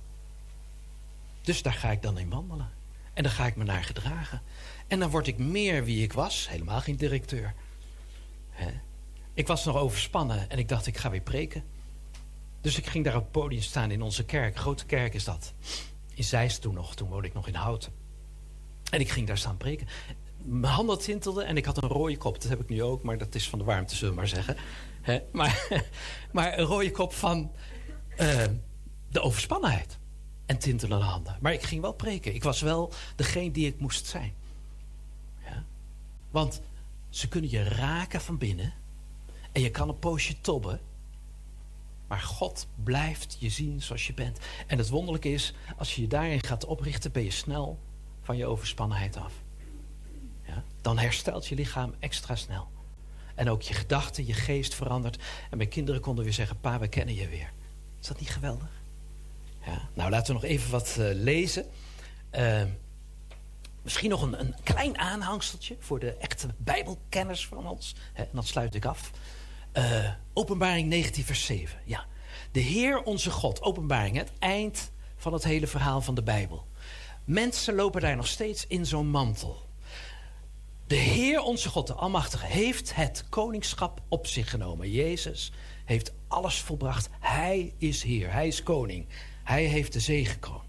Dus 1.42 1.62
daar 1.62 1.72
ga 1.72 1.90
ik 1.90 2.02
dan 2.02 2.18
in 2.18 2.30
wandelen. 2.30 2.70
En 3.14 3.22
daar 3.22 3.32
ga 3.32 3.46
ik 3.46 3.56
me 3.56 3.64
naar 3.64 3.84
gedragen. 3.84 4.42
En 4.86 4.98
dan 4.98 5.10
word 5.10 5.26
ik 5.26 5.38
meer 5.38 5.84
wie 5.84 6.02
ik 6.02 6.12
was. 6.12 6.48
Helemaal 6.48 6.80
geen 6.80 6.96
directeur. 6.96 7.54
Ik 9.34 9.46
was 9.46 9.64
nog 9.64 9.76
overspannen 9.76 10.50
en 10.50 10.58
ik 10.58 10.68
dacht, 10.68 10.86
ik 10.86 10.96
ga 10.96 11.10
weer 11.10 11.20
preken. 11.20 11.64
Dus 12.60 12.78
ik 12.78 12.86
ging 12.86 13.04
daar 13.04 13.16
op 13.16 13.22
het 13.22 13.32
podium 13.32 13.62
staan 13.62 13.90
in 13.90 14.02
onze 14.02 14.24
kerk. 14.24 14.56
Grote 14.56 14.86
kerk 14.86 15.14
is 15.14 15.24
dat. 15.24 15.52
In 16.14 16.24
Zeist 16.24 16.60
toen 16.60 16.74
nog. 16.74 16.94
Toen 16.94 17.08
woonde 17.08 17.28
ik 17.28 17.34
nog 17.34 17.46
in 17.46 17.54
Houten. 17.54 17.92
En 18.90 19.00
ik 19.00 19.10
ging 19.10 19.26
daar 19.26 19.38
staan 19.38 19.56
preken. 19.56 19.86
Mijn 20.42 20.72
handen 20.72 20.98
tintelden 20.98 21.46
en 21.46 21.56
ik 21.56 21.64
had 21.64 21.82
een 21.82 21.88
rode 21.88 22.16
kop. 22.16 22.40
Dat 22.40 22.50
heb 22.50 22.60
ik 22.60 22.68
nu 22.68 22.82
ook, 22.82 23.02
maar 23.02 23.18
dat 23.18 23.34
is 23.34 23.48
van 23.48 23.58
de 23.58 23.64
warmte, 23.64 23.96
zullen 23.96 24.14
we 24.14 24.20
maar 24.20 24.28
zeggen. 24.28 24.56
Maar, 25.32 25.68
maar 26.32 26.58
een 26.58 26.64
rode 26.64 26.90
kop 26.90 27.12
van 27.12 27.52
eh, 28.16 28.44
de 29.08 29.20
overspannenheid. 29.20 29.98
En 30.46 30.58
tintelende 30.58 31.04
handen. 31.04 31.36
Maar 31.40 31.52
ik 31.52 31.62
ging 31.62 31.80
wel 31.80 31.92
preken. 31.92 32.34
Ik 32.34 32.42
was 32.42 32.60
wel 32.60 32.92
degene 33.16 33.50
die 33.50 33.66
ik 33.66 33.80
moest 33.80 34.06
zijn. 34.06 34.34
Ja? 35.44 35.64
Want 36.30 36.60
ze 37.08 37.28
kunnen 37.28 37.50
je 37.50 37.62
raken 37.62 38.20
van 38.20 38.38
binnen. 38.38 38.74
En 39.52 39.62
je 39.62 39.70
kan 39.70 39.88
een 39.88 39.98
poosje 39.98 40.40
tobben. 40.40 40.80
Maar 42.06 42.20
God 42.20 42.66
blijft 42.84 43.36
je 43.38 43.48
zien 43.48 43.82
zoals 43.82 44.06
je 44.06 44.14
bent. 44.14 44.38
En 44.66 44.78
het 44.78 44.88
wonderlijke 44.88 45.32
is, 45.32 45.54
als 45.76 45.94
je 45.94 46.02
je 46.02 46.08
daarin 46.08 46.44
gaat 46.44 46.64
oprichten, 46.64 47.12
ben 47.12 47.24
je 47.24 47.30
snel 47.30 47.78
van 48.22 48.36
je 48.36 48.46
overspannenheid 48.46 49.16
af. 49.16 49.39
Ja? 50.50 50.62
Dan 50.80 50.98
herstelt 50.98 51.46
je 51.46 51.54
lichaam 51.54 51.94
extra 51.98 52.36
snel. 52.36 52.68
En 53.34 53.50
ook 53.50 53.62
je 53.62 53.74
gedachten, 53.74 54.26
je 54.26 54.32
geest 54.32 54.74
verandert. 54.74 55.22
En 55.50 55.56
mijn 55.56 55.68
kinderen 55.68 56.00
konden 56.00 56.24
weer 56.24 56.32
zeggen, 56.32 56.60
pa, 56.60 56.78
we 56.78 56.88
kennen 56.88 57.14
je 57.14 57.28
weer. 57.28 57.52
Is 58.00 58.06
dat 58.06 58.20
niet 58.20 58.30
geweldig? 58.30 58.68
Ja. 59.66 59.88
Nou, 59.94 60.10
laten 60.10 60.26
we 60.26 60.40
nog 60.40 60.50
even 60.50 60.70
wat 60.70 60.96
uh, 60.98 61.08
lezen. 61.12 61.66
Uh, 62.32 62.62
misschien 63.82 64.10
nog 64.10 64.22
een, 64.22 64.40
een, 64.40 64.54
klein 64.62 64.98
aanhangseltje 64.98 65.76
voor 65.78 65.98
de 65.98 66.12
echte 66.12 66.48
bijbelkenners 66.56 67.46
van 67.46 67.66
ons. 67.66 67.94
Hè, 68.12 68.22
en 68.22 68.30
dan 68.32 68.44
sluit 68.44 68.74
ik 68.74 68.84
af. 68.84 69.10
Uh, 69.72 70.10
openbaring 70.32 70.88
19 70.88 71.24
vers 71.24 71.44
7. 71.44 71.78
Ja. 71.84 72.06
De 72.52 72.60
Heer 72.60 73.02
onze 73.02 73.30
God. 73.30 73.62
Openbaring, 73.62 74.16
het 74.16 74.32
eind 74.38 74.90
van 75.16 75.32
het 75.32 75.44
hele 75.44 75.66
verhaal 75.66 76.00
van 76.00 76.14
de 76.14 76.22
Bijbel. 76.22 76.66
Mensen 77.24 77.74
lopen 77.74 78.00
daar 78.00 78.16
nog 78.16 78.26
steeds 78.26 78.66
in 78.66 78.86
zo'n 78.86 79.08
mantel. 79.08 79.68
De 80.90 80.96
Heer 80.96 81.40
onze 81.40 81.68
God, 81.68 81.86
de 81.86 81.94
Almachtige, 81.94 82.46
heeft 82.46 82.94
het 82.94 83.24
koningschap 83.28 84.00
op 84.08 84.26
zich 84.26 84.50
genomen. 84.50 84.90
Jezus 84.90 85.52
heeft 85.84 86.12
alles 86.28 86.58
volbracht. 86.60 87.08
Hij 87.20 87.74
is 87.78 88.02
Heer, 88.02 88.32
Hij 88.32 88.46
is 88.46 88.62
koning. 88.62 89.06
Hij 89.44 89.64
heeft 89.64 89.92
de 89.92 90.00
zegekroon. 90.00 90.62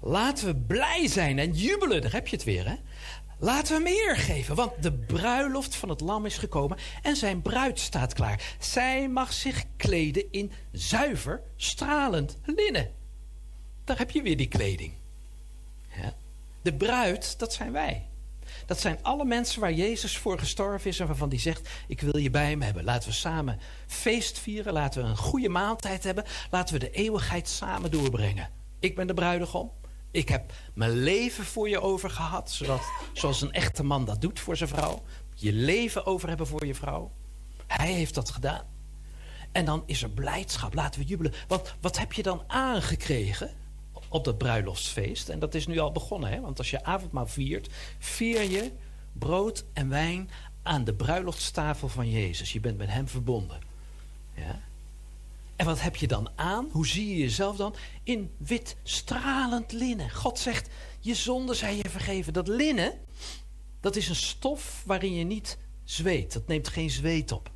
Laten 0.00 0.46
we 0.46 0.56
blij 0.56 1.06
zijn 1.06 1.38
en 1.38 1.52
jubelen, 1.52 2.02
daar 2.02 2.12
heb 2.12 2.28
je 2.28 2.36
het 2.36 2.44
weer, 2.44 2.68
hè? 2.68 2.74
Laten 3.38 3.76
we 3.76 3.82
meer 3.82 4.16
geven, 4.16 4.54
want 4.54 4.82
de 4.82 4.92
bruiloft 4.92 5.74
van 5.74 5.88
het 5.88 6.00
lam 6.00 6.26
is 6.26 6.38
gekomen 6.38 6.78
en 7.02 7.16
zijn 7.16 7.42
bruid 7.42 7.80
staat 7.80 8.12
klaar. 8.12 8.56
Zij 8.58 9.08
mag 9.08 9.32
zich 9.32 9.64
kleden 9.76 10.30
in 10.30 10.52
zuiver, 10.72 11.42
stralend 11.56 12.38
linnen. 12.44 12.90
Daar 13.84 13.98
heb 13.98 14.10
je 14.10 14.22
weer 14.22 14.36
die 14.36 14.48
kleding. 14.48 14.92
Ja. 16.02 16.14
De 16.62 16.74
bruid, 16.74 17.38
dat 17.38 17.52
zijn 17.52 17.72
wij. 17.72 18.06
Dat 18.72 18.80
zijn 18.80 19.02
alle 19.02 19.24
mensen 19.24 19.60
waar 19.60 19.72
Jezus 19.72 20.18
voor 20.18 20.38
gestorven 20.38 20.90
is 20.90 21.00
en 21.00 21.06
waarvan 21.06 21.28
hij 21.28 21.38
zegt: 21.38 21.68
Ik 21.86 22.00
wil 22.00 22.16
je 22.16 22.30
bij 22.30 22.48
hem 22.48 22.62
hebben. 22.62 22.84
Laten 22.84 23.08
we 23.08 23.14
samen 23.14 23.58
feest 23.86 24.38
vieren. 24.38 24.72
Laten 24.72 25.02
we 25.02 25.08
een 25.08 25.16
goede 25.16 25.48
maaltijd 25.48 26.04
hebben. 26.04 26.24
Laten 26.50 26.74
we 26.74 26.80
de 26.80 26.90
eeuwigheid 26.90 27.48
samen 27.48 27.90
doorbrengen. 27.90 28.50
Ik 28.80 28.96
ben 28.96 29.06
de 29.06 29.14
bruidegom. 29.14 29.70
Ik 30.10 30.28
heb 30.28 30.52
mijn 30.74 30.90
leven 30.90 31.44
voor 31.44 31.68
je 31.68 31.80
over 31.80 32.10
gehad. 32.10 32.50
Zodat, 32.50 32.82
zoals 33.12 33.40
een 33.40 33.52
echte 33.52 33.82
man 33.84 34.04
dat 34.04 34.20
doet 34.20 34.40
voor 34.40 34.56
zijn 34.56 34.68
vrouw. 34.68 35.02
Je 35.34 35.52
leven 35.52 36.06
over 36.06 36.28
hebben 36.28 36.46
voor 36.46 36.66
je 36.66 36.74
vrouw. 36.74 37.12
Hij 37.66 37.92
heeft 37.92 38.14
dat 38.14 38.30
gedaan. 38.30 38.64
En 39.52 39.64
dan 39.64 39.82
is 39.86 40.02
er 40.02 40.10
blijdschap. 40.10 40.74
Laten 40.74 41.00
we 41.00 41.06
jubelen. 41.06 41.32
Want 41.48 41.74
wat 41.80 41.98
heb 41.98 42.12
je 42.12 42.22
dan 42.22 42.44
aangekregen 42.46 43.50
op 44.12 44.24
dat 44.24 44.38
bruiloftsfeest. 44.38 45.28
En 45.28 45.38
dat 45.38 45.54
is 45.54 45.66
nu 45.66 45.78
al 45.78 45.92
begonnen, 45.92 46.30
hè? 46.30 46.40
want 46.40 46.58
als 46.58 46.70
je 46.70 46.84
avondmaal 46.84 47.26
viert, 47.26 47.68
vier 47.98 48.42
je 48.42 48.72
brood 49.12 49.64
en 49.72 49.88
wijn 49.88 50.30
aan 50.62 50.84
de 50.84 50.94
bruiloftstafel 50.94 51.88
van 51.88 52.10
Jezus. 52.10 52.52
Je 52.52 52.60
bent 52.60 52.78
met 52.78 52.88
hem 52.88 53.08
verbonden. 53.08 53.60
Ja? 54.34 54.60
En 55.56 55.66
wat 55.66 55.80
heb 55.80 55.96
je 55.96 56.06
dan 56.06 56.30
aan? 56.34 56.68
Hoe 56.70 56.86
zie 56.86 57.08
je 57.08 57.18
jezelf 57.18 57.56
dan? 57.56 57.74
In 58.02 58.30
wit 58.36 58.76
stralend 58.82 59.72
linnen. 59.72 60.10
God 60.10 60.38
zegt, 60.38 60.68
je 61.00 61.14
zonden 61.14 61.56
zijn 61.56 61.76
je 61.76 61.88
vergeven. 61.88 62.32
Dat 62.32 62.48
linnen, 62.48 62.98
dat 63.80 63.96
is 63.96 64.08
een 64.08 64.14
stof 64.14 64.82
waarin 64.86 65.14
je 65.14 65.24
niet 65.24 65.58
zweet. 65.84 66.32
Dat 66.32 66.46
neemt 66.46 66.68
geen 66.68 66.90
zweet 66.90 67.32
op. 67.32 67.50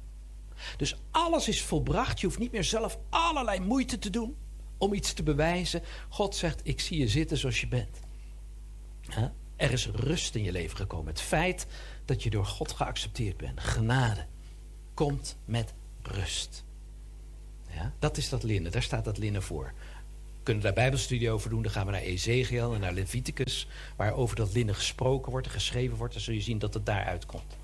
Dus 0.77 0.97
alles 1.11 1.49
is 1.49 1.62
volbracht. 1.62 2.20
Je 2.20 2.27
hoeft 2.27 2.39
niet 2.39 2.53
meer 2.53 2.65
zelf 2.65 2.99
allerlei 3.11 3.61
moeite 3.61 3.99
te 3.99 4.11
doen 4.11 4.37
om 4.78 4.93
iets 4.93 5.12
te 5.12 5.23
bewijzen. 5.23 5.83
God 6.09 6.34
zegt, 6.34 6.60
ik 6.62 6.81
zie 6.81 6.99
je 6.99 7.09
zitten 7.09 7.36
zoals 7.36 7.60
je 7.60 7.68
bent. 7.68 8.01
Er 9.57 9.73
is 9.73 9.86
rust 9.86 10.34
in 10.34 10.42
je 10.42 10.52
leven 10.52 10.76
gekomen. 10.76 11.07
Het 11.07 11.20
feit 11.20 11.67
dat 12.05 12.23
je 12.23 12.31
door 12.31 12.47
God 12.47 12.73
geaccepteerd 12.73 13.36
bent. 13.36 13.60
Genade 13.60 14.26
komt 14.94 15.36
met 15.44 15.75
rust. 16.02 16.65
Ja? 17.70 17.92
Dat 17.99 18.17
is 18.17 18.28
dat 18.28 18.42
linnen. 18.42 18.73
Daar 18.73 18.83
staat 18.83 19.05
dat 19.05 19.18
linnen 19.18 19.42
voor. 19.42 19.73
We 20.36 20.42
kunnen 20.42 20.62
daar 20.62 20.73
bijbelstudie 20.73 21.31
over 21.31 21.51
doen. 21.51 21.62
Dan 21.62 21.73
gaan 21.73 21.86
we 21.86 21.92
naar 21.92 22.01
Ezekiel 22.01 22.75
en 22.75 22.81
naar 22.81 22.92
Leviticus. 22.92 23.68
Waar 23.97 24.12
over 24.12 24.36
dat 24.36 24.52
linnen 24.52 24.75
gesproken 24.75 25.31
wordt 25.31 25.47
en 25.47 25.52
geschreven 25.52 25.97
wordt. 25.97 26.12
Dan 26.12 26.23
zul 26.23 26.34
je 26.34 26.41
zien 26.41 26.59
dat 26.59 26.75
het 26.75 26.86
daaruit 26.86 27.26
komt. 27.26 27.57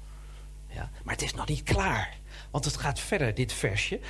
Ja? 0.69 0.91
Maar 1.05 1.15
het 1.15 1.23
is 1.23 1.35
nog 1.35 1.49
niet 1.49 1.62
klaar. 1.62 2.17
Want 2.51 2.65
het 2.65 2.77
gaat 2.77 3.01
verder, 3.01 3.35
dit 3.35 3.53
versje. 3.53 4.01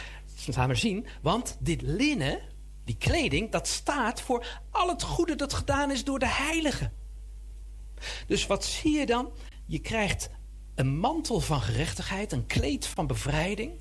Dat 0.47 0.55
gaan 0.55 0.68
we 0.68 0.75
zien. 0.75 1.07
Want 1.20 1.57
dit 1.60 1.83
linnen, 1.83 2.41
die 2.85 2.97
kleding, 2.97 3.51
dat 3.51 3.69
staat 3.69 4.20
voor 4.20 4.61
al 4.70 4.89
het 4.89 5.02
goede 5.02 5.35
dat 5.35 5.52
gedaan 5.52 5.91
is 5.91 6.05
door 6.05 6.19
de 6.19 6.28
heiligen. 6.28 6.93
Dus 8.27 8.47
wat 8.47 8.65
zie 8.65 8.99
je 8.99 9.07
dan? 9.07 9.33
Je 9.67 9.78
krijgt 9.78 10.31
een 10.75 10.99
mantel 10.99 11.41
van 11.41 11.61
gerechtigheid, 11.61 12.33
een 12.33 12.47
kleed 12.47 12.86
van 12.86 13.07
bevrijding. 13.07 13.73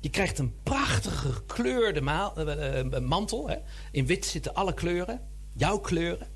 Je 0.00 0.10
krijgt 0.10 0.38
een 0.38 0.54
prachtige 0.62 1.32
gekleurde 1.32 2.00
maal- 2.00 2.36
eh, 2.36 2.78
eh, 2.80 3.02
mantel. 3.02 3.48
Hè? 3.48 3.56
In 3.90 4.06
wit 4.06 4.26
zitten 4.26 4.54
alle 4.54 4.74
kleuren, 4.74 5.28
jouw 5.54 5.78
kleuren. 5.78 6.28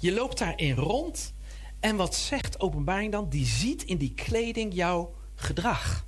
Je 0.00 0.12
loopt 0.12 0.38
daarin 0.38 0.74
rond. 0.74 1.34
En 1.80 1.96
wat 1.96 2.14
zegt 2.14 2.60
openbaring 2.60 3.12
dan? 3.12 3.28
Die 3.28 3.46
ziet 3.46 3.82
in 3.82 3.96
die 3.96 4.14
kleding 4.14 4.74
jouw 4.74 5.14
gedrag. 5.34 6.06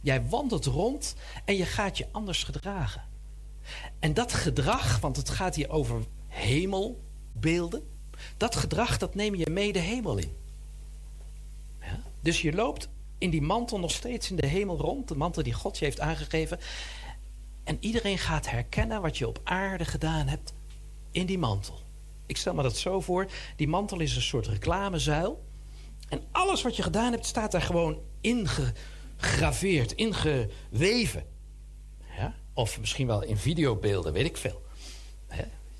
Jij 0.00 0.26
wandelt 0.28 0.64
rond 0.64 1.14
en 1.44 1.56
je 1.56 1.64
gaat 1.64 1.98
je 1.98 2.06
anders 2.12 2.42
gedragen. 2.42 3.15
En 4.06 4.14
dat 4.14 4.32
gedrag, 4.32 5.00
want 5.00 5.16
het 5.16 5.30
gaat 5.30 5.54
hier 5.54 5.70
over 5.70 6.02
hemelbeelden. 6.28 7.82
Dat 8.36 8.56
gedrag, 8.56 8.98
dat 8.98 9.14
neem 9.14 9.34
je 9.34 9.50
mee 9.50 9.72
de 9.72 9.78
hemel 9.78 10.16
in. 10.18 10.36
Ja? 11.80 12.00
Dus 12.20 12.42
je 12.42 12.52
loopt 12.52 12.88
in 13.18 13.30
die 13.30 13.42
mantel 13.42 13.78
nog 13.78 13.90
steeds 13.90 14.30
in 14.30 14.36
de 14.36 14.46
hemel 14.46 14.76
rond. 14.76 15.08
De 15.08 15.16
mantel 15.16 15.42
die 15.42 15.52
God 15.52 15.78
je 15.78 15.84
heeft 15.84 16.00
aangegeven. 16.00 16.58
En 17.64 17.76
iedereen 17.80 18.18
gaat 18.18 18.50
herkennen 18.50 19.02
wat 19.02 19.18
je 19.18 19.28
op 19.28 19.40
aarde 19.44 19.84
gedaan 19.84 20.26
hebt 20.26 20.54
in 21.10 21.26
die 21.26 21.38
mantel. 21.38 21.80
Ik 22.26 22.36
stel 22.36 22.54
me 22.54 22.62
dat 22.62 22.76
zo 22.76 23.00
voor. 23.00 23.26
Die 23.56 23.68
mantel 23.68 24.00
is 24.00 24.16
een 24.16 24.22
soort 24.22 24.46
reclamezuil. 24.46 25.44
En 26.08 26.22
alles 26.32 26.62
wat 26.62 26.76
je 26.76 26.82
gedaan 26.82 27.12
hebt 27.12 27.26
staat 27.26 27.52
daar 27.52 27.62
gewoon 27.62 28.00
ingegraveerd, 28.20 29.92
ingeweven. 29.92 31.35
Of 32.56 32.80
misschien 32.80 33.06
wel 33.06 33.22
in 33.22 33.36
videobeelden, 33.36 34.12
weet 34.12 34.24
ik 34.24 34.36
veel. 34.36 34.62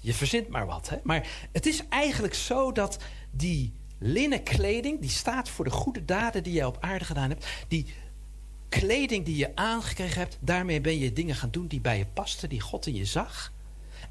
Je 0.00 0.14
verzint 0.14 0.48
maar 0.48 0.66
wat. 0.66 0.88
Hè? 0.88 0.96
Maar 1.02 1.28
het 1.52 1.66
is 1.66 1.82
eigenlijk 1.88 2.34
zo 2.34 2.72
dat 2.72 2.98
die 3.30 3.72
linnen 3.98 4.42
kleding, 4.42 5.00
die 5.00 5.10
staat 5.10 5.48
voor 5.48 5.64
de 5.64 5.70
goede 5.70 6.04
daden 6.04 6.42
die 6.42 6.52
je 6.52 6.66
op 6.66 6.76
aarde 6.80 7.04
gedaan 7.04 7.28
hebt. 7.28 7.46
Die 7.68 7.86
kleding 8.68 9.24
die 9.24 9.36
je 9.36 9.56
aangekregen 9.56 10.20
hebt, 10.20 10.38
daarmee 10.40 10.80
ben 10.80 10.98
je 10.98 11.12
dingen 11.12 11.34
gaan 11.34 11.50
doen 11.50 11.66
die 11.66 11.80
bij 11.80 11.98
je 11.98 12.06
pasten, 12.06 12.48
die 12.48 12.60
God 12.60 12.86
in 12.86 12.94
je 12.94 13.04
zag. 13.04 13.52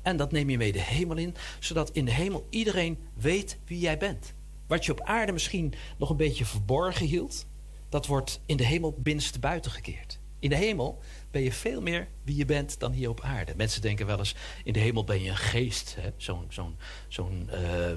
En 0.01 0.17
dat 0.17 0.31
neem 0.31 0.49
je 0.49 0.57
mee 0.57 0.71
de 0.71 0.81
hemel 0.81 1.17
in, 1.17 1.35
zodat 1.59 1.91
in 1.91 2.05
de 2.05 2.11
hemel 2.11 2.47
iedereen 2.49 2.97
weet 3.13 3.57
wie 3.65 3.79
jij 3.79 3.97
bent. 3.97 4.33
Wat 4.67 4.85
je 4.85 4.91
op 4.91 5.01
aarde 5.01 5.31
misschien 5.31 5.73
nog 5.97 6.09
een 6.09 6.17
beetje 6.17 6.45
verborgen 6.45 7.05
hield, 7.05 7.45
dat 7.89 8.05
wordt 8.05 8.41
in 8.45 8.57
de 8.57 8.65
hemel 8.65 8.95
binnenste 8.97 9.39
buiten 9.39 9.71
gekeerd. 9.71 10.19
In 10.39 10.49
de 10.49 10.55
hemel 10.55 10.99
ben 11.35 11.43
je 11.43 11.51
veel 11.51 11.81
meer 11.81 12.07
wie 12.23 12.35
je 12.35 12.45
bent 12.45 12.79
dan 12.79 12.91
hier 12.91 13.09
op 13.09 13.21
aarde. 13.21 13.53
Mensen 13.55 13.81
denken 13.81 14.05
wel 14.05 14.17
eens, 14.17 14.35
in 14.63 14.73
de 14.73 14.79
hemel 14.79 15.03
ben 15.03 15.21
je 15.23 15.29
een 15.29 15.37
geest. 15.37 15.97
Zo'n 16.17 16.77
zo'n 17.07 17.49
eh, 17.49 17.91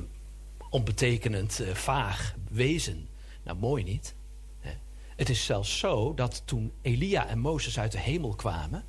onbetekenend, 0.70 1.60
eh, 1.60 1.74
vaag 1.74 2.34
wezen. 2.50 3.08
Nou, 3.42 3.58
mooi 3.58 3.84
niet. 3.84 4.14
hè. 4.60 4.70
Het 5.16 5.28
is 5.28 5.44
zelfs 5.44 5.78
zo 5.78 6.14
dat 6.14 6.42
toen 6.44 6.72
Elia 6.82 7.26
en 7.28 7.38
Mozes 7.38 7.78
uit 7.78 7.92
de 7.92 7.98
hemel 7.98 8.34
kwamen... 8.34 8.84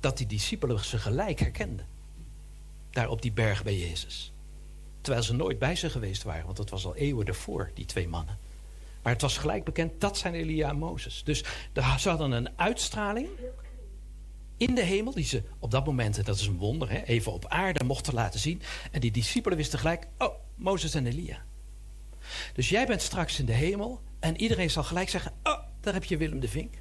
dat 0.00 0.16
die 0.16 0.26
discipelen 0.26 0.84
ze 0.84 0.98
gelijk 0.98 1.38
herkenden. 1.40 1.86
Daar 2.90 3.08
op 3.08 3.22
die 3.22 3.32
berg 3.32 3.62
bij 3.62 3.78
Jezus. 3.78 4.32
Terwijl 5.00 5.24
ze 5.24 5.34
nooit 5.34 5.58
bij 5.58 5.76
ze 5.76 5.90
geweest 5.90 6.22
waren. 6.22 6.44
Want 6.44 6.56
dat 6.56 6.70
was 6.70 6.84
al 6.86 6.96
eeuwen 6.96 7.26
ervoor, 7.26 7.70
die 7.74 7.84
twee 7.84 8.08
mannen. 8.08 8.38
Maar 9.02 9.12
het 9.12 9.22
was 9.22 9.38
gelijk 9.38 9.64
bekend, 9.64 10.00
dat 10.00 10.18
zijn 10.18 10.34
Elia 10.34 10.68
en 10.68 10.78
Mozes. 10.78 11.22
Dus 11.24 11.44
de- 11.72 11.94
ze 11.98 12.08
hadden 12.08 12.32
een 12.32 12.58
uitstraling 12.58 13.28
in 14.62 14.74
de 14.74 14.82
hemel... 14.82 15.12
die 15.14 15.24
ze 15.24 15.42
op 15.58 15.70
dat 15.70 15.86
moment, 15.86 16.18
en 16.18 16.24
dat 16.24 16.36
is 16.36 16.46
een 16.46 16.56
wonder... 16.56 16.90
Hè, 16.90 17.02
even 17.02 17.32
op 17.32 17.46
aarde 17.46 17.84
mochten 17.84 18.14
laten 18.14 18.40
zien. 18.40 18.62
En 18.90 19.00
die 19.00 19.10
discipelen 19.10 19.56
wisten 19.56 19.78
gelijk... 19.78 20.06
oh, 20.18 20.34
Mozes 20.54 20.94
en 20.94 21.06
Elia. 21.06 21.44
Dus 22.54 22.68
jij 22.68 22.86
bent 22.86 23.02
straks 23.02 23.38
in 23.38 23.46
de 23.46 23.52
hemel... 23.52 24.00
en 24.20 24.40
iedereen 24.40 24.70
zal 24.70 24.82
gelijk 24.82 25.08
zeggen... 25.08 25.32
oh, 25.42 25.58
daar 25.80 25.94
heb 25.94 26.04
je 26.04 26.16
Willem 26.16 26.40
de 26.40 26.48
Vink. 26.48 26.74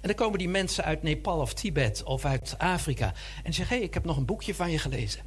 En 0.00 0.08
dan 0.08 0.14
komen 0.14 0.38
die 0.38 0.48
mensen 0.48 0.84
uit 0.84 1.02
Nepal 1.02 1.40
of 1.40 1.54
Tibet 1.54 2.02
of 2.02 2.24
uit 2.24 2.54
Afrika... 2.58 3.14
en 3.42 3.54
zeggen, 3.54 3.74
hé, 3.74 3.80
hey, 3.80 3.88
ik 3.88 3.94
heb 3.94 4.04
nog 4.04 4.16
een 4.16 4.26
boekje 4.26 4.54
van 4.54 4.70
je 4.70 4.78
gelezen. 4.78 5.22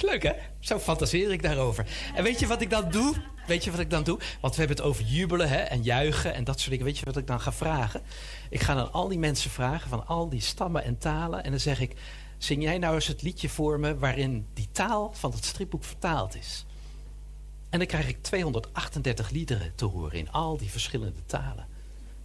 Leuk 0.00 0.22
hè? 0.22 0.32
Zo 0.60 0.78
fantaseer 0.78 1.32
ik 1.32 1.42
daarover. 1.42 1.86
En 2.14 2.22
weet 2.22 2.40
je 2.40 2.46
wat 2.46 2.60
ik 2.60 2.70
dan 2.70 2.90
doe? 2.90 3.14
Weet 3.46 3.64
je 3.64 3.70
wat 3.70 3.80
ik 3.80 3.90
dan 3.90 4.02
doe? 4.02 4.18
Want 4.40 4.54
we 4.54 4.58
hebben 4.58 4.76
het 4.76 4.86
over 4.86 5.04
jubelen 5.04 5.48
hè? 5.48 5.56
en 5.56 5.82
juichen 5.82 6.34
en 6.34 6.44
dat 6.44 6.58
soort 6.58 6.70
dingen. 6.70 6.84
Weet 6.84 6.98
je 6.98 7.04
wat 7.04 7.16
ik 7.16 7.26
dan 7.26 7.40
ga 7.40 7.52
vragen? 7.52 8.00
Ik 8.50 8.60
ga 8.60 8.74
dan 8.74 8.92
al 8.92 9.08
die 9.08 9.18
mensen 9.18 9.50
vragen 9.50 9.88
van 9.88 10.06
al 10.06 10.28
die 10.28 10.40
stammen 10.40 10.84
en 10.84 10.98
talen. 10.98 11.44
En 11.44 11.50
dan 11.50 11.60
zeg 11.60 11.80
ik, 11.80 11.96
zing 12.38 12.62
jij 12.62 12.78
nou 12.78 12.94
eens 12.94 13.06
het 13.06 13.22
liedje 13.22 13.48
voor 13.48 13.80
me... 13.80 13.98
waarin 13.98 14.46
die 14.54 14.68
taal 14.72 15.12
van 15.14 15.32
het 15.32 15.44
stripboek 15.44 15.84
vertaald 15.84 16.36
is. 16.36 16.64
En 17.70 17.78
dan 17.78 17.88
krijg 17.88 18.08
ik 18.08 18.22
238 18.22 19.30
liederen 19.30 19.72
te 19.74 19.84
horen 19.84 20.18
in 20.18 20.32
al 20.32 20.56
die 20.56 20.70
verschillende 20.70 21.24
talen. 21.26 21.66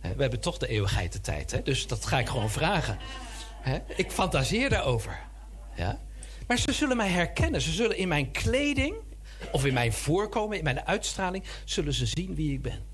We 0.01 0.21
hebben 0.21 0.39
toch 0.39 0.57
de 0.57 0.67
eeuwigheid 0.67 1.13
de 1.13 1.21
tijd, 1.21 1.51
hè? 1.51 1.61
dus 1.61 1.87
dat 1.87 2.05
ga 2.05 2.19
ik 2.19 2.27
gewoon 2.27 2.49
vragen. 2.49 2.97
Ik 3.95 4.11
fantaseer 4.11 4.69
daarover. 4.69 5.19
Ja? 5.75 5.99
Maar 6.47 6.57
ze 6.57 6.71
zullen 6.71 6.97
mij 6.97 7.09
herkennen. 7.09 7.61
Ze 7.61 7.71
zullen 7.71 7.97
in 7.97 8.07
mijn 8.07 8.31
kleding, 8.31 8.95
of 9.51 9.65
in 9.65 9.73
mijn 9.73 9.93
voorkomen, 9.93 10.57
in 10.57 10.63
mijn 10.63 10.85
uitstraling, 10.85 11.43
zullen 11.65 11.93
ze 11.93 12.05
zien 12.05 12.35
wie 12.35 12.53
ik 12.53 12.61
ben. 12.61 12.85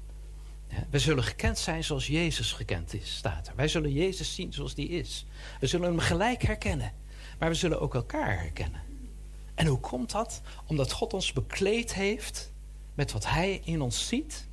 We 0.89 0.99
zullen 0.99 1.23
gekend 1.23 1.57
zijn 1.57 1.83
zoals 1.83 2.07
Jezus 2.07 2.51
gekend 2.51 2.93
is, 2.93 3.15
staat 3.15 3.47
er. 3.47 3.55
Wij 3.55 3.67
zullen 3.67 3.91
Jezus 3.91 4.35
zien 4.35 4.53
zoals 4.53 4.75
die 4.75 4.89
is. 4.89 5.25
We 5.59 5.67
zullen 5.67 5.87
hem 5.87 5.99
gelijk 5.99 6.41
herkennen. 6.41 6.93
Maar 7.39 7.49
we 7.49 7.55
zullen 7.55 7.81
ook 7.81 7.95
elkaar 7.95 8.39
herkennen. 8.39 8.81
En 9.55 9.65
hoe 9.65 9.79
komt 9.79 10.11
dat? 10.11 10.41
Omdat 10.65 10.91
God 10.91 11.13
ons 11.13 11.33
bekleed 11.33 11.93
heeft 11.93 12.51
met 12.93 13.11
wat 13.11 13.27
hij 13.27 13.61
in 13.63 13.81
ons 13.81 14.07
ziet. 14.07 14.47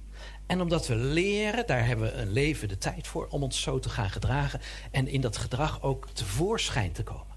En 0.46 0.60
omdat 0.60 0.86
we 0.86 0.94
leren, 0.94 1.66
daar 1.66 1.86
hebben 1.86 2.12
we 2.12 2.18
een 2.18 2.32
leven 2.32 2.68
de 2.68 2.78
tijd 2.78 3.06
voor, 3.06 3.26
om 3.26 3.42
ons 3.42 3.62
zo 3.62 3.78
te 3.78 3.88
gaan 3.88 4.10
gedragen. 4.10 4.60
En 4.90 5.08
in 5.08 5.20
dat 5.20 5.36
gedrag 5.36 5.82
ook 5.82 6.08
tevoorschijn 6.12 6.92
te 6.92 7.02
komen. 7.02 7.29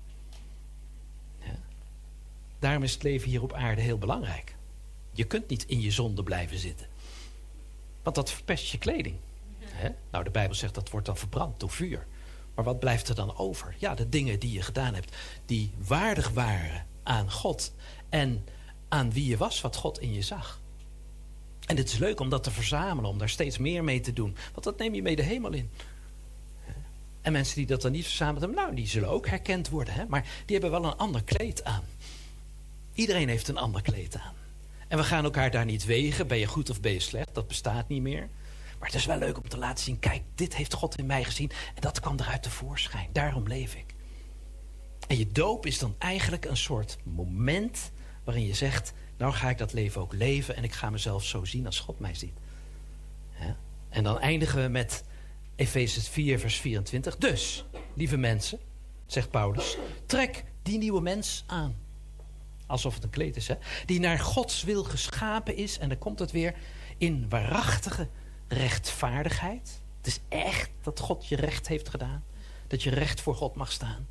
Daarom 2.64 2.84
is 2.84 2.94
het 2.94 3.04
leven 3.04 3.30
hier 3.30 3.42
op 3.42 3.54
aarde 3.54 3.82
heel 3.82 3.98
belangrijk. 3.98 4.56
Je 5.12 5.24
kunt 5.24 5.50
niet 5.50 5.66
in 5.66 5.82
je 5.82 5.92
zonde 5.92 6.24
blijven 6.24 6.58
zitten. 6.58 6.88
Want 8.04 8.16
dat 8.16 8.32
verpest 8.32 8.72
je 8.72 8.78
kleding. 8.78 9.16
Nou, 10.12 10.24
de 10.24 10.30
Bijbel 10.30 10.56
zegt 10.56 10.74
dat 10.74 10.90
wordt 10.90 11.06
dan 11.06 11.18
verbrand 11.18 11.60
door 11.60 11.70
vuur. 11.70 12.06
Maar 12.56 12.66
wat 12.66 12.80
blijft 12.80 13.10
er 13.10 13.16
dan 13.16 13.38
over? 13.38 13.76
Ja, 13.78 13.96
de 13.96 14.10
dingen 14.10 14.40
die 14.40 14.52
je 14.52 14.62
gedaan 14.62 14.94
hebt, 14.94 15.16
die 15.46 15.72
waardig 15.78 16.30
waren 16.30 16.88
aan 17.04 17.32
God 17.32 17.74
en 18.10 18.46
aan 18.88 19.12
wie 19.12 19.28
je 19.28 19.38
was, 19.38 19.62
wat 19.62 19.76
God 19.76 20.00
in 20.00 20.14
je 20.14 20.22
zag. 20.22 20.62
En 21.66 21.78
het 21.78 21.92
is 21.92 21.98
leuk 21.98 22.20
om 22.20 22.30
dat 22.30 22.44
te 22.44 22.52
verzamelen, 22.52 23.10
om 23.10 23.18
daar 23.18 23.30
steeds 23.30 23.58
meer 23.58 23.84
mee 23.84 24.00
te 24.00 24.14
doen. 24.14 24.36
Want 24.52 24.64
dat 24.64 24.78
neem 24.78 24.94
je 24.94 25.02
mee 25.02 25.16
de 25.16 25.24
hemel 25.24 25.54
in. 25.54 25.70
En 27.22 27.32
mensen 27.32 27.56
die 27.56 27.66
dat 27.66 27.82
dan 27.82 27.92
niet 27.92 28.06
verzameld 28.06 28.40
hebben, 28.40 28.58
nou, 28.58 28.76
die 28.76 28.88
zullen 28.88 29.10
ook 29.10 29.28
herkend 29.28 29.70
worden. 29.70 29.94
Hè? 29.94 30.06
Maar 30.06 30.44
die 30.46 30.60
hebben 30.60 30.82
wel 30.82 30.92
een 30.92 30.98
ander 30.98 31.24
kleed 31.24 31.64
aan. 31.64 31.84
Iedereen 32.94 33.30
heeft 33.30 33.48
een 33.48 33.58
ander 33.58 33.82
kleed 33.82 34.18
aan. 34.18 34.34
En 34.88 34.98
we 34.98 35.04
gaan 35.04 35.24
elkaar 35.24 35.52
daar 35.52 35.66
niet 35.66 35.86
wegen. 35.86 36.28
Ben 36.28 36.38
je 36.38 36.46
goed 36.46 36.70
of 36.70 36.82
ben 36.82 36.92
je 36.92 37.00
slecht? 37.00 37.34
Dat 37.34 37.48
bestaat 37.48 37.88
niet 37.88 38.02
meer. 38.02 38.30
Maar 38.80 38.88
het 38.88 38.98
is 38.98 39.06
wel 39.06 39.18
leuk 39.18 39.38
om 39.38 39.50
te 39.50 39.58
laten 39.58 39.84
zien. 39.84 40.00
Kijk, 40.00 40.22
dit 40.36 40.56
heeft 40.56 40.74
God 40.74 40.98
in 40.98 41.06
mij 41.06 41.24
gezien. 41.24 41.50
En 41.50 41.82
dat 41.82 42.00
kwam 42.00 42.20
eruit 42.20 42.44
tevoorschijn. 42.44 43.10
Daarom 43.12 43.48
leef 43.48 43.76
ik. 43.76 43.96
En 45.08 45.18
je 45.18 45.32
doop 45.32 45.66
is 45.66 45.80
dan 45.80 45.96
eigenlijk 45.98 46.46
een 46.46 46.58
soort 46.58 46.98
moment 47.04 47.92
waarin 48.24 48.46
je 48.46 48.54
zegt: 48.54 48.94
Nou 49.18 49.34
ga 49.34 49.50
ik 49.50 49.58
dat 49.58 49.74
leven 49.74 50.02
ook 50.02 50.14
leven 50.14 50.56
en 50.56 50.64
ik 50.64 50.74
ga 50.74 50.90
mezelf 50.90 51.24
zo 51.24 51.46
zien 51.46 51.66
als 51.66 51.80
God 51.80 52.00
mij 52.00 52.14
ziet. 52.14 52.38
En 53.94 54.04
dan 54.04 54.20
eindigen 54.20 54.62
we 54.62 54.68
met 54.68 55.04
Efezes 55.56 56.08
4, 56.08 56.40
vers 56.40 56.56
24. 56.56 57.18
Dus, 57.18 57.66
lieve 57.94 58.18
mensen, 58.18 58.60
zegt 59.06 59.30
Paulus, 59.30 59.78
trek 60.06 60.44
die 60.62 60.78
nieuwe 60.78 61.02
mens 61.02 61.44
aan. 61.48 61.76
Alsof 62.74 62.94
het 62.94 63.04
een 63.04 63.10
kleed 63.10 63.36
is, 63.36 63.48
hè? 63.48 63.56
Die 63.86 64.00
naar 64.00 64.20
Gods 64.20 64.64
wil 64.64 64.84
geschapen 64.84 65.56
is, 65.56 65.78
en 65.78 65.90
dan 65.90 65.98
komt 65.98 66.20
het 66.20 66.32
weer, 66.32 66.56
in 66.98 67.30
waarachtige 67.30 68.10
rechtvaardigheid. 68.48 69.82
Het 69.98 70.08
is 70.08 70.20
echt 70.30 70.70
dat 70.82 71.00
God 71.00 71.28
je 71.28 71.36
recht 71.36 71.68
heeft 71.68 71.90
gedaan. 71.90 72.24
Dat 72.68 72.84
je 72.84 72.90
recht 72.90 73.22
voor 73.22 73.36
God 73.36 73.56
mag 73.56 73.72
staan. 73.72 74.08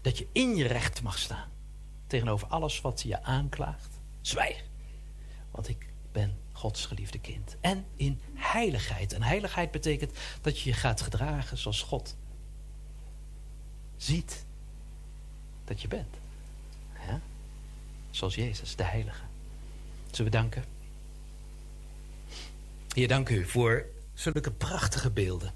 Dat 0.00 0.18
je 0.18 0.26
in 0.32 0.56
je 0.56 0.66
recht 0.66 1.02
mag 1.02 1.18
staan. 1.18 1.48
Tegenover 2.06 2.48
alles 2.48 2.80
wat 2.80 3.02
je 3.02 3.22
aanklaagt. 3.22 4.00
Zwijg. 4.20 4.64
Want 5.50 5.68
ik 5.68 5.86
ben 6.12 6.38
Gods 6.52 6.86
geliefde 6.86 7.18
kind. 7.18 7.56
En 7.60 7.84
in 7.96 8.20
heiligheid. 8.34 9.12
En 9.12 9.22
heiligheid 9.22 9.70
betekent 9.70 10.18
dat 10.40 10.60
je 10.60 10.70
je 10.70 10.76
gaat 10.76 11.00
gedragen 11.00 11.58
zoals 11.58 11.82
God 11.82 12.16
ziet 13.96 14.46
dat 15.64 15.80
je 15.80 15.88
bent. 15.88 16.19
Zoals 18.10 18.34
Jezus, 18.34 18.76
de 18.76 18.84
Heilige. 18.84 19.22
Zullen 20.10 20.32
we 20.32 20.38
danken? 20.38 20.64
Heer, 22.94 23.08
dank 23.08 23.28
u 23.28 23.44
voor 23.44 23.86
zulke 24.14 24.50
prachtige 24.50 25.10
beelden. 25.10 25.52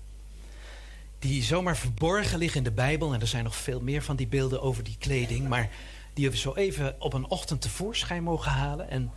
Die 1.18 1.42
zomaar 1.42 1.76
verborgen 1.76 2.38
liggen 2.38 2.58
in 2.58 2.64
de 2.64 2.72
Bijbel. 2.72 3.14
En 3.14 3.20
er 3.20 3.26
zijn 3.26 3.44
nog 3.44 3.56
veel 3.56 3.80
meer 3.80 4.02
van 4.02 4.16
die 4.16 4.26
beelden 4.26 4.62
over 4.62 4.84
die 4.84 4.96
kleding. 4.98 5.48
Maar 5.48 5.70
die 6.12 6.30
we 6.30 6.36
zo 6.36 6.54
even 6.54 7.00
op 7.00 7.12
een 7.12 7.28
ochtend 7.28 7.60
tevoorschijn 7.60 8.22
mogen 8.22 8.50
halen. 8.50 8.90
En 8.90 9.10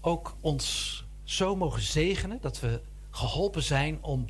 ook 0.00 0.36
ons 0.40 1.04
zo 1.24 1.56
mogen 1.56 1.82
zegenen 1.82 2.38
dat 2.40 2.60
we 2.60 2.80
geholpen 3.10 3.62
zijn 3.62 3.98
om 4.02 4.26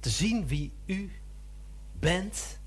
te 0.00 0.10
zien 0.10 0.46
wie 0.46 0.72
u 0.86 1.12
bent. 1.98 2.58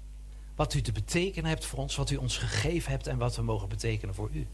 Wat 0.56 0.74
u 0.74 0.82
te 0.82 0.92
betekenen 0.92 1.50
hebt 1.50 1.66
voor 1.66 1.80
ons, 1.80 1.96
wat 1.96 2.10
u 2.10 2.16
ons 2.16 2.38
gegeven 2.38 2.92
hebt 2.92 3.08
en 3.08 3.18
wat 3.18 3.36
we 3.36 3.42
mogen 3.42 3.70
betekenen 3.70 4.16
voor 4.16 4.30
u. 4.34 4.48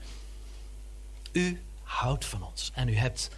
U 1.34 1.62
houdt 1.82 2.26
van 2.26 2.44
ons 2.44 2.72
en 2.74 2.88
u 2.88 2.96
hebt 2.96 3.30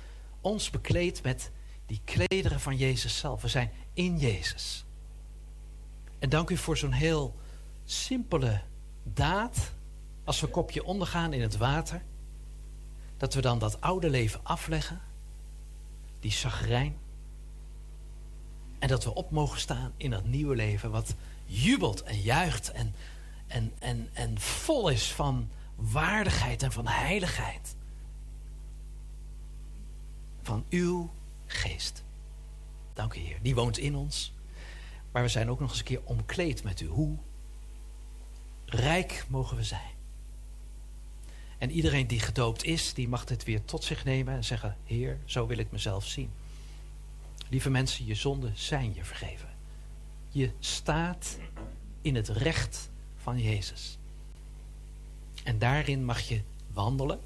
ons 0.42 0.70
bekleed 0.70 1.24
met 1.24 1.52
die 1.86 2.02
klederen 2.04 2.60
van 2.60 2.76
Jezus 2.78 3.18
zelf. 3.18 3.42
We 3.42 3.48
zijn 3.48 3.72
in 3.94 4.18
Jezus. 4.18 4.86
En 6.20 6.30
dank 6.30 6.50
u 6.50 6.58
voor 6.58 6.78
zo'n 6.78 6.92
heel 6.92 7.36
simpele 7.86 8.62
daad. 9.04 9.72
Als 10.24 10.40
we 10.40 10.48
kopje 10.48 10.84
ondergaan 10.84 11.34
in 11.34 11.42
het 11.42 11.58
water. 11.58 12.02
Dat 13.18 13.34
we 13.34 13.42
dan 13.42 13.60
dat 13.60 13.82
oude 13.82 14.10
leven 14.10 14.40
afleggen. 14.44 15.02
Die 16.20 16.32
zagrijn. 16.32 16.96
En 18.80 18.88
dat 18.88 19.04
we 19.04 19.14
op 19.14 19.32
mogen 19.32 19.60
staan 19.60 19.94
in 19.98 20.10
dat 20.10 20.26
nieuwe 20.26 20.56
leven. 20.56 20.92
Wat 20.92 21.16
jubelt 21.46 22.04
en 22.04 22.22
juicht. 22.22 22.72
En, 22.72 22.96
en, 23.48 23.74
en, 23.80 24.10
en 24.14 24.40
vol 24.40 24.90
is 24.90 25.12
van 25.12 25.50
waardigheid 25.76 26.64
en 26.64 26.72
van 26.72 26.88
heiligheid. 26.88 27.76
Van 30.46 30.66
uw 30.70 31.12
geest. 31.46 32.04
Dank 32.94 33.14
u 33.14 33.20
Heer. 33.20 33.40
Die 33.42 33.56
woont 33.56 33.78
in 33.78 33.96
ons. 33.96 34.34
Maar 35.12 35.24
we 35.24 35.30
zijn 35.30 35.50
ook 35.50 35.60
nog 35.60 35.70
eens 35.70 35.80
een 35.80 35.86
keer 35.86 36.02
omkleed 36.04 36.64
met 36.64 36.82
u. 36.82 36.86
Hoe 36.86 37.18
rijk 38.66 39.26
mogen 39.28 39.58
we 39.58 39.64
zijn. 39.64 39.94
En 41.58 41.72
iedereen 41.72 42.08
die 42.08 42.20
gedoopt 42.20 42.64
is, 42.64 42.94
die 42.94 43.08
mag 43.08 43.26
dit 43.26 43.44
weer 43.44 43.66
tot 43.66 43.84
zich 43.84 44.04
nemen 44.04 44.34
en 44.34 44.44
zeggen: 44.44 44.78
Heer, 44.84 45.20
zo 45.26 45.48
wil 45.48 45.58
ik 45.58 45.72
mezelf 45.72 46.06
zien. 46.06 46.30
Lieve 47.50 47.70
mensen, 47.70 48.06
je 48.06 48.16
zonden 48.16 48.58
zijn 48.58 48.94
je 48.94 49.04
vergeven. 49.04 49.50
Je 50.30 50.52
staat 50.60 51.38
in 52.02 52.16
het 52.16 52.30
recht 52.30 52.90
van 53.18 53.40
Jezus. 53.40 53.98
En 55.44 55.60
daarin 55.60 56.06
mag 56.06 56.20
je 56.20 56.42
wandelen 56.74 57.20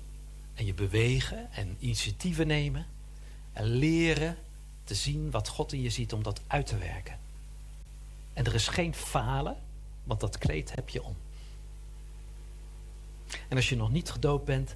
en 0.53 0.65
je 0.65 0.73
bewegen 0.73 1.51
en 1.51 1.75
initiatieven 1.79 2.47
nemen 2.47 2.85
en 3.59 3.65
leren 3.65 4.37
te 4.83 4.95
zien 4.95 5.31
wat 5.31 5.47
God 5.47 5.73
in 5.73 5.81
je 5.81 5.89
ziet 5.89 6.13
om 6.13 6.23
dat 6.23 6.41
uit 6.47 6.65
te 6.65 6.77
werken. 6.77 7.19
En 8.33 8.45
er 8.45 8.53
is 8.53 8.67
geen 8.67 8.93
falen, 8.93 9.57
want 10.03 10.19
dat 10.19 10.37
kleed 10.37 10.75
heb 10.75 10.89
je 10.89 11.03
om. 11.03 11.15
En 13.47 13.55
als 13.55 13.69
je 13.69 13.75
nog 13.75 13.91
niet 13.91 14.09
gedoopt 14.09 14.45
bent, 14.45 14.75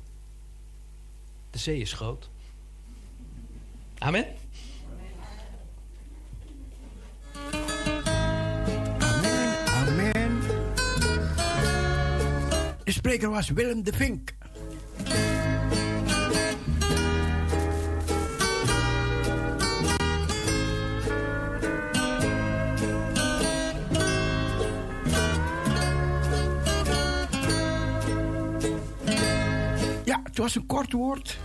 de 1.49 1.57
zee 1.57 1.79
is 1.79 1.93
groot. 1.93 2.29
Amen. 3.97 4.25
Amen. 9.65 10.39
De 12.83 12.91
spreker 12.91 13.29
was 13.29 13.49
Willem 13.49 13.83
de 13.83 13.93
Vink. 13.93 14.33
Het 30.33 30.41
was 30.41 30.55
een 30.55 30.65
kort 30.65 30.91
woord. 30.91 31.39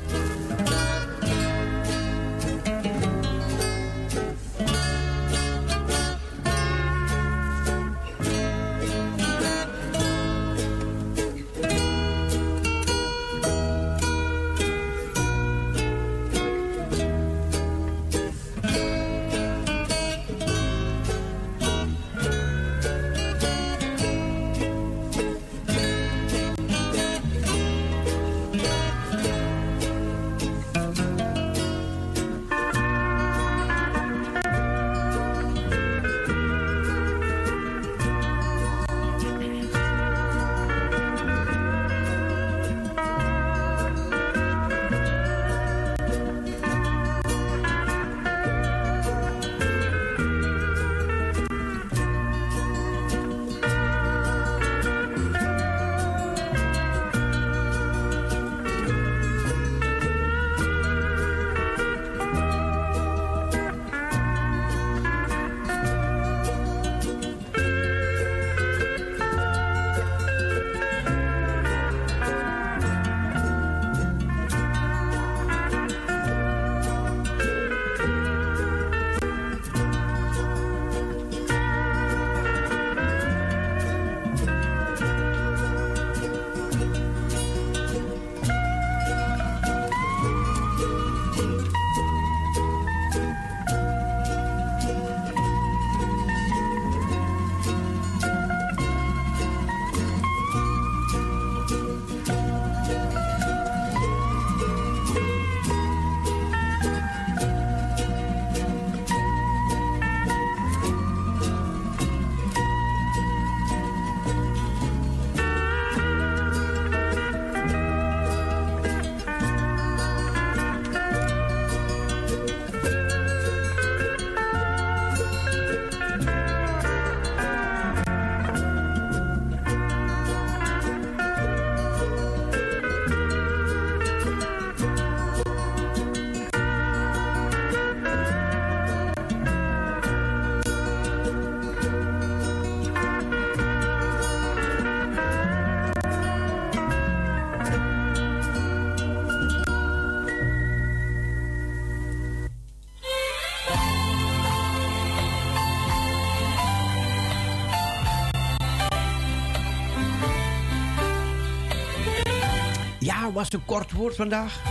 Ja, 163.29 163.35
was 163.35 163.53
een 163.53 163.65
kort 163.65 163.93
woord 163.93 164.17
vandaag. 164.17 164.63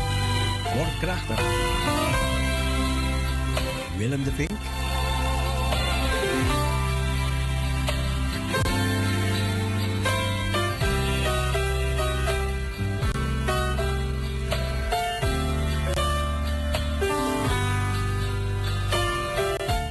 Kort, 0.74 0.98
krachtig. 1.00 1.40
Willem 3.98 4.24
de 4.24 4.32
Vink. 4.32 4.52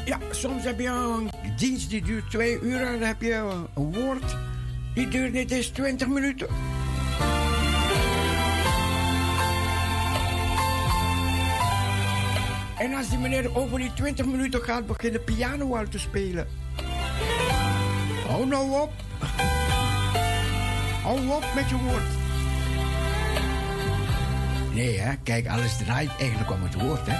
Ja, 0.04 0.18
soms 0.30 0.64
heb 0.64 0.80
je 0.80 0.88
een 0.88 1.30
dienst 1.56 1.90
die 1.90 2.02
duurt 2.02 2.30
twee 2.30 2.60
uur 2.60 2.80
en 2.80 2.92
dan 2.92 3.08
heb 3.08 3.22
je 3.22 3.64
een 3.74 3.92
woord 3.92 4.36
die 4.94 5.08
duurt 5.08 5.32
niet 5.32 5.50
eens 5.50 5.68
20 5.68 6.08
minuten. 6.08 6.65
En 12.86 12.94
als 12.94 13.08
die 13.08 13.18
meneer 13.18 13.56
over 13.56 13.78
die 13.78 13.92
20 13.94 14.26
minuten 14.26 14.62
gaat 14.62 14.86
beginnen 14.86 15.24
piano 15.24 15.76
al 15.76 15.88
te 15.88 15.98
spelen. 15.98 16.48
Hou 18.28 18.46
nou 18.46 18.80
op. 18.80 18.92
Hou 21.02 21.28
op 21.28 21.44
met 21.54 21.68
je 21.68 21.76
woord. 21.76 22.02
Nee, 24.74 24.98
hè? 24.98 25.16
Kijk, 25.22 25.48
alles 25.48 25.76
draait 25.76 26.10
eigenlijk 26.18 26.50
om 26.50 26.62
het 26.62 26.74
woord, 26.74 27.06
hè? 27.06 27.16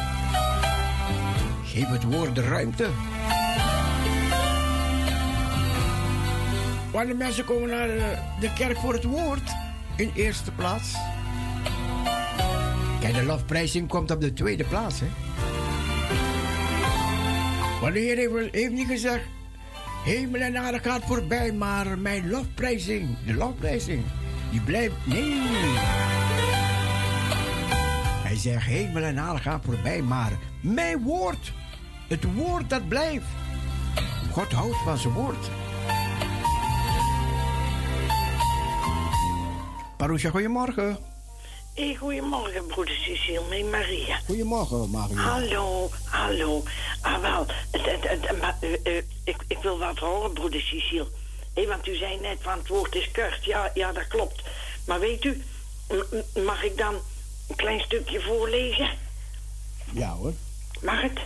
Geef 1.65 1.89
het 1.89 2.05
woord 2.05 2.35
de 2.35 2.43
ruimte. 2.43 2.89
Want 6.93 7.09
de 7.09 7.15
mensen 7.15 7.45
komen 7.45 7.69
naar 7.69 7.86
de, 7.86 8.19
de 8.41 8.53
kerk 8.53 8.77
voor 8.77 8.93
het 8.93 9.05
woord. 9.05 9.51
In 9.97 10.11
eerste 10.15 10.53
plaats. 10.53 10.95
Kijk, 13.01 13.15
de 13.15 13.25
lofprijzing 13.25 13.89
komt 13.89 14.11
op 14.11 14.20
de 14.20 14.33
tweede 14.33 14.65
plaats, 14.65 15.01
hè? 15.01 15.25
Want 17.86 17.98
de 17.98 18.05
Heer 18.05 18.50
heeft, 18.52 18.70
niet 18.70 18.86
gezegd... 18.86 19.24
Hemel 20.05 20.40
en 20.40 20.56
aarde 20.56 20.78
gaat 20.78 21.02
voorbij, 21.05 21.52
maar 21.52 21.98
mijn 21.98 22.31
lofprijzing, 22.31 23.16
de 23.26 23.34
lofprijzing, 23.34 24.05
die 24.50 24.60
blijft... 24.60 24.94
Nee. 25.05 25.40
Hij 28.23 28.36
zegt, 28.36 28.66
hemel 28.66 29.02
en 29.02 29.18
aarde 29.18 29.40
gaat 29.40 29.65
voorbij, 29.65 30.02
maar 30.02 30.32
mijn 30.60 31.02
woord, 31.02 31.52
het 32.08 32.34
woord 32.34 32.70
dat 32.70 32.89
blijft. 32.89 33.26
God 34.32 34.52
houdt 34.52 34.82
van 34.84 34.98
zijn 34.98 35.12
woord. 35.12 35.50
Parousia, 39.97 40.31
goedemorgen. 40.31 40.98
Hey, 41.76 41.94
goedemorgen, 41.94 42.66
broeder 42.66 42.94
Cecile, 42.94 43.42
met 43.48 43.70
Maria. 43.70 44.18
Goedemorgen, 44.26 44.90
Maria. 44.90 45.16
Hallo, 45.16 45.90
hallo. 46.05 46.62
Ah, 47.07 47.20
wel, 47.20 47.47
het, 47.70 47.85
het, 47.85 48.09
het, 48.09 48.39
maar, 48.41 48.57
eh, 48.60 48.97
eh, 48.97 49.05
ik, 49.25 49.36
ik 49.47 49.59
wil 49.62 49.78
wat 49.78 49.99
horen, 49.99 50.33
broeder 50.33 50.60
Cecile. 50.60 51.07
Hé, 51.55 51.67
want 51.67 51.86
u 51.86 51.97
zei 51.97 52.20
net 52.20 52.39
van 52.41 52.59
het 52.59 52.68
woord 52.68 52.94
is 52.94 53.10
kurt. 53.10 53.44
Ja, 53.44 53.70
ja, 53.75 53.93
dat 53.93 54.07
klopt. 54.07 54.43
Maar 54.86 55.01
weet 55.01 55.25
u, 55.25 55.43
mag 56.44 56.62
ik 56.62 56.76
dan 56.76 56.94
een 57.49 57.57
klein 57.57 57.81
stukje 57.81 58.20
voorlezen? 58.20 58.91
Ja 59.93 60.12
hoor. 60.12 60.33
Mag 60.81 61.02
het? 61.02 61.18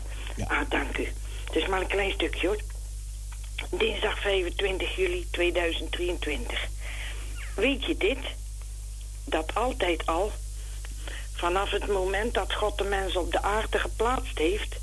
Ah, 0.49 0.71
dank 0.71 0.99
u. 0.99 1.13
Het 1.45 1.57
is 1.57 1.67
maar 1.67 1.81
een 1.81 1.87
klein 1.87 2.13
stukje 2.13 2.47
hoor. 2.47 2.61
Dinsdag 3.71 4.21
25 4.21 4.97
juli 4.97 5.27
2023. 5.31 6.69
Weet 7.55 7.85
je 7.85 7.97
dit? 7.97 8.19
Dat 9.25 9.55
altijd 9.55 10.07
al, 10.07 10.33
vanaf 11.35 11.71
het 11.71 11.87
moment 11.87 12.35
dat 12.35 12.55
God 12.55 12.79
de 12.79 12.85
mens 12.85 13.17
op 13.17 13.33
de 13.33 13.43
aarde 13.43 13.79
geplaatst 13.79 14.39
heeft, 14.39 14.80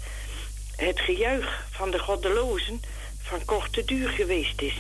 het 0.78 1.00
gejuich 1.00 1.66
van 1.72 1.92
de 1.92 2.00
goddelozen 2.00 2.82
van 3.22 3.46
korte 3.46 3.86
duur 3.86 4.10
geweest 4.10 4.62
is. 4.62 4.78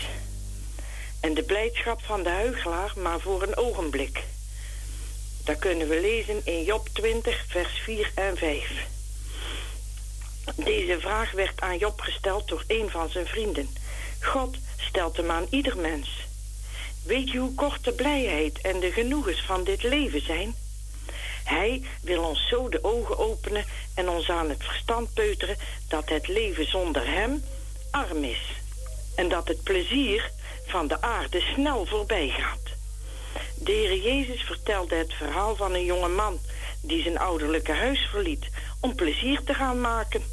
En 1.19 1.33
de 1.33 1.43
blijdschap 1.43 2.01
van 2.01 2.23
de 2.23 2.29
huigelaar 2.29 2.93
maar 2.95 3.19
voor 3.19 3.43
een 3.43 3.57
ogenblik. 3.57 4.23
Dat 5.43 5.59
kunnen 5.59 5.87
we 5.87 6.01
lezen 6.01 6.41
in 6.43 6.63
Job 6.63 6.89
20, 6.93 7.45
vers 7.47 7.79
4 7.79 8.11
en 8.15 8.37
5. 8.37 8.87
Deze 10.55 10.99
vraag 10.99 11.31
werd 11.31 11.61
aan 11.61 11.77
Job 11.77 11.99
gesteld 11.99 12.47
door 12.47 12.63
een 12.67 12.89
van 12.89 13.09
zijn 13.09 13.27
vrienden. 13.27 13.69
God 14.21 14.57
stelt 14.77 15.17
hem 15.17 15.31
aan 15.31 15.47
ieder 15.49 15.77
mens. 15.77 16.09
Weet 17.03 17.31
je 17.31 17.37
hoe 17.37 17.53
kort 17.53 17.83
de 17.83 17.91
blijheid 17.91 18.61
en 18.61 18.79
de 18.79 18.91
genoegens 18.91 19.45
van 19.45 19.63
dit 19.63 19.83
leven 19.83 20.21
zijn? 20.21 20.55
Hij 21.47 21.81
wil 22.01 22.23
ons 22.23 22.47
zo 22.47 22.69
de 22.69 22.83
ogen 22.83 23.17
openen 23.17 23.65
en 23.95 24.09
ons 24.09 24.29
aan 24.29 24.49
het 24.49 24.63
verstand 24.63 25.13
peuteren 25.13 25.57
dat 25.87 26.09
het 26.09 26.27
leven 26.27 26.69
zonder 26.69 27.07
hem 27.07 27.43
arm 27.91 28.23
is. 28.23 28.41
En 29.15 29.29
dat 29.29 29.47
het 29.47 29.63
plezier 29.63 30.31
van 30.65 30.87
de 30.87 31.01
aarde 31.01 31.39
snel 31.39 31.85
voorbij 31.85 32.27
gaat. 32.27 32.69
De 33.55 33.71
Heer 33.71 33.97
Jezus 33.97 34.41
vertelde 34.41 34.95
het 34.95 35.13
verhaal 35.13 35.55
van 35.55 35.73
een 35.73 35.85
jonge 35.85 36.07
man 36.07 36.39
die 36.81 37.01
zijn 37.01 37.17
ouderlijke 37.17 37.73
huis 37.73 38.07
verliet 38.11 38.45
om 38.79 38.95
plezier 38.95 39.43
te 39.43 39.53
gaan 39.53 39.81
maken. 39.81 40.23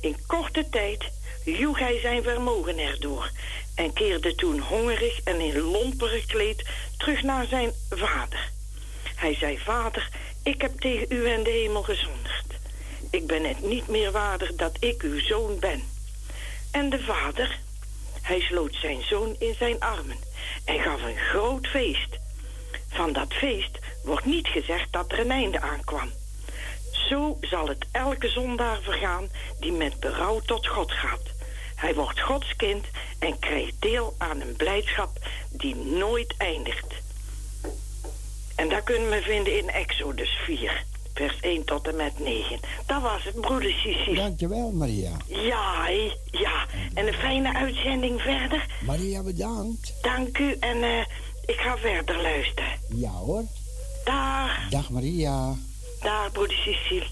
In 0.00 0.16
korte 0.26 0.68
tijd 0.70 1.04
joeg 1.44 1.78
hij 1.78 2.00
zijn 2.00 2.22
vermogen 2.22 2.78
erdoor 2.78 3.30
en 3.74 3.92
keerde 3.92 4.34
toen 4.34 4.58
hongerig 4.58 5.20
en 5.24 5.40
in 5.40 5.60
lompen 5.60 6.08
gekleed 6.08 6.64
terug 6.96 7.22
naar 7.22 7.46
zijn 7.46 7.72
vader. 7.90 8.50
Hij 9.20 9.34
zei, 9.34 9.58
vader, 9.58 10.08
ik 10.42 10.60
heb 10.60 10.80
tegen 10.80 11.06
u 11.08 11.30
en 11.30 11.42
de 11.42 11.50
hemel 11.50 11.82
gezondigd. 11.82 12.46
Ik 13.10 13.26
ben 13.26 13.44
het 13.44 13.62
niet 13.62 13.88
meer 13.88 14.12
waardig 14.12 14.54
dat 14.54 14.76
ik 14.80 15.02
uw 15.02 15.20
zoon 15.20 15.58
ben. 15.58 15.82
En 16.70 16.90
de 16.90 17.02
vader, 17.02 17.58
hij 18.22 18.40
sloot 18.40 18.74
zijn 18.74 19.02
zoon 19.02 19.36
in 19.38 19.54
zijn 19.54 19.80
armen 19.80 20.16
en 20.64 20.80
gaf 20.80 21.02
een 21.02 21.18
groot 21.18 21.66
feest. 21.66 22.18
Van 22.88 23.12
dat 23.12 23.32
feest 23.32 23.78
wordt 24.04 24.24
niet 24.24 24.48
gezegd 24.48 24.92
dat 24.92 25.12
er 25.12 25.18
een 25.18 25.30
einde 25.30 25.60
aankwam. 25.60 26.10
Zo 27.08 27.38
zal 27.40 27.68
het 27.68 27.86
elke 27.92 28.28
zondaar 28.28 28.80
vergaan 28.80 29.28
die 29.60 29.72
met 29.72 30.00
berouw 30.00 30.40
tot 30.40 30.66
God 30.66 30.92
gaat. 30.92 31.30
Hij 31.74 31.94
wordt 31.94 32.20
Gods 32.20 32.56
kind 32.56 32.86
en 33.18 33.38
krijgt 33.38 33.74
deel 33.78 34.14
aan 34.18 34.40
een 34.40 34.56
blijdschap 34.56 35.10
die 35.50 35.74
nooit 35.74 36.34
eindigt. 36.36 36.99
En 38.60 38.68
dat 38.68 38.82
kunnen 38.84 39.10
we 39.10 39.22
vinden 39.22 39.58
in 39.58 39.68
Exodus 39.68 40.38
4, 40.44 40.84
vers 41.14 41.40
1 41.40 41.64
tot 41.64 41.88
en 41.88 41.96
met 41.96 42.18
9. 42.18 42.60
Dat 42.86 43.02
was 43.02 43.24
het, 43.24 43.40
broeder 43.40 43.72
Sissi. 43.72 44.14
Dankjewel, 44.14 44.70
Maria. 44.72 45.10
Ja, 45.26 45.88
ja. 46.30 46.66
En 46.94 47.06
een 47.06 47.14
fijne 47.14 47.54
uitzending 47.54 48.20
verder. 48.20 48.66
Maria, 48.86 49.22
bedankt. 49.22 49.94
Dank 50.02 50.38
u 50.38 50.56
en 50.60 50.82
eh, 50.82 51.00
ik 51.46 51.56
ga 51.56 51.76
verder 51.76 52.22
luisteren. 52.22 52.72
Ja 52.94 53.10
hoor. 53.10 53.42
Dag. 54.04 54.68
Dag 54.70 54.90
Maria. 54.90 55.54
Dag, 56.00 56.32
broeder 56.32 56.56
Cecile. 56.56 57.06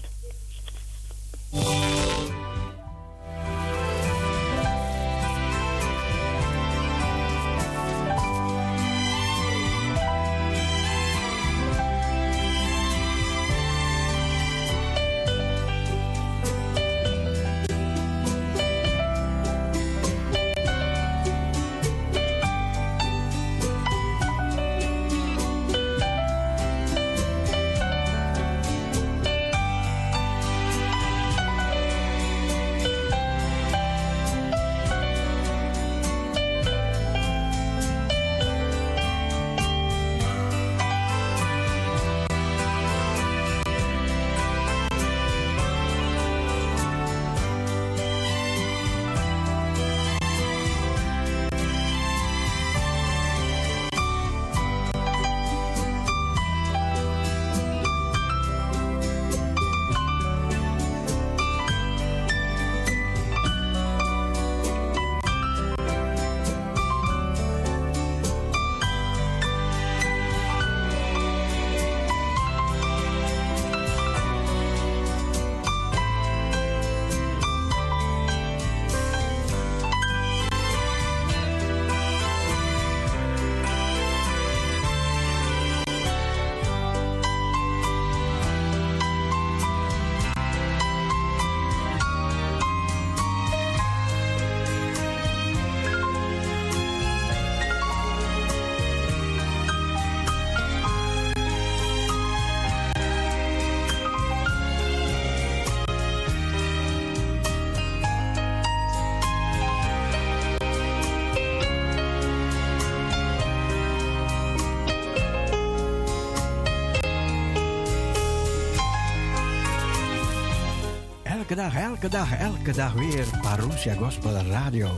Dag, 121.59 121.75
elke 121.75 122.09
dag, 122.09 122.37
elke 122.37 122.71
dag 122.71 122.93
weer 122.93 123.25
Parousia 123.41 123.93
Gospel 123.93 124.31
Radio. 124.31 124.89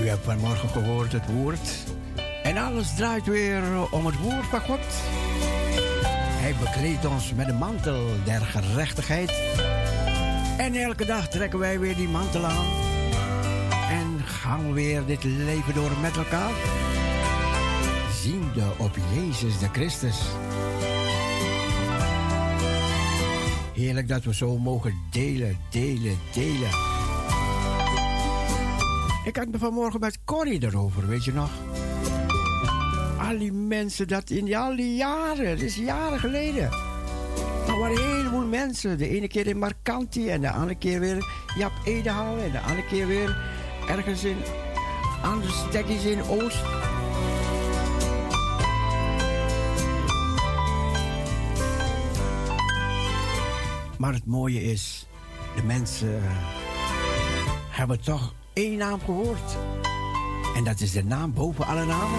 U 0.00 0.08
hebt 0.08 0.24
vanmorgen 0.24 0.68
gehoord 0.68 1.12
het 1.12 1.26
woord. 1.32 1.84
En 2.42 2.56
alles 2.56 2.94
draait 2.94 3.26
weer 3.26 3.62
om 3.90 4.06
het 4.06 4.18
woord 4.18 4.46
van 4.46 4.60
God. 4.60 4.80
Hij 6.40 6.54
bekleedt 6.60 7.06
ons 7.06 7.34
met 7.34 7.46
de 7.46 7.52
mantel 7.52 8.06
der 8.24 8.40
gerechtigheid. 8.40 9.32
En 10.58 10.74
elke 10.74 11.04
dag 11.04 11.28
trekken 11.28 11.58
wij 11.58 11.78
weer 11.78 11.96
die 11.96 12.08
mantel 12.08 12.44
aan. 12.44 12.66
En 13.90 14.20
gaan 14.24 14.66
we 14.66 14.72
weer 14.72 15.06
dit 15.06 15.24
leven 15.24 15.74
door 15.74 15.90
met 16.00 16.16
elkaar. 16.16 16.52
Ziende 18.22 18.64
op 18.78 18.96
Jezus 19.14 19.58
de 19.58 19.68
Christus. 19.72 20.18
Heerlijk 23.80 24.08
dat 24.08 24.24
we 24.24 24.34
zo 24.34 24.58
mogen 24.58 24.94
delen, 25.10 25.58
delen, 25.70 26.18
delen. 26.32 26.70
Ik 29.24 29.36
had 29.36 29.48
me 29.48 29.58
vanmorgen 29.58 30.00
met 30.00 30.18
Corrie 30.24 30.64
erover, 30.64 31.06
weet 31.06 31.24
je 31.24 31.32
nog? 31.32 31.50
Al 33.18 33.38
die 33.38 33.52
mensen 33.52 34.08
dat 34.08 34.30
in 34.30 34.54
al 34.54 34.76
die 34.76 34.94
jaren, 34.94 35.56
dat 35.56 35.60
is 35.60 35.76
jaren 35.76 36.18
geleden. 36.18 36.70
Er 37.66 37.78
waren 37.78 37.96
een 37.96 38.16
heleboel 38.16 38.46
mensen. 38.46 38.98
De 38.98 39.08
ene 39.08 39.28
keer 39.28 39.46
in 39.46 39.58
Marcanti 39.58 40.28
en 40.28 40.40
de 40.40 40.50
andere 40.50 40.78
keer 40.78 41.00
weer 41.00 41.26
Jap 41.58 41.72
Edehal 41.84 42.38
en 42.38 42.50
de 42.50 42.60
andere 42.60 42.86
keer 42.86 43.06
weer 43.06 43.36
ergens 43.88 44.24
in 44.24 44.36
andere 45.22 45.52
stekjes 45.52 46.04
in 46.04 46.22
Oost. 46.22 46.62
Maar 54.00 54.12
het 54.12 54.26
mooie 54.26 54.62
is, 54.62 55.06
de 55.56 55.62
mensen 55.62 56.20
hebben 57.70 58.00
toch 58.00 58.34
één 58.52 58.76
naam 58.76 59.00
gehoord. 59.04 59.56
En 60.56 60.64
dat 60.64 60.80
is 60.80 60.92
de 60.92 61.04
naam 61.04 61.32
boven 61.32 61.66
alle 61.66 61.84
namen. 61.84 62.18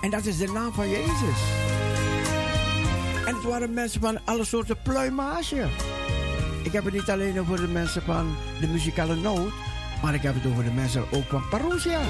En 0.00 0.10
dat 0.10 0.24
is 0.24 0.36
de 0.36 0.50
naam 0.52 0.72
van 0.72 0.88
Jezus. 0.88 1.40
En 3.26 3.34
het 3.34 3.44
waren 3.44 3.74
mensen 3.74 4.00
van 4.00 4.18
alle 4.24 4.44
soorten 4.44 4.82
pluimage. 4.82 5.66
Ik 6.62 6.72
heb 6.72 6.84
het 6.84 6.94
niet 6.94 7.10
alleen 7.10 7.40
over 7.40 7.56
de 7.56 7.68
mensen 7.68 8.02
van 8.02 8.34
de 8.60 8.66
muzikale 8.66 9.14
noot, 9.14 9.52
maar 10.02 10.14
ik 10.14 10.22
heb 10.22 10.34
het 10.34 10.46
over 10.46 10.64
de 10.64 10.72
mensen 10.72 11.04
ook 11.12 11.28
van 11.28 11.48
Parousia. 11.48 12.00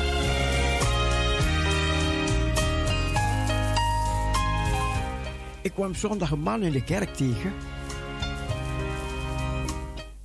Ik 5.63 5.73
kwam 5.73 5.95
zondag 5.95 6.31
een 6.31 6.41
man 6.41 6.63
in 6.63 6.73
de 6.73 6.85
kerk 6.85 7.15
tegen. 7.15 7.53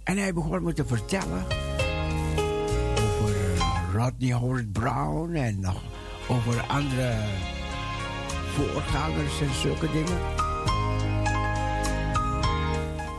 En 0.04 0.18
hij 0.18 0.34
begon 0.34 0.64
me 0.64 0.74
te 0.74 0.86
vertellen 0.86 1.46
over 3.02 3.36
eh, 3.56 3.94
Rodney 3.94 4.34
Howard 4.34 4.72
Brown 4.72 5.36
en 5.36 5.60
nog 5.60 5.82
over 6.28 6.62
andere 6.68 7.16
voorgangers 8.54 9.42
en 9.42 9.54
zulke 9.54 9.92
dingen. 9.92 10.20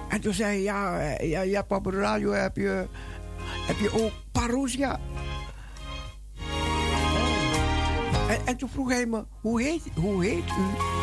En 0.09 0.21
toen 0.21 0.33
zei 0.33 0.51
hij, 0.51 0.63
ja, 0.63 1.01
eh, 1.01 1.31
ja, 1.31 1.41
ja 1.41 1.65
radio 1.85 2.31
heb 2.31 2.57
je, 2.57 2.87
heb 3.67 3.79
je 3.79 4.03
ook 4.03 4.13
Parousia. 4.33 5.01
En, 8.29 8.47
en 8.47 8.57
toen 8.57 8.69
vroeg 8.69 8.89
hij 8.89 9.07
me, 9.07 9.25
hoe 9.41 9.63
heet, 9.63 9.83
hoe 9.95 10.25
heet 10.25 10.49
u? 10.49 10.97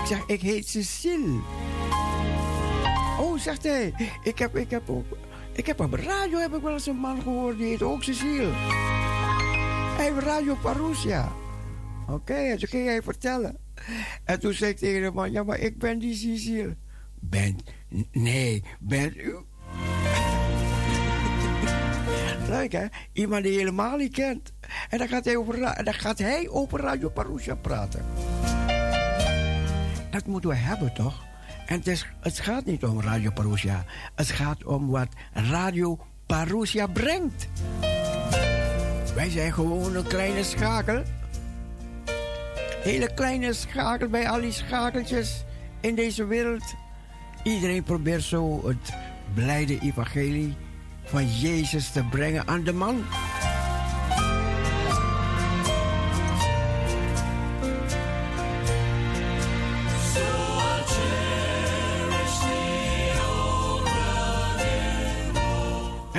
Ik 0.00 0.06
zeg, 0.06 0.26
ik 0.26 0.40
heet 0.40 0.68
Cecile. 0.68 1.40
Oh, 3.18 3.38
zegt 3.38 3.62
hij, 3.62 3.94
ik 4.22 4.38
heb, 4.38 4.56
ik 4.56 4.70
heb 4.70 4.90
ook... 4.90 5.04
Ik 5.52 5.66
heb 5.66 5.80
op 5.80 5.92
radio 5.92 6.38
heb 6.38 6.54
ik 6.54 6.62
wel 6.62 6.72
eens 6.72 6.86
een 6.86 6.96
man 6.96 7.22
gehoord, 7.22 7.58
die 7.58 7.66
heet 7.66 7.82
ook 7.82 8.02
Cecile. 8.02 8.50
Hij 9.96 10.10
Radio 10.10 10.54
Parousia. 10.54 11.32
Oké, 12.08 12.34
en 12.34 12.58
toen 12.58 12.68
ging 12.68 12.86
hij 12.86 13.02
vertellen. 13.02 13.58
En 14.24 14.40
toen 14.40 14.52
zei 14.52 14.70
ik 14.70 14.76
tegen 14.76 15.14
man, 15.14 15.32
ja, 15.32 15.42
maar 15.42 15.58
ik 15.58 15.78
ben 15.78 15.98
die 15.98 16.14
Cecile. 16.14 16.76
Bent, 17.20 17.62
nee, 18.12 18.64
bent 18.80 19.16
u... 19.16 19.34
Leuk 22.48 22.72
hè? 22.72 22.86
Iemand 23.12 23.44
die 23.44 23.58
helemaal 23.58 23.96
niet 23.96 24.12
kent. 24.12 24.52
En 24.88 24.98
dan 24.98 25.08
gaat 25.08 25.24
hij 25.24 25.36
over, 25.36 25.58
dan 25.84 25.94
gaat 25.94 26.18
hij 26.18 26.48
over 26.48 26.80
Radio 26.80 27.08
Parousia 27.08 27.54
praten. 27.54 28.04
Dat 30.10 30.26
moeten 30.26 30.50
we 30.50 30.56
hebben 30.56 30.92
toch? 30.92 31.24
En 31.66 31.80
het, 31.84 32.06
het 32.20 32.38
gaat 32.38 32.64
niet 32.64 32.84
om 32.84 33.00
Radio 33.00 33.30
Parousia. 33.30 33.84
Het 34.14 34.30
gaat 34.30 34.64
om 34.64 34.88
wat 34.88 35.08
Radio 35.32 35.98
Parousia 36.26 36.86
brengt. 36.86 37.48
Wij 39.14 39.30
zijn 39.30 39.52
gewoon 39.52 39.96
een 39.96 40.06
kleine 40.06 40.44
schakel. 40.44 41.02
Hele 42.82 43.14
kleine 43.14 43.52
schakel 43.52 44.08
bij 44.08 44.28
al 44.28 44.40
die 44.40 44.52
schakeltjes 44.52 45.44
in 45.80 45.94
deze 45.94 46.24
wereld. 46.24 46.74
Iedereen 47.42 47.82
probeert 47.82 48.22
zo 48.22 48.68
het 48.68 48.92
blijde 49.34 49.78
evangelie 49.80 50.56
van 51.04 51.26
Jezus 51.26 51.90
te 51.90 52.04
brengen 52.04 52.48
aan 52.48 52.64
de 52.64 52.72
man. 52.72 53.04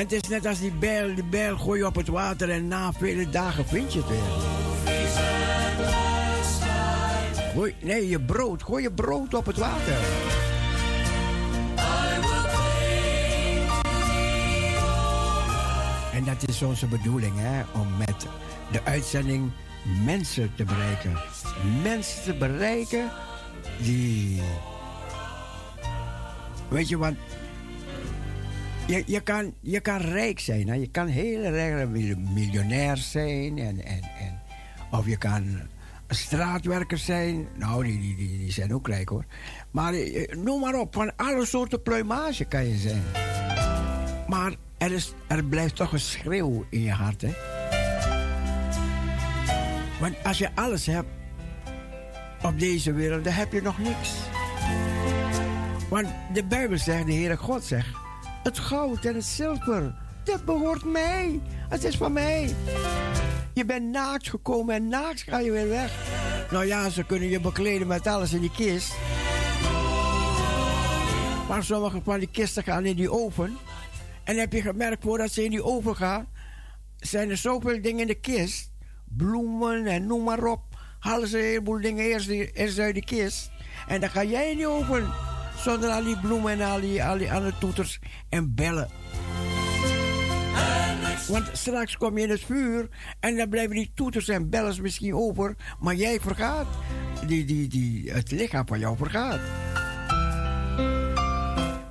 En 0.01 0.07
het 0.07 0.23
is 0.23 0.29
net 0.29 0.45
als 0.45 0.59
die 0.59 0.71
bijl, 0.71 1.15
die 1.15 1.23
bijl 1.23 1.57
gooi 1.57 1.79
je 1.79 1.85
op 1.85 1.95
het 1.95 2.07
water 2.07 2.49
en 2.49 2.67
na 2.67 2.93
vele 2.93 3.29
dagen 3.29 3.67
vind 3.67 3.93
je 3.93 3.99
het 3.99 4.07
weer. 4.07 4.19
Gooi, 7.53 7.75
nee, 7.81 8.09
je 8.09 8.21
brood, 8.21 8.63
gooi 8.63 8.83
je 8.83 8.91
brood 8.91 9.33
op 9.33 9.45
het 9.45 9.57
water. 9.57 9.97
En 16.13 16.23
dat 16.23 16.47
is 16.49 16.61
onze 16.61 16.87
bedoeling, 16.87 17.33
hè, 17.35 17.61
om 17.79 17.97
met 17.97 18.27
de 18.71 18.83
uitzending 18.83 19.51
mensen 20.05 20.51
te 20.55 20.63
bereiken. 20.63 21.17
Mensen 21.83 22.23
te 22.23 22.33
bereiken 22.33 23.09
die. 23.77 24.41
Weet 26.67 26.89
je, 26.89 26.97
want 26.97 27.17
je, 28.87 29.03
je, 29.05 29.21
kan, 29.21 29.53
je 29.59 29.79
kan 29.79 29.97
rijk 29.97 30.39
zijn. 30.39 30.67
Hè? 30.67 30.73
Je 30.73 30.87
kan 30.87 31.07
heel 31.07 31.43
erg 31.43 31.89
miljonair 32.33 32.97
zijn. 32.97 33.57
En, 33.57 33.85
en, 33.85 34.01
en, 34.19 34.41
of 34.91 35.05
je 35.05 35.17
kan 35.17 35.59
straatwerker 36.07 36.97
zijn. 36.97 37.47
Nou, 37.55 37.83
die, 37.83 37.99
die, 37.99 38.15
die, 38.15 38.51
zijn 38.51 38.73
ook 38.73 38.87
rijk 38.87 39.09
hoor. 39.09 39.25
Maar 39.71 39.93
eh, 39.93 40.35
noem 40.35 40.59
maar 40.59 40.79
op, 40.79 40.93
van 40.93 41.15
alle 41.15 41.45
soorten 41.45 41.81
pluimage 41.81 42.45
kan 42.45 42.67
je 42.67 42.77
zijn. 42.77 43.03
Maar 44.27 44.55
er, 44.77 44.91
is, 44.91 45.13
er 45.27 45.43
blijft 45.43 45.75
toch 45.75 45.93
een 45.93 45.99
schreeuw 45.99 46.65
in 46.69 46.81
je 46.81 46.91
hart. 46.91 47.21
Hè? 47.21 47.31
Want 49.99 50.15
als 50.23 50.37
je 50.37 50.49
alles 50.55 50.85
hebt 50.85 51.09
op 52.43 52.59
deze 52.59 52.93
wereld, 52.93 53.23
dan 53.23 53.33
heb 53.33 53.51
je 53.51 53.61
nog 53.61 53.77
niks. 53.77 54.13
Want 55.89 56.07
de 56.33 56.43
Bijbel 56.43 56.77
zegt, 56.77 57.05
de 57.05 57.13
Heere 57.13 57.37
God 57.37 57.63
zegt... 57.63 58.00
Het 58.43 58.59
goud 58.59 59.05
en 59.05 59.15
het 59.15 59.23
zilver, 59.23 59.93
dat 60.23 60.45
behoort 60.45 60.85
mij. 60.85 61.39
Het 61.69 61.83
is 61.83 61.97
van 61.97 62.13
mij. 62.13 62.55
Je 63.53 63.65
bent 63.65 63.89
naakt 63.89 64.29
gekomen 64.29 64.75
en 64.75 64.87
naakt 64.87 65.21
ga 65.21 65.39
je 65.39 65.51
weer 65.51 65.67
weg. 65.67 65.91
Nou 66.51 66.65
ja, 66.65 66.89
ze 66.89 67.05
kunnen 67.05 67.29
je 67.29 67.39
bekleden 67.39 67.87
met 67.87 68.07
alles 68.07 68.33
in 68.33 68.41
die 68.41 68.51
kist. 68.51 68.93
Maar 71.47 71.63
sommige 71.63 72.01
van 72.03 72.19
die 72.19 72.29
kisten 72.31 72.63
gaan 72.63 72.85
in 72.85 72.95
die 72.95 73.11
oven. 73.11 73.57
En 74.23 74.37
heb 74.37 74.53
je 74.53 74.61
gemerkt, 74.61 75.03
voordat 75.03 75.31
ze 75.31 75.43
in 75.43 75.49
die 75.49 75.63
oven 75.63 75.95
gaan... 75.95 76.27
zijn 76.97 77.29
er 77.29 77.37
zoveel 77.37 77.81
dingen 77.81 77.99
in 77.99 78.07
de 78.07 78.19
kist. 78.19 78.71
Bloemen 79.17 79.85
en 79.85 80.07
noem 80.07 80.23
maar 80.23 80.43
op. 80.43 80.61
Halen 80.99 81.27
ze 81.27 81.37
een 81.37 81.43
heleboel 81.43 81.81
dingen 81.81 82.05
eerst, 82.05 82.29
eerst 82.29 82.79
uit 82.79 82.95
de 82.95 83.03
kist. 83.03 83.51
En 83.87 83.99
dan 83.99 84.09
ga 84.09 84.23
jij 84.23 84.51
in 84.51 84.57
die 84.57 84.67
oven... 84.67 85.30
Zonder 85.63 85.89
al 85.89 86.03
die 86.03 86.19
bloemen 86.19 86.51
en 86.51 86.61
al 86.61 86.81
die, 86.81 87.03
al 87.03 87.17
die 87.17 87.31
andere 87.31 87.57
toeters 87.57 87.99
en 88.29 88.55
bellen. 88.55 88.89
Want 91.27 91.49
straks 91.51 91.97
kom 91.97 92.17
je 92.17 92.23
in 92.23 92.29
het 92.29 92.43
vuur 92.43 92.89
en 93.19 93.37
dan 93.37 93.49
blijven 93.49 93.75
die 93.75 93.91
toeters 93.93 94.27
en 94.27 94.49
bellers 94.49 94.79
misschien 94.79 95.15
over, 95.15 95.55
maar 95.79 95.95
jij 95.95 96.19
vergaat. 96.19 96.67
Die, 97.27 97.45
die, 97.45 97.67
die, 97.67 98.11
het 98.11 98.31
lichaam 98.31 98.67
van 98.67 98.79
jou 98.79 98.97
vergaat. 98.97 99.39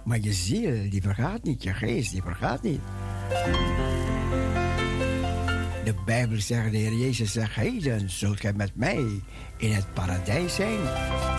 Maar 0.05 0.21
je 0.21 0.33
ziel, 0.33 0.91
die 0.91 1.03
vergaat 1.03 1.43
niet. 1.43 1.63
Je 1.63 1.75
geest, 1.75 2.13
die 2.13 2.23
vergaat 2.23 2.63
niet. 2.63 2.81
De 5.85 5.95
Bijbel 6.05 6.41
zegt, 6.41 6.71
de 6.71 6.77
Heer 6.77 6.95
Jezus 6.95 7.33
zegt, 7.33 7.55
heden 7.55 8.11
zult 8.11 8.41
gij 8.41 8.53
met 8.53 8.77
mij 8.77 9.23
in 9.61 9.73
het 9.73 9.95
paradijs 9.95 10.55
zijn. 10.55 10.81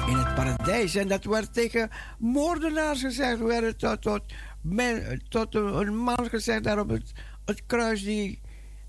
In 0.07 0.17
het 0.17 0.35
paradijs. 0.35 0.95
En 0.95 1.07
dat 1.07 1.23
werd 1.23 1.53
tegen 1.53 1.89
moordenaars 2.17 3.01
gezegd. 3.01 3.39
Werd 3.39 3.79
tot, 3.79 4.01
tot, 4.01 4.21
men, 4.61 5.21
tot 5.29 5.55
een, 5.55 5.97
man 5.97 6.27
gezegd 6.29 6.63
daar 6.63 6.79
op 6.79 6.89
het, 6.89 7.11
het 7.45 7.65
kruis. 7.65 8.03
Die, 8.03 8.41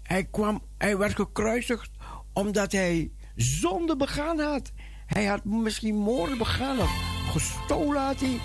hij, 0.02 0.24
kwam, 0.24 0.62
hij 0.78 0.96
werd 0.96 1.14
gekruisigd 1.14 1.90
omdat 2.32 2.72
hij 2.72 3.10
zonde 3.36 3.96
begaan 3.96 4.38
had. 4.38 4.72
Hij 5.06 5.24
had 5.24 5.44
misschien 5.44 5.96
moorden 5.96 6.38
begaan 6.38 6.78
of 6.78 6.90
gestolen 7.32 8.02
had 8.02 8.20
hij. 8.20 8.38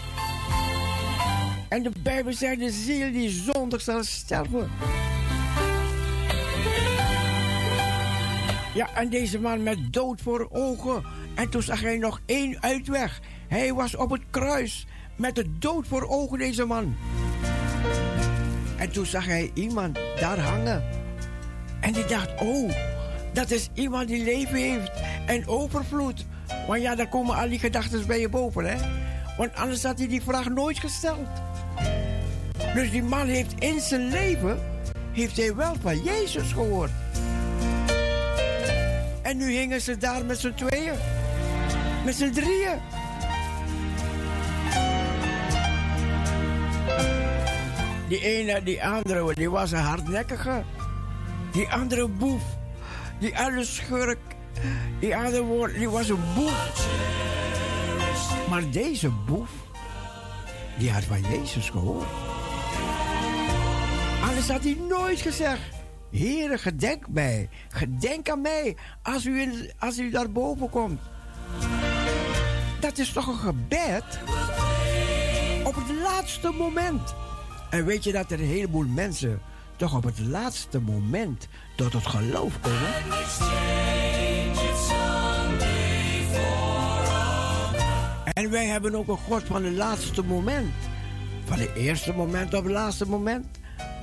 En 1.69 1.83
de 1.83 1.91
Bijbel 2.03 2.33
zegt, 2.33 2.59
de 2.59 2.71
ziel 2.71 3.11
die 3.11 3.29
zondig 3.29 3.81
zal 3.81 4.03
sterven. 4.03 4.69
Ja, 8.77 8.93
en 8.93 9.09
deze 9.09 9.39
man 9.39 9.63
met 9.63 9.93
dood 9.93 10.21
voor 10.21 10.47
ogen. 10.51 11.03
En 11.35 11.49
toen 11.49 11.61
zag 11.61 11.81
hij 11.81 11.97
nog 11.97 12.21
één 12.25 12.61
uitweg. 12.61 13.21
Hij 13.47 13.73
was 13.73 13.95
op 13.95 14.09
het 14.09 14.21
kruis 14.29 14.87
met 15.15 15.35
de 15.35 15.57
dood 15.59 15.87
voor 15.87 16.07
ogen, 16.07 16.37
deze 16.37 16.65
man. 16.65 16.95
En 18.77 18.91
toen 18.91 19.05
zag 19.05 19.25
hij 19.25 19.51
iemand 19.53 19.99
daar 20.19 20.39
hangen. 20.39 20.83
En 21.81 21.93
die 21.93 22.05
dacht, 22.05 22.41
oh, 22.41 22.71
dat 23.33 23.51
is 23.51 23.69
iemand 23.73 24.07
die 24.07 24.23
leven 24.23 24.55
heeft 24.55 24.91
en 25.25 25.47
overvloed. 25.47 26.25
Want 26.67 26.81
ja, 26.81 26.95
dan 26.95 27.09
komen 27.09 27.35
al 27.35 27.49
die 27.49 27.59
gedachten 27.59 28.07
bij 28.07 28.19
je 28.19 28.29
boven, 28.29 28.65
hè. 28.65 28.77
Want 29.37 29.55
anders 29.55 29.83
had 29.83 29.97
hij 29.97 30.07
die 30.07 30.21
vraag 30.21 30.49
nooit 30.49 30.79
gesteld. 30.79 31.27
Dus 32.73 32.91
die 32.91 33.03
man 33.03 33.27
heeft 33.27 33.53
in 33.59 33.79
zijn 33.79 34.09
leven, 34.09 34.59
heeft 35.11 35.37
hij 35.37 35.55
wel 35.55 35.75
van 35.81 36.03
Jezus 36.03 36.51
gehoord. 36.51 36.91
En 39.27 39.37
nu 39.37 39.51
hingen 39.51 39.81
ze 39.81 39.97
daar 39.97 40.25
met 40.25 40.39
z'n 40.39 40.53
tweeën. 40.53 40.93
Met 42.05 42.15
z'n 42.15 42.31
drieën. 42.31 42.79
Die 48.07 48.19
ene, 48.19 48.63
die 48.63 48.85
andere, 48.85 49.33
die 49.33 49.49
was 49.49 49.71
een 49.71 49.79
hardnekkige. 49.79 50.63
Die 51.51 51.67
andere 51.69 52.07
boef. 52.07 52.41
Die 53.19 53.37
andere 53.37 53.63
schurk. 53.63 54.19
Die 54.99 55.15
andere 55.15 55.41
woord, 55.41 55.73
die 55.73 55.89
was 55.89 56.09
een 56.09 56.23
boef. 56.35 56.87
Maar 58.49 58.71
deze 58.71 59.09
boef, 59.09 59.49
die 60.77 60.91
had 60.91 61.03
van 61.03 61.21
Jezus 61.21 61.69
gehoord. 61.69 62.07
Anders 64.21 64.49
had 64.49 64.63
hij 64.63 64.77
nooit 64.89 65.21
gezegd. 65.21 65.76
Heere, 66.11 66.57
gedenk 66.57 67.07
mij. 67.09 67.49
Gedenk 67.69 68.29
aan 68.29 68.41
mij 68.41 68.75
als 69.03 69.25
u, 69.25 69.69
als 69.79 69.99
u 69.99 70.09
daarboven 70.09 70.69
komt. 70.69 71.01
Dat 72.79 72.97
is 72.97 73.11
toch 73.11 73.27
een 73.27 73.37
gebed? 73.37 74.19
Op 75.63 75.75
het 75.75 75.97
laatste 76.03 76.51
moment. 76.51 77.15
En 77.69 77.85
weet 77.85 78.03
je 78.03 78.11
dat 78.11 78.31
er 78.31 78.39
een 78.39 78.45
heleboel 78.45 78.85
mensen 78.85 79.41
toch 79.75 79.95
op 79.95 80.03
het 80.03 80.19
laatste 80.19 80.79
moment 80.79 81.47
tot 81.75 81.93
het 81.93 82.07
geloof 82.07 82.59
komen? 82.59 82.93
En 88.33 88.49
wij 88.49 88.65
hebben 88.65 88.95
ook 88.95 89.07
een 89.07 89.17
God 89.17 89.43
van 89.43 89.63
het 89.63 89.73
laatste 89.73 90.23
moment. 90.23 90.73
Van 91.45 91.59
het 91.59 91.75
eerste 91.75 92.13
moment 92.13 92.53
op 92.53 92.63
het 92.63 92.73
laatste 92.73 93.07
moment. 93.07 93.45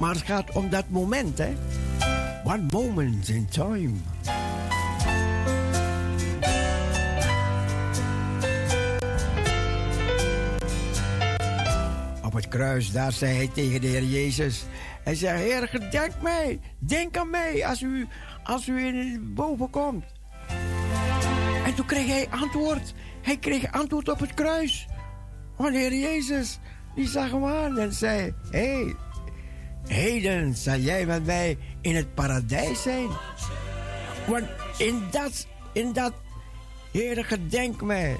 Maar 0.00 0.14
het 0.14 0.24
gaat 0.24 0.52
om 0.52 0.68
dat 0.70 0.84
moment, 0.88 1.38
hè? 1.38 1.52
One 2.44 2.66
moment 2.70 3.28
in 3.28 3.48
time. 3.48 3.92
Op 12.24 12.32
het 12.32 12.48
kruis, 12.48 12.92
daar 12.92 13.12
zei 13.12 13.36
hij 13.36 13.50
tegen 13.54 13.80
de 13.80 13.86
Heer 13.86 14.04
Jezus. 14.04 14.64
Hij 15.04 15.14
zei, 15.14 15.42
Heer, 15.42 15.68
gedenk 15.68 16.12
mij. 16.22 16.60
Denk 16.78 17.16
aan 17.16 17.30
mij 17.30 17.66
als 17.66 17.80
u, 17.80 18.06
als 18.42 18.66
u 18.66 18.86
in 18.86 19.34
boven 19.34 19.70
komt. 19.70 20.04
En 21.66 21.74
toen 21.74 21.86
kreeg 21.86 22.06
hij 22.06 22.26
antwoord. 22.30 22.94
Hij 23.22 23.36
kreeg 23.36 23.72
antwoord 23.72 24.08
op 24.08 24.18
het 24.18 24.34
kruis. 24.34 24.86
Want 25.56 25.72
de 25.72 25.78
Heer 25.78 25.94
Jezus, 25.94 26.58
die 26.94 27.08
zag 27.08 27.30
hem 27.30 27.44
aan 27.44 27.78
en 27.78 27.92
zei... 27.92 28.34
Hé, 28.50 28.72
hey, 28.72 28.94
heden 29.86 30.54
zal 30.54 30.78
jij 30.78 31.06
met 31.06 31.26
mij 31.26 31.58
in 31.80 31.96
het 31.96 32.14
paradijs 32.14 32.82
zijn. 32.82 33.08
Want 34.26 34.44
in 34.78 35.02
dat, 35.10 35.46
in 35.72 35.92
dat, 35.92 36.12
Heere, 36.90 37.24
gedenk 37.24 37.82
mij. 37.82 38.16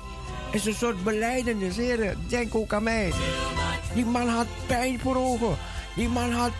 Is 0.53 0.67
een 0.67 0.75
soort 0.75 1.05
beleidenis, 1.05 1.77
Heere, 1.77 2.15
denk 2.29 2.55
ook 2.55 2.73
aan 2.73 2.83
mij. 2.83 3.13
Die 3.95 4.05
man 4.05 4.29
had 4.29 4.47
pijn 4.67 5.01
voor 5.01 5.17
ogen. 5.17 5.57
Die 5.97 6.09
man 6.09 6.33
had 6.33 6.53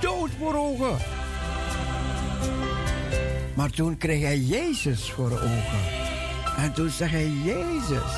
dood 0.00 0.30
voor 0.38 0.54
ogen. 0.54 0.96
Maar 3.54 3.70
toen 3.70 3.96
kreeg 3.98 4.22
hij 4.22 4.38
Jezus 4.38 5.10
voor 5.10 5.30
ogen. 5.32 5.80
En 6.56 6.72
toen 6.72 6.90
zag 6.90 7.10
hij 7.10 7.30
Jezus. 7.44 8.12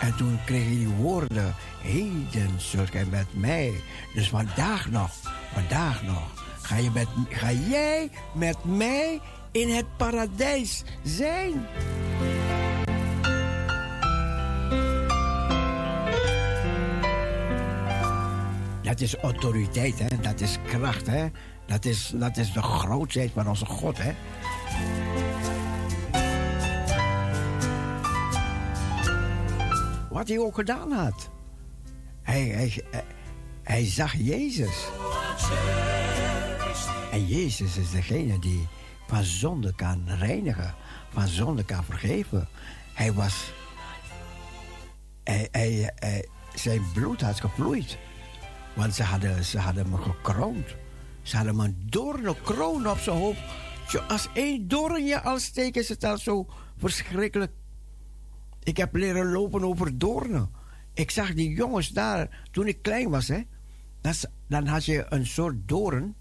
En 0.00 0.16
toen 0.16 0.38
kreeg 0.44 0.64
hij 0.64 0.76
die 0.76 0.88
woorden. 0.88 1.54
Heden 1.80 2.60
zult 2.60 2.90
gij 2.90 3.04
met 3.04 3.26
mij. 3.34 3.72
Dus 4.14 4.28
vandaag 4.28 4.90
nog, 4.90 5.10
vandaag 5.52 6.02
nog. 6.02 6.30
Ga, 6.62 6.76
je 6.76 6.90
met, 6.90 7.06
ga 7.28 7.52
jij 7.52 8.10
met 8.34 8.64
mij 8.64 9.20
in 9.52 9.68
het 9.68 9.96
paradijs 9.96 10.84
zijn? 11.02 11.66
Dat 18.82 19.00
is 19.00 19.16
autoriteit, 19.16 19.98
hè? 19.98 20.20
dat 20.20 20.40
is 20.40 20.58
kracht, 20.66 21.06
hè? 21.06 21.26
Dat, 21.66 21.84
is, 21.84 22.12
dat 22.14 22.36
is 22.36 22.52
de 22.52 22.62
grootheid 22.62 23.30
van 23.34 23.48
onze 23.48 23.66
God. 23.66 23.98
Hè? 23.98 24.12
Wat 30.10 30.28
hij 30.28 30.38
ook 30.38 30.54
gedaan 30.54 30.92
had. 30.92 31.30
Hij, 32.30 32.42
hij, 32.42 32.82
hij, 32.90 33.04
hij 33.62 33.86
zag 33.86 34.14
Jezus. 34.14 34.88
En 37.10 37.26
Jezus 37.26 37.76
is 37.76 37.90
degene 37.90 38.38
die 38.38 38.68
van 39.06 39.22
zonde 39.22 39.74
kan 39.74 40.08
reinigen, 40.08 40.74
van 41.12 41.28
zonde 41.28 41.64
kan 41.64 41.84
vergeven. 41.84 42.48
Hij 42.94 43.12
was. 43.12 43.52
Hij, 45.24 45.48
hij, 45.50 46.28
zijn 46.54 46.82
bloed 46.92 47.20
had 47.20 47.40
gevloeid. 47.40 47.98
Want 48.74 48.94
ze 48.94 49.02
hadden, 49.02 49.44
ze 49.44 49.58
hadden 49.58 49.84
hem 49.84 50.00
gekroond. 50.00 50.76
Ze 51.22 51.36
hadden 51.36 51.56
hem 51.56 51.64
een 51.64 51.86
doornenkroon 51.86 52.88
op 52.88 52.98
zijn 52.98 53.16
hoofd. 53.16 53.40
Als 54.08 54.28
één 54.32 54.68
doorn 54.68 55.04
je 55.04 55.22
al 55.22 55.38
steekt, 55.38 55.76
is 55.76 55.88
het 55.88 56.06
zo 56.20 56.46
verschrikkelijk. 56.78 57.52
Ik 58.62 58.76
heb 58.76 58.94
leren 58.94 59.32
lopen 59.32 59.64
over 59.64 59.98
doornen. 59.98 60.59
Ik 60.94 61.10
zag 61.10 61.34
die 61.34 61.50
jongens 61.50 61.88
daar, 61.88 62.46
toen 62.50 62.66
ik 62.66 62.82
klein 62.82 63.10
was, 63.10 63.28
hè. 63.28 63.40
Dan, 64.46 64.66
had 64.66 64.84
je 64.84 65.06
een 65.08 65.26
soort 65.26 65.68
doorn. 65.68 66.14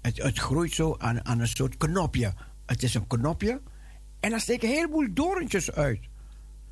Het, 0.00 0.22
het 0.22 0.38
groeit 0.38 0.72
zo 0.72 0.94
aan, 0.98 1.24
aan 1.24 1.40
een 1.40 1.48
soort 1.48 1.76
knopje. 1.76 2.34
Het 2.66 2.82
is 2.82 2.94
een 2.94 3.06
knopje. 3.06 3.60
En 4.20 4.30
dan 4.30 4.40
steken 4.40 4.68
een 4.68 4.74
heleboel 4.74 5.08
doorntjes 5.14 5.72
uit. 5.72 6.00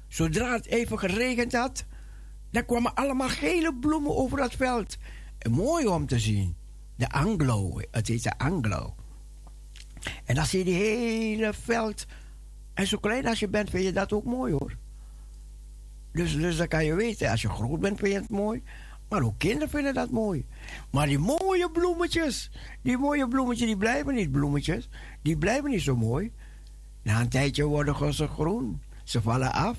Zodra 0.08 0.52
het 0.52 0.66
even 0.66 0.98
geregend 0.98 1.52
had, 1.52 1.84
dan 2.50 2.64
kwamen 2.64 2.94
allemaal 2.94 3.28
gele 3.28 3.74
bloemen 3.74 4.16
over 4.16 4.38
dat 4.38 4.54
veld. 4.54 4.96
Mooi 5.50 5.86
om 5.86 6.06
te 6.06 6.18
zien. 6.18 6.56
De 6.96 7.08
anglo, 7.08 7.80
het 7.90 8.08
heet 8.08 8.22
de 8.22 8.38
anglo. 8.38 8.94
En 10.24 10.34
dan 10.34 10.46
zie 10.46 10.58
je 10.58 10.64
die 10.64 10.74
hele 10.74 11.54
veld. 11.54 12.06
En 12.74 12.86
zo 12.86 12.98
klein 12.98 13.26
als 13.26 13.38
je 13.38 13.48
bent, 13.48 13.70
vind 13.70 13.84
je 13.84 13.92
dat 13.92 14.12
ook 14.12 14.24
mooi 14.24 14.52
hoor. 14.52 14.76
Dus, 16.18 16.36
dus 16.36 16.56
dan 16.56 16.68
kan 16.68 16.84
je 16.84 16.94
weten, 16.94 17.30
als 17.30 17.42
je 17.42 17.48
groot 17.48 17.80
bent, 17.80 17.98
vind 17.98 18.12
je 18.12 18.18
het 18.18 18.30
mooi. 18.30 18.62
Maar 19.08 19.22
ook 19.22 19.38
kinderen 19.38 19.68
vinden 19.68 19.94
dat 19.94 20.10
mooi. 20.10 20.46
Maar 20.90 21.06
die 21.06 21.18
mooie 21.18 21.70
bloemetjes, 21.70 22.50
die 22.82 22.98
mooie 22.98 23.28
bloemetjes, 23.28 23.66
die 23.66 23.76
blijven 23.76 24.14
niet 24.14 24.32
bloemetjes. 24.32 24.88
Die 25.22 25.38
blijven 25.38 25.70
niet 25.70 25.82
zo 25.82 25.96
mooi. 25.96 26.32
Na 27.02 27.20
een 27.20 27.28
tijdje 27.28 27.64
worden 27.64 28.14
ze 28.14 28.26
groen. 28.26 28.82
Ze 29.04 29.22
vallen 29.22 29.52
af. 29.52 29.76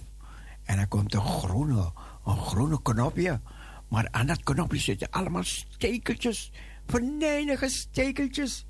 En 0.64 0.76
dan 0.76 0.88
komt 0.88 1.14
een 1.14 1.22
groene, 1.22 1.92
een 2.26 2.38
groene 2.38 2.82
knopje. 2.82 3.40
Maar 3.88 4.08
aan 4.11 4.27
dat 4.27 4.43
knopje 4.43 4.80
zitten 4.80 5.09
allemaal 5.09 5.43
stekeltjes. 5.43 6.51
Venijnige 6.88 7.69
stekeltjes. 7.69 8.66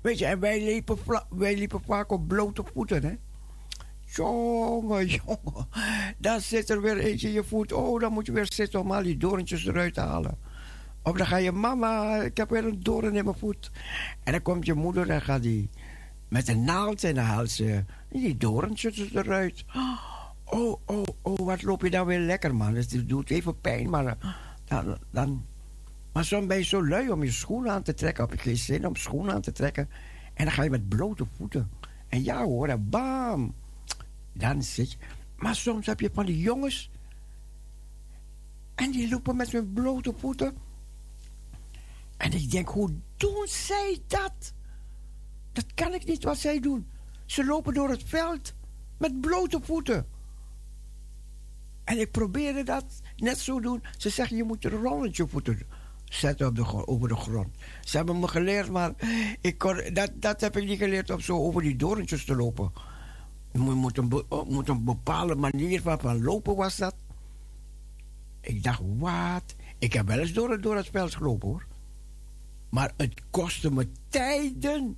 Weet 0.00 0.18
je, 0.18 0.26
en 0.26 0.40
wij 0.40 0.64
liepen, 0.64 0.98
wij 1.28 1.56
liepen 1.56 1.80
vaak 1.86 2.12
op 2.12 2.28
blote 2.28 2.64
voeten, 2.74 3.02
hè. 3.04 3.14
Jongen, 4.16 5.06
jongen. 5.24 5.68
Dan 6.18 6.40
zit 6.40 6.70
er 6.70 6.80
weer 6.80 6.98
eentje 6.98 7.28
in 7.28 7.32
je 7.34 7.44
voet. 7.44 7.72
Oh, 7.72 8.00
dan 8.00 8.12
moet 8.12 8.26
je 8.26 8.32
weer 8.32 8.52
zitten 8.52 8.80
om 8.80 8.92
al 8.92 9.02
die 9.02 9.16
doorntjes 9.16 9.66
eruit 9.66 9.94
te 9.94 10.00
halen. 10.00 10.38
Of 11.02 11.16
dan 11.16 11.26
ga 11.26 11.36
je, 11.36 11.52
mama, 11.52 12.16
ik 12.16 12.36
heb 12.36 12.50
weer 12.50 12.64
een 12.64 12.82
doorn 12.82 13.14
in 13.14 13.24
mijn 13.24 13.38
voet. 13.38 13.70
En 14.22 14.32
dan 14.32 14.42
komt 14.42 14.66
je 14.66 14.74
moeder 14.74 15.10
en 15.10 15.22
gaat 15.22 15.42
die 15.42 15.70
met 16.28 16.48
een 16.48 16.64
naald 16.64 17.00
dan 17.00 17.16
haalt 17.16 17.50
ze 17.50 17.84
die 18.08 18.36
doorntjes 18.36 19.14
eruit. 19.14 19.64
Oh, 20.44 20.74
oh, 20.86 21.02
oh, 21.22 21.38
wat 21.38 21.62
loop 21.62 21.82
je 21.82 21.90
dan 21.90 22.06
weer 22.06 22.20
lekker, 22.20 22.54
man. 22.54 22.74
Het 22.74 23.08
doet 23.08 23.30
even 23.30 23.60
pijn, 23.60 23.90
maar 23.90 24.06
eh, 24.06 24.16
dan... 24.64 24.98
dan 25.10 25.44
maar 26.12 26.24
soms 26.24 26.46
ben 26.46 26.56
je 26.56 26.64
zo 26.64 26.86
lui 26.86 27.10
om 27.10 27.24
je 27.24 27.30
schoenen 27.30 27.72
aan 27.72 27.82
te 27.82 27.94
trekken. 27.94 28.24
Heb 28.24 28.32
je 28.32 28.38
geen 28.38 28.56
zin 28.56 28.86
om 28.86 28.96
schoenen 28.96 29.34
aan 29.34 29.40
te 29.40 29.52
trekken. 29.52 29.88
En 30.34 30.44
dan 30.44 30.54
ga 30.54 30.62
je 30.62 30.70
met 30.70 30.88
blote 30.88 31.26
voeten. 31.36 31.70
En 32.08 32.24
ja 32.24 32.44
hoor, 32.44 32.68
en 32.68 32.88
bam. 32.88 33.54
Dan 34.34 34.62
zit. 34.62 34.96
Maar 35.36 35.54
soms 35.54 35.86
heb 35.86 36.00
je 36.00 36.10
van 36.12 36.26
die 36.26 36.38
jongens. 36.38 36.90
En 38.74 38.90
die 38.90 39.08
lopen 39.08 39.36
met 39.36 39.52
hun 39.52 39.72
blote 39.72 40.14
voeten. 40.16 40.56
En 42.16 42.32
ik 42.32 42.50
denk, 42.50 42.68
hoe 42.68 42.94
doen 43.16 43.46
zij 43.46 43.98
dat? 44.06 44.52
Dat 45.52 45.74
kan 45.74 45.94
ik 45.94 46.04
niet 46.04 46.24
wat 46.24 46.38
zij 46.38 46.60
doen. 46.60 46.88
Ze 47.26 47.44
lopen 47.44 47.74
door 47.74 47.88
het 47.88 48.02
veld 48.06 48.54
met 48.98 49.20
blote 49.20 49.60
voeten. 49.62 50.06
En 51.84 52.00
ik 52.00 52.10
probeerde 52.10 52.62
dat 52.62 52.84
net 53.16 53.38
zo 53.38 53.60
doen. 53.60 53.82
Ze 53.96 54.08
zeggen, 54.08 54.36
je 54.36 54.44
moet 54.44 54.64
een 54.64 54.70
rolletje 54.70 55.28
voeten 55.28 55.58
zetten 56.04 56.46
op 56.46 56.56
de, 56.56 56.86
over 56.86 57.08
de 57.08 57.16
grond. 57.16 57.56
Ze 57.80 57.96
hebben 57.96 58.18
me 58.18 58.28
geleerd, 58.28 58.70
maar 58.70 58.92
ik 59.40 59.60
dat, 59.94 60.10
dat 60.14 60.40
heb 60.40 60.56
ik 60.56 60.66
niet 60.66 60.78
geleerd 60.78 61.10
om 61.10 61.20
zo 61.20 61.36
over 61.36 61.62
die 61.62 61.76
dorentjes 61.76 62.24
te 62.24 62.36
lopen. 62.36 62.72
Moet, 63.58 63.98
een, 63.98 64.22
oh, 64.28 64.48
moet 64.48 64.68
een 64.68 64.84
bepaalde 64.84 65.34
manier 65.34 65.80
van, 65.80 66.00
van 66.00 66.22
lopen 66.22 66.56
was 66.56 66.76
dat. 66.76 66.94
Ik 68.40 68.62
dacht, 68.62 68.80
wat? 68.98 69.54
Ik 69.78 69.92
heb 69.92 70.06
wel 70.06 70.18
eens 70.18 70.32
door, 70.32 70.50
het- 70.50 70.62
door 70.62 70.76
het 70.76 70.88
veld 70.88 71.14
gelopen 71.14 71.48
hoor. 71.48 71.66
Maar 72.68 72.92
het 72.96 73.14
kostte 73.30 73.72
me 73.72 73.88
tijden. 74.08 74.96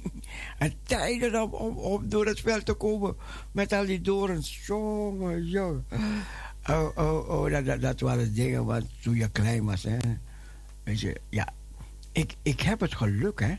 en 0.58 0.72
tijden 0.82 1.42
om, 1.42 1.52
om, 1.52 1.76
om 1.76 2.08
door 2.08 2.26
het 2.26 2.40
veld 2.40 2.64
te 2.66 2.74
komen. 2.74 3.16
Met 3.52 3.72
al 3.72 3.86
die 3.86 4.00
dorens. 4.00 4.66
Jongen, 4.66 5.44
jongen. 5.46 5.84
Oh, 6.68 6.88
oh, 6.96 7.28
oh, 7.28 7.50
dat, 7.50 7.64
dat, 7.64 7.80
dat 7.80 8.00
waren 8.00 8.34
dingen 8.34 8.64
wat 8.64 8.84
toen 9.02 9.14
je 9.16 9.28
klein 9.30 9.64
was. 9.64 9.82
Hè. 9.82 9.96
Weet 10.82 11.12
ja. 11.28 11.48
Ik, 12.12 12.36
ik 12.42 12.60
heb 12.60 12.80
het 12.80 12.94
geluk, 12.94 13.40
hè. 13.40 13.54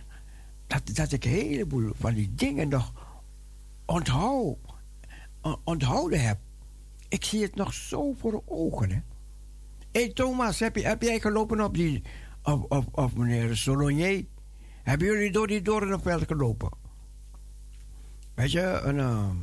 Dat, 0.67 0.81
dat 0.95 1.11
ik 1.11 1.25
een 1.25 1.31
heleboel 1.31 1.91
van 1.99 2.13
die 2.13 2.31
dingen 2.35 2.67
nog 2.69 2.93
onthoud, 3.89 4.57
on- 5.41 5.59
onthouden 5.63 6.21
heb. 6.21 6.37
Ik 7.07 7.23
zie 7.23 7.41
het 7.41 7.55
nog 7.55 7.73
zo 7.73 8.13
voor 8.13 8.43
ogen. 8.45 8.89
Hé 8.89 9.01
hey 9.91 10.13
Thomas, 10.13 10.59
heb, 10.59 10.75
je, 10.75 10.87
heb 10.87 11.01
jij 11.01 11.19
gelopen 11.19 11.61
op 11.61 11.73
die. 11.73 12.03
Of, 12.43 12.63
of, 12.63 12.85
of 12.91 13.15
meneer 13.15 13.57
Solonier? 13.57 14.25
Hebben 14.83 15.07
jullie 15.07 15.31
door 15.31 15.47
die 15.47 15.61
doornenveld 15.61 16.27
gelopen? 16.27 16.69
Weet 18.33 18.51
je, 18.51 18.79
een, 18.83 18.99
ehm, 18.99 19.35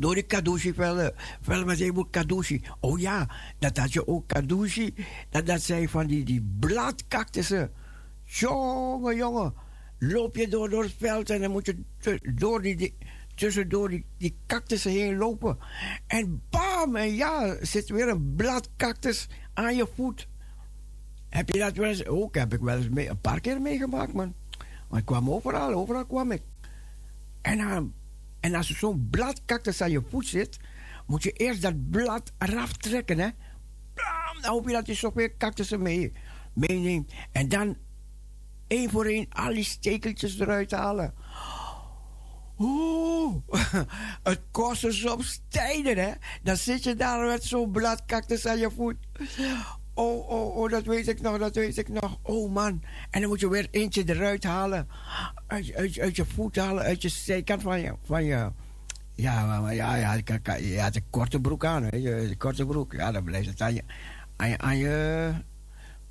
door 0.00 0.14
die 0.14 0.22
kadoushi-velden. 0.22 1.14
Velden 1.40 1.66
met 1.66 2.10
kadoushi. 2.10 2.62
Oh 2.80 2.98
ja, 2.98 3.28
dat 3.58 3.76
had 3.76 3.92
je 3.92 4.08
ook 4.08 4.26
kadoushi. 4.26 4.94
Dat, 5.30 5.46
dat 5.46 5.62
zijn 5.62 5.88
van 5.88 6.06
die, 6.06 6.24
die 6.24 6.46
bladcactussen. 6.58 7.72
Jongen, 8.24 9.16
jongen. 9.16 9.54
Loop 9.98 10.36
je 10.36 10.48
door, 10.48 10.70
door 10.70 10.82
het 10.82 10.94
veld 10.98 11.30
en 11.30 11.40
dan 11.40 11.50
moet 11.50 11.66
je 11.66 11.76
door 12.34 12.62
die, 12.62 12.76
die, 12.76 12.96
tussendoor 13.36 13.88
die, 13.88 14.04
die 14.18 14.36
cactussen 14.46 14.90
heen 14.90 15.16
lopen. 15.16 15.58
En 16.06 16.42
bam, 16.50 16.96
en 16.96 17.14
ja, 17.14 17.56
zit 17.64 17.88
weer 17.88 18.08
een 18.08 18.34
bladcactus 18.34 19.28
aan 19.54 19.76
je 19.76 19.88
voet. 19.94 20.28
Heb 21.28 21.50
je 21.50 21.58
dat 21.58 21.76
wel 21.76 21.88
eens? 21.88 22.06
Ook 22.06 22.34
heb 22.34 22.52
ik 22.52 22.60
wel 22.60 22.76
eens 22.76 22.88
mee, 22.88 23.08
een 23.08 23.20
paar 23.20 23.40
keer 23.40 23.60
meegemaakt, 23.60 24.12
man. 24.12 24.34
Maar 24.88 25.00
ik 25.00 25.06
kwam 25.06 25.30
overal, 25.30 25.72
overal 25.72 26.06
kwam 26.06 26.30
ik. 26.30 26.42
En, 27.42 27.58
uh, 27.58 27.78
en 28.40 28.54
als 28.54 28.68
er 28.68 28.76
zo'n 28.76 29.08
bladcactus 29.10 29.80
aan 29.80 29.90
je 29.90 30.02
voet 30.08 30.26
zit, 30.26 30.58
moet 31.06 31.22
je 31.22 31.32
eerst 31.32 31.62
dat 31.62 31.90
blad 31.90 32.32
eraf 32.38 32.72
trekken, 32.72 33.18
hè. 33.18 33.28
Bam, 33.94 34.42
dan 34.42 34.50
hoop 34.52 34.66
je 34.66 34.72
dat 34.72 34.86
je 34.86 34.94
zoveel 34.94 35.28
cactussen 35.38 35.82
mee, 35.82 36.12
meeneemt. 36.52 37.12
En 37.32 37.48
dan 37.48 37.76
één 38.66 38.90
voor 38.90 39.04
één 39.04 39.26
al 39.28 39.54
die 39.54 39.64
stekeltjes 39.64 40.38
eruit 40.38 40.70
halen. 40.70 41.14
Oeh, 42.58 43.34
het 44.22 44.40
kost 44.50 44.84
er 44.84 44.94
soms 44.94 45.40
tijden, 45.48 45.98
hè? 45.98 46.10
Dan 46.42 46.56
zit 46.56 46.84
je 46.84 46.94
daar 46.94 47.26
met 47.26 47.44
zo'n 47.44 47.70
bladcactus 47.70 48.46
aan 48.46 48.58
je 48.58 48.70
voet. 48.76 48.96
Oh, 49.94 50.28
oh, 50.28 50.56
oh, 50.56 50.70
dat 50.70 50.84
weet 50.84 51.08
ik 51.08 51.20
nog, 51.20 51.38
dat 51.38 51.54
weet 51.54 51.76
ik 51.78 51.88
nog. 51.88 52.18
Oh 52.22 52.52
man. 52.52 52.82
En 53.10 53.20
dan 53.20 53.28
moet 53.30 53.40
je 53.40 53.48
weer 53.48 53.68
eentje 53.70 54.02
eruit 54.06 54.44
halen. 54.44 54.88
Uit, 55.46 55.74
uit, 55.74 56.16
je- 56.16 56.24
voet 56.24 56.56
halen, 56.56 56.82
uit 56.82 57.02
je 57.02 57.08
zijkant 57.08 57.62
van 57.62 57.80
je. 57.80 57.94
Van 58.04 58.24
je 58.24 58.50
ja, 59.14 59.60
maar, 59.60 59.74
ja, 59.74 59.94
ja, 59.96 60.12
je, 60.56 60.80
had- 60.80 60.96
een 60.96 61.10
korte 61.10 61.40
broek 61.40 61.64
aan, 61.64 61.88
weet 61.90 62.02
je. 62.02 62.10
Een 62.10 62.36
korte 62.36 62.66
broek. 62.66 62.92
Ja, 62.92 63.12
dan 63.12 63.24
blijft 63.24 63.48
het 63.48 63.60
aan 63.60 63.74
je. 63.74 63.82
Aan 64.36 64.48
je, 64.48 64.58
aan 64.58 64.76
je 64.76 65.32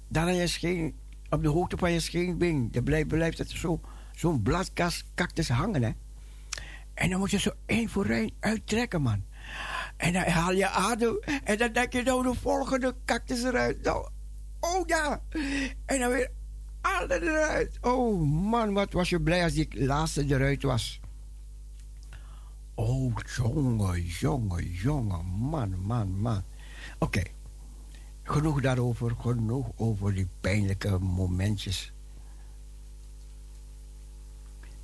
dan 0.08 0.24
aan 0.24 0.36
je 0.36 0.48
scheen, 0.48 0.96
op 1.30 1.42
de 1.44 1.50
hoogte 1.50 1.78
van 1.78 1.92
je 1.92 2.00
scheenbeen. 2.00 2.72
Dan 2.72 2.84
blijft, 2.84 3.08
blijft 3.08 3.38
het 3.38 3.50
zo, 3.50 3.82
zo'n 4.16 4.42
bladcactus 4.42 5.50
hangen, 5.50 5.84
hè. 5.84 5.92
En 6.96 7.10
dan 7.10 7.20
moet 7.20 7.32
je 7.32 7.40
zo 7.40 7.52
één 7.66 7.90
voor 7.90 8.06
één 8.06 8.32
uittrekken, 8.40 9.02
man. 9.02 9.24
En 9.98 10.14
dan 10.14 10.24
haal 10.24 10.52
je 10.52 10.68
adem. 10.68 11.20
En 11.44 11.58
dan 11.58 11.74
denk 11.74 11.94
je 11.94 12.04
nou 12.04 12.24
de 12.24 12.34
volgende 12.34 12.96
cactus 13.06 13.44
eruit. 13.44 13.84
Nou, 13.84 14.10
oh 14.60 14.88
ja. 14.88 15.22
En 15.86 16.00
dan 16.00 16.10
weer 16.10 16.32
alle 16.82 17.22
eruit. 17.22 17.78
Oh 17.82 18.22
man, 18.22 18.74
wat 18.74 18.94
was 18.94 19.10
je 19.10 19.22
blij 19.22 19.44
als 19.44 19.54
die 19.54 19.86
laatste 19.86 20.26
eruit 20.26 20.64
was. 20.64 21.00
Oh, 22.76 23.14
jongen, 23.36 24.02
jongen, 24.02 24.72
jongen. 24.72 25.26
Man, 25.26 25.80
man, 25.86 26.20
man. 26.20 26.44
Oké. 27.00 27.22
Genoeg 28.24 28.62
daarover. 28.62 29.16
Genoeg 29.20 29.72
over 29.76 30.14
die 30.14 30.28
pijnlijke 30.42 31.00
momentjes. 31.00 31.94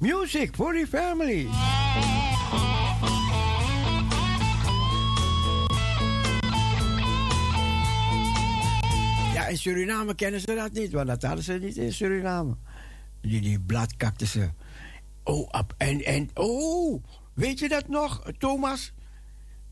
Music 0.02 0.56
for 0.56 0.74
the 0.74 0.86
family. 0.86 1.48
Ja, 9.34 9.48
in 9.48 9.58
Suriname 9.58 10.16
kennen 10.16 10.40
ze 10.42 10.56
dat 10.56 10.72
niet, 10.72 10.92
want 10.92 11.08
dat 11.08 11.22
hadden 11.24 11.44
ze 11.44 11.54
niet 11.54 11.78
in 11.78 11.94
Suriname. 11.94 12.56
Die, 13.22 13.42
die 13.42 13.60
bladcactussen. 13.60 14.54
Oh, 15.24 15.50
ap- 15.50 15.74
en, 15.78 16.04
en, 16.06 16.30
oh, 16.34 17.04
weet 17.34 17.60
je 17.60 17.70
dat 17.70 17.88
nog, 17.88 18.24
Thomas? 18.38 18.94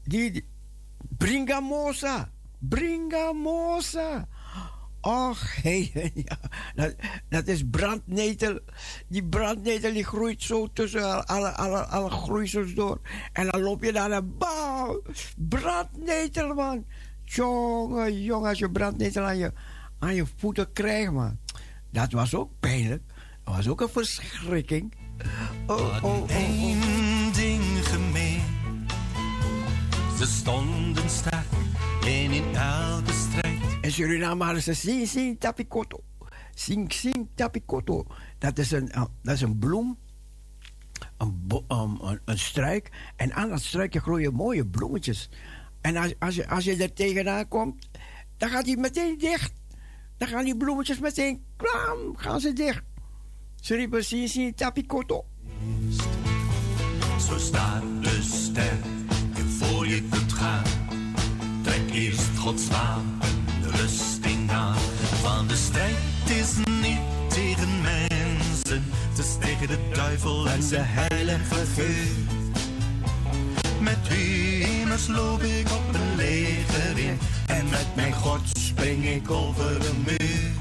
Die, 0.03 0.31
die 0.31 0.45
Bringamosa. 1.17 2.31
Bringamosa. 2.59 4.27
Och, 5.01 5.39
hey, 5.61 6.11
ja, 6.13 6.37
dat, 6.75 6.95
dat 7.29 7.47
is 7.47 7.63
brandnetel. 7.71 8.59
Die 9.07 9.23
brandnetel 9.23 9.93
die 9.93 10.03
groeit 10.03 10.43
zo 10.43 10.67
tussen 10.73 11.25
alle, 11.25 11.49
alle, 11.51 11.85
alle 11.85 12.09
groeisels 12.09 12.73
door. 12.73 12.99
En 13.33 13.47
dan 13.49 13.61
loop 13.61 13.83
je 13.83 13.91
daar 13.91 14.11
en 14.11 14.37
bam, 14.37 15.01
brandnetel, 15.35 16.53
man. 16.53 16.85
Jongen, 17.23 18.23
jongen, 18.23 18.49
als 18.49 18.59
je 18.59 18.71
brandnetel 18.71 19.23
aan 19.23 19.37
je, 19.37 19.53
aan 19.99 20.15
je 20.15 20.25
voeten 20.37 20.73
krijgt, 20.73 21.11
man. 21.11 21.37
Dat 21.89 22.11
was 22.11 22.35
ook 22.35 22.51
pijnlijk. 22.59 23.03
Dat 23.43 23.55
was 23.55 23.67
ook 23.67 23.81
een 23.81 23.89
verschrikking. 23.89 24.93
Oh, 25.67 25.77
oh, 25.77 26.03
oh, 26.03 26.21
oh. 26.21 26.27
Ding. 27.35 27.79
Ze 30.19 30.25
stonden 30.25 31.09
sterk 31.09 31.47
en 32.05 32.31
in 32.31 32.55
elke 32.55 33.13
strijd. 33.13 33.68
In 33.89 33.95
Suriname 33.95 34.43
hadden 34.43 34.63
ze 34.63 34.73
Sing 34.73 35.07
Sing 35.07 35.39
Tapikoto. 35.39 36.03
Sing 36.53 36.93
Sing. 36.93 37.29
Dat 38.37 38.57
is 38.57 38.71
een, 38.71 38.91
uh, 38.95 39.03
dat 39.21 39.35
is 39.35 39.41
een 39.41 39.57
bloem. 39.59 39.97
Een, 41.17 41.49
um, 41.67 41.97
een, 42.01 42.19
een 42.25 42.39
struik. 42.39 42.89
En 43.15 43.33
aan 43.33 43.49
dat 43.49 43.61
struikje 43.61 43.99
groeien 43.99 44.33
mooie 44.33 44.65
bloemetjes. 44.65 45.29
En 45.81 45.97
als, 45.97 46.13
als, 46.19 46.35
je, 46.35 46.47
als 46.47 46.63
je 46.63 46.75
er 46.75 46.93
tegenaan 46.93 47.47
komt, 47.47 47.89
dan 48.37 48.49
gaat 48.49 48.65
die 48.65 48.77
meteen 48.77 49.17
dicht. 49.17 49.53
Dan 50.17 50.27
gaan 50.27 50.45
die 50.45 50.57
bloemetjes 50.57 50.99
meteen, 50.99 51.43
klam, 51.55 52.17
gaan 52.17 52.39
ze 52.39 52.53
dicht. 52.53 52.83
Ze 53.61 53.75
riepen 53.75 54.03
Sing 54.03 54.55
Tapikoto. 54.55 55.25
Zo 57.27 57.37
staat 57.37 57.83
de 58.01 58.21
ster 58.21 58.77
voor 59.47 59.87
je 59.87 60.03
kunt 60.09 60.33
gaan. 60.33 60.63
Trek 61.63 61.91
eerst 61.91 62.37
Gods 62.37 62.71
aan. 62.71 63.18
Van 65.35 65.47
de 65.47 65.55
strijd 65.55 65.95
is 66.25 66.53
niet 66.81 66.99
tegen 67.27 67.81
mensen, 67.81 68.83
het 69.09 69.17
is 69.17 69.37
tegen 69.39 69.67
de 69.67 69.77
duivel 69.93 70.49
en 70.49 70.63
zijn 70.63 70.85
heilige 70.87 71.65
geur. 71.75 72.15
Met 73.79 73.97
hemels 74.07 75.07
loop 75.07 75.41
ik 75.41 75.71
op 75.71 75.93
een 75.93 76.15
leger 76.15 76.97
in 76.97 77.19
en 77.47 77.69
met 77.69 77.87
mijn 77.95 78.13
God 78.13 78.41
spring 78.59 79.05
ik 79.05 79.31
over 79.31 79.75
een 79.89 80.03
muur. 80.05 80.51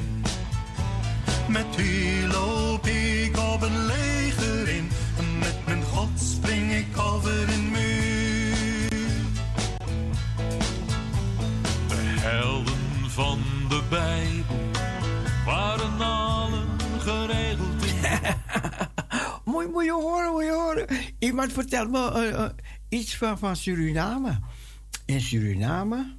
Met 1.48 1.78
u 1.78 2.26
loop 2.32 2.86
ik 2.86 3.38
op 3.38 3.62
een 3.62 3.86
leger 3.86 4.68
in. 4.68 4.88
En 5.18 5.38
met 5.38 5.56
mijn 5.66 5.82
God 5.82 6.10
spring 6.14 6.72
ik 6.72 6.98
over 6.98 7.48
een 7.52 7.70
muur. 7.70 8.98
De 11.88 12.20
helden 12.20 13.10
van 13.10 13.38
de 13.68 13.82
Bijbel 13.88 14.47
Moet, 19.68 19.76
moet 19.76 19.84
je 19.84 19.92
horen, 19.92 20.32
moet 20.32 20.44
je 20.44 20.50
horen. 20.50 20.86
Iemand 21.18 21.52
vertelt 21.52 21.90
me 21.90 22.10
eh, 22.10 22.44
eh, 22.44 22.50
iets 22.88 23.16
van, 23.16 23.38
van 23.38 23.56
Suriname. 23.56 24.40
In 25.04 25.20
Suriname 25.20 26.16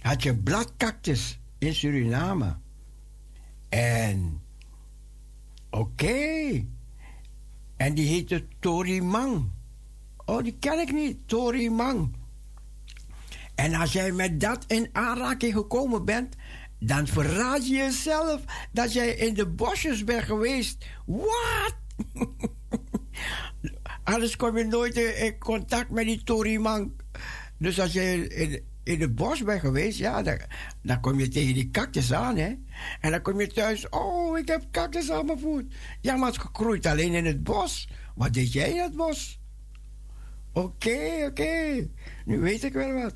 had 0.00 0.22
je 0.22 0.36
bladcactus 0.36 1.38
in 1.58 1.74
Suriname. 1.74 2.56
En 3.68 4.42
oké. 5.70 6.64
En 7.76 7.94
die 7.94 8.06
heette 8.06 8.46
Torimang. 8.58 9.50
Oh, 10.24 10.42
die 10.42 10.56
ken 10.58 10.80
ik 10.80 10.92
niet. 10.92 11.16
Torimang. 11.26 12.14
En 13.54 13.74
als 13.74 13.92
jij 13.92 14.12
met 14.12 14.40
dat 14.40 14.64
in 14.66 14.88
aanraking 14.92 15.52
gekomen 15.52 16.04
bent, 16.04 16.36
dan 16.78 17.06
verraad 17.06 17.66
je 17.68 17.74
jezelf 17.74 18.40
dat 18.72 18.92
jij 18.92 19.08
in 19.14 19.34
de 19.34 19.46
bosjes 19.46 20.04
bent 20.04 20.24
geweest. 20.24 20.86
Wat? 21.04 21.76
Anders 24.06 24.36
kom 24.36 24.58
je 24.58 24.64
nooit 24.64 24.96
in 24.96 25.38
contact 25.38 25.90
met 25.90 26.04
die 26.04 26.22
Torimang. 26.22 26.92
Dus 27.58 27.80
als 27.80 27.92
je 27.92 28.28
in, 28.82 29.00
het 29.00 29.14
bos 29.14 29.42
bent 29.42 29.60
geweest, 29.60 29.98
ja, 29.98 30.22
dan, 30.22 30.38
dan 30.82 31.00
kom 31.00 31.18
je 31.18 31.28
tegen 31.28 31.54
die 31.54 31.70
cactus 31.70 32.12
aan, 32.12 32.36
hè. 32.36 32.54
En 33.00 33.10
dan 33.10 33.22
kom 33.22 33.40
je 33.40 33.46
thuis, 33.46 33.88
oh, 33.88 34.38
ik 34.38 34.48
heb 34.48 34.62
cactus 34.70 35.10
aan 35.10 35.26
mijn 35.26 35.38
voet. 35.38 35.74
Ja, 36.00 36.16
maar 36.16 36.32
het 36.32 36.38
groeit 36.52 36.86
alleen 36.86 37.14
in 37.14 37.24
het 37.24 37.42
bos. 37.42 37.88
Wat 38.14 38.32
deed 38.32 38.52
jij 38.52 38.70
in 38.70 38.82
het 38.82 38.96
bos? 38.96 39.40
Oké, 40.52 41.26
oké. 41.28 41.88
Nu 42.24 42.40
weet 42.40 42.64
ik 42.64 42.72
wel 42.72 42.92
wat. 42.92 43.14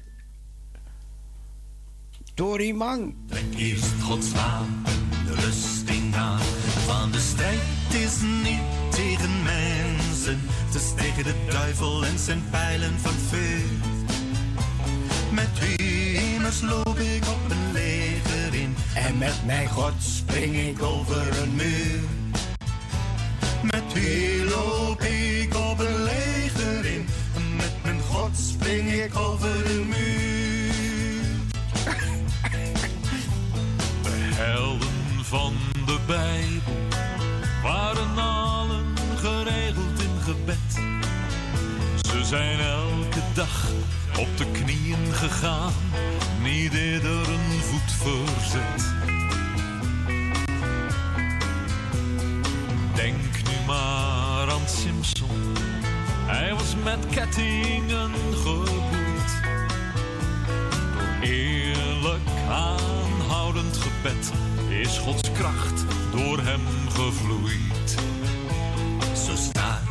Torimang. 2.34 3.14
Trek 3.26 3.54
eerst 3.56 4.02
Gods 4.02 4.32
wapen, 4.32 4.82
de 5.26 5.34
rusting 5.34 6.14
aan. 6.14 6.40
Want 6.86 7.12
de 7.12 7.20
strijd 7.20 7.94
is 7.94 8.20
niet 8.20 8.62
tegen 8.90 9.42
mensen. 10.26 10.40
Het 10.72 10.96
tegen 10.96 11.24
de 11.24 11.34
duivel 11.50 12.04
en 12.04 12.18
zijn 12.18 12.42
pijlen 12.50 12.98
van 12.98 13.12
vuur. 13.28 13.62
Met 15.30 15.78
immers 15.78 16.60
loop 16.60 16.98
ik 16.98 17.22
op 17.26 17.50
een 17.50 17.72
leger 17.72 18.54
in. 18.54 18.76
En 18.94 19.18
met 19.18 19.44
mijn 19.46 19.68
God 19.68 19.92
spring 19.98 20.56
ik 20.56 20.82
over 20.82 21.42
een 21.42 21.54
muur. 21.54 22.00
Met 23.62 23.96
u 23.96 24.44
loop 24.44 25.02
ik 25.02 25.54
op 25.54 25.78
een 25.78 26.02
leger 26.02 26.84
in. 26.84 27.06
En 27.34 27.56
met 27.56 27.72
mijn 27.82 28.00
God 28.00 28.36
spring 28.36 28.92
ik 28.92 29.18
over 29.18 29.70
een 29.70 29.88
muur. 29.88 30.72
De 34.02 34.34
helden 34.34 35.24
van 35.24 35.52
de 35.86 35.98
Bijbel 36.06 36.78
waren 37.62 38.18
allen 38.18 38.84
geregeld 39.16 39.89
gebed. 40.30 40.72
Ze 42.08 42.24
zijn 42.24 42.60
elke 42.60 43.20
dag 43.34 43.68
op 44.18 44.36
de 44.36 44.46
knieën 44.52 45.12
gegaan, 45.12 45.72
niet 46.42 46.74
eerder 46.74 47.28
een 47.28 47.60
voet 47.60 47.92
verzet. 47.92 48.94
Denk 52.94 53.22
nu 53.44 53.66
maar 53.66 54.50
aan 54.50 54.68
Simpson, 54.68 55.54
hij 56.26 56.54
was 56.54 56.74
met 56.84 57.06
kettingen 57.10 58.10
geboeid. 58.34 59.30
Door 60.92 61.28
eerlijk 61.28 62.28
aanhoudend 62.48 63.76
gebed 63.76 64.32
is 64.68 64.98
Gods 64.98 65.32
kracht 65.32 65.84
door 66.10 66.38
hem 66.38 66.60
gevloeid. 66.88 67.96
Zo 69.26 69.36
staat 69.36 69.90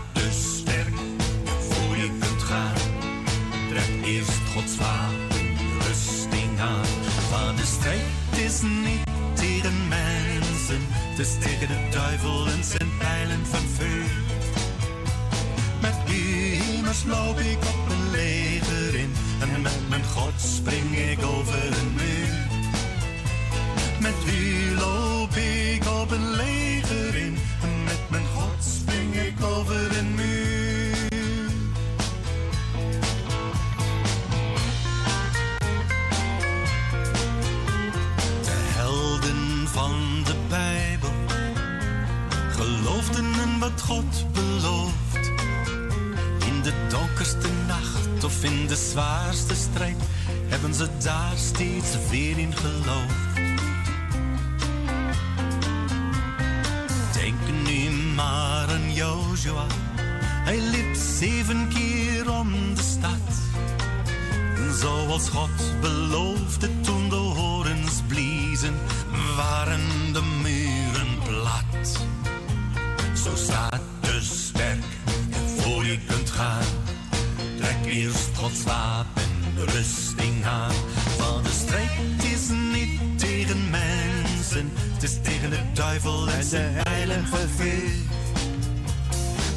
eerst 4.09 4.41
Gods 4.53 4.77
wapen, 4.77 5.47
rusting 5.88 6.59
aan. 6.59 6.91
Want 7.31 7.57
de 7.57 7.65
strijd 7.65 8.01
is 8.45 8.61
niet 8.61 9.03
tegen 9.33 9.88
mensen, 9.88 10.81
het 10.89 11.19
is 11.19 11.33
tegen 11.39 11.67
de 11.67 11.88
duivel 11.91 12.47
en 12.47 12.63
zijn 12.63 12.89
pijlen 12.97 13.45
van 13.45 13.65
vuur. 13.77 14.09
Met 15.81 15.95
u 16.09 16.53
immers 16.75 17.03
loop 17.03 17.39
ik 17.39 17.57
op 17.57 17.91
een 17.91 18.11
leger 18.11 18.95
in, 18.95 19.13
en 19.39 19.61
met 19.61 19.89
mijn 19.89 20.03
God 20.03 20.33
spring 20.38 20.97
ik 20.97 21.23
over 21.23 21.63
een 21.79 21.93
muur. 21.93 22.47
Met 23.99 24.19
u 24.33 24.75
loop 24.75 25.35
ik 25.35 25.83
op 26.01 26.11
een 26.11 26.29
leger 26.31 27.15
in. 27.15 27.38
En 27.61 27.83
met 27.83 28.03
mijn 28.09 28.25
God 28.35 28.63
spring 28.63 29.15
ik 29.15 29.43
over 29.43 29.97
een 29.97 30.15
muur. 30.15 30.39
Wat 43.59 43.81
God 43.81 44.25
belooft. 44.33 45.31
In 46.45 46.61
de 46.61 46.73
donkerste 46.89 47.47
nacht 47.67 48.23
of 48.23 48.43
in 48.43 48.67
de 48.67 48.75
zwaarste 48.75 49.55
strijd 49.55 49.97
hebben 50.47 50.73
ze 50.73 50.88
daar 51.03 51.33
steeds 51.35 52.09
weer 52.09 52.38
in 52.38 52.55
geloofd. 52.55 53.35
Denk 57.13 57.67
nu 57.67 57.89
maar 58.15 58.67
aan 58.69 58.93
Joshua. 58.93 59.65
Hij 60.21 60.59
liep 60.59 60.95
zeven 60.95 61.67
keer 61.67 62.31
om 62.31 62.75
de 62.75 62.81
stad. 62.81 63.38
En 64.55 64.73
zoals 64.73 65.29
God 65.29 65.81
beloofde 65.81 66.69
toen 66.81 67.09
de 67.09 67.15
horens 67.15 68.01
bliezen, 68.07 68.75
waren 69.35 70.13
de 70.13 70.21
muren 70.41 71.17
plat. 71.27 72.07
Zo 73.30 73.35
staat 73.35 73.82
dus 74.01 74.48
sterk 74.48 74.83
en 75.30 75.49
voor 75.58 75.85
je 75.85 75.99
kunt 76.08 76.30
gaan. 76.30 76.66
Trek 77.58 77.93
eerst 77.93 78.38
Gods 78.38 78.64
wapen, 78.64 79.24
de 79.56 79.66
rusting 79.66 80.45
aan. 80.45 80.74
Want 81.17 81.45
de 81.45 81.51
strijd 81.51 82.24
is 82.33 82.49
niet 82.74 83.19
tegen 83.19 83.69
mensen, 83.69 84.72
het 84.93 85.03
is 85.03 85.22
tegen 85.22 85.49
de 85.49 85.59
duivel 85.74 86.30
en 86.30 86.43
zijn 86.43 86.74
heilige 86.74 87.48
vuur. 87.56 87.91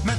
Met 0.04 0.18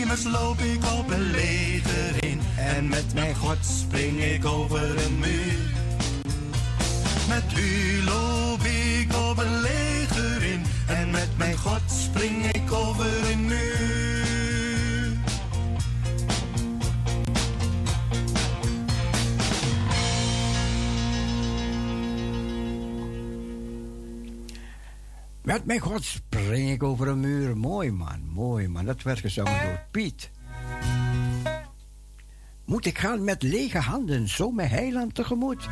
immers 0.00 0.24
loop 0.24 0.58
ik 0.58 0.84
op 0.98 1.10
een 1.10 1.30
leger 1.30 2.24
in. 2.24 2.40
En 2.56 2.88
met 2.88 3.14
mijn 3.14 3.34
God 3.34 3.58
spring 3.60 4.20
ik 4.22 4.44
over 4.44 5.04
een 5.04 5.18
muur. 5.18 5.70
Met 7.28 7.58
u 7.58 8.02
loop 8.04 8.62
ik 8.62 9.14
op 9.30 9.38
een 9.38 9.60
leger 9.60 10.42
in. 10.42 10.62
En 10.86 11.10
met 11.10 11.28
mijn 11.36 11.56
God 11.56 11.80
spring 11.86 12.46
ik 12.52 12.59
over 12.72 13.30
een 13.30 13.44
muur. 13.44 13.90
Met 25.42 25.64
mijn 25.64 25.80
God 25.80 26.04
spring 26.04 26.70
ik 26.70 26.82
over 26.82 27.08
een 27.08 27.20
muur. 27.20 27.56
Mooi 27.56 27.90
man, 27.90 28.24
mooi 28.32 28.68
man. 28.68 28.84
Dat 28.84 29.02
werd 29.02 29.18
gezongen 29.18 29.62
door 29.62 29.80
Piet. 29.90 30.30
Moet 32.64 32.86
ik 32.86 32.98
gaan 32.98 33.24
met 33.24 33.42
lege 33.42 33.78
handen, 33.78 34.28
zo 34.28 34.50
mijn 34.50 34.68
heiland 34.68 35.14
tegemoet. 35.14 35.68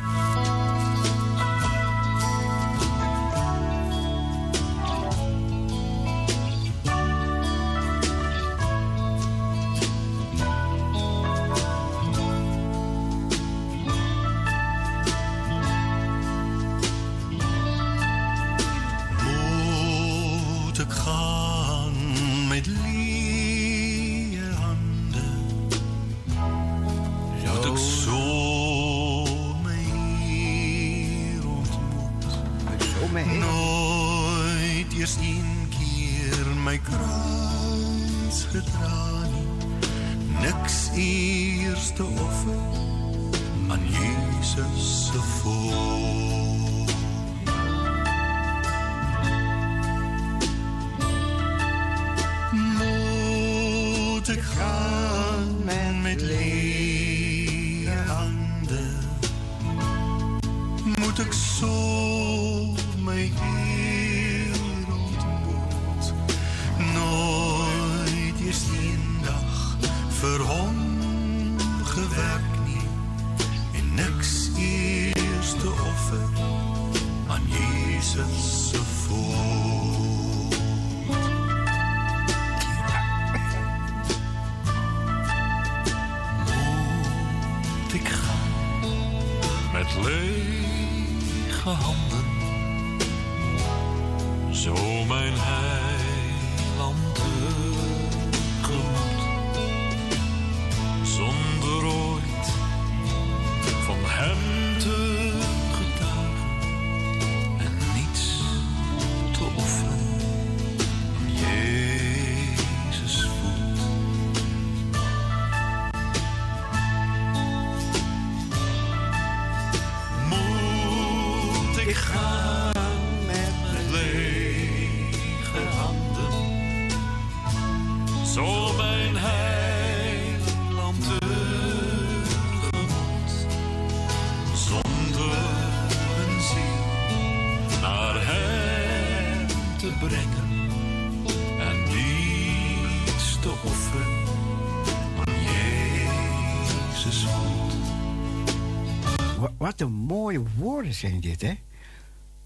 Woorden 150.59 150.93
zijn 150.93 151.19
dit, 151.19 151.41
hè? 151.41 151.53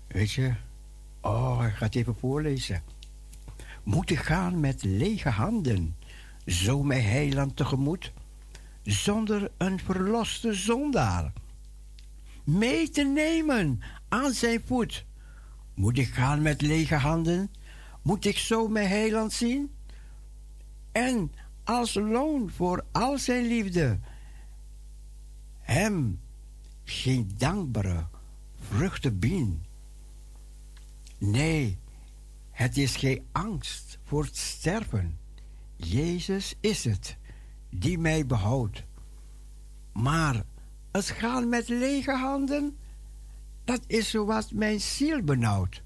Weet 0.08 0.32
je? 0.32 0.53
Oh, 1.22 1.64
ik 1.67 1.74
ga 1.74 1.85
het 1.85 1.95
even 1.95 2.16
voorlezen. 2.16 2.83
Moet 3.83 4.09
ik 4.09 4.19
gaan 4.19 4.59
met 4.59 4.83
lege 4.83 5.30
handen, 5.30 5.95
zo 6.45 6.83
mijn 6.83 7.03
heiland 7.03 7.56
tegemoet, 7.56 8.11
zonder 8.83 9.51
een 9.58 9.80
verloste 9.80 10.53
zondaar 10.53 11.32
mee 12.43 12.90
te 12.90 13.03
nemen 13.03 13.82
aan 14.09 14.32
zijn 14.32 14.61
voet? 14.66 15.06
Moet 15.74 15.98
ik 15.98 16.14
gaan 16.14 16.42
met 16.42 16.61
lege 16.61 16.95
handen? 16.95 17.51
Moet 18.01 18.25
ik 18.25 18.38
zo 18.38 18.67
mijn 18.67 18.88
heiland 18.88 19.33
zien? 19.33 19.72
En 20.92 21.32
als 21.64 21.93
loon 21.93 22.51
voor 22.56 22.85
al 22.92 23.17
zijn 23.17 23.45
liefde, 23.45 24.00
hem 25.59 26.19
geen 26.83 27.31
dankbare 27.37 28.07
vruchten 28.59 29.19
bieden. 29.19 29.65
Nee, 31.17 31.77
het 32.51 32.77
is 32.77 32.95
geen 32.95 33.25
angst 33.31 33.99
voor 34.03 34.23
het 34.23 34.37
sterven. 34.37 35.19
Jezus 35.75 36.55
is 36.59 36.83
het 36.83 37.17
die 37.69 37.97
mij 37.97 38.25
behoudt. 38.25 38.83
Maar 39.93 40.43
het 40.91 41.05
gaan 41.05 41.49
met 41.49 41.67
lege 41.67 42.11
handen, 42.11 42.77
dat 43.63 43.81
is 43.87 44.13
wat 44.13 44.51
mijn 44.51 44.81
ziel 44.81 45.21
benauwt. 45.21 45.83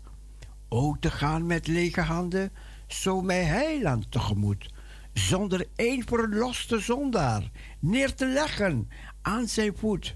Ook 0.69 1.01
te 1.01 1.11
gaan 1.11 1.45
met 1.45 1.67
lege 1.67 2.01
handen, 2.01 2.51
zo 2.87 3.21
mijn 3.21 3.47
heiland 3.47 4.11
tegemoet, 4.11 4.73
zonder 5.13 5.67
één 5.75 6.07
verloste 6.07 6.79
zondaar 6.79 7.51
neer 7.79 8.13
te 8.13 8.27
leggen 8.27 8.89
aan 9.21 9.47
zijn 9.47 9.77
voet. 9.77 10.15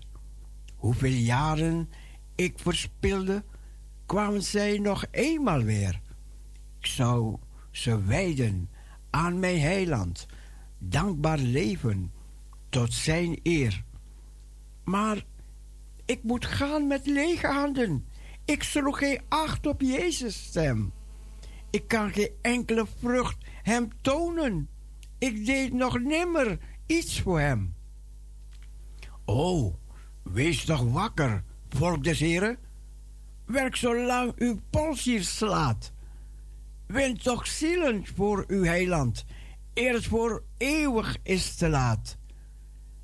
Hoeveel 0.82 1.12
jaren 1.12 1.90
ik 2.36 2.60
verspilde, 2.60 3.44
kwamen 4.06 4.44
zij 4.44 4.78
nog 4.78 5.06
eenmaal 5.12 5.62
weer. 5.62 6.02
Ik 6.80 6.86
zou 6.86 7.38
ze 7.72 8.04
wijden 8.04 8.70
aan 9.10 9.40
mijn 9.40 9.60
heiland, 9.60 10.26
dankbaar 10.78 11.38
leven 11.38 12.12
tot 12.70 12.94
zijn 12.94 13.40
eer. 13.44 13.84
Maar 14.84 15.26
ik 16.06 16.24
moet 16.24 16.46
gaan 16.46 16.88
met 16.88 17.06
lege 17.06 17.48
handen. 17.48 18.06
Ik 18.46 18.64
sloeg 18.64 18.98
geen 18.98 19.22
acht 19.28 19.68
op 19.68 19.82
Jezus' 19.82 20.44
stem. 20.44 20.92
Ik 21.70 21.88
kan 21.88 22.12
geen 22.12 22.32
enkele 22.42 22.86
vrucht 23.00 23.38
hem 23.64 23.90
tonen. 24.02 24.70
Ik 25.18 25.46
deed 25.46 25.74
nog 25.74 26.00
nimmer 26.00 26.60
iets 26.86 27.22
voor 27.22 27.40
hem. 27.40 27.74
O, 29.26 29.80
wees 30.24 30.66
toch 30.66 30.92
wakker, 30.92 31.44
volk 31.70 32.04
des 32.04 32.20
Heren. 32.20 32.58
Werk 33.46 33.76
zolang 33.76 34.34
uw 34.38 34.60
pols 34.70 35.04
hier 35.04 35.24
slaat. 35.24 35.92
Win 36.86 37.18
toch 37.18 37.48
zielen 37.48 38.06
voor 38.16 38.44
uw 38.48 38.64
heiland, 38.64 39.26
eer 39.74 39.94
het 39.94 40.06
voor 40.06 40.44
eeuwig 40.58 41.18
is 41.24 41.56
te 41.56 41.70
laat. 41.70 42.18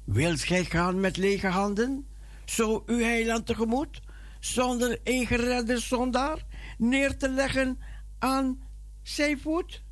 Wilt 0.03 0.41
gij 0.41 0.65
gaan 0.65 0.99
met 0.99 1.17
lege 1.17 1.47
handen, 1.47 2.07
zo 2.45 2.83
uw 2.85 2.99
heiland 2.99 3.45
tegemoet, 3.45 4.01
zonder 4.39 4.99
een 5.03 5.25
geredde 5.25 5.79
zondaar 5.79 6.45
neer 6.77 7.17
te 7.17 7.29
leggen 7.29 7.79
aan 8.19 8.61
zijn 9.01 9.39
voet? 9.39 9.83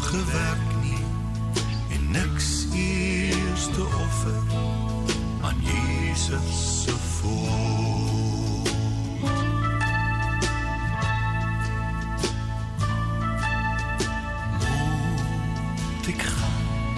Gewerkt 0.00 0.67
niks 2.08 2.66
eerste 2.74 3.80
offer 3.82 4.42
aan 5.40 5.56
Jezus 5.60 6.82
se 6.82 6.90
voet. 6.90 8.70
Moet 15.96 16.06
ik 16.06 16.22
gaan 16.22 16.94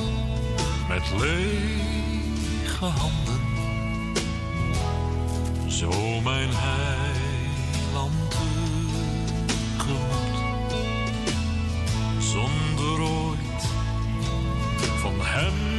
met 0.88 1.02
lege 1.20 2.84
handen, 2.84 3.40
zo 5.68 6.20
mijn 6.20 6.48
heiland 6.52 8.30
tegemoet 9.78 10.20
zonder 12.18 12.69
van 15.34 15.69